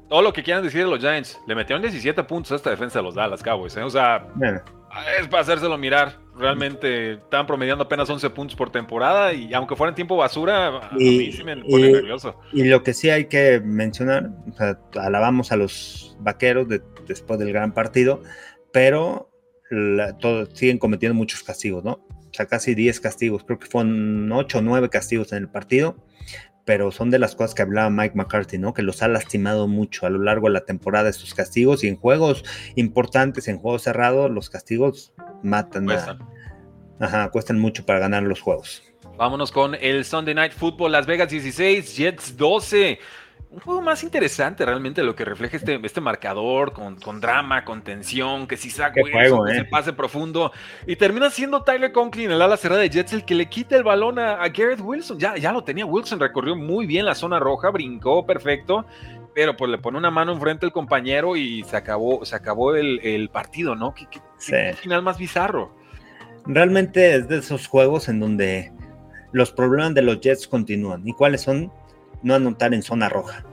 Todo 0.07 0.23
lo 0.23 0.33
que 0.33 0.41
quieran 0.41 0.63
decir 0.63 0.83
de 0.83 0.89
los 0.89 0.99
Giants, 0.99 1.39
le 1.45 1.53
metieron 1.53 1.83
17 1.83 2.23
puntos 2.23 2.51
a 2.51 2.55
esta 2.55 2.71
defensa 2.71 2.99
de 2.99 3.03
los 3.03 3.13
Dallas 3.13 3.43
Cowboys, 3.43 3.77
¿eh? 3.77 3.83
O 3.83 3.89
sea, 3.91 4.27
es 5.19 5.27
para 5.27 5.41
hacérselo 5.43 5.77
mirar. 5.77 6.19
Realmente 6.35 7.13
están 7.13 7.45
promediando 7.45 7.83
apenas 7.83 8.09
11 8.09 8.29
puntos 8.29 8.55
por 8.55 8.71
temporada 8.71 9.33
y 9.33 9.53
aunque 9.53 9.75
fuera 9.75 9.89
en 9.89 9.95
tiempo 9.95 10.15
basura, 10.15 10.67
a 10.67 10.93
mí 10.93 11.31
sí 11.33 11.43
me 11.43 11.57
pone 11.57 11.91
nervioso. 11.91 12.39
Y 12.53 12.63
lo 12.63 12.81
que 12.81 12.93
sí 12.93 13.09
hay 13.09 13.25
que 13.25 13.59
mencionar, 13.59 14.29
o 14.49 14.53
sea, 14.53 14.79
alabamos 14.95 15.51
a 15.51 15.57
los 15.57 16.15
vaqueros 16.19 16.67
después 17.05 17.39
del 17.39 17.51
gran 17.51 17.73
partido, 17.73 18.23
pero 18.71 19.29
siguen 20.53 20.77
cometiendo 20.77 21.13
muchos 21.13 21.43
castigos, 21.43 21.83
¿no? 21.83 21.91
O 21.91 22.33
sea, 22.33 22.45
casi 22.45 22.73
10 22.73 22.99
castigos, 23.01 23.43
creo 23.43 23.59
que 23.59 23.67
fueron 23.67 24.31
8 24.31 24.59
o 24.59 24.61
9 24.61 24.89
castigos 24.89 25.33
en 25.33 25.39
el 25.39 25.49
partido 25.49 25.97
pero 26.65 26.91
son 26.91 27.09
de 27.09 27.19
las 27.19 27.35
cosas 27.35 27.55
que 27.55 27.61
hablaba 27.61 27.89
Mike 27.89 28.15
McCarthy, 28.15 28.57
¿no? 28.57 28.73
Que 28.73 28.81
los 28.81 29.01
ha 29.01 29.07
lastimado 29.07 29.67
mucho 29.67 30.05
a 30.05 30.09
lo 30.09 30.19
largo 30.19 30.47
de 30.47 30.53
la 30.53 30.65
temporada 30.65 31.09
estos 31.09 31.33
castigos 31.33 31.83
y 31.83 31.87
en 31.87 31.95
juegos 31.95 32.43
importantes, 32.75 33.47
en 33.47 33.57
juegos 33.57 33.83
cerrados, 33.83 34.29
los 34.31 34.49
castigos 34.49 35.13
matan. 35.43 35.85
Cuestan. 35.85 36.19
ajá, 36.99 37.29
cuestan 37.29 37.59
mucho 37.59 37.85
para 37.85 37.99
ganar 37.99 38.23
los 38.23 38.41
juegos. 38.41 38.83
Vámonos 39.17 39.51
con 39.51 39.75
el 39.75 40.05
Sunday 40.05 40.33
Night 40.33 40.53
Football 40.53 40.93
Las 40.93 41.05
Vegas 41.05 41.29
16, 41.29 41.97
Jets 41.97 42.37
12 42.37 42.99
un 43.51 43.59
juego 43.61 43.81
más 43.81 44.03
interesante 44.03 44.63
realmente 44.63 45.01
lo 45.01 45.15
que 45.15 45.25
refleja 45.25 45.57
este, 45.57 45.79
este 45.83 46.01
marcador 46.01 46.71
con, 46.71 46.97
con 46.97 47.19
drama, 47.19 47.65
con 47.65 47.81
tensión, 47.81 48.47
que 48.47 48.57
si 48.57 48.69
saca 48.69 49.01
eh. 49.01 49.67
pase 49.71 49.91
profundo 49.93 50.51
y 50.85 50.95
termina 50.95 51.31
siendo 51.31 51.63
Tyler 51.63 51.91
Conklin, 51.91 52.29
el 52.29 52.41
ala 52.41 52.57
cerrada 52.57 52.81
de 52.81 52.89
Jets, 52.89 53.13
el 53.13 53.25
que 53.25 53.33
le 53.33 53.47
quita 53.47 53.75
el 53.75 53.83
balón 53.83 54.19
a, 54.19 54.47
Garrett 54.49 54.81
Wilson. 54.81 55.17
Ya, 55.17 55.35
ya 55.35 55.51
lo 55.51 55.63
tenía 55.63 55.85
Wilson, 55.85 56.19
recorrió 56.19 56.55
muy 56.55 56.85
bien 56.85 57.05
la 57.05 57.15
zona 57.15 57.39
roja, 57.39 57.71
brincó 57.71 58.23
perfecto, 58.23 58.85
pero 59.33 59.57
pues 59.57 59.71
le 59.71 59.79
pone 59.79 59.97
una 59.97 60.11
mano 60.11 60.31
enfrente 60.31 60.67
al 60.67 60.71
compañero 60.71 61.35
y 61.35 61.63
se 61.63 61.75
acabó, 61.75 62.23
se 62.25 62.35
acabó 62.35 62.75
el, 62.75 63.29
partido, 63.33 63.75
¿no? 63.75 63.95
¿Qué, 63.95 64.05
qué 64.11 64.73
final 64.75 65.01
más 65.01 65.17
bizarro. 65.17 65.75
Realmente 66.45 67.15
es 67.15 67.27
de 67.27 67.39
esos 67.39 67.67
juegos 67.67 68.09
en 68.09 68.19
donde 68.19 68.71
los 69.31 69.51
problemas 69.51 69.95
de 69.95 70.03
los 70.03 70.19
Jets 70.19 70.47
continúan. 70.47 71.07
¿Y 71.07 71.13
cuáles 71.13 71.41
son? 71.41 71.71
No 72.23 72.35
anotar 72.35 72.73
en 72.73 72.83
zona 72.83 73.09
roja. 73.09 73.45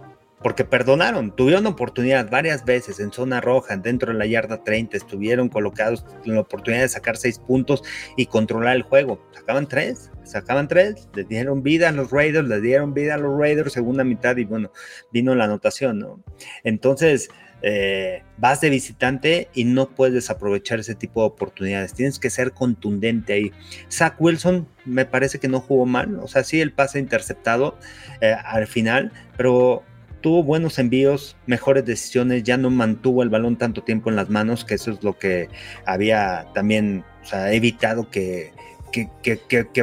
Porque 0.42 0.64
perdonaron, 0.64 1.34
tuvieron 1.34 1.66
oportunidad 1.66 2.30
varias 2.30 2.64
veces 2.64 3.00
en 3.00 3.10
zona 3.10 3.40
roja, 3.40 3.76
dentro 3.76 4.12
de 4.12 4.18
la 4.18 4.26
yarda 4.26 4.62
30, 4.62 4.96
estuvieron 4.96 5.48
colocados 5.48 6.04
en 6.24 6.34
la 6.34 6.42
oportunidad 6.42 6.82
de 6.82 6.88
sacar 6.88 7.16
seis 7.16 7.38
puntos 7.38 7.82
y 8.16 8.26
controlar 8.26 8.76
el 8.76 8.82
juego. 8.82 9.20
Sacaban 9.32 9.66
tres, 9.66 10.10
sacaban 10.24 10.68
tres, 10.68 11.08
les 11.14 11.26
dieron 11.26 11.62
vida 11.62 11.88
a 11.88 11.92
los 11.92 12.10
Raiders, 12.10 12.46
les 12.46 12.62
dieron 12.62 12.94
vida 12.94 13.14
a 13.14 13.18
los 13.18 13.36
Raiders, 13.36 13.72
segunda 13.72 14.04
mitad, 14.04 14.36
y 14.36 14.44
bueno, 14.44 14.70
vino 15.10 15.34
la 15.34 15.44
anotación, 15.44 15.98
¿no? 15.98 16.22
Entonces, 16.62 17.30
eh, 17.68 18.22
vas 18.38 18.60
de 18.60 18.70
visitante 18.70 19.48
y 19.52 19.64
no 19.64 19.88
puedes 19.88 20.14
desaprovechar 20.14 20.78
ese 20.78 20.94
tipo 20.94 21.22
de 21.22 21.26
oportunidades. 21.26 21.94
Tienes 21.94 22.20
que 22.20 22.30
ser 22.30 22.52
contundente 22.52 23.32
ahí. 23.32 23.52
Zach 23.90 24.14
Wilson 24.20 24.68
me 24.84 25.04
parece 25.04 25.40
que 25.40 25.48
no 25.48 25.58
jugó 25.58 25.84
mal, 25.84 26.20
o 26.20 26.28
sea, 26.28 26.44
sí 26.44 26.60
el 26.60 26.72
pase 26.72 27.00
interceptado 27.00 27.76
eh, 28.20 28.36
al 28.44 28.68
final, 28.68 29.10
pero 29.36 29.82
tuvo 30.20 30.44
buenos 30.44 30.78
envíos, 30.78 31.36
mejores 31.46 31.84
decisiones, 31.84 32.44
ya 32.44 32.56
no 32.56 32.70
mantuvo 32.70 33.24
el 33.24 33.30
balón 33.30 33.56
tanto 33.56 33.82
tiempo 33.82 34.10
en 34.10 34.16
las 34.16 34.30
manos, 34.30 34.64
que 34.64 34.74
eso 34.74 34.92
es 34.92 35.02
lo 35.02 35.18
que 35.18 35.48
había 35.86 36.46
también 36.54 37.02
evitado 37.32 38.08
que, 38.10 38.52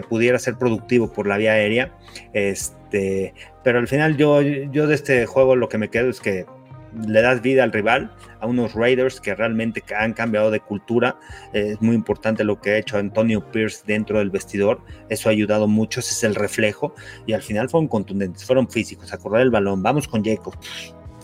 pudiera 0.07 0.39
ser 0.39 0.55
productivo 0.55 1.11
por 1.11 1.27
la 1.27 1.35
vía 1.35 1.51
aérea. 1.51 1.91
Este, 2.31 3.33
pero 3.61 3.79
al 3.79 3.89
final 3.89 4.15
yo, 4.15 4.41
yo 4.41 4.87
de 4.87 4.95
este 4.95 5.25
juego 5.25 5.57
lo 5.57 5.67
que 5.67 5.77
me 5.77 5.89
quedo 5.89 6.09
es 6.09 6.21
que 6.21 6.45
le 7.07 7.21
das 7.21 7.41
vida 7.41 7.63
al 7.63 7.71
rival, 7.71 8.11
a 8.39 8.47
unos 8.47 8.73
Raiders 8.73 9.19
que 9.19 9.33
realmente 9.35 9.83
han 9.97 10.13
cambiado 10.13 10.51
de 10.51 10.59
cultura. 10.59 11.17
es 11.53 11.81
muy 11.81 11.95
importante 11.95 12.43
lo 12.43 12.59
que 12.59 12.71
ha 12.71 12.77
hecho 12.77 12.97
Antonio 12.97 13.51
Pierce 13.51 13.83
dentro 13.85 14.19
del 14.19 14.29
vestidor. 14.29 14.81
Eso 15.09 15.29
ha 15.29 15.31
ayudado 15.31 15.67
mucho, 15.67 15.99
ese 15.99 16.11
es 16.11 16.23
el 16.23 16.35
reflejo. 16.35 16.93
Y 17.25 17.33
al 17.33 17.41
final 17.41 17.69
fueron 17.69 17.87
contundentes, 17.87 18.45
fueron 18.45 18.69
físicos, 18.69 19.13
a 19.13 19.17
correr 19.17 19.41
el 19.41 19.51
balón. 19.51 19.81
Vamos 19.81 20.07
con 20.07 20.23
Jacob, 20.23 20.55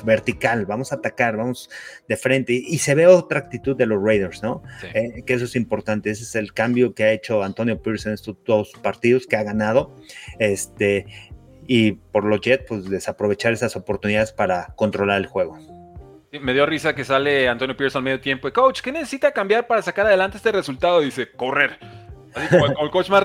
vertical, 0.04 0.66
vamos 0.66 0.92
a 0.92 0.96
atacar, 0.96 1.38
vamos 1.38 1.70
de 2.08 2.18
frente. 2.18 2.54
Y, 2.54 2.78
se 2.80 2.96
ve 2.96 3.08
otra 3.08 3.40
actitud 3.40 3.76
de 3.76 3.86
los 3.86 4.02
Raiders, 4.02 4.42
¿no? 4.44 4.64
Eh, 4.94 5.24
que 5.26 5.34
eso 5.34 5.46
es 5.46 5.56
importante. 5.56 6.10
Ese 6.10 6.24
es 6.24 6.36
el 6.36 6.54
cambio 6.54 6.94
que 6.94 7.04
ha 7.04 7.12
hecho 7.12 7.44
Antonio 7.44 7.82
Pierce 7.82 8.10
en 8.10 8.16
estos 8.16 8.38
dos 8.46 8.72
partidos 8.82 9.28
que 9.28 9.36
ha 9.36 9.44
ganado. 9.44 9.96
Este, 10.40 11.06
y 11.72 11.92
por 11.92 12.26
los 12.26 12.42
Jets, 12.42 12.66
pues 12.68 12.90
desaprovechar 12.90 13.54
esas 13.54 13.76
oportunidades 13.76 14.32
para 14.32 14.74
controlar 14.76 15.20
el 15.20 15.28
juego. 15.28 15.56
Me 16.42 16.54
dio 16.54 16.66
risa 16.66 16.96
que 16.96 17.06
sale 17.06 17.48
Antonio 17.48 17.78
Pierce 17.78 17.96
al 17.96 18.04
medio 18.04 18.20
tiempo. 18.20 18.52
Coach, 18.52 18.82
¿qué 18.82 18.92
necesita 18.92 19.32
cambiar 19.32 19.68
para 19.68 19.84
sacar 19.84 20.08
adelante 20.08 20.38
este 20.38 20.52
resultado? 20.52 21.00
Dice, 21.00 21.32
correr. 21.32 21.78
Así 22.34 22.48
como 22.50 22.66
el, 22.66 22.90
coach 22.90 23.10
más, 23.10 23.24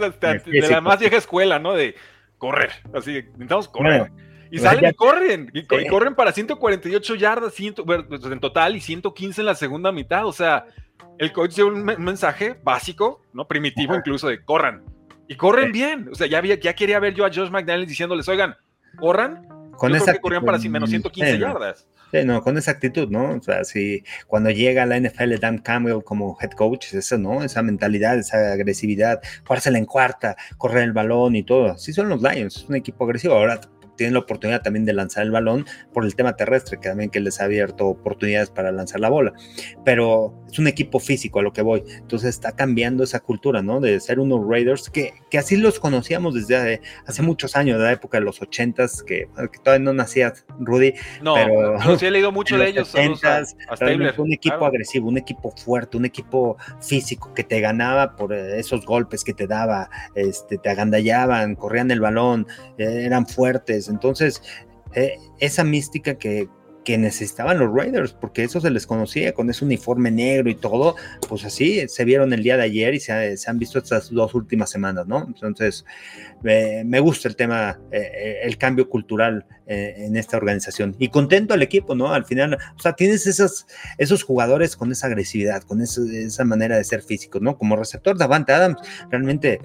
este, 0.00 0.50
de 0.50 0.68
la 0.68 0.80
más 0.80 0.98
vieja 0.98 1.18
escuela, 1.18 1.60
¿no? 1.60 1.74
De 1.74 1.94
correr. 2.36 2.72
Así, 2.92 3.12
necesitamos 3.12 3.68
correr. 3.68 4.10
y 4.50 4.58
salen 4.58 4.90
y 4.90 4.94
corren. 4.94 5.50
Y, 5.54 5.86
corren 5.86 6.16
para 6.16 6.32
148 6.32 7.14
yardas 7.14 7.54
pues, 7.86 8.24
en 8.24 8.40
total 8.40 8.74
y 8.74 8.80
115 8.80 9.40
en 9.40 9.46
la 9.46 9.54
segunda 9.54 9.92
mitad. 9.92 10.26
O 10.26 10.32
sea, 10.32 10.66
el 11.18 11.30
coach 11.30 11.54
dio 11.54 11.68
un, 11.68 11.84
mensaje 11.84 12.58
básico, 12.60 13.22
¿no? 13.32 13.46
Primitivo 13.46 13.94
incluso 13.94 14.26
de 14.26 14.44
corran. 14.44 14.82
Y 15.30 15.36
corren 15.36 15.70
bien. 15.70 16.08
O 16.10 16.14
sea, 16.16 16.26
ya, 16.26 16.38
había, 16.38 16.58
ya 16.58 16.74
quería 16.74 16.98
ver 16.98 17.14
yo 17.14 17.24
a 17.24 17.28
Josh 17.28 17.50
McDaniels 17.50 17.88
diciéndoles, 17.88 18.28
oigan, 18.28 18.56
corran. 18.96 19.46
Con 19.76 19.94
esa 19.94 20.12
que 20.12 20.18
corrían 20.18 20.44
para 20.44 20.58
menos 20.58 20.90
115 20.90 21.38
yardas. 21.38 21.86
Sí, 22.10 22.24
no, 22.24 22.42
con 22.42 22.58
esa 22.58 22.72
actitud, 22.72 23.08
¿no? 23.08 23.36
O 23.36 23.40
sea, 23.40 23.62
si 23.62 24.02
cuando 24.26 24.50
llega 24.50 24.82
a 24.82 24.86
la 24.86 24.98
NFL 24.98 25.36
Dan 25.40 25.58
Campbell 25.58 26.02
como 26.02 26.36
head 26.40 26.50
coach, 26.50 26.86
es 26.88 26.94
eso, 26.94 27.16
¿no? 27.16 27.44
Esa 27.44 27.62
mentalidad, 27.62 28.18
esa 28.18 28.54
agresividad, 28.54 29.20
jugársela 29.46 29.78
en 29.78 29.86
cuarta, 29.86 30.36
correr 30.58 30.82
el 30.82 30.92
balón 30.92 31.36
y 31.36 31.44
todo. 31.44 31.78
Sí 31.78 31.92
son 31.92 32.08
los 32.08 32.20
Lions, 32.20 32.56
es 32.56 32.68
un 32.68 32.74
equipo 32.74 33.04
agresivo. 33.04 33.34
Ahora 33.34 33.60
tienen 34.00 34.14
la 34.14 34.20
oportunidad 34.20 34.62
también 34.62 34.86
de 34.86 34.94
lanzar 34.94 35.24
el 35.24 35.30
balón 35.30 35.66
por 35.92 36.06
el 36.06 36.14
tema 36.14 36.34
terrestre, 36.34 36.78
que 36.80 36.88
también 36.88 37.10
que 37.10 37.20
les 37.20 37.38
ha 37.38 37.44
abierto 37.44 37.86
oportunidades 37.86 38.48
para 38.48 38.72
lanzar 38.72 38.98
la 38.98 39.10
bola. 39.10 39.34
Pero 39.84 40.40
es 40.50 40.58
un 40.58 40.68
equipo 40.68 41.00
físico 41.00 41.40
a 41.40 41.42
lo 41.42 41.52
que 41.52 41.60
voy. 41.60 41.84
Entonces 41.98 42.30
está 42.30 42.52
cambiando 42.52 43.04
esa 43.04 43.20
cultura, 43.20 43.60
¿no? 43.60 43.78
De 43.78 44.00
ser 44.00 44.18
unos 44.18 44.40
Raiders 44.48 44.88
que, 44.88 45.12
que 45.30 45.36
así 45.36 45.58
los 45.58 45.78
conocíamos 45.78 46.32
desde 46.32 46.80
hace, 47.06 47.20
muchos 47.20 47.56
años, 47.56 47.76
de 47.76 47.84
la 47.84 47.92
época 47.92 48.18
de 48.18 48.24
los 48.24 48.40
ochentas, 48.40 49.02
que, 49.02 49.28
que 49.52 49.58
todavía 49.62 49.84
no 49.84 49.92
nacía 49.92 50.32
Rudy. 50.58 50.94
No, 51.20 51.34
pero, 51.34 51.98
sí 51.98 52.06
he 52.06 52.10
leído 52.10 52.32
mucho 52.32 52.56
de 52.56 52.68
ellos. 52.68 52.88
70 52.88 53.44
un 54.16 54.32
equipo 54.32 54.64
agresivo, 54.64 55.08
un 55.08 55.18
equipo 55.18 55.50
fuerte, 55.50 55.98
un 55.98 56.06
equipo 56.06 56.56
físico 56.80 57.34
que 57.34 57.44
te 57.44 57.60
ganaba 57.60 58.16
por 58.16 58.32
eh, 58.32 58.58
esos 58.58 58.86
golpes 58.86 59.24
que 59.24 59.34
te 59.34 59.46
daba, 59.46 59.90
este, 60.14 60.56
te 60.56 60.70
agandallaban, 60.70 61.54
corrían 61.54 61.90
el 61.90 62.00
balón, 62.00 62.46
eh, 62.78 63.02
eran 63.04 63.26
fuertes. 63.26 63.89
Entonces, 63.90 64.42
eh, 64.94 65.18
esa 65.38 65.64
mística 65.64 66.14
que, 66.16 66.48
que 66.84 66.98
necesitaban 66.98 67.58
los 67.58 67.72
Raiders, 67.72 68.12
porque 68.12 68.44
eso 68.44 68.60
se 68.60 68.70
les 68.70 68.86
conocía 68.86 69.32
con 69.32 69.50
ese 69.50 69.64
uniforme 69.64 70.10
negro 70.10 70.50
y 70.50 70.54
todo, 70.54 70.96
pues 71.28 71.44
así 71.44 71.86
se 71.88 72.04
vieron 72.04 72.32
el 72.32 72.42
día 72.42 72.56
de 72.56 72.64
ayer 72.64 72.94
y 72.94 73.00
se, 73.00 73.36
han 73.46 73.58
visto 73.58 73.78
estas 73.78 74.10
dos 74.10 74.34
últimas 74.34 74.70
semanas, 74.70 75.06
¿no? 75.06 75.24
Entonces, 75.26 75.84
me 76.42 77.00
gusta 77.00 77.28
el 77.28 77.36
tema, 77.36 77.78
eh, 77.92 78.10
eh, 78.14 78.38
el 78.44 78.56
cambio 78.56 78.88
cultural 78.88 79.46
eh, 79.66 79.94
en 79.98 80.16
esta 80.16 80.36
organización 80.36 80.96
y 80.98 81.08
contento 81.08 81.54
al 81.54 81.62
equipo, 81.62 81.94
¿no? 81.94 82.12
Al 82.12 82.24
final, 82.24 82.54
o 82.54 82.80
sea, 82.80 82.94
tienes 82.94 83.26
esos, 83.26 83.66
esos 83.98 84.22
jugadores 84.22 84.76
con 84.76 84.90
esa 84.90 85.06
agresividad, 85.06 85.62
con 85.62 85.82
esa 85.82 86.44
manera 86.44 86.76
de 86.76 86.84
ser 86.84 87.02
físico, 87.02 87.40
¿no? 87.40 87.58
Como 87.58 87.76
receptor 87.76 88.16
Davante 88.16 88.52
Adams, 88.52 88.78
realmente, 89.10 89.60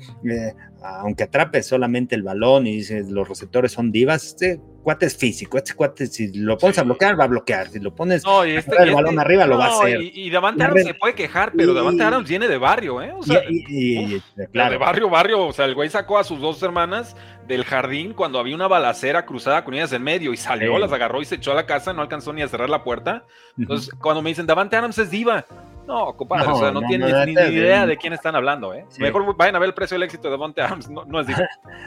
aunque 0.84 1.24
atrape 1.24 1.64
solamente 1.64 2.16
el 2.16 2.24
balón 2.24 2.68
y 2.68 2.84
los 2.84 3.28
receptores 3.28 3.72
son 3.72 3.92
divas, 3.92 4.26
este 4.26 4.60
cuate 4.86 5.08
es 5.08 5.18
físico, 5.18 5.58
este 5.58 5.74
cuate 5.74 6.06
si 6.06 6.32
lo 6.32 6.60
pones 6.60 6.78
a 6.78 6.84
bloquear 6.84 7.20
va 7.20 7.24
a 7.24 7.28
bloquear, 7.28 7.70
si 7.70 7.80
lo 7.80 7.96
pones 7.96 8.24
este, 8.46 8.84
el 8.84 8.94
balón 8.94 9.18
arriba 9.18 9.48
lo 9.48 9.58
va 9.58 9.66
a 9.66 9.80
hacer. 9.80 10.00
Y, 10.00 10.30
Davante 10.30 10.64
Adams 10.64 10.84
se 10.84 10.94
puede 10.94 11.16
quejar, 11.16 11.54
pero 11.58 11.74
Davante 11.74 12.04
Adams 12.04 12.30
viene 12.30 12.48
de 12.48 12.60
barrio, 12.60 13.02
¿eh? 13.02 13.12
O 13.18 13.24
sea, 13.24 13.42
y, 13.50 14.22
claro. 14.52 14.72
de 14.74 14.78
barrio, 14.78 15.10
barrio, 15.10 15.48
o 15.48 15.54
sea, 15.54 15.66
el 15.66 15.74
güey 15.74 15.90
sacó 15.90 16.20
a 16.20 16.24
sus 16.24 16.40
dos 16.40 16.62
hermanas 16.62 17.16
del 17.48 17.66
jardín 17.66 18.14
cuando 18.14 18.38
había 18.38 18.54
una 18.54 18.68
balacera 18.68 19.26
cruzada 19.26 19.66
con 19.66 19.74
ellas 19.74 19.92
en 19.92 20.04
medio 20.04 20.32
y 20.34 20.38
salió, 20.38 20.78
las 20.78 20.92
agarró 20.92 21.20
y 21.20 21.26
se 21.26 21.36
echó 21.36 21.54
a 21.54 21.56
la 21.56 21.66
casa, 21.66 21.92
no 21.92 22.04
alcanzó 22.04 22.32
ni 22.32 22.44
a 22.44 22.48
cerrar 22.48 22.70
la 22.70 22.84
puerta. 22.84 23.26
Entonces, 23.58 23.90
cuando 24.00 24.22
me 24.22 24.30
dicen 24.30 24.46
Davante 24.46 24.76
Adams 24.76 25.00
es 25.00 25.10
diva, 25.10 25.48
no, 25.88 26.16
compadre, 26.16 26.52
o 26.52 26.60
sea, 26.60 26.72
no, 26.72 26.82
tienes 26.82 27.14
ni, 27.26 27.34
idea 27.34 27.86
de 27.86 27.98
quién 27.98 28.14
están 28.14 28.36
hablando, 28.36 28.74
¿eh? 28.74 28.86
Mejor 29.00 29.36
vayan 29.36 29.56
a 29.56 29.60
ver 29.60 29.70
el 29.70 29.74
precio 29.74 29.96
del 29.96 30.04
éxito 30.04 30.28
de 30.28 30.32
Davante 30.32 30.62
Adams, 30.62 30.90
no, 31.08 31.20
es. 31.20 31.28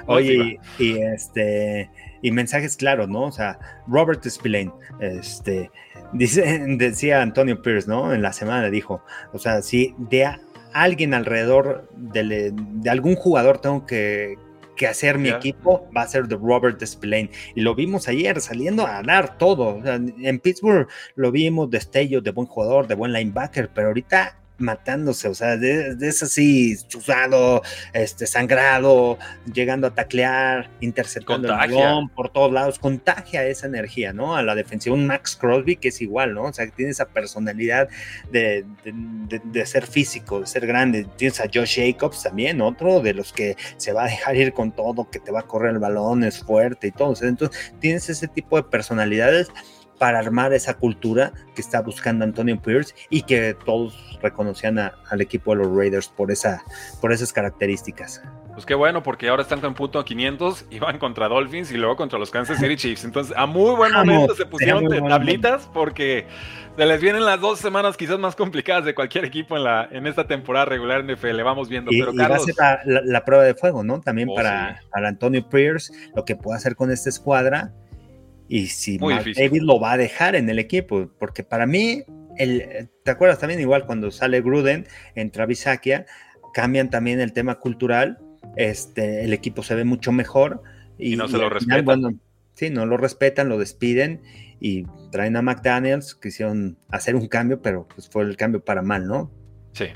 Oye, 0.07 0.61
y 0.79 0.99
este 0.99 1.91
y 2.23 2.31
mensajes 2.31 2.77
claros, 2.77 3.09
¿no? 3.09 3.23
O 3.23 3.33
sea, 3.33 3.59
Robert 3.87 4.25
Spillane, 4.25 4.73
este, 5.01 5.71
dice, 6.13 6.65
decía 6.79 7.23
Antonio 7.23 7.63
Pierce, 7.63 7.89
¿no? 7.89 8.13
En 8.13 8.23
la 8.23 8.33
semana 8.33 8.71
dijo, 8.71 9.03
o 9.33 9.39
sea, 9.39 9.63
si 9.63 9.95
de 9.99 10.29
alguien 10.73 11.15
alrededor 11.15 11.89
de, 11.95 12.53
de 12.53 12.91
algún 12.91 13.15
jugador 13.15 13.59
tengo 13.59 13.87
que, 13.87 14.37
que 14.79 14.87
hacer 14.87 15.19
mi 15.19 15.29
equipo 15.29 15.87
va 15.95 16.03
a 16.03 16.09
ser 16.09 16.27
de 16.27 16.37
Robert 16.37 16.83
Spillane. 16.83 17.31
Y 17.55 17.61
lo 17.61 17.75
vimos 17.75 18.09
ayer 18.09 18.41
saliendo 18.41 18.87
a 18.87 19.03
dar 19.03 19.37
todo. 19.37 19.83
en 19.85 20.39
Pittsburgh 20.39 20.89
lo 21.17 21.31
vimos 21.31 21.71
destello 21.71 22.23
de 22.23 22.31
buen 22.31 22.47
jugador, 22.47 22.87
de 22.87 22.95
buen 22.95 23.13
linebacker, 23.13 23.69
pero 23.75 23.89
ahorita 23.89 24.39
matándose, 24.59 25.29
o 25.29 25.35
sea, 25.35 25.57
de, 25.57 25.97
ese 26.01 26.25
así, 26.25 26.77
chuzado, 26.89 27.63
este, 27.93 28.27
sangrado, 28.27 29.19
llegando 29.53 29.87
a 29.87 29.95
taclear, 29.95 30.71
interceptando 30.81 31.49
el 31.49 31.55
balón 31.55 32.09
por 32.09 32.31
todos 32.31 32.53
lados, 32.53 32.79
contagia 32.79 33.47
esa 33.47 33.67
energía, 33.67 34.13
¿no? 34.13 34.37
A 34.37 34.43
la 34.43 34.55
defensiva, 34.55 34.95
un 34.95 35.07
Max 35.07 35.37
Crosby 35.37 35.77
que 35.77 35.89
es 35.89 36.01
igual, 36.01 36.35
¿no? 36.35 36.45
O 36.45 36.53
sea, 36.53 36.67
que 36.67 36.73
tiene 36.73 36.91
esa 36.91 37.07
personalidad 37.07 37.89
de, 38.31 38.65
de, 38.85 39.67
ser 39.67 39.87
físico, 39.87 40.41
de 40.41 40.47
ser 40.47 40.67
grande. 40.67 41.07
Tienes 41.17 41.41
a 41.41 41.45
Josh 41.53 41.79
Jacobs 41.81 42.23
también, 42.23 42.61
otro 42.61 43.01
de 43.01 43.15
los 43.15 43.33
que 43.33 43.57
se 43.77 43.93
va 43.93 44.05
a 44.05 44.09
dejar 44.09 44.37
ir 44.37 44.53
con 44.53 44.73
todo, 44.73 45.09
que 45.11 45.21
te 45.21 45.31
va 45.31 45.41
a 45.41 45.47
correr 45.47 45.73
el 45.73 45.79
balón, 45.79 46.25
es 46.25 46.41
fuerte 46.41 46.89
y 46.89 46.91
todo. 46.91 47.15
Entonces, 47.21 47.73
tienes 47.81 48.09
ese 48.09 48.27
tipo 48.29 48.57
de 48.57 48.65
personalidades 48.65 49.49
para 49.99 50.19
armar 50.19 50.53
esa 50.53 50.75
cultura 50.75 51.33
que 51.55 51.61
está 51.61 51.83
buscando 51.83 52.25
Antonio 52.25 52.61
Pierce 52.61 52.95
y 53.11 53.23
que 53.23 53.57
todos 53.65 54.19
reconocían 54.23 54.79
al 54.79 55.21
equipo 55.21 55.53
de 55.53 55.65
los 55.65 55.77
Raiders 55.77 56.09
por, 56.09 56.31
esa, 56.31 56.63
por 57.01 57.13
esas 57.13 57.33
características. 57.33 58.23
Pues 58.55 58.67
qué 58.67 58.75
bueno, 58.75 59.05
porque 59.05 59.29
ahora 59.29 59.43
están 59.43 59.61
con 59.61 59.75
punto 59.75 60.05
500 60.05 60.67
y 60.71 60.81
van 60.81 60.99
contra 60.99 61.29
Dolphins 61.29 61.71
y 61.71 61.77
luego 61.77 61.95
contra 61.95 62.19
los 62.19 62.31
Kansas 62.31 62.59
City 62.59 62.75
Chiefs. 62.77 63.05
Entonces, 63.05 63.33
a 63.37 63.47
muy 63.47 63.77
buen 63.77 63.93
momento 63.93 64.35
se 64.35 64.47
pusieron 64.47 64.89
tablitas 65.09 65.69
porque 65.73 66.27
se 66.77 66.85
les 66.85 67.01
vienen 67.01 67.25
las 67.25 67.41
dos 67.41 67.61
semanas 67.61 67.97
quizás 67.97 68.19
más 68.19 68.35
complicadas 68.35 68.85
de 68.85 68.97
cualquier 68.97 69.25
equipo 69.25 69.57
en, 69.57 69.63
la, 69.63 69.89
en 69.93 70.09
esta 70.09 70.27
temporada 70.27 70.65
regular 70.65 71.01
en 71.01 71.15
NFL. 71.15 71.41
Vamos 71.43 71.69
viendo. 71.69 71.93
pero 71.93 72.13
va 72.13 72.35
a 72.35 72.39
ser 72.41 72.57
la, 72.85 73.25
prueba 73.25 73.45
de 73.45 73.55
fuego, 73.55 73.85
¿no? 73.85 74.01
También 74.01 74.29
oh, 74.29 74.35
para, 74.35 74.83
para 74.91 75.09
Antonio 75.09 75.49
Pierce, 75.49 75.93
lo 76.17 76.25
que 76.25 76.35
puede 76.35 76.57
hacer 76.57 76.75
con 76.75 76.91
esta 76.91 77.11
escuadra 77.11 77.73
y 78.49 78.67
si 78.69 78.99
David 78.99 79.63
lo 79.63 79.79
va 79.79 79.93
a 79.93 79.97
dejar 79.97 80.35
en 80.35 80.49
el 80.49 80.59
equipo, 80.59 81.11
porque 81.19 81.45
para 81.45 81.67
mí, 81.67 82.05
el, 82.37 82.89
¿te 83.05 83.11
acuerdas 83.11 83.39
también 83.39 83.61
igual 83.61 83.85
cuando 83.85 84.11
sale 84.11 84.41
Gruden, 84.41 84.87
entra 85.15 85.47
Bisakia, 85.47 86.07
cambian 86.55 86.89
también 86.89 87.21
el 87.21 87.33
tema 87.33 87.57
cultural, 87.57 88.19
este, 88.57 89.25
el 89.25 89.33
equipo 89.33 89.63
se 89.63 89.75
ve 89.75 89.85
mucho 89.85 90.13
mejor. 90.13 90.63
Y, 90.97 91.17
no 91.17 91.29
se 91.29 91.37
lo 91.37 91.49
respetan. 91.51 92.21
sí, 92.55 92.71
no 92.71 92.87
lo 92.87 92.97
respetan, 92.97 93.49
lo 93.49 93.59
despiden 93.59 94.23
y 94.61 94.85
traen 95.13 95.37
a 95.37 95.43
McDaniels, 95.43 96.15
quisieron 96.15 96.79
hacer 96.89 97.15
un 97.15 97.29
cambio, 97.29 97.63
pero 97.63 97.87
pues 97.87 98.09
fue 98.09 98.25
el 98.25 98.37
cambio 98.37 98.65
para 98.65 98.83
mal, 98.83 99.07
¿no? 99.07 99.31
Sí 99.73 99.87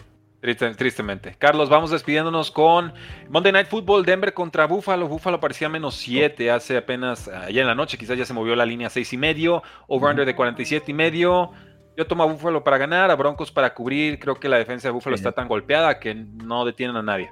tristemente. 0.42 1.36
Carlos, 1.38 1.68
vamos 1.68 1.92
despidiéndonos 1.92 2.50
con 2.50 2.92
Monday 3.28 3.52
Night 3.52 3.68
Football, 3.68 4.04
Denver 4.04 4.34
contra 4.34 4.66
Buffalo. 4.66 5.06
Buffalo 5.06 5.38
parecía 5.38 5.68
menos 5.68 5.94
7 5.94 6.50
hace 6.50 6.76
apenas, 6.76 7.28
ayer 7.28 7.62
en 7.62 7.68
la 7.68 7.76
noche, 7.76 7.96
quizás 7.96 8.18
ya 8.18 8.24
se 8.24 8.34
movió 8.34 8.56
la 8.56 8.66
línea 8.66 8.90
6 8.90 9.12
y 9.12 9.16
medio, 9.16 9.62
over-under 9.86 10.26
de 10.26 10.34
47 10.34 10.90
y 10.90 10.94
medio. 10.94 11.52
Yo 11.96 12.06
tomo 12.06 12.24
a 12.24 12.26
Buffalo 12.26 12.64
para 12.64 12.78
ganar, 12.78 13.10
a 13.10 13.14
Broncos 13.16 13.52
para 13.52 13.72
cubrir. 13.74 14.18
Creo 14.18 14.34
que 14.34 14.48
la 14.48 14.56
defensa 14.56 14.88
de 14.88 14.92
Buffalo 14.92 15.14
está 15.14 15.32
tan 15.32 15.46
golpeada 15.46 16.00
que 16.00 16.14
no 16.14 16.64
detienen 16.64 16.96
a 16.96 17.02
nadie. 17.02 17.30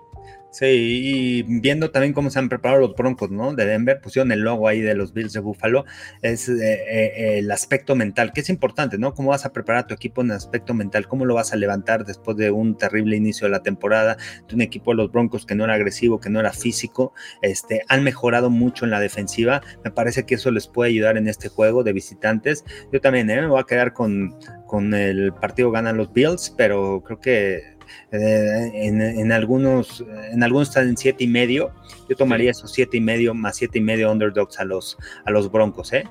Sí, 0.51 0.67
y 0.67 1.43
viendo 1.61 1.93
también 1.93 2.13
cómo 2.13 2.29
se 2.29 2.41
han 2.41 2.49
preparado 2.49 2.81
los 2.81 2.97
Broncos, 2.97 3.31
¿no? 3.31 3.55
De 3.55 3.67
Denver, 3.67 4.01
pusieron 4.01 4.33
el 4.33 4.41
logo 4.41 4.67
ahí 4.67 4.81
de 4.81 4.97
los 4.97 5.13
Bills 5.13 5.33
de 5.33 5.39
Buffalo, 5.39 5.85
es 6.23 6.49
eh, 6.49 6.55
eh, 6.61 7.39
el 7.39 7.51
aspecto 7.53 7.95
mental, 7.95 8.33
que 8.33 8.41
es 8.41 8.49
importante, 8.49 8.99
¿no? 8.99 9.15
¿Cómo 9.15 9.31
vas 9.31 9.47
a 9.47 9.53
preparar 9.53 9.87
tu 9.87 9.95
equipo 9.95 10.23
en 10.23 10.31
el 10.31 10.37
aspecto 10.37 10.75
mental? 10.75 11.07
¿Cómo 11.07 11.25
lo 11.25 11.35
vas 11.35 11.53
a 11.53 11.57
levantar 11.57 12.05
después 12.05 12.37
de 12.37 12.51
un 12.51 12.77
terrible 12.77 13.17
inicio 13.17 13.47
de 13.47 13.53
la 13.53 13.63
temporada? 13.63 14.17
De 14.49 14.57
un 14.57 14.61
equipo 14.61 14.91
de 14.91 14.97
los 14.97 15.13
Broncos 15.13 15.47
que 15.47 15.55
no 15.55 15.63
era 15.65 15.75
agresivo, 15.75 16.19
que 16.19 16.31
no 16.31 16.41
era 16.41 16.53
físico, 16.53 17.13
este, 17.43 17.83
han 17.89 18.03
mejorado 18.03 18.51
mucho 18.51 18.85
en 18.85 18.91
la 18.91 18.99
defensiva. 18.99 19.63
Me 19.85 19.93
parece 19.93 20.27
que 20.27 20.35
eso 20.35 20.51
les 20.51 20.67
puede 20.67 20.91
ayudar 20.91 21.17
en 21.17 21.29
este 21.29 21.49
juego 21.49 21.85
de 21.85 21.93
visitantes. 21.93 22.65
Yo 22.93 23.01
también, 23.01 23.31
¿eh? 23.31 23.41
Me 23.41 23.47
voy 23.47 23.61
a 23.61 23.65
quedar 23.65 23.93
con, 23.93 24.37
con 24.67 24.95
el 24.95 25.33
partido 25.33 25.71
ganan 25.71 25.97
los 25.97 26.13
Bills, 26.13 26.53
pero 26.57 27.05
creo 27.05 27.21
que 27.21 27.80
eh, 28.13 28.71
en, 28.75 29.33
algunos, 29.33 30.05
en 30.33 30.43
algunos 30.43 30.69
están 30.69 30.89
en 30.89 30.97
siete 30.97 31.25
y 31.25 31.29
medio. 31.29 31.73
Yo 32.09 32.17
tomaría 32.17 32.51
esos 32.51 32.73
siete 32.73 32.97
y 32.97 33.01
medio 33.01 33.35
más 33.35 33.57
siete 33.57 33.79
y 33.79 33.83
medio 33.83 34.11
underdogs 34.11 34.59
a 34.59 34.65
los, 34.65 34.99
a 35.25 35.31
los 35.31 35.51
Broncos, 35.51 35.93
¿eh? 35.93 36.05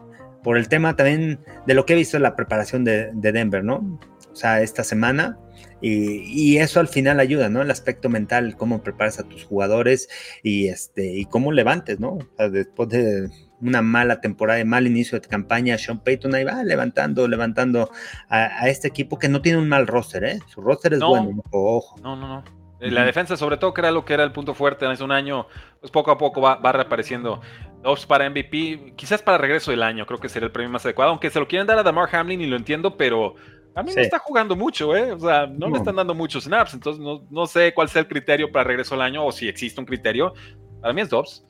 Por 0.43 0.57
el 0.57 0.69
tema 0.69 0.95
también 0.95 1.39
de 1.67 1.73
lo 1.73 1.85
que 1.85 1.93
he 1.93 1.95
visto 1.97 2.17
en 2.17 2.23
la 2.23 2.35
preparación 2.35 2.85
de, 2.85 3.11
Denver, 3.13 3.63
¿no? 3.63 3.99
O 4.31 4.35
sea, 4.35 4.61
esta 4.61 4.83
semana. 4.83 5.37
Y, 5.81 6.57
eso 6.57 6.79
al 6.79 6.87
final 6.87 7.19
ayuda, 7.19 7.49
¿no? 7.49 7.61
El 7.61 7.71
aspecto 7.71 8.09
mental, 8.09 8.55
cómo 8.57 8.81
preparas 8.83 9.19
a 9.19 9.23
tus 9.23 9.45
jugadores 9.45 10.09
y 10.43 10.67
este 10.67 11.13
y 11.17 11.25
cómo 11.25 11.51
levantes, 11.51 11.99
¿no? 11.99 12.19
después 12.51 12.89
de 12.89 13.29
una 13.61 13.81
mala 13.81 14.21
temporada, 14.21 14.57
de 14.57 14.65
mal 14.65 14.87
inicio 14.87 15.19
de 15.19 15.27
campaña, 15.27 15.77
Sean 15.77 15.99
Payton 15.99 16.35
ahí 16.35 16.43
va 16.43 16.63
levantando, 16.63 17.27
levantando 17.27 17.91
a, 18.29 18.67
este 18.67 18.87
equipo 18.87 19.19
que 19.19 19.29
no 19.29 19.41
tiene 19.41 19.57
un 19.57 19.69
mal 19.69 19.87
roster, 19.87 20.23
¿eh? 20.23 20.39
Su 20.47 20.61
roster 20.61 20.93
es 20.93 20.99
bueno, 20.99 21.41
ojo. 21.51 21.95
No, 22.01 22.15
no, 22.15 22.27
no. 22.27 22.59
La 22.79 23.03
defensa, 23.03 23.35
sobre 23.35 23.57
todo, 23.57 23.73
que 23.73 23.81
era 23.81 23.91
lo 23.91 24.05
que 24.05 24.13
era 24.13 24.23
el 24.23 24.31
punto 24.31 24.53
fuerte 24.53 24.85
hace 24.85 25.03
un 25.03 25.11
año, 25.11 25.47
pues 25.81 25.91
poco 25.91 26.11
a 26.11 26.17
poco 26.17 26.39
va, 26.39 26.71
reapareciendo. 26.71 27.41
Dos 27.83 28.05
para 28.05 28.29
MVP, 28.29 28.93
quizás 28.95 29.21
para 29.21 29.37
regreso 29.37 29.71
del 29.71 29.83
año, 29.83 30.05
creo 30.05 30.19
que 30.19 30.29
sería 30.29 30.45
el 30.45 30.51
premio 30.51 30.69
más 30.69 30.85
adecuado. 30.85 31.11
Aunque 31.11 31.29
se 31.29 31.39
lo 31.39 31.47
quieren 31.47 31.67
dar 31.67 31.77
a 31.77 31.83
Damar 31.83 32.13
Hamlin 32.13 32.39
y 32.39 32.47
lo 32.47 32.55
entiendo, 32.55 32.95
pero 32.95 33.35
a 33.75 33.83
mí 33.83 33.91
no 33.93 34.01
está 34.01 34.19
jugando 34.19 34.55
mucho, 34.55 34.95
¿eh? 34.95 35.11
O 35.11 35.19
sea, 35.19 35.45
no, 35.47 35.69
me 35.69 35.77
están 35.77 35.95
dando 35.97 36.13
muchos 36.13 36.45
snaps, 36.45 36.73
entonces 36.73 37.03
no, 37.03 37.25
no, 37.29 37.45
sé 37.47 37.73
cuál 37.73 37.89
sea 37.89 38.01
el 38.01 38.07
criterio 38.07 38.51
para 38.51 38.63
regreso 38.63 38.95
al 38.95 39.01
año 39.01 39.25
o 39.25 39.31
si 39.31 39.49
existe 39.49 39.79
un 39.79 39.85
criterio. 39.85 40.33
Para 40.81 40.93
mí 40.93 41.01
es 41.01 41.09
Dobbs. 41.09 41.45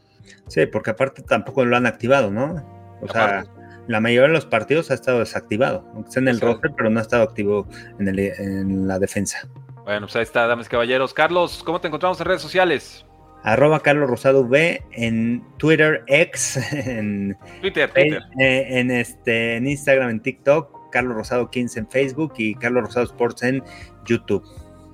Sí, 0.47 0.65
porque 0.65 0.91
aparte 0.91 1.22
tampoco 1.22 1.65
lo 1.65 1.76
han 1.78 1.86
activado, 1.86 2.32
¿no? 2.32 2.65
O 3.01 3.07
sea, 3.07 3.45
la 3.88 3.99
mayoría 3.99 4.28
de 4.28 4.34
los 4.34 4.45
partidos 4.45 4.91
ha 4.91 4.93
estado 4.93 5.20
desactivado, 5.20 5.89
aunque 5.93 6.11
sea 6.11 6.22
en 6.22 6.28
el 6.28 6.41
roster, 6.41 6.72
pero 6.76 6.89
no 6.89 6.99
ha 6.99 7.01
estado 7.01 7.24
activo 7.24 7.67
en, 7.99 8.07
el, 8.07 8.20
en 8.20 8.88
la 8.88 8.99
defensa. 8.99 9.47
Bueno, 9.84 10.07
pues 10.07 10.15
ahí 10.17 10.24
está, 10.24 10.45
damas 10.47 10.67
y 10.67 10.70
caballeros. 10.70 11.13
Carlos, 11.13 11.63
¿cómo 11.65 11.82
te 11.82 11.88
encontramos 11.88 12.20
en 12.20 12.28
redes 12.28 12.41
sociales? 12.41 13.05
arroba 13.43 13.80
Carlos 13.80 14.09
Rosado 14.09 14.41
V 14.41 14.84
en 14.91 15.43
Twitter, 15.57 16.03
X, 16.07 16.57
en 16.74 17.38
Twitter, 17.61 17.91
Twitter. 17.91 18.22
En, 18.38 18.91
este, 18.91 19.55
en 19.55 19.67
Instagram, 19.67 20.09
en 20.09 20.20
TikTok, 20.22 20.91
Carlos 20.91 21.15
Rosado 21.15 21.49
15 21.49 21.80
en 21.80 21.89
Facebook 21.89 22.34
y 22.38 22.55
Carlos 22.55 22.86
Rosado 22.86 23.05
Sports 23.05 23.43
en 23.43 23.63
YouTube. 24.05 24.43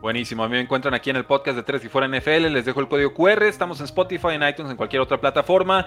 Buenísimo, 0.06 0.44
a 0.44 0.48
mí 0.48 0.54
me 0.54 0.62
encuentran 0.62 0.94
aquí 0.94 1.10
en 1.10 1.16
el 1.16 1.26
podcast 1.26 1.56
de 1.58 1.64
Tres 1.64 1.84
y 1.84 1.90
Fuera 1.90 2.08
NFL, 2.08 2.54
les 2.54 2.64
dejo 2.64 2.80
el 2.80 2.88
código 2.88 3.12
QR, 3.16 3.42
estamos 3.46 3.80
en 3.80 3.86
Spotify, 3.86 4.34
en 4.34 4.48
iTunes, 4.48 4.70
en 4.70 4.78
cualquier 4.78 5.02
otra 5.02 5.20
plataforma 5.20 5.84